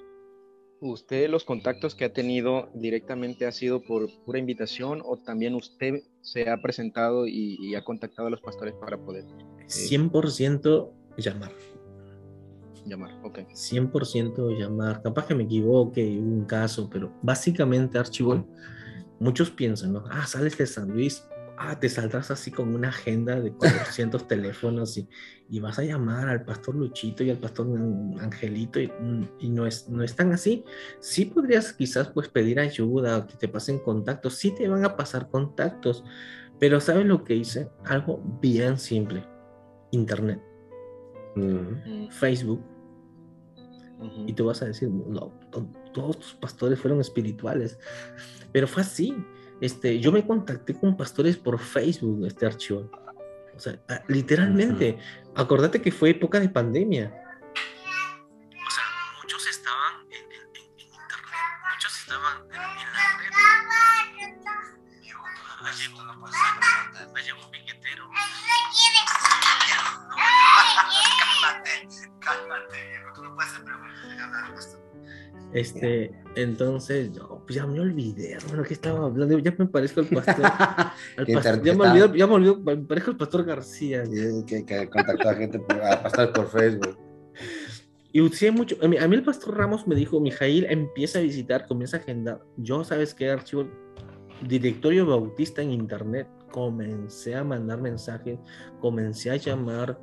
¿Usted 0.82 1.30
los 1.30 1.44
contactos 1.44 1.94
que 1.94 2.06
ha 2.06 2.14
tenido 2.14 2.70
directamente 2.74 3.46
ha 3.46 3.52
sido 3.52 3.82
por 3.82 4.10
pura 4.24 4.40
invitación 4.40 5.02
o 5.04 5.18
también 5.18 5.56
usted 5.56 6.04
se 6.22 6.50
ha 6.50 6.62
presentado 6.62 7.28
y, 7.28 7.58
y 7.60 7.76
ha 7.76 7.84
contactado 7.84 8.28
a 8.30 8.32
los 8.32 8.42
pastores 8.42 8.76
para 8.76 8.98
poder 8.98 9.26
100% 9.70 10.92
llamar. 11.18 11.52
llamar? 12.86 13.12
Ok. 13.24 13.40
100% 13.54 14.58
llamar. 14.58 15.02
Capaz 15.02 15.28
que 15.28 15.36
me 15.36 15.44
equivoque 15.44 16.04
y 16.04 16.18
hubo 16.18 16.28
un 16.28 16.46
caso, 16.46 16.90
pero 16.90 17.14
básicamente, 17.22 17.98
Archibald, 17.98 18.46
muchos 19.20 19.52
piensan, 19.52 19.94
¿no? 19.94 20.04
Ah, 20.10 20.26
sales 20.26 20.58
de 20.58 20.66
San 20.66 20.90
Luis, 20.90 21.24
ah, 21.62 21.78
te 21.80 21.90
saldrás 21.90 22.32
así 22.32 22.52
con 22.52 22.74
una 22.74 22.88
agenda 22.90 23.40
de 23.40 23.52
400 23.52 24.28
teléfonos 24.28 24.98
y, 24.98 25.10
y 25.50 25.60
vas 25.60 25.78
a 25.78 25.84
llamar 25.84 26.30
al 26.30 26.46
pastor 26.46 26.76
Luchito 26.76 27.24
y 27.24 27.30
al 27.30 27.38
pastor 27.38 27.68
Angelito 28.22 28.80
y, 28.80 28.90
y 29.40 29.50
no, 29.50 29.68
es, 29.68 29.90
no 29.90 30.02
es 30.02 30.16
tan 30.16 30.32
así. 30.32 30.64
Sí 31.02 31.26
podrías 31.26 31.74
quizás 31.74 32.08
pues 32.10 32.30
pedir 32.30 32.60
ayuda 32.60 33.18
o 33.18 33.28
que 33.28 33.36
te 33.36 33.48
pasen 33.50 33.80
contactos, 33.80 34.36
sí 34.36 34.52
te 34.56 34.68
van 34.70 34.86
a 34.86 34.96
pasar 34.96 35.30
contactos, 35.30 36.04
pero 36.60 36.80
¿sabes 36.80 37.06
lo 37.06 37.24
que 37.26 37.36
hice? 37.36 37.70
Algo 37.86 38.22
bien 38.42 38.78
simple. 38.78 39.26
Internet. 39.92 40.42
Mm, 41.36 42.10
Facebook, 42.10 42.62
ujú. 44.00 44.26
y 44.28 44.34
tú 44.34 44.46
vas 44.46 44.62
a 44.62 44.66
decir, 44.66 44.90
no, 44.90 45.32
to- 45.52 45.68
todos 45.94 46.20
tus 46.20 46.34
pastores 46.36 46.80
fueron 46.80 47.02
espirituales. 47.02 47.78
Pero 48.52 48.68
fue 48.68 48.82
así. 48.84 49.14
Este, 49.62 50.00
yo 50.00 50.12
me 50.12 50.26
contacté 50.26 50.74
con 50.74 50.96
pastores 50.96 51.36
por 51.38 51.60
Facebook, 51.60 52.26
este 52.26 52.46
archivo. 52.46 52.90
O 53.56 53.60
sea, 53.60 53.78
ah, 53.90 54.02
literalmente, 54.08 54.98
acordate 55.36 55.82
que 55.82 55.92
fue 55.92 56.12
época 56.12 56.40
de 56.40 56.48
pandemia. 56.50 57.12
O 57.12 58.70
sea, 58.72 58.84
muchos 59.22 59.46
estaban 59.48 60.02
en, 60.12 60.24
en- 60.32 60.56
en- 60.56 60.80
internet, 60.80 61.46
muchos 61.74 62.00
estaban 62.00 62.38
en, 62.46 62.56
en 62.56 62.60
la 62.94 63.18
red. 63.18 63.34
Digo, 65.02 65.20
"Ah, 65.62 65.72
llegó 65.78 66.00
una 66.04 66.14
persona, 66.24 66.60
ah, 67.16 67.22
llegó 67.22 67.40
un 67.46 67.52
piquetero. 67.52 68.10
Cálmate, 71.42 71.88
cálmate, 72.20 72.88
viejo. 72.90 73.14
Tú 73.14 73.24
no 73.24 73.36
puedes 73.36 73.52
ser 73.52 73.64
pastor. 74.56 74.80
Este, 75.54 76.12
entonces, 76.42 77.12
yo, 77.14 77.42
pues 77.46 77.56
ya 77.56 77.66
me 77.66 77.80
olvidé, 77.80 78.34
hermano, 78.34 78.64
que 78.64 78.74
estaba 78.74 79.06
hablando, 79.06 79.38
ya 79.40 79.54
me 79.58 79.66
parezco 79.68 80.00
al 80.02 80.06
pastor. 80.10 80.46
al 80.46 81.26
pastor- 81.28 81.64
ya 81.64 81.74
me 81.76 81.88
olvidé, 81.88 82.18
ya 82.18 82.28
me 82.28 82.34
olvidé, 82.34 82.56
me 82.58 82.78
parezco 82.78 83.12
al 83.12 83.18
pastor 83.18 83.46
García. 83.46 84.04
Que, 84.48 84.66
que 84.66 84.90
contactó 84.90 85.30
a 85.30 85.34
gente, 85.36 85.60
por, 85.60 85.82
a 85.82 86.02
pastores 86.04 86.32
por 86.32 86.48
Facebook. 86.50 86.98
Y 88.12 88.22
usé 88.22 88.52
mucho. 88.52 88.76
A 88.82 88.88
mí, 88.88 88.98
a 88.98 89.08
mí 89.08 89.16
el 89.16 89.24
pastor 89.24 89.56
Ramos 89.58 89.88
me 89.88 89.96
dijo, 89.96 90.20
Mijail, 90.20 90.66
empieza 90.70 91.20
a 91.20 91.22
visitar, 91.22 91.68
comienza 91.68 91.98
a 91.98 92.00
agendar. 92.00 92.42
Yo, 92.58 92.84
¿sabes 92.84 93.14
qué, 93.14 93.30
archivo? 93.30 93.70
Directorio 94.48 95.06
Bautista 95.06 95.62
en 95.62 95.72
internet. 95.72 96.28
Comencé 96.52 97.36
a 97.36 97.44
mandar 97.44 97.80
mensajes, 97.82 98.40
comencé 98.80 99.30
a 99.30 99.36
llamar. 99.36 100.00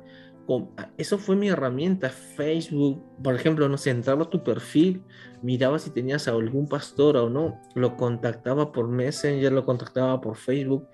Com- 0.47 0.71
Eso 0.97 1.19
fue 1.19 1.35
mi 1.35 1.49
herramienta, 1.49 2.09
Facebook. 2.09 3.03
Por 3.23 3.35
ejemplo, 3.35 3.69
no 3.69 3.77
sé, 3.77 3.91
entraba 3.91 4.23
a 4.23 4.29
tu 4.29 4.43
perfil, 4.43 5.03
miraba 5.43 5.77
si 5.77 5.91
tenías 5.91 6.27
a 6.27 6.31
algún 6.31 6.67
pastor 6.67 7.17
o 7.17 7.29
no, 7.29 7.61
lo 7.75 7.95
contactaba 7.95 8.71
por 8.71 8.87
Messenger, 8.87 9.51
lo 9.51 9.65
contactaba 9.65 10.19
por 10.19 10.35
Facebook, 10.35 10.87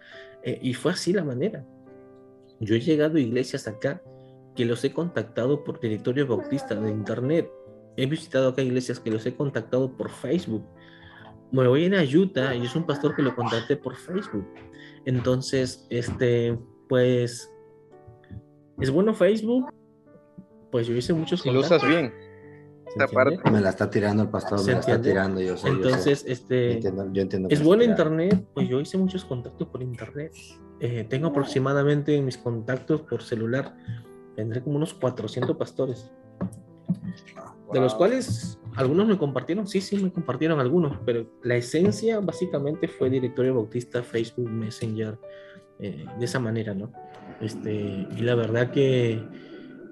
eh, 0.43 0.59
y 0.61 0.73
fue 0.73 0.91
así 0.91 1.13
la 1.13 1.23
manera. 1.23 1.65
Yo 2.59 2.75
he 2.75 2.81
llegado 2.81 3.17
a 3.17 3.21
iglesias 3.21 3.67
acá 3.67 4.01
que 4.55 4.65
los 4.65 4.83
he 4.83 4.91
contactado 4.91 5.63
por 5.63 5.79
directorio 5.79 6.27
bautista 6.27 6.75
de 6.75 6.91
internet. 6.91 7.49
He 7.95 8.05
visitado 8.07 8.49
acá 8.49 8.61
iglesias 8.61 8.99
que 8.99 9.11
los 9.11 9.25
he 9.25 9.35
contactado 9.35 9.95
por 9.95 10.09
Facebook. 10.09 10.65
Me 11.51 11.67
voy 11.67 11.85
en 11.85 11.93
Utah 11.93 12.55
y 12.55 12.65
es 12.65 12.75
un 12.75 12.85
pastor 12.85 13.15
que 13.15 13.21
lo 13.21 13.35
contacté 13.35 13.77
por 13.77 13.95
Facebook. 13.95 14.47
Entonces, 15.05 15.85
este, 15.91 16.57
pues, 16.89 17.52
es 18.79 18.91
bueno 18.91 19.13
Facebook. 19.13 19.71
Pues 20.71 20.87
yo 20.87 20.95
hice 20.95 21.13
muchos 21.13 21.41
Si 21.41 21.51
lo 21.51 21.59
usas 21.59 21.81
contactos, 21.81 21.89
bien. 21.89 22.33
Me 23.51 23.61
la 23.61 23.69
está 23.69 23.89
tirando 23.89 24.23
el 24.23 24.29
pastor, 24.29 24.59
¿Se 24.59 24.67
me 24.67 24.73
la 24.73 24.79
está 24.79 25.01
tirando, 25.01 25.41
yo 25.41 25.57
sé. 25.57 25.67
yo 25.67 25.73
sé. 25.73 25.81
Entonces, 25.81 26.25
Yo 26.25 26.31
este, 26.31 26.73
entiendo, 26.73 27.09
yo 27.11 27.21
entiendo 27.21 27.49
es 27.49 27.63
bueno 27.63 27.83
internet, 27.83 28.45
pues 28.53 28.69
yo 28.69 28.79
hice 28.79 28.97
muchos 28.97 29.25
contactos 29.25 29.67
por 29.67 29.81
internet. 29.81 30.33
Eh, 30.79 31.05
tengo 31.09 31.27
aproximadamente 31.27 32.15
en 32.15 32.25
mis 32.25 32.37
contactos 32.37 33.01
por 33.01 33.23
celular, 33.23 33.75
tendré 34.35 34.61
como 34.61 34.77
unos 34.77 34.93
400 34.93 35.55
pastores, 35.57 36.11
de 37.71 37.79
los 37.79 37.95
cuales 37.95 38.59
algunos 38.75 39.07
me 39.07 39.17
compartieron, 39.17 39.67
sí, 39.67 39.81
sí, 39.81 39.97
me 39.97 40.11
compartieron 40.11 40.59
algunos, 40.59 40.97
pero 41.05 41.25
la 41.43 41.55
esencia 41.55 42.19
básicamente 42.19 42.87
fue 42.87 43.09
directorio 43.09 43.55
bautista, 43.55 44.03
Facebook, 44.03 44.49
Messenger, 44.49 45.17
eh, 45.79 46.05
de 46.19 46.25
esa 46.25 46.39
manera, 46.39 46.73
¿no? 46.73 46.91
Este, 47.41 48.07
y 48.09 48.21
la 48.21 48.35
verdad 48.35 48.71
que, 48.71 49.21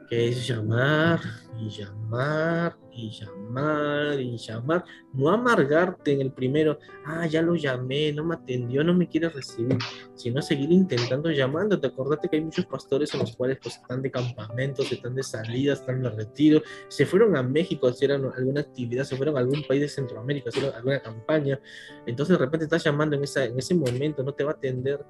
que 0.10 0.30
es 0.30 0.48
llamar 0.48 1.20
y 1.60 1.70
llamar 1.70 2.81
y 2.94 3.10
llamar 3.10 4.20
y 4.20 4.38
llamar, 4.38 4.84
no 5.14 5.30
amargarte 5.30 6.14
en 6.14 6.22
el 6.22 6.32
primero, 6.32 6.80
ah, 7.06 7.26
ya 7.26 7.42
lo 7.42 7.56
llamé, 7.56 8.12
no 8.12 8.24
me 8.24 8.36
atendió, 8.36 8.84
no 8.84 8.94
me 8.94 9.08
quiere 9.08 9.30
recibir, 9.30 9.78
sino 10.16 10.42
seguir 10.42 10.72
intentando 10.72 11.32
llamándote. 11.32 11.88
Acordate 11.88 12.28
que 12.30 12.38
hay 12.38 12.44
muchos 12.44 12.66
pastores 12.66 13.14
en 13.14 13.22
los 13.22 13.36
cuales 13.36 13.58
pues 13.62 13.76
están 13.76 14.02
de 14.02 14.12
campamentos, 14.12 14.92
están 14.92 15.16
de 15.16 15.24
salidas, 15.24 15.80
están 15.80 16.02
de 16.02 16.10
retiro, 16.10 16.62
se 16.88 17.06
fueron 17.06 17.36
a 17.36 17.44
México 17.44 17.88
hacer 17.88 18.12
alguna 18.12 18.62
actividad, 18.62 19.04
se 19.04 19.16
fueron 19.16 19.38
a 19.38 19.40
algún 19.40 19.64
país 19.64 19.82
de 19.82 19.88
Centroamérica 19.88 20.50
hacer 20.50 20.74
alguna 20.74 21.00
campaña, 21.02 21.60
entonces 22.06 22.38
de 22.38 22.46
repente 22.46 22.66
estás 22.66 22.84
llamando 22.84 23.16
en, 23.16 23.24
esa, 23.24 23.46
en 23.46 23.58
ese 23.58 23.74
momento, 23.74 24.24
no 24.24 24.34
te 24.34 24.44
va 24.44 24.52
a 24.52 24.56
atender, 24.56 25.06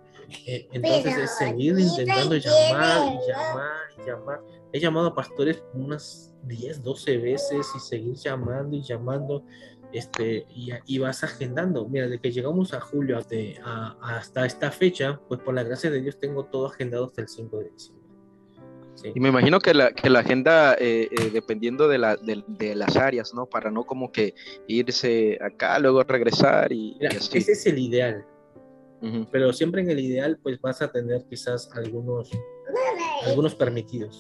eh, 0.46 0.68
entonces 0.72 1.18
es 1.18 1.38
seguir 1.38 1.78
intentando 1.78 2.36
llamar 2.36 3.14
y 3.14 3.32
llamar 3.32 3.72
y 3.98 4.08
llamar. 4.08 4.61
He 4.74 4.80
llamado 4.80 5.08
a 5.08 5.16
pastores 5.16 5.64
unas 5.74 6.34
10, 6.44 6.84
12 6.84 7.18
veces 7.18 7.68
y 7.76 7.80
seguir 7.80 8.16
llamando 8.16 8.76
y 8.76 8.82
llamando 8.82 9.44
este, 9.94 10.46
y, 10.56 10.72
y, 10.86 11.00
vas 11.00 11.24
agendando. 11.24 11.88
Mira, 11.88 12.08
de 12.08 12.20
que 12.20 12.32
llegamos 12.32 12.74
a 12.74 12.80
julio 12.80 13.18
a, 13.18 13.98
hasta 14.02 14.46
esta 14.46 14.72
fecha, 14.72 15.20
pues 15.28 15.42
por 15.42 15.54
la 15.54 15.64
gracia 15.64 15.90
de 15.92 16.02
Dios 16.02 16.18
tengo 16.18 16.46
todo 16.46 16.68
agendado 16.68 17.06
hasta 17.06 17.22
el 17.22 17.28
5 17.28 17.58
de 17.60 17.70
diciembre. 17.70 18.02
Sí. 18.96 19.12
Y 19.16 19.20
me 19.20 19.30
imagino 19.30 19.60
que 19.60 19.74
la, 19.74 19.92
que 19.92 20.10
la 20.10 20.20
agenda, 20.20 20.76
eh, 20.76 21.10
eh, 21.12 21.30
dependiendo 21.34 21.88
de, 21.88 21.98
la, 21.98 22.16
de, 22.18 22.44
de, 22.48 22.76
las 22.76 22.96
áreas, 22.96 23.34
¿no? 23.34 23.48
Para 23.48 23.72
no 23.72 23.84
como 23.84 24.12
que 24.12 24.36
irse 24.68 25.40
acá, 25.42 25.80
luego 25.80 26.04
regresar 26.04 26.72
y, 26.72 26.96
Mira, 27.00 27.14
y 27.14 27.18
así. 27.18 27.38
Ese 27.38 27.54
es 27.54 27.66
el 27.66 27.80
ideal. 27.80 28.26
Uh 29.02 29.08
-huh. 29.08 29.28
Pero 29.32 29.52
siempre 29.54 29.82
en 29.82 29.90
el 29.90 30.00
ideal, 30.00 30.40
pues 30.42 30.60
vas 30.62 30.82
a 30.82 30.92
tener 30.92 31.26
quizás 31.28 31.70
algunos, 31.74 32.30
algunos 33.26 33.56
permitidos. 33.56 34.20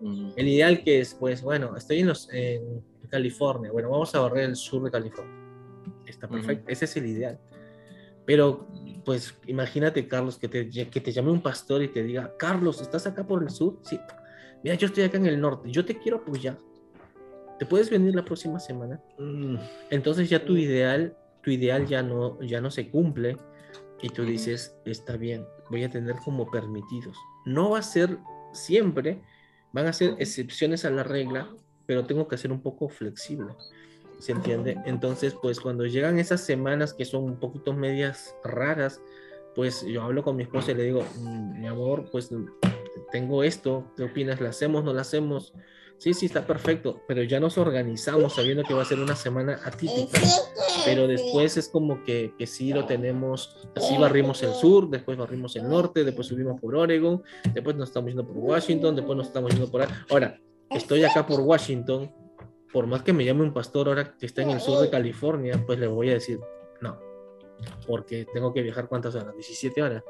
El 0.00 0.48
ideal 0.48 0.82
que 0.82 1.00
es, 1.00 1.14
pues 1.14 1.42
bueno, 1.42 1.76
estoy 1.76 2.00
en, 2.00 2.08
los, 2.08 2.28
en 2.32 2.82
California, 3.08 3.72
bueno, 3.72 3.90
vamos 3.90 4.14
a 4.14 4.20
barrer 4.20 4.44
el 4.44 4.56
sur 4.56 4.82
de 4.84 4.90
California. 4.90 5.34
Está 6.06 6.28
perfecto, 6.28 6.70
ese 6.70 6.84
es 6.84 6.96
el 6.96 7.06
ideal. 7.06 7.38
Pero, 8.24 8.66
pues, 9.04 9.34
imagínate, 9.46 10.06
Carlos, 10.08 10.38
que 10.38 10.48
te, 10.48 10.68
que 10.68 11.00
te 11.00 11.12
llame 11.12 11.30
un 11.30 11.40
pastor 11.40 11.82
y 11.82 11.88
te 11.88 12.02
diga, 12.02 12.34
Carlos, 12.36 12.80
¿estás 12.80 13.06
acá 13.06 13.26
por 13.26 13.42
el 13.42 13.50
sur? 13.50 13.78
Sí. 13.82 13.98
Mira, 14.62 14.74
yo 14.76 14.88
estoy 14.88 15.04
acá 15.04 15.16
en 15.16 15.26
el 15.26 15.40
norte, 15.40 15.70
yo 15.70 15.84
te 15.84 15.96
quiero 15.98 16.18
apoyar. 16.18 16.58
¿Te 17.58 17.64
puedes 17.64 17.88
venir 17.88 18.14
la 18.14 18.24
próxima 18.24 18.58
semana? 18.58 19.00
Mm. 19.18 19.56
Entonces 19.90 20.28
ya 20.28 20.44
tu 20.44 20.56
ideal, 20.56 21.16
tu 21.42 21.50
ideal 21.50 21.86
ya 21.86 22.02
no, 22.02 22.40
ya 22.42 22.60
no 22.60 22.70
se 22.70 22.90
cumple 22.90 23.36
y 24.02 24.08
tú 24.08 24.24
dices, 24.24 24.76
está 24.84 25.16
bien, 25.16 25.46
voy 25.70 25.84
a 25.84 25.90
tener 25.90 26.16
como 26.24 26.50
permitidos. 26.50 27.16
No 27.46 27.70
va 27.70 27.78
a 27.78 27.82
ser 27.82 28.18
siempre, 28.52 29.22
van 29.76 29.86
a 29.88 29.92
ser 29.92 30.14
excepciones 30.18 30.86
a 30.86 30.90
la 30.90 31.02
regla, 31.02 31.50
pero 31.84 32.06
tengo 32.06 32.26
que 32.26 32.38
ser 32.38 32.50
un 32.50 32.62
poco 32.62 32.88
flexible. 32.88 33.52
¿Se 34.18 34.32
entiende? 34.32 34.78
Entonces, 34.86 35.36
pues 35.42 35.60
cuando 35.60 35.84
llegan 35.84 36.18
esas 36.18 36.40
semanas 36.40 36.94
que 36.94 37.04
son 37.04 37.24
un 37.24 37.38
poquito 37.38 37.74
medias 37.74 38.34
raras, 38.42 39.02
pues 39.54 39.84
yo 39.86 40.00
hablo 40.00 40.22
con 40.22 40.34
mi 40.34 40.44
esposa 40.44 40.72
y 40.72 40.76
le 40.76 40.84
digo, 40.84 41.04
mmm, 41.20 41.60
mi 41.60 41.66
amor, 41.66 42.08
pues 42.10 42.30
tengo 43.12 43.44
esto, 43.44 43.92
¿qué 43.98 44.04
opinas? 44.04 44.40
¿La 44.40 44.48
hacemos? 44.48 44.82
¿No 44.82 44.94
la 44.94 45.02
hacemos? 45.02 45.52
Sí, 45.98 46.12
sí, 46.12 46.26
está 46.26 46.46
perfecto, 46.46 47.00
pero 47.08 47.22
ya 47.22 47.40
nos 47.40 47.56
organizamos 47.56 48.34
sabiendo 48.34 48.62
que 48.64 48.74
va 48.74 48.82
a 48.82 48.84
ser 48.84 49.00
una 49.00 49.16
semana 49.16 49.60
atípica, 49.64 50.20
pero 50.84 51.06
después 51.08 51.56
es 51.56 51.68
como 51.68 52.04
que, 52.04 52.34
que 52.38 52.46
sí 52.46 52.72
lo 52.72 52.84
tenemos, 52.84 53.66
así 53.74 53.96
barrimos 53.96 54.42
el 54.42 54.52
sur, 54.52 54.90
después 54.90 55.16
barrimos 55.16 55.56
el 55.56 55.68
norte, 55.68 56.04
después 56.04 56.26
subimos 56.26 56.60
por 56.60 56.76
Oregon, 56.76 57.22
después 57.54 57.76
nos 57.76 57.88
estamos 57.88 58.08
yendo 58.08 58.26
por 58.26 58.36
Washington, 58.36 58.94
después 58.94 59.16
nos 59.16 59.28
estamos 59.28 59.50
yendo 59.52 59.70
por... 59.70 59.86
Ahora, 60.10 60.38
estoy 60.70 61.02
acá 61.02 61.26
por 61.26 61.40
Washington, 61.40 62.12
por 62.70 62.86
más 62.86 63.02
que 63.02 63.14
me 63.14 63.24
llame 63.24 63.42
un 63.42 63.54
pastor 63.54 63.88
ahora 63.88 64.16
que 64.18 64.26
está 64.26 64.42
en 64.42 64.50
el 64.50 64.60
sur 64.60 64.82
de 64.82 64.90
California, 64.90 65.62
pues 65.66 65.78
le 65.78 65.86
voy 65.86 66.10
a 66.10 66.14
decir, 66.14 66.38
no, 66.82 66.98
porque 67.86 68.26
tengo 68.34 68.52
que 68.52 68.60
viajar 68.60 68.86
cuántas 68.86 69.14
horas, 69.14 69.34
17 69.34 69.82
horas, 69.82 70.04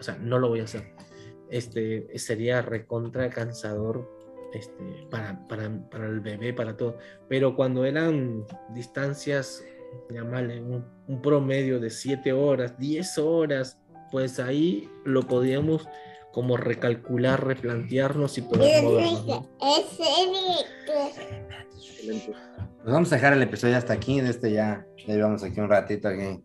o 0.00 0.02
sea, 0.02 0.16
no 0.16 0.40
lo 0.40 0.48
voy 0.48 0.60
a 0.60 0.64
hacer. 0.64 0.94
Este, 1.48 2.18
sería 2.18 2.60
recontra 2.60 3.30
cansador 3.30 4.21
este, 4.52 5.06
para, 5.10 5.46
para, 5.48 5.70
para, 5.90 6.06
el 6.06 6.20
bebé, 6.20 6.52
para 6.52 6.76
todo. 6.76 6.98
Pero 7.28 7.56
cuando 7.56 7.84
eran 7.84 8.44
distancias, 8.74 9.64
llamarle 10.10 10.60
un, 10.60 10.84
un, 11.06 11.22
promedio 11.22 11.80
de 11.80 11.90
7 11.90 12.32
horas, 12.32 12.78
10 12.78 13.18
horas, 13.18 13.78
pues 14.10 14.38
ahí 14.38 14.88
lo 15.04 15.22
podíamos 15.22 15.88
como 16.32 16.56
recalcular, 16.56 17.44
replantearnos 17.46 18.38
y 18.38 18.42
poder 18.42 18.82
movernos. 18.82 19.46
Pues 22.82 22.94
vamos 22.94 23.12
a 23.12 23.16
dejar 23.16 23.34
el 23.34 23.42
episodio 23.42 23.76
hasta 23.76 23.92
aquí, 23.92 24.20
de 24.20 24.30
este 24.30 24.50
ya, 24.52 24.86
ya 25.06 25.14
llevamos 25.14 25.42
aquí 25.42 25.60
un 25.60 25.68
ratito 25.68 26.08
aquí 26.08 26.40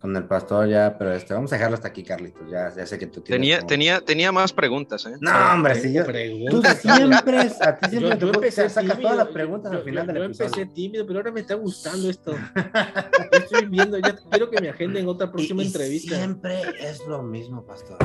con 0.00 0.16
el 0.16 0.24
pastor 0.24 0.68
ya, 0.68 0.96
pero 0.96 1.12
este, 1.12 1.34
vamos 1.34 1.52
a 1.52 1.56
dejarlo 1.56 1.74
hasta 1.74 1.88
aquí, 1.88 2.04
Carlitos. 2.04 2.48
Ya, 2.48 2.72
ya 2.74 2.86
sé 2.86 2.98
que 2.98 3.06
tú 3.08 3.20
tenía, 3.20 3.58
como... 3.58 3.68
tenía, 3.68 4.00
tenía 4.00 4.30
más 4.30 4.52
preguntas, 4.52 5.04
¿eh? 5.06 5.14
No, 5.20 5.30
hombre, 5.52 5.74
si 5.74 5.92
yo. 5.92 6.04
Preguntas, 6.04 6.80
tú 6.82 6.88
siempre, 6.88 7.38
a 7.38 7.78
ti 7.78 7.90
siempre 7.90 8.18
yo, 8.18 8.26
yo 8.26 8.32
empecé 8.34 8.68
sacas 8.70 9.00
todas 9.00 9.16
las 9.16 9.28
preguntas 9.28 9.72
yo, 9.72 9.78
al 9.78 9.84
final 9.84 10.06
yo, 10.06 10.12
del 10.12 10.22
yo 10.22 10.24
episodio. 10.26 10.46
empecé 10.50 10.66
tímido, 10.74 11.06
pero 11.06 11.18
ahora 11.18 11.32
me 11.32 11.40
está 11.40 11.54
gustando 11.54 12.08
esto. 12.10 12.32
Yo 12.32 13.38
estoy 13.38 13.66
viendo, 13.66 13.98
ya 13.98 14.16
quiero 14.30 14.50
que 14.50 14.60
me 14.60 14.68
agenden 14.68 15.08
otra 15.08 15.30
próxima 15.32 15.62
y, 15.62 15.64
y 15.64 15.68
entrevista. 15.68 16.16
Siempre 16.16 16.62
es 16.80 17.04
lo 17.06 17.22
mismo, 17.22 17.64
pastor. 17.64 17.98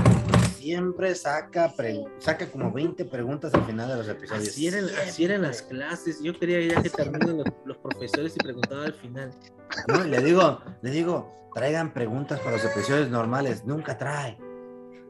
Siempre 0.63 1.13
saca, 1.13 1.73
pre... 1.75 2.05
saca 2.19 2.49
como 2.49 2.71
20 2.71 3.03
preguntas 3.03 3.53
al 3.53 3.65
final 3.65 3.89
de 3.89 3.97
los 3.97 4.07
episodios. 4.07 4.47
Así 4.47 4.65
eran, 4.65 4.85
así 5.05 5.25
eran 5.25 5.41
las 5.41 5.61
clases. 5.61 6.23
Yo 6.23 6.39
quería 6.39 6.61
ya 6.61 6.81
que 6.81 6.89
terminen 6.89 7.39
los, 7.39 7.47
los 7.65 7.77
profesores 7.79 8.33
y 8.37 8.39
preguntaba 8.39 8.85
al 8.85 8.93
final. 8.93 9.31
No, 9.89 10.05
le 10.05 10.21
digo, 10.23 10.61
le 10.81 10.91
digo, 10.91 11.49
traigan 11.53 11.93
preguntas 11.93 12.39
para 12.39 12.51
los 12.51 12.63
episodios 12.63 13.09
normales, 13.09 13.65
nunca 13.65 13.97
trae. 13.97 14.37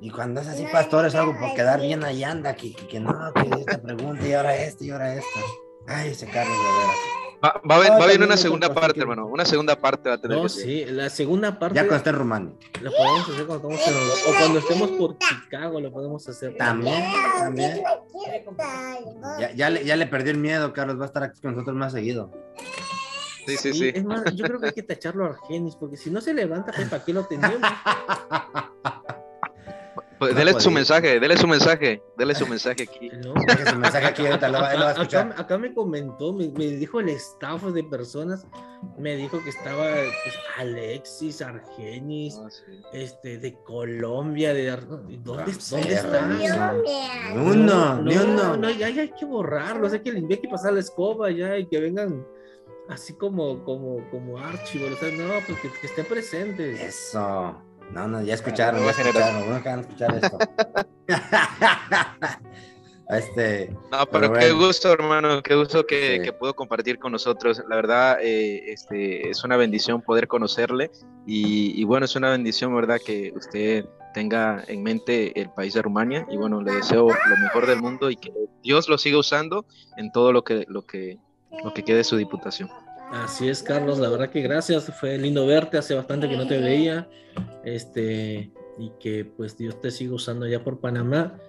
Y 0.01 0.09
cuando 0.09 0.41
es 0.41 0.47
así, 0.47 0.65
pastor, 0.71 1.05
es 1.05 1.13
algo 1.13 1.37
por 1.37 1.53
quedar 1.53 1.79
bien 1.79 2.03
ahí 2.03 2.23
anda, 2.23 2.55
que, 2.55 2.73
que, 2.73 2.87
que 2.87 2.99
no, 2.99 3.13
que 3.35 3.59
esta 3.59 3.79
pregunta 3.79 4.27
y 4.27 4.33
ahora 4.33 4.55
esta 4.55 4.83
y 4.83 4.89
ahora 4.89 5.13
esta. 5.13 5.39
Ay, 5.85 6.09
ese 6.09 6.25
Carlos, 6.25 6.57
de 6.57 6.63
veras. 6.63 7.22
Va, 7.43 7.61
va, 7.69 7.75
a, 7.75 7.89
va 7.97 8.03
a 8.05 8.07
venir 8.07 8.25
una 8.25 8.37
segunda 8.37 8.73
parte, 8.73 9.01
hermano. 9.01 9.27
Una 9.27 9.43
segunda 9.43 9.75
parte 9.75 10.07
va 10.07 10.15
a 10.15 10.17
tener 10.17 10.37
no, 10.37 10.43
que 10.43 10.49
sí, 10.49 10.85
la 10.85 11.09
segunda 11.09 11.59
parte. 11.59 11.75
Ya 11.75 11.81
cuando 11.81 11.97
esté 11.97 12.09
en 12.11 12.15
Rumania. 12.15 12.53
Lo 12.81 12.91
podemos 12.91 13.29
hacer 13.29 13.45
cuando 13.45 13.69
estemos 13.71 13.87
en 13.87 14.33
O 14.33 14.37
cuando 14.37 14.59
estemos 14.59 14.91
por 14.91 15.17
Chicago, 15.17 15.81
lo 15.81 15.91
podemos 15.91 16.29
hacer. 16.29 16.55
También, 16.55 17.03
también. 17.37 17.83
Ya, 19.39 19.51
ya, 19.51 19.69
le, 19.69 19.83
ya 19.83 19.97
le 19.97 20.07
perdí 20.07 20.29
el 20.29 20.37
miedo, 20.37 20.71
Carlos. 20.71 20.97
Va 20.97 21.03
a 21.03 21.07
estar 21.07 21.23
aquí 21.23 21.41
con 21.41 21.51
nosotros 21.51 21.75
más 21.75 21.91
seguido. 21.91 22.31
Sí, 23.45 23.57
sí, 23.57 23.73
sí. 23.73 23.91
Es 23.93 24.05
más, 24.05 24.23
yo 24.33 24.45
creo 24.45 24.59
que 24.61 24.67
hay 24.67 24.73
que 24.73 24.83
tacharlo 24.83 25.25
a 25.25 25.29
Argenis, 25.31 25.75
porque 25.75 25.97
si 25.97 26.09
no 26.09 26.21
se 26.21 26.33
levanta, 26.33 26.71
pues, 26.71 26.87
¿para 26.87 27.03
qué 27.03 27.11
lo 27.11 27.25
tenemos? 27.25 27.59
Pues 30.25 30.35
dele 30.35 30.59
su 30.59 30.71
mensaje, 30.71 31.19
dele 31.19 31.37
su 31.37 31.47
mensaje, 31.47 32.01
dele 32.17 32.35
su 32.35 32.47
mensaje 32.47 32.83
aquí. 32.83 33.09
No, 33.23 33.33
su 33.71 33.79
mensaje 33.79 34.05
aquí, 34.05 34.25
ahorita 34.25 34.49
lo, 34.49 34.59
va- 34.61 34.73
lo 34.73 34.79
va 34.81 34.87
a 34.89 34.91
escuchar. 34.93 35.27
acá, 35.31 35.41
acá 35.41 35.57
me 35.57 35.73
comentó, 35.73 36.33
me, 36.33 36.49
me 36.49 36.65
dijo 36.67 36.99
el 36.99 37.09
staff 37.09 37.63
de 37.65 37.83
personas, 37.83 38.45
me 38.97 39.15
dijo 39.15 39.41
que 39.43 39.49
estaba 39.49 39.83
pues, 39.93 40.35
Alexis, 40.57 41.41
Argenis, 41.41 42.37
Ah, 42.43 42.49
sí. 42.49 42.81
este, 42.93 43.37
de 43.37 43.53
Colombia, 43.63 44.53
de 44.53 44.71
¿dónde, 44.71 45.17
¿dónde 45.19 45.53
Sí, 45.53 45.75
está? 45.89 46.27
Ni 46.27 46.47
uno, 47.39 48.01
ni 48.01 48.15
no, 48.15 48.23
uno. 48.23 48.57
no, 48.57 48.69
ya, 48.69 48.89
ya 48.89 49.03
hay 49.03 49.11
que 49.11 49.25
borrarlo, 49.25 49.87
o 49.87 49.89
sea 49.89 50.01
que 50.01 50.11
le 50.11 50.19
hay 50.19 50.37
que 50.41 50.47
pasar 50.49 50.73
la 50.73 50.79
escoba 50.79 51.31
ya 51.31 51.57
y 51.57 51.67
que 51.67 51.79
vengan 51.79 52.25
así 52.89 53.13
como, 53.13 53.63
como, 53.63 54.09
como 54.11 54.37
archivo, 54.37 54.85
o 54.93 54.97
sea, 54.97 55.09
no, 55.11 55.33
pues 55.47 55.59
que, 55.61 55.69
que 55.79 55.87
estén 55.87 56.05
presentes. 56.05 56.79
Eso. 56.81 57.55
No, 57.93 58.07
no, 58.07 58.21
ya 58.23 58.33
escucharon, 58.33 58.83
ya 58.83 58.89
escucharon. 58.91 59.63
Van 59.63 59.77
a 59.77 59.81
escuchar 59.81 60.15
esto. 60.15 60.37
este. 63.09 63.69
No, 63.91 64.05
Pero 64.05 64.11
pero 64.11 64.33
qué 64.33 64.51
bueno. 64.51 64.65
gusto, 64.65 64.91
hermano, 64.91 65.43
qué 65.43 65.55
gusto 65.55 65.85
que, 65.85 66.17
Sí. 66.17 66.21
que 66.23 66.33
pudo 66.33 66.55
compartir 66.55 66.97
con 66.99 67.11
nosotros. 67.11 67.61
La 67.69 67.75
verdad, 67.75 68.17
eh, 68.21 68.71
este, 68.71 69.29
es 69.29 69.43
una 69.43 69.57
bendición 69.57 70.01
poder 70.01 70.27
conocerle 70.27 70.89
y, 71.27 71.79
y 71.79 71.83
bueno, 71.83 72.05
es 72.05 72.15
una 72.15 72.31
bendición, 72.31 72.73
¿verdad? 72.75 72.99
Que 73.05 73.33
usted 73.35 73.85
tenga 74.13 74.63
en 74.67 74.83
mente 74.83 75.39
el 75.39 75.49
país 75.51 75.73
de 75.73 75.81
Rumania 75.81 76.25
y 76.29 76.37
bueno, 76.37 76.61
le 76.61 76.71
deseo 76.73 77.07
lo 77.09 77.37
mejor 77.37 77.65
del 77.67 77.81
mundo 77.81 78.09
y 78.09 78.15
que 78.15 78.31
Dios 78.63 78.87
lo 78.87 78.97
siga 78.97 79.17
usando 79.17 79.65
en 79.97 80.11
todo 80.11 80.31
lo 80.31 80.43
que, 80.43 80.65
lo 80.67 80.85
que, 80.85 81.17
lo 81.63 81.73
que 81.73 81.83
quede 81.83 81.97
de 81.97 82.03
su 82.03 82.17
diputación. 82.17 82.69
Así 83.13 83.47
es, 83.47 83.61
Carlos, 83.61 83.99
la 83.99 84.09
verdad 84.09 84.31
que 84.31 84.41
gracias, 84.41 84.91
fue 84.99 85.19
lindo 85.19 85.45
verte, 85.45 85.77
hace 85.77 85.93
bastante 85.93 86.27
que 86.27 86.35
no 86.35 86.47
te 86.47 86.57
veía, 86.57 87.07
este, 87.63 88.51
y 88.79 88.91
que 88.99 89.23
pues 89.23 89.55
Dios 89.55 89.79
te 89.79 89.91
siga 89.91 90.15
usando 90.15 90.47
allá 90.47 90.63
por 90.63 90.79
Panamá, 90.79 91.39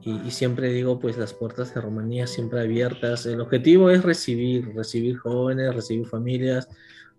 y, 0.00 0.20
y 0.26 0.32
siempre 0.32 0.72
digo 0.72 0.98
pues 0.98 1.16
las 1.16 1.32
puertas 1.32 1.72
de 1.72 1.80
Rumanía 1.80 2.26
siempre 2.26 2.60
abiertas, 2.60 3.24
el 3.26 3.40
objetivo 3.40 3.88
es 3.90 4.02
recibir, 4.02 4.74
recibir 4.74 5.16
jóvenes, 5.16 5.72
recibir 5.72 6.08
familias, 6.08 6.68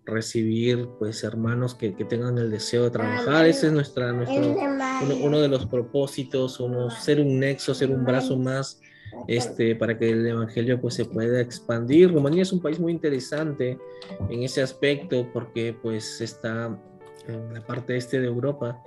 recibir 0.04 0.86
pues 0.98 1.24
hermanos 1.24 1.74
que, 1.74 1.94
que 1.94 2.04
tengan 2.04 2.36
el 2.36 2.50
deseo 2.50 2.84
de 2.84 2.90
trabajar, 2.90 3.46
ese 3.46 3.68
es 3.68 3.72
nuestra, 3.72 4.12
nuestro, 4.12 4.50
uno, 4.50 5.16
uno 5.22 5.40
de 5.40 5.48
los 5.48 5.64
propósitos, 5.64 6.60
uno, 6.60 6.90
ser 6.90 7.20
un 7.20 7.40
nexo, 7.40 7.72
ser 7.72 7.90
un 7.90 8.04
brazo 8.04 8.36
más 8.36 8.82
este, 9.26 9.74
para 9.76 9.98
que 9.98 10.10
el 10.10 10.26
evangelio 10.26 10.80
pues 10.80 10.94
se 10.94 11.04
pueda 11.04 11.40
expandir. 11.40 12.12
Rumanía 12.12 12.42
es 12.42 12.52
un 12.52 12.60
país 12.60 12.78
muy 12.78 12.92
interesante 12.92 13.78
en 14.30 14.42
ese 14.42 14.62
aspecto 14.62 15.28
porque 15.32 15.74
pues 15.80 16.20
está 16.20 16.76
en 17.26 17.54
la 17.54 17.60
parte 17.62 17.96
este 17.96 18.20
de 18.20 18.26
Europa, 18.26 18.82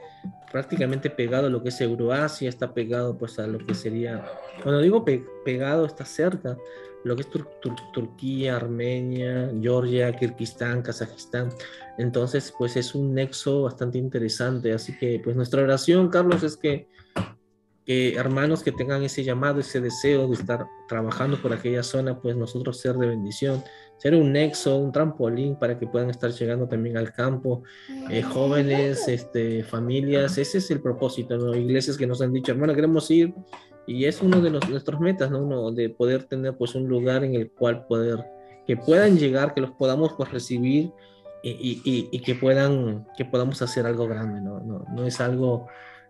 prácticamente 0.52 1.10
pegado 1.10 1.48
a 1.48 1.50
lo 1.50 1.64
que 1.64 1.70
es 1.70 1.82
Euroasia, 1.82 2.50
está 2.50 2.74
pegado 2.74 3.18
pues 3.18 3.40
a 3.40 3.48
lo 3.48 3.58
que 3.58 3.74
sería, 3.74 4.24
cuando 4.62 4.80
digo 4.82 5.04
pe- 5.04 5.26
pegado, 5.44 5.86
está 5.86 6.06
cerca, 6.06 6.56
lo 7.04 7.16
que 7.16 7.22
es 7.22 7.30
Tur- 7.32 7.48
Tur- 7.62 7.92
Turquía, 7.94 8.56
Armenia, 8.56 9.52
Georgia, 9.60 10.12
Kirguistán, 10.12 10.84
Kazajistán. 10.84 11.50
Entonces 11.98 12.54
pues 12.56 12.76
es 12.78 12.94
un 12.94 13.14
nexo 13.16 13.64
bastante 13.64 13.98
interesante, 13.98 14.72
así 14.72 14.96
que 14.98 15.20
pues 15.24 15.36
nuestra 15.36 15.64
oración, 15.64 16.10
Carlos, 16.10 16.44
es 16.44 16.58
que 16.58 16.88
que 17.88 18.16
hermanos 18.16 18.64
que 18.64 18.74
tengan 18.74 19.02
ese 19.04 19.24
llamado, 19.24 19.62
ese 19.62 19.80
deseo 19.80 20.28
de 20.28 20.34
estar 20.34 20.68
trabajando 20.90 21.42
por 21.42 21.54
aquella 21.54 21.84
zona, 21.84 22.20
pues 22.20 22.36
nosotros 22.36 22.82
ser 22.82 22.98
de 22.98 23.08
bendición, 23.08 23.64
ser 23.96 24.14
un 24.14 24.34
nexo, 24.34 24.76
un 24.76 24.92
trampolín 24.92 25.56
para 25.56 25.80
que 25.80 25.88
puedan 25.88 26.10
estar 26.10 26.30
llegando 26.32 26.68
también 26.68 26.98
al 26.98 27.14
campo, 27.14 27.64
eh, 28.10 28.22
jóvenes, 28.22 29.08
este, 29.08 29.64
familias, 29.64 30.38
ese 30.38 30.58
es 30.58 30.70
el 30.70 30.82
propósito, 30.82 31.38
¿no? 31.38 31.56
Iglesias 31.56 31.98
que 31.98 32.06
nos 32.06 32.22
han 32.22 32.34
dicho, 32.34 32.52
hermano, 32.52 32.76
queremos 32.76 33.10
ir, 33.10 33.34
y 33.88 34.04
es 34.04 34.22
uno 34.22 34.42
de 34.42 34.50
los, 34.50 34.68
nuestros 34.68 35.00
metas, 35.00 35.32
¿no? 35.32 35.40
Uno 35.40 35.72
de 35.72 35.90
poder 35.90 36.26
tener 36.26 36.58
pues 36.58 36.76
un 36.76 36.90
lugar 36.90 37.24
en 37.24 37.36
el 37.36 37.50
cual 37.52 37.86
poder, 37.88 38.22
que 38.66 38.76
puedan 38.76 39.18
llegar, 39.18 39.54
que 39.54 39.62
los 39.62 39.72
podamos 39.72 40.12
pues 40.18 40.30
recibir 40.30 40.92
y, 41.42 41.82
y, 41.86 42.10
y 42.12 42.20
que 42.20 42.36
puedan, 42.36 43.08
que 43.16 43.24
podamos 43.24 43.62
hacer 43.62 43.86
algo 43.86 44.10
grande, 44.10 44.42
¿no? 44.42 44.60
No, 44.60 44.84
no 44.94 45.06
es 45.06 45.22
algo 45.22 45.68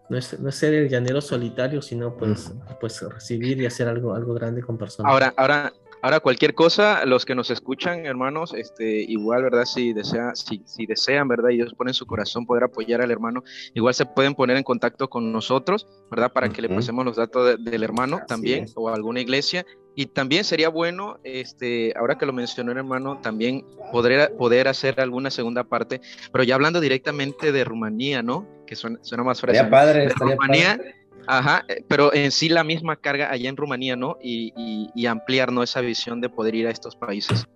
no 0.10 0.18
es, 0.18 0.40
no 0.40 0.52
ser 0.52 0.74
el 0.74 0.90
llanero 0.90 1.22
solitario, 1.22 1.82
sino 1.82 2.16
pues, 2.16 2.54
pues 2.80 3.02
recibir 3.02 3.60
y 3.62 3.66
hacer 3.66 3.88
algo, 3.88 4.14
algo 4.14 4.34
grande 4.34 4.62
con 4.62 4.78
personas. 4.78 5.12
Ahora, 5.12 5.34
ahora, 5.38 5.74
ahora 6.02 6.20
cualquier 6.20 6.54
cosa, 6.54 7.06
los 7.06 7.26
que 7.26 7.36
nos 7.36 7.50
escuchan, 7.50 8.06
hermanos, 8.06 8.54
este, 8.54 9.02
igual, 9.02 9.44
¿verdad? 9.44 9.66
Si, 9.66 9.94
desea, 9.94 10.36
si, 10.36 10.64
si 10.66 10.86
desean, 10.86 11.28
¿verdad? 11.28 11.50
Y 11.50 11.58
Dios 11.58 11.74
pone 11.74 11.92
en 11.92 11.96
su 11.96 12.06
corazón 12.06 12.46
poder 12.46 12.64
apoyar 12.64 13.02
al 13.02 13.12
hermano, 13.12 13.44
igual 13.74 13.94
se 13.94 14.06
pueden 14.06 14.36
poner 14.36 14.58
en 14.58 14.64
contacto 14.64 15.10
con 15.10 15.32
nosotros, 15.32 15.88
¿verdad? 16.10 16.32
Para 16.32 16.50
que 16.50 16.62
le 16.62 16.70
pasemos 16.70 17.04
los 17.04 17.18
datos 17.18 17.58
del 17.64 17.84
hermano 17.84 18.22
también 18.28 18.66
o 18.76 18.90
alguna 18.90 19.20
iglesia 19.20 19.66
y 20.00 20.06
también 20.06 20.44
sería 20.44 20.70
bueno, 20.70 21.20
este, 21.24 21.92
ahora 21.98 22.20
que 22.20 22.28
lo 22.28 22.32
mencionó 22.32 22.72
el 22.72 22.78
hermano, 22.78 23.20
también 23.20 23.66
poder, 23.92 24.32
poder 24.38 24.68
hacer 24.68 25.02
alguna 25.02 25.32
segunda 25.32 25.64
parte, 25.64 26.02
pero 26.32 26.44
ya 26.44 26.54
hablando 26.54 26.80
directamente 26.80 27.52
de 27.52 27.64
Rumanía, 27.64 28.22
¿no? 28.22 28.48
Que 28.68 28.76
suena, 28.76 29.00
suena 29.02 29.24
más 29.24 29.42
fácil. 29.42 29.56
Estaría 29.56 29.72
padre, 29.72 30.00
de 30.02 30.06
estaría 30.06 30.36
Rumanía, 30.36 30.78
padre. 30.78 30.96
Ajá, 31.26 31.66
eh, 31.68 31.84
pero 31.88 32.14
en 32.14 32.30
sí 32.30 32.48
la 32.48 32.64
misma 32.64 32.96
carga 32.96 33.32
allá 33.32 33.50
en 33.50 33.58
Rumanía, 33.58 33.96
¿no? 33.96 34.20
Y, 34.22 34.54
y, 34.56 34.92
y 34.94 35.08
ampliar, 35.08 35.52
¿no? 35.52 35.64
Esa 35.64 35.82
visión 35.82 36.22
de 36.22 36.30
poder 36.30 36.54
ir 36.54 36.68
a 36.68 36.70
estos 36.70 36.96
países. 36.96 37.48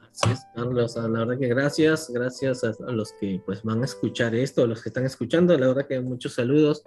Así 0.00 0.32
es, 0.32 0.40
Carlos, 0.54 0.96
la 0.96 1.08
verdad 1.08 1.38
que 1.38 1.48
gracias, 1.48 2.10
gracias 2.10 2.64
a, 2.64 2.72
a 2.88 2.92
los 2.92 3.12
que 3.20 3.42
pues 3.44 3.62
van 3.64 3.82
a 3.82 3.84
escuchar 3.84 4.34
esto, 4.34 4.62
a 4.62 4.66
los 4.66 4.82
que 4.82 4.88
están 4.88 5.04
escuchando, 5.04 5.58
la 5.58 5.66
verdad 5.66 5.86
que 5.86 6.00
muchos 6.00 6.32
saludos 6.32 6.84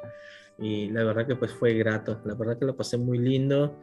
y 0.58 0.90
la 0.90 1.04
verdad 1.04 1.28
que 1.28 1.36
pues 1.36 1.52
fue 1.52 1.76
grato, 1.76 2.20
la 2.26 2.34
verdad 2.34 2.58
que 2.58 2.66
lo 2.66 2.76
pasé 2.76 2.98
muy 2.98 3.20
lindo. 3.20 3.80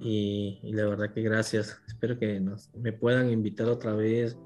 Y, 0.00 0.58
y, 0.62 0.72
la 0.72 0.86
verdad 0.86 1.12
que 1.12 1.22
gracias. 1.22 1.80
Espero 1.86 2.18
que 2.18 2.40
nos, 2.40 2.70
me 2.74 2.92
puedan 2.92 3.30
invitar 3.30 3.68
otra 3.68 3.94
vez. 3.94 4.36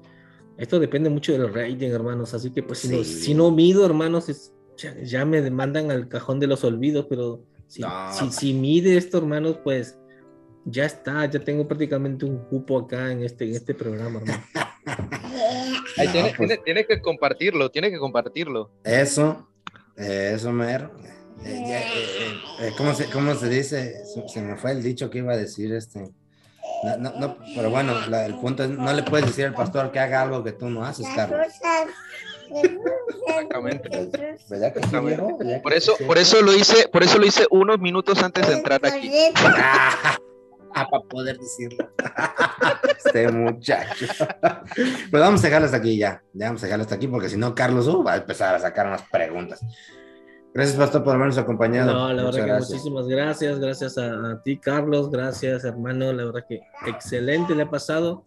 Esto 0.57 0.79
depende 0.79 1.09
mucho 1.09 1.31
del 1.33 1.53
rating, 1.53 1.89
hermanos. 1.89 2.33
Así 2.33 2.51
que, 2.51 2.63
pues, 2.63 2.79
si, 2.79 2.87
sí. 2.87 2.95
no, 2.95 3.03
si 3.03 3.33
no 3.33 3.51
mido, 3.51 3.85
hermanos, 3.85 4.29
es, 4.29 4.53
ya, 4.77 4.95
ya, 5.01 5.25
me 5.25 5.41
demandan 5.41 5.91
al 5.91 6.07
cajón 6.07 6.39
de 6.39 6.47
los 6.47 6.63
olvidos. 6.63 7.07
Pero 7.09 7.43
si, 7.67 7.81
no. 7.81 8.13
si, 8.13 8.29
si, 8.31 8.53
mide 8.53 8.97
esto, 8.97 9.17
hermanos, 9.17 9.59
pues 9.63 9.97
ya 10.65 10.85
está. 10.85 11.25
Ya 11.25 11.39
tengo 11.39 11.67
prácticamente 11.67 12.25
un 12.25 12.37
cupo 12.45 12.79
acá 12.79 13.11
en 13.11 13.23
este, 13.23 13.45
en 13.45 13.55
este 13.55 13.73
programa, 13.73 14.19
hermano. 14.19 14.43
Ahí 15.97 16.07
no, 16.07 16.13
tiene, 16.13 16.33
pues, 16.37 16.49
tiene, 16.49 16.57
tiene, 16.63 16.85
que 16.85 17.01
compartirlo, 17.01 17.69
tiene 17.71 17.91
que 17.91 17.97
compartirlo. 17.97 18.71
Eso, 18.83 19.49
eso, 19.95 20.51
mero. 20.51 20.91
Eh, 21.45 21.65
eh, 21.67 22.41
eh, 22.59 22.73
¿cómo, 22.77 22.93
se, 22.93 23.09
¿Cómo 23.09 23.35
se 23.35 23.49
dice? 23.49 24.03
Se, 24.05 24.27
se, 24.27 24.41
me 24.41 24.55
fue 24.57 24.71
el 24.71 24.83
dicho 24.83 25.09
que 25.09 25.19
iba 25.19 25.33
a 25.33 25.37
decir 25.37 25.73
este. 25.73 26.11
No, 26.83 26.97
no, 26.97 27.19
no 27.19 27.37
pero 27.55 27.69
bueno, 27.69 27.93
la, 28.07 28.25
el 28.25 28.35
punto 28.39 28.63
es, 28.63 28.69
no 28.69 28.91
le 28.93 29.03
puedes 29.03 29.27
decir 29.27 29.45
al 29.45 29.53
pastor 29.53 29.91
que 29.91 29.99
haga 29.99 30.21
algo 30.21 30.43
que 30.43 30.51
tú 30.51 30.69
no 30.69 30.85
haces, 30.85 31.07
Carlos. 31.15 31.39
Exactamente. 33.27 33.89
¿Verdad 34.49 34.73
que 34.73 34.79
Exactamente. 34.79 35.23
Sí, 35.23 35.37
¿verdad 35.39 35.61
por 35.61 35.73
eso, 35.73 35.95
sí? 35.97 36.03
por 36.03 36.17
eso 36.17 36.41
lo 36.41 36.53
hice, 36.53 36.87
por 36.89 37.03
eso 37.03 37.17
lo 37.17 37.25
hice 37.25 37.45
unos 37.51 37.79
minutos 37.79 38.21
antes 38.23 38.47
de 38.47 38.53
entrar 38.53 38.85
aquí. 38.85 39.11
Ah, 40.75 40.87
para 40.87 41.03
poder 41.03 41.39
decirlo. 41.39 41.89
este 42.97 43.27
muchacho. 43.31 44.05
Pues 45.09 45.11
vamos 45.11 45.41
a 45.41 45.47
dejarlo 45.47 45.65
hasta 45.65 45.77
aquí 45.77 45.97
ya. 45.97 46.21
Ya 46.31 46.45
vamos 46.45 46.61
a 46.61 46.67
dejarlo 46.67 46.83
hasta 46.83 46.93
aquí 46.95 47.07
porque 47.07 47.27
si 47.27 47.37
no, 47.37 47.55
Carlos 47.55 47.87
uh, 47.87 48.03
va 48.03 48.13
a 48.13 48.17
empezar 48.17 48.53
a 48.53 48.59
sacar 48.59 48.85
unas 48.85 49.01
preguntas. 49.09 49.61
Gracias, 50.53 50.77
Pastor, 50.77 51.03
por 51.03 51.15
habernos 51.15 51.37
acompañado. 51.37 51.93
No, 51.93 52.13
la 52.13 52.23
Muchas 52.23 52.35
verdad 52.35 52.47
gracias. 52.47 52.67
que 52.69 52.73
muchísimas 52.75 53.07
gracias. 53.07 53.59
Gracias 53.59 53.97
a, 53.97 54.31
a, 54.31 54.41
ti, 54.41 54.57
Carlos. 54.57 55.11
Gracias, 55.11 55.63
hermano. 55.63 56.11
La 56.11 56.25
verdad 56.25 56.45
que 56.47 56.61
excelente 56.87 57.53
le 57.53 57.63
ha 57.63 57.69
pasado. 57.69 58.25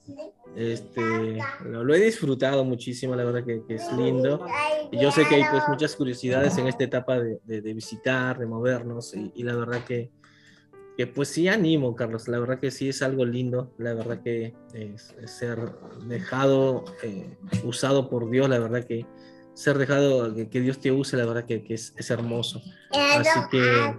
Este, 0.55 1.39
lo, 1.65 1.83
lo 1.83 1.95
he 1.95 1.99
disfrutado 1.99 2.65
muchísimo, 2.65 3.17
la 3.17 3.25
verdad 3.25 3.43
que, 3.45 3.63
que, 3.67 3.75
es 3.75 3.93
lindo. 3.93 4.47
Y 4.91 5.01
yo 5.01 5.11
sé 5.11 5.25
que 5.27 5.37
hay 5.37 5.45
pues 5.51 5.65
muchas 5.69 5.97
curiosidades 5.97 6.59
en 6.59 6.69
esta 6.69 6.85
etapa 6.85 7.19
de, 7.19 7.41
de, 7.45 7.61
de 7.61 7.75
visitar, 7.75 8.39
de 8.39 8.47
movernos. 8.47 9.15
Y, 9.15 9.33
y, 9.35 9.43
la 9.43 9.57
verdad 9.57 9.83
que, 9.85 10.11
que 10.97 11.07
pues 11.09 11.29
sí 11.29 11.49
animo, 11.49 11.97
Carlos. 11.97 12.29
La 12.29 12.39
verdad 12.39 12.61
que 12.61 12.71
sí 12.71 12.89
es 12.89 13.03
algo 13.03 13.25
lindo. 13.25 13.73
La 13.79 13.95
verdad 13.95 14.23
que 14.23 14.55
es, 14.75 15.15
es 15.21 15.31
ser 15.31 15.59
dejado, 16.07 16.85
eh, 17.03 17.37
usado 17.65 18.09
por 18.09 18.31
Dios. 18.31 18.49
La 18.49 18.59
verdad 18.59 18.85
que 18.85 19.07
ser 19.55 19.77
dejado, 19.77 20.35
que, 20.35 20.49
que, 20.49 20.61
Dios 20.61 20.79
te 20.79 20.91
use, 20.91 21.17
la 21.17 21.27
verdad 21.27 21.45
que, 21.45 21.63
que 21.63 21.75
es, 21.75 21.95
es, 21.97 22.11
hermoso. 22.11 22.63
Así 22.91 23.41
que, 23.51 23.95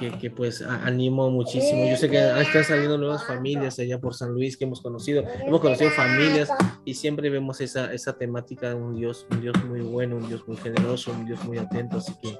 que, 0.00 0.18
que, 0.18 0.30
pues 0.30 0.62
animo 0.62 1.30
muchísimo. 1.30 1.88
Yo 1.88 1.96
sé 1.96 2.10
que 2.10 2.18
están 2.40 2.64
saliendo 2.64 2.98
nuevas 2.98 3.24
familias 3.24 3.78
allá 3.78 4.00
por 4.00 4.14
San 4.14 4.32
Luis 4.32 4.56
que 4.56 4.64
hemos 4.64 4.80
conocido. 4.80 5.24
Hemos 5.46 5.60
conocido 5.60 5.90
familias 5.90 6.50
y 6.84 6.94
siempre 6.94 7.30
vemos 7.30 7.60
esa, 7.60 7.92
esa 7.92 8.16
temática 8.16 8.70
de 8.70 8.74
un 8.74 8.96
Dios, 8.96 9.26
un 9.30 9.40
Dios 9.40 9.64
muy 9.64 9.80
bueno, 9.80 10.16
un 10.16 10.28
Dios 10.28 10.46
muy 10.46 10.56
generoso, 10.56 11.12
un 11.12 11.24
Dios 11.24 11.42
muy 11.44 11.58
atento. 11.58 11.98
Así 11.98 12.12
que 12.20 12.38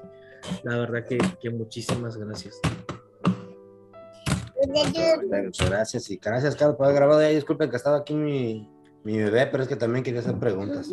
la 0.63 0.77
verdad 0.77 1.05
que, 1.07 1.17
que 1.41 1.49
muchísimas 1.49 2.17
gracias. 2.17 2.59
Muchas 4.67 5.69
gracias 5.69 6.09
y 6.09 6.17
gracias, 6.17 6.55
Carlos, 6.55 6.77
por 6.77 6.85
haber 6.85 6.97
grabado. 6.97 7.21
Ya 7.21 7.29
disculpen 7.29 7.69
que 7.69 7.75
estaba 7.75 7.97
aquí 7.97 8.13
mi, 8.13 8.69
mi 9.03 9.17
bebé, 9.17 9.47
pero 9.47 9.63
es 9.63 9.69
que 9.69 9.75
también 9.75 10.03
quería 10.03 10.21
hacer 10.21 10.37
preguntas. 10.39 10.89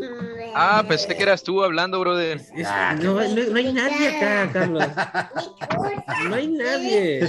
Ah, 0.55 0.85
pensé 0.87 1.17
que 1.17 1.23
eras 1.23 1.43
tú 1.45 1.63
hablando, 1.63 2.01
brother. 2.01 2.41
Es, 2.57 2.69
no, 3.03 3.15
no, 3.15 3.29
no, 3.29 3.57
hay 3.57 3.73
nadie 3.73 4.09
acá, 4.09 4.51
Carlos. 4.53 4.85
No 6.29 6.35
hay 6.35 6.49
nadie. 6.49 7.27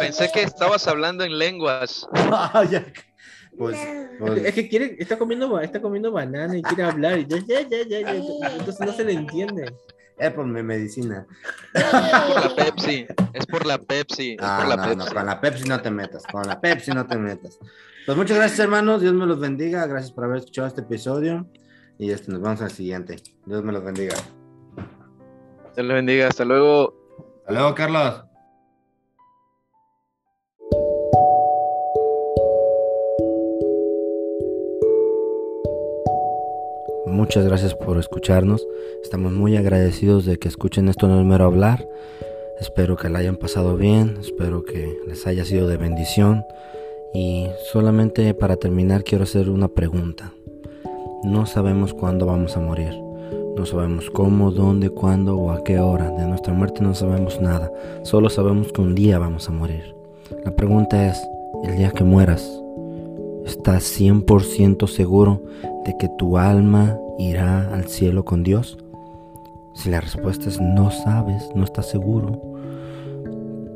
Pensé 0.00 0.28
que 0.32 0.42
estabas 0.42 0.88
hablando 0.88 1.22
en 1.22 1.38
lenguas. 1.38 2.08
pues, 3.56 3.78
pues, 4.18 4.44
Es 4.44 4.54
que 4.54 4.68
quiere, 4.68 4.96
está 4.98 5.16
comiendo, 5.16 5.60
está 5.60 5.80
comiendo 5.80 6.10
banana 6.10 6.56
y 6.56 6.62
quiere 6.62 6.82
hablar. 6.82 7.20
Y 7.20 7.26
ya, 7.26 7.38
ya, 7.38 7.60
ya, 7.68 7.84
ya, 7.86 8.00
ya. 8.00 8.56
Entonces 8.56 8.80
no 8.80 8.92
se 8.92 9.04
le 9.04 9.12
entiende. 9.12 9.72
Es 10.18 10.32
por 10.32 10.46
mi 10.46 10.62
medicina. 10.62 11.26
Es 11.74 11.84
por 11.84 12.44
la 12.44 12.54
Pepsi. 12.56 13.06
Es 13.32 13.46
por 13.46 13.66
la 13.66 13.78
Pepsi. 13.78 14.36
Ah, 14.40 14.58
es 14.58 14.64
por 14.64 14.68
la 14.68 14.76
no, 14.76 14.82
Pepsi. 14.82 14.96
no, 14.96 15.14
con 15.14 15.26
la 15.26 15.40
Pepsi 15.40 15.68
no 15.68 15.82
te 15.82 15.90
metas. 15.90 16.22
Con 16.26 16.46
la 16.46 16.60
Pepsi 16.60 16.90
no 16.90 17.06
te 17.06 17.16
metas. 17.16 17.58
Pues 18.04 18.18
muchas 18.18 18.36
gracias, 18.36 18.58
hermanos. 18.58 19.00
Dios 19.00 19.14
me 19.14 19.26
los 19.26 19.38
bendiga. 19.38 19.86
Gracias 19.86 20.10
por 20.10 20.24
haber 20.24 20.38
escuchado 20.38 20.66
este 20.66 20.80
episodio. 20.80 21.46
Y 21.98 22.10
este, 22.10 22.32
nos 22.32 22.40
vamos 22.40 22.60
al 22.60 22.72
siguiente. 22.72 23.16
Dios 23.46 23.62
me 23.62 23.70
los 23.72 23.84
bendiga. 23.84 24.16
Dios 25.76 25.86
los 25.86 25.94
bendiga. 25.94 26.26
Hasta 26.26 26.44
luego. 26.44 26.94
Hasta 27.40 27.52
luego, 27.52 27.74
Carlos. 27.76 28.24
Muchas 37.06 37.44
gracias 37.44 37.76
por 37.76 37.98
escucharnos. 37.98 38.66
Estamos 39.04 39.32
muy 39.32 39.56
agradecidos 39.56 40.24
de 40.24 40.40
que 40.40 40.48
escuchen 40.48 40.88
esto 40.88 41.06
no 41.06 41.20
es 41.20 41.26
mero 41.26 41.44
hablar. 41.44 41.86
Espero 42.58 42.96
que 42.96 43.08
la 43.08 43.20
hayan 43.20 43.36
pasado 43.36 43.76
bien. 43.76 44.16
Espero 44.20 44.64
que 44.64 44.98
les 45.06 45.24
haya 45.28 45.44
sido 45.44 45.68
de 45.68 45.76
bendición. 45.76 46.44
Y 47.14 47.46
solamente 47.72 48.32
para 48.34 48.56
terminar 48.56 49.04
quiero 49.04 49.24
hacer 49.24 49.50
una 49.50 49.68
pregunta. 49.68 50.32
No 51.22 51.46
sabemos 51.46 51.92
cuándo 51.94 52.26
vamos 52.26 52.56
a 52.56 52.60
morir. 52.60 52.92
No 53.56 53.66
sabemos 53.66 54.10
cómo, 54.10 54.50
dónde, 54.50 54.88
cuándo 54.88 55.36
o 55.36 55.50
a 55.50 55.62
qué 55.62 55.78
hora. 55.78 56.10
De 56.10 56.26
nuestra 56.26 56.54
muerte 56.54 56.82
no 56.82 56.94
sabemos 56.94 57.40
nada. 57.40 57.70
Solo 58.02 58.30
sabemos 58.30 58.72
que 58.72 58.80
un 58.80 58.94
día 58.94 59.18
vamos 59.18 59.48
a 59.48 59.52
morir. 59.52 59.94
La 60.44 60.56
pregunta 60.56 61.06
es, 61.06 61.22
el 61.64 61.76
día 61.76 61.90
que 61.90 62.02
mueras, 62.02 62.42
¿estás 63.44 63.84
100% 64.00 64.88
seguro 64.88 65.42
de 65.84 65.96
que 65.98 66.08
tu 66.18 66.38
alma 66.38 66.98
irá 67.18 67.72
al 67.74 67.84
cielo 67.88 68.24
con 68.24 68.42
Dios? 68.42 68.78
Si 69.74 69.90
la 69.90 70.00
respuesta 70.00 70.48
es 70.48 70.60
no 70.60 70.90
sabes, 70.90 71.50
no 71.54 71.64
estás 71.64 71.88
seguro, 71.88 72.40